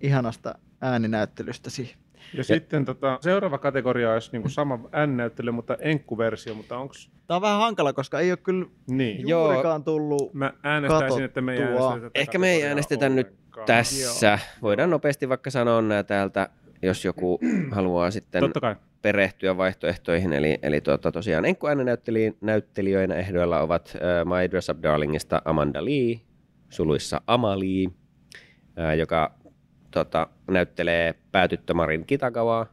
ihanasta 0.00 0.54
ääninäyttelystäsi. 0.80 1.94
Ja, 2.34 2.44
sitten 2.44 2.84
tota, 2.84 3.18
seuraava 3.20 3.58
kategoria 3.58 4.12
olisi 4.12 4.30
niinku 4.32 4.48
sama 4.48 4.78
N-näyttely, 5.06 5.50
mutta 5.50 5.76
enkkuversio, 5.80 6.54
mutta 6.54 6.78
onks... 6.78 7.10
Tää 7.26 7.36
on 7.36 7.42
vähän 7.42 7.60
hankala, 7.60 7.92
koska 7.92 8.20
ei 8.20 8.30
ole 8.30 8.36
kyllä 8.36 8.66
Niin. 8.90 9.28
Joo. 9.28 9.46
juurikaan 9.46 9.84
tullut. 9.84 10.34
Mä 10.34 10.52
äänestäisin, 10.62 11.24
että 11.24 11.40
me 11.40 11.52
ei 11.54 11.62
äänestetä 11.62 12.00
tätä 12.00 12.10
Ehkä 12.14 12.38
me 12.38 12.50
ei 12.50 12.64
äänestetä 12.64 13.08
nyt 13.08 13.26
ollenkaan. 13.26 13.66
tässä. 13.66 14.38
Voidaan 14.62 14.90
nopeasti 14.90 15.28
vaikka 15.28 15.50
sanoa 15.50 15.82
nämä 15.82 16.02
täältä, 16.02 16.48
jos 16.82 17.04
joku 17.04 17.40
haluaa 17.76 18.10
sitten. 18.10 18.42
Perehtyä 19.02 19.56
vaihtoehtoihin. 19.56 20.32
Eli, 20.32 20.58
eli 20.62 20.80
tuota, 20.80 21.12
tosiaan 21.12 21.44
enkkuäänenäyttelijöinä 21.44 23.14
ehdoilla 23.14 23.60
ovat 23.60 23.96
uh, 23.96 24.28
My 24.30 24.50
Dress 24.50 24.68
Up 24.68 24.82
Darlingista 24.82 25.42
Amanda 25.44 25.84
Lee, 25.84 26.20
suluissa 26.68 27.20
Amalie, 27.26 27.86
uh, 27.86 28.96
joka 28.98 29.34
näyttelee 30.50 31.14
päätyttö 31.32 31.74
Marin 31.74 32.06
Kitagawaa. 32.06 32.66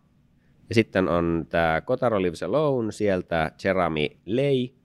Ja 0.69 0.75
sitten 0.75 1.09
on 1.09 1.45
tämä 1.49 1.81
Kotaro 1.81 2.21
Lives 2.21 2.43
Alone, 2.43 2.91
sieltä 2.91 3.51
Jeremy 3.63 4.07
Lei, 4.25 4.75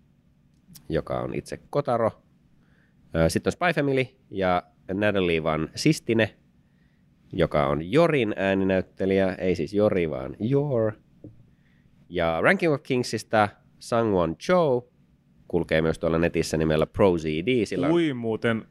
joka 0.89 1.21
on 1.21 1.35
itse 1.35 1.61
Kotaro. 1.71 2.11
Sitten 3.29 3.49
on 3.49 3.53
Spy 3.53 3.81
Family 3.81 4.07
ja 4.31 4.63
Natalie 4.93 5.43
Van 5.43 5.69
Sistine, 5.75 6.35
joka 7.33 7.67
on 7.67 7.93
Jorin 7.93 8.35
ääninäyttelijä, 8.37 9.35
ei 9.35 9.55
siis 9.55 9.75
Jori, 9.75 10.11
vaan 10.11 10.37
Jor. 10.41 10.93
Ja 12.09 12.41
Ranking 12.41 12.75
of 12.75 12.83
Kingsista 12.83 13.49
Sangwon 13.79 14.37
Cho 14.37 14.89
kulkee 15.49 15.83
myös 15.83 15.99
tuolla 15.99 16.19
netissä 16.19 16.57
nimellä 16.57 16.87
ProZD. 16.87 17.65
Sillä. 17.65 17.91
Ui 17.91 18.13
muuten, 18.13 18.67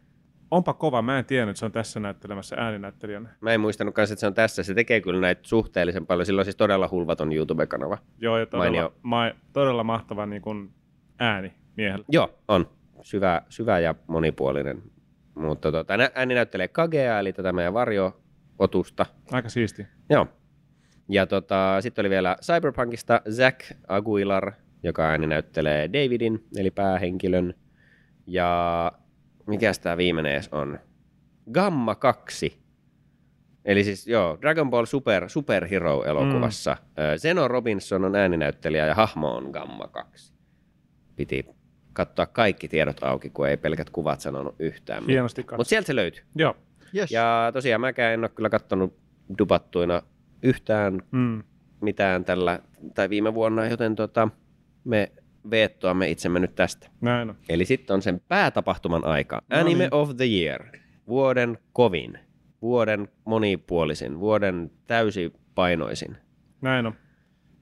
onpa 0.52 0.74
kova. 0.74 1.02
Mä 1.02 1.20
en 1.20 1.26
tiennyt, 1.26 1.50
että 1.50 1.60
se 1.60 1.66
on 1.66 1.72
tässä 1.72 2.00
näyttelemässä 2.00 2.56
ääninäyttelijänä. 2.60 3.30
Mä 3.42 3.52
en 3.52 3.62
muistanut 3.62 3.96
kanssa, 3.96 4.14
että 4.14 4.20
se 4.20 4.28
on 4.28 4.34
tässä. 4.34 4.64
Se 4.64 4.74
tekee 4.74 5.02
kyllä 5.02 5.22
näitä 5.22 5.42
suhteellisen 5.44 6.06
paljon. 6.06 6.26
Sillä 6.26 6.40
on 6.40 6.46
siis 6.46 6.56
todella 6.56 6.90
hulvaton 6.92 7.34
YouTube-kanava. 7.34 7.98
Joo, 8.18 8.38
ja 8.38 8.46
todella, 8.46 8.92
ma- 9.02 9.32
todella 9.54 9.84
mahtava 9.84 10.26
niin 10.26 10.42
kuin 10.42 10.70
ääni 11.20 11.54
miehellä. 11.78 12.06
Joo, 12.10 12.40
on. 12.48 12.70
Syvä, 13.02 13.42
syvä 13.50 13.80
ja 13.80 13.96
monipuolinen. 14.08 14.84
Mutta 15.36 15.72
tota, 15.72 15.94
ääni 16.16 16.34
näyttelee 16.34 16.68
Kagea, 16.68 17.20
eli 17.20 17.34
tätä 17.34 17.54
meidän 17.54 17.74
varjo-otusta. 17.74 19.06
Aika 19.32 19.50
siisti. 19.50 19.88
Joo. 20.10 20.28
Ja 21.10 21.26
tota, 21.26 21.82
sitten 21.82 22.04
oli 22.04 22.10
vielä 22.10 22.38
Cyberpunkista 22.42 23.22
Zack 23.32 23.62
Aguilar, 23.88 24.52
joka 24.84 25.06
ääni 25.06 25.28
näyttelee 25.28 25.90
Davidin, 25.94 26.44
eli 26.58 26.72
päähenkilön. 26.72 27.54
Ja 28.28 28.92
mikä 29.50 29.72
tämä 29.82 29.98
viimeinen 29.98 30.32
edes 30.32 30.50
on? 30.52 30.80
Gamma 31.52 31.96
2. 31.96 32.60
Eli 33.66 33.84
siis 33.84 34.08
joo, 34.08 34.38
Dragon 34.42 34.70
Ball 34.70 34.86
Super, 34.86 35.30
Superhero-elokuvassa. 35.30 36.78
Mm. 36.82 37.18
Zeno 37.18 37.48
Robinson 37.48 38.06
on 38.06 38.16
ääninäyttelijä 38.16 38.86
ja 38.86 38.96
hahmo 38.96 39.36
on 39.36 39.50
Gamma 39.52 39.88
2. 39.88 40.34
Piti 41.16 41.46
katsoa 41.94 42.26
kaikki 42.26 42.68
tiedot 42.68 43.04
auki, 43.04 43.30
kun 43.30 43.48
ei 43.48 43.58
pelkät 43.58 43.90
kuvat 43.90 44.20
sanonut 44.22 44.56
yhtään. 44.60 45.04
Hienosti 45.08 45.46
Mutta 45.58 45.70
sieltä 45.70 45.88
se 45.88 45.96
löytyy. 45.96 46.24
Joo. 46.36 46.56
Yes. 46.96 47.12
Ja 47.12 47.50
tosiaan 47.54 47.82
mäkään 47.82 48.14
en 48.14 48.20
ole 48.20 48.30
kyllä 48.30 48.50
katsonut 48.50 48.98
dubattuina 49.38 50.02
yhtään 50.44 51.02
mm. 51.12 51.44
mitään 51.82 52.26
tällä, 52.26 52.60
tai 52.96 53.10
viime 53.10 53.34
vuonna, 53.34 53.66
joten 53.66 53.96
tota, 53.96 54.30
me 54.84 55.12
veettoamme 55.52 56.10
itsemme 56.10 56.40
nyt 56.40 56.56
tästä. 56.56 56.90
Näin 57.02 57.30
on. 57.30 57.36
Eli 57.50 57.66
sitten 57.66 57.94
on 57.94 58.02
sen 58.02 58.22
päätapahtuman 58.28 59.06
aika. 59.06 59.42
No 59.50 59.60
Anime 59.60 59.84
niin. 59.84 59.94
of 59.94 60.16
the 60.18 60.26
Year. 60.26 60.66
Vuoden 61.08 61.58
kovin. 61.74 62.20
Vuoden 62.62 63.08
monipuolisin. 63.26 64.20
Vuoden 64.20 64.72
täysipainoisin. 64.88 66.18
Näin 66.62 66.86
on. 66.86 66.94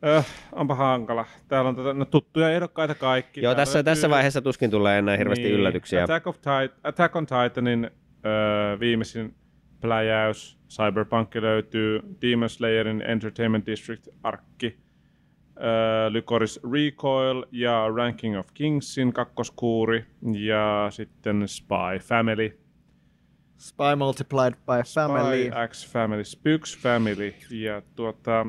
Öh, 0.06 0.26
onpa 0.52 0.76
hankala. 0.76 1.26
Täällä 1.48 1.70
on 1.70 1.76
tätä, 1.76 1.94
no, 1.94 2.06
tuttuja 2.06 2.50
ehdokkaita 2.50 2.96
kaikki. 2.96 3.42
Joo, 3.42 3.56
tässä, 3.56 3.84
tässä 3.84 4.10
vaiheessa 4.10 4.42
tuskin 4.42 4.72
tulee 4.72 5.00
enää 5.00 5.18
hirveästi 5.18 5.44
niin, 5.44 5.56
yllätyksiä. 5.56 6.04
Attack, 6.04 6.28
of 6.28 6.38
Tit- 6.38 6.80
Attack 6.84 7.16
on 7.16 7.26
Titanin 7.26 7.92
öö, 8.26 8.80
viimeisin 8.80 9.36
pläjäys. 9.82 10.58
Cyberpunk 10.70 11.36
löytyy. 11.36 12.00
Demon 12.22 12.50
Slayerin 12.50 13.02
Entertainment 13.02 13.66
District 13.66 14.08
arkki. 14.24 14.78
Öö, 15.64 16.14
Lycoris 16.14 16.60
Recoil 16.74 17.46
ja 17.52 17.88
Ranking 17.96 18.40
of 18.40 18.48
Kingsin 18.54 19.14
kakkoskuuri. 19.14 20.06
Ja 20.34 20.88
sitten 20.90 21.48
Spy 21.48 22.00
Family. 22.04 22.60
Spy 23.58 23.96
Multiplied 23.98 24.54
by 24.54 24.84
Family. 24.94 25.44
Spy 25.44 25.68
X 25.68 25.92
Family, 25.92 26.24
Spooks 26.24 26.78
Family. 26.78 27.34
Ja 27.52 27.82
tuota, 27.96 28.46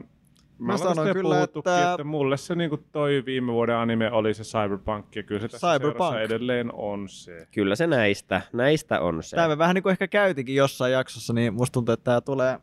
Mä, 0.59 0.73
mä 0.73 0.77
sanon 0.79 1.13
kyllä, 1.13 1.43
että... 1.43 1.91
että 1.91 2.05
mulle 2.05 2.37
se 2.37 2.55
niin 2.55 2.71
kuin 2.71 2.85
toi 2.93 3.23
viime 3.27 3.53
vuoden 3.53 3.77
anime 3.77 4.11
oli 4.13 4.35
se 4.35 4.43
Cyberpunk, 4.43 5.17
ja 5.17 5.23
kyllä 5.23 5.41
se 5.41 5.49
tässä 5.49 5.73
Cyberpunk. 5.73 6.17
edelleen 6.17 6.75
on 6.75 7.09
se. 7.09 7.47
Kyllä 7.55 7.77
se 7.77 7.87
näistä, 7.87 8.41
näistä 8.53 9.01
on 9.01 9.23
se. 9.23 9.37
Tämä 9.37 9.49
me 9.49 9.59
vähän 9.59 9.75
niin 9.75 9.83
kuin 9.83 9.91
ehkä 9.91 10.09
käytikin 10.09 10.55
jossain 10.55 10.93
jaksossa, 10.93 11.33
niin 11.33 11.55
musta 11.55 11.73
tuntuu, 11.73 11.93
että 11.93 12.05
tämä 12.05 12.21
tulee 12.21 12.59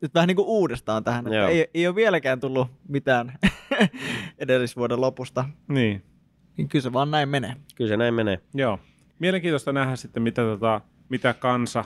nyt 0.00 0.14
vähän 0.14 0.26
niin 0.26 0.36
kuin 0.36 0.48
uudestaan 0.48 1.04
tähän. 1.04 1.26
Että 1.26 1.48
ei, 1.48 1.70
ei 1.74 1.86
ole 1.86 1.94
vieläkään 1.94 2.40
tullut 2.40 2.68
mitään 2.88 3.32
edellisvuoden 4.38 5.00
lopusta. 5.00 5.44
Niin. 5.68 6.02
Niin 6.56 6.68
kyllä 6.68 6.82
se 6.82 6.92
vaan 6.92 7.10
näin 7.10 7.28
menee. 7.28 7.56
Kyllä 7.74 7.88
se 7.88 7.96
näin 7.96 8.14
menee. 8.14 8.38
Joo. 8.54 8.78
Mielenkiintoista 9.18 9.72
nähdä 9.72 9.96
sitten, 9.96 10.22
mitä, 10.22 10.42
tota, 10.42 10.80
mitä 11.08 11.34
kansa 11.34 11.84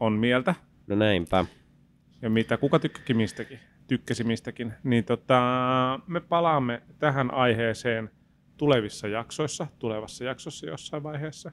on 0.00 0.12
mieltä. 0.12 0.54
No 0.86 0.96
näinpä. 0.96 1.44
Ja 2.22 2.30
mitä 2.30 2.56
kuka 2.56 2.78
tykkäki 2.78 3.14
mistäkin 3.14 3.58
tykkäsimistäkin, 3.86 4.72
niin 4.84 5.04
tota, 5.04 5.40
me 6.06 6.20
palaamme 6.20 6.82
tähän 6.98 7.34
aiheeseen 7.34 8.10
tulevissa 8.56 9.08
jaksoissa, 9.08 9.66
tulevassa 9.78 10.24
jaksossa 10.24 10.66
jossain 10.66 11.02
vaiheessa. 11.02 11.52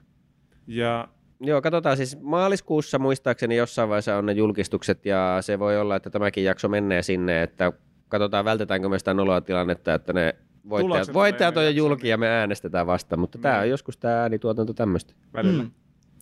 Ja 0.66 1.08
Joo, 1.44 1.62
katsotaan 1.62 1.96
siis 1.96 2.20
maaliskuussa 2.20 2.98
muistaakseni 2.98 3.56
jossain 3.56 3.88
vaiheessa 3.88 4.16
on 4.16 4.26
ne 4.26 4.32
julkistukset 4.32 5.06
ja 5.06 5.38
se 5.40 5.58
voi 5.58 5.80
olla, 5.80 5.96
että 5.96 6.10
tämäkin 6.10 6.44
jakso 6.44 6.68
menee 6.68 7.02
sinne, 7.02 7.42
että 7.42 7.72
katsotaan 8.08 8.44
vältetäänkö 8.44 8.88
me 8.88 8.98
sitä 8.98 9.14
noloa 9.14 9.40
tilannetta, 9.40 9.94
että 9.94 10.12
ne 10.12 10.34
voittajat, 10.68 11.14
voittajat 11.14 11.56
on 11.56 11.64
jo 11.64 11.70
julki 11.70 12.08
ja 12.08 12.16
me 12.16 12.28
äänestetään 12.28 12.86
vasta, 12.86 13.16
mutta 13.16 13.38
tämä 13.38 13.54
on 13.54 13.60
niin. 13.60 13.70
joskus 13.70 13.96
tämä 13.96 14.22
äänituotanto 14.22 14.72
tämmöistä. 14.72 15.14
Välillä. 15.34 15.62
Mm. 15.62 15.70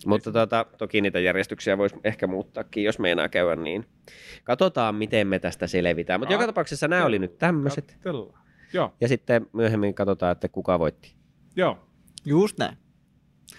Mutta 0.07 0.33
tota, 0.33 0.67
toki 0.79 1.01
niitä 1.01 1.21
järjestyksiä 1.21 1.79
voisi 1.79 1.97
ehkä 2.05 2.27
muuttaakin, 2.27 2.85
jos 2.85 2.99
meinaa 2.99 3.29
käydä 3.29 3.57
niin. 3.57 3.87
Katsotaan, 4.45 4.95
miten 4.95 5.27
me 5.27 5.39
tästä 5.39 5.67
selvitään. 5.67 6.21
Mutta 6.21 6.35
joka 6.35 6.47
tapauksessa 6.47 6.89
nämä 6.89 7.05
oli 7.05 7.19
nyt 7.19 7.39
tämmöiset. 7.39 7.99
Joo. 8.73 8.95
Ja 9.01 9.09
sitten 9.09 9.47
myöhemmin 9.53 9.95
katsotaan, 9.95 10.33
että 10.33 10.49
kuka 10.49 10.79
voitti. 10.79 11.15
Joo. 11.57 11.79
Just 12.25 12.59
näin. 12.59 12.77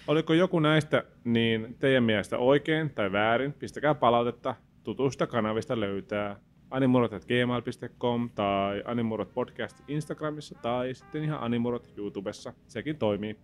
Oliko 0.08 0.34
joku 0.34 0.60
näistä 0.60 1.04
niin 1.24 1.76
teidän 1.80 2.04
mielestä 2.04 2.38
oikein 2.38 2.90
tai 2.90 3.12
väärin? 3.12 3.54
Pistäkää 3.54 3.96
palautetta. 3.96 4.56
Tutusta 4.84 5.28
kanavista 5.28 5.80
löytää 5.80 6.36
animurot.gmail.com 6.72 8.30
tai 8.36 8.84
animurot 8.86 9.34
podcast 9.34 9.82
Instagramissa 9.88 10.56
tai 10.62 10.94
sitten 10.94 11.24
ihan 11.24 11.40
animurot 11.42 11.94
YouTubessa. 11.98 12.54
Sekin 12.68 12.98
toimii. 12.98 13.40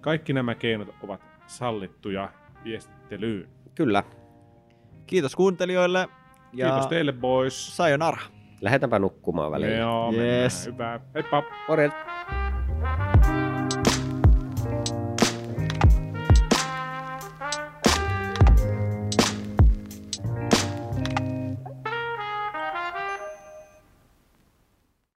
Kaikki 0.00 0.32
nämä 0.32 0.54
keinot 0.54 0.88
ovat 1.02 1.20
sallittuja 1.46 2.28
viestittelyyn. 2.64 3.48
Kyllä. 3.74 4.02
Kiitos 5.06 5.36
kuuntelijoille. 5.36 6.08
Ja 6.52 6.70
Kiitos 6.70 6.86
teille, 6.86 7.12
boys. 7.12 7.76
Sayonara. 7.76 8.18
Lähetäpä 8.60 8.98
nukkumaan 8.98 9.52
väliin. 9.52 9.76
Joo, 9.76 10.12
yes. 10.12 10.66
Hyvä. 10.66 11.00
Heippa. 11.14 11.42
Morjens. 11.68 11.94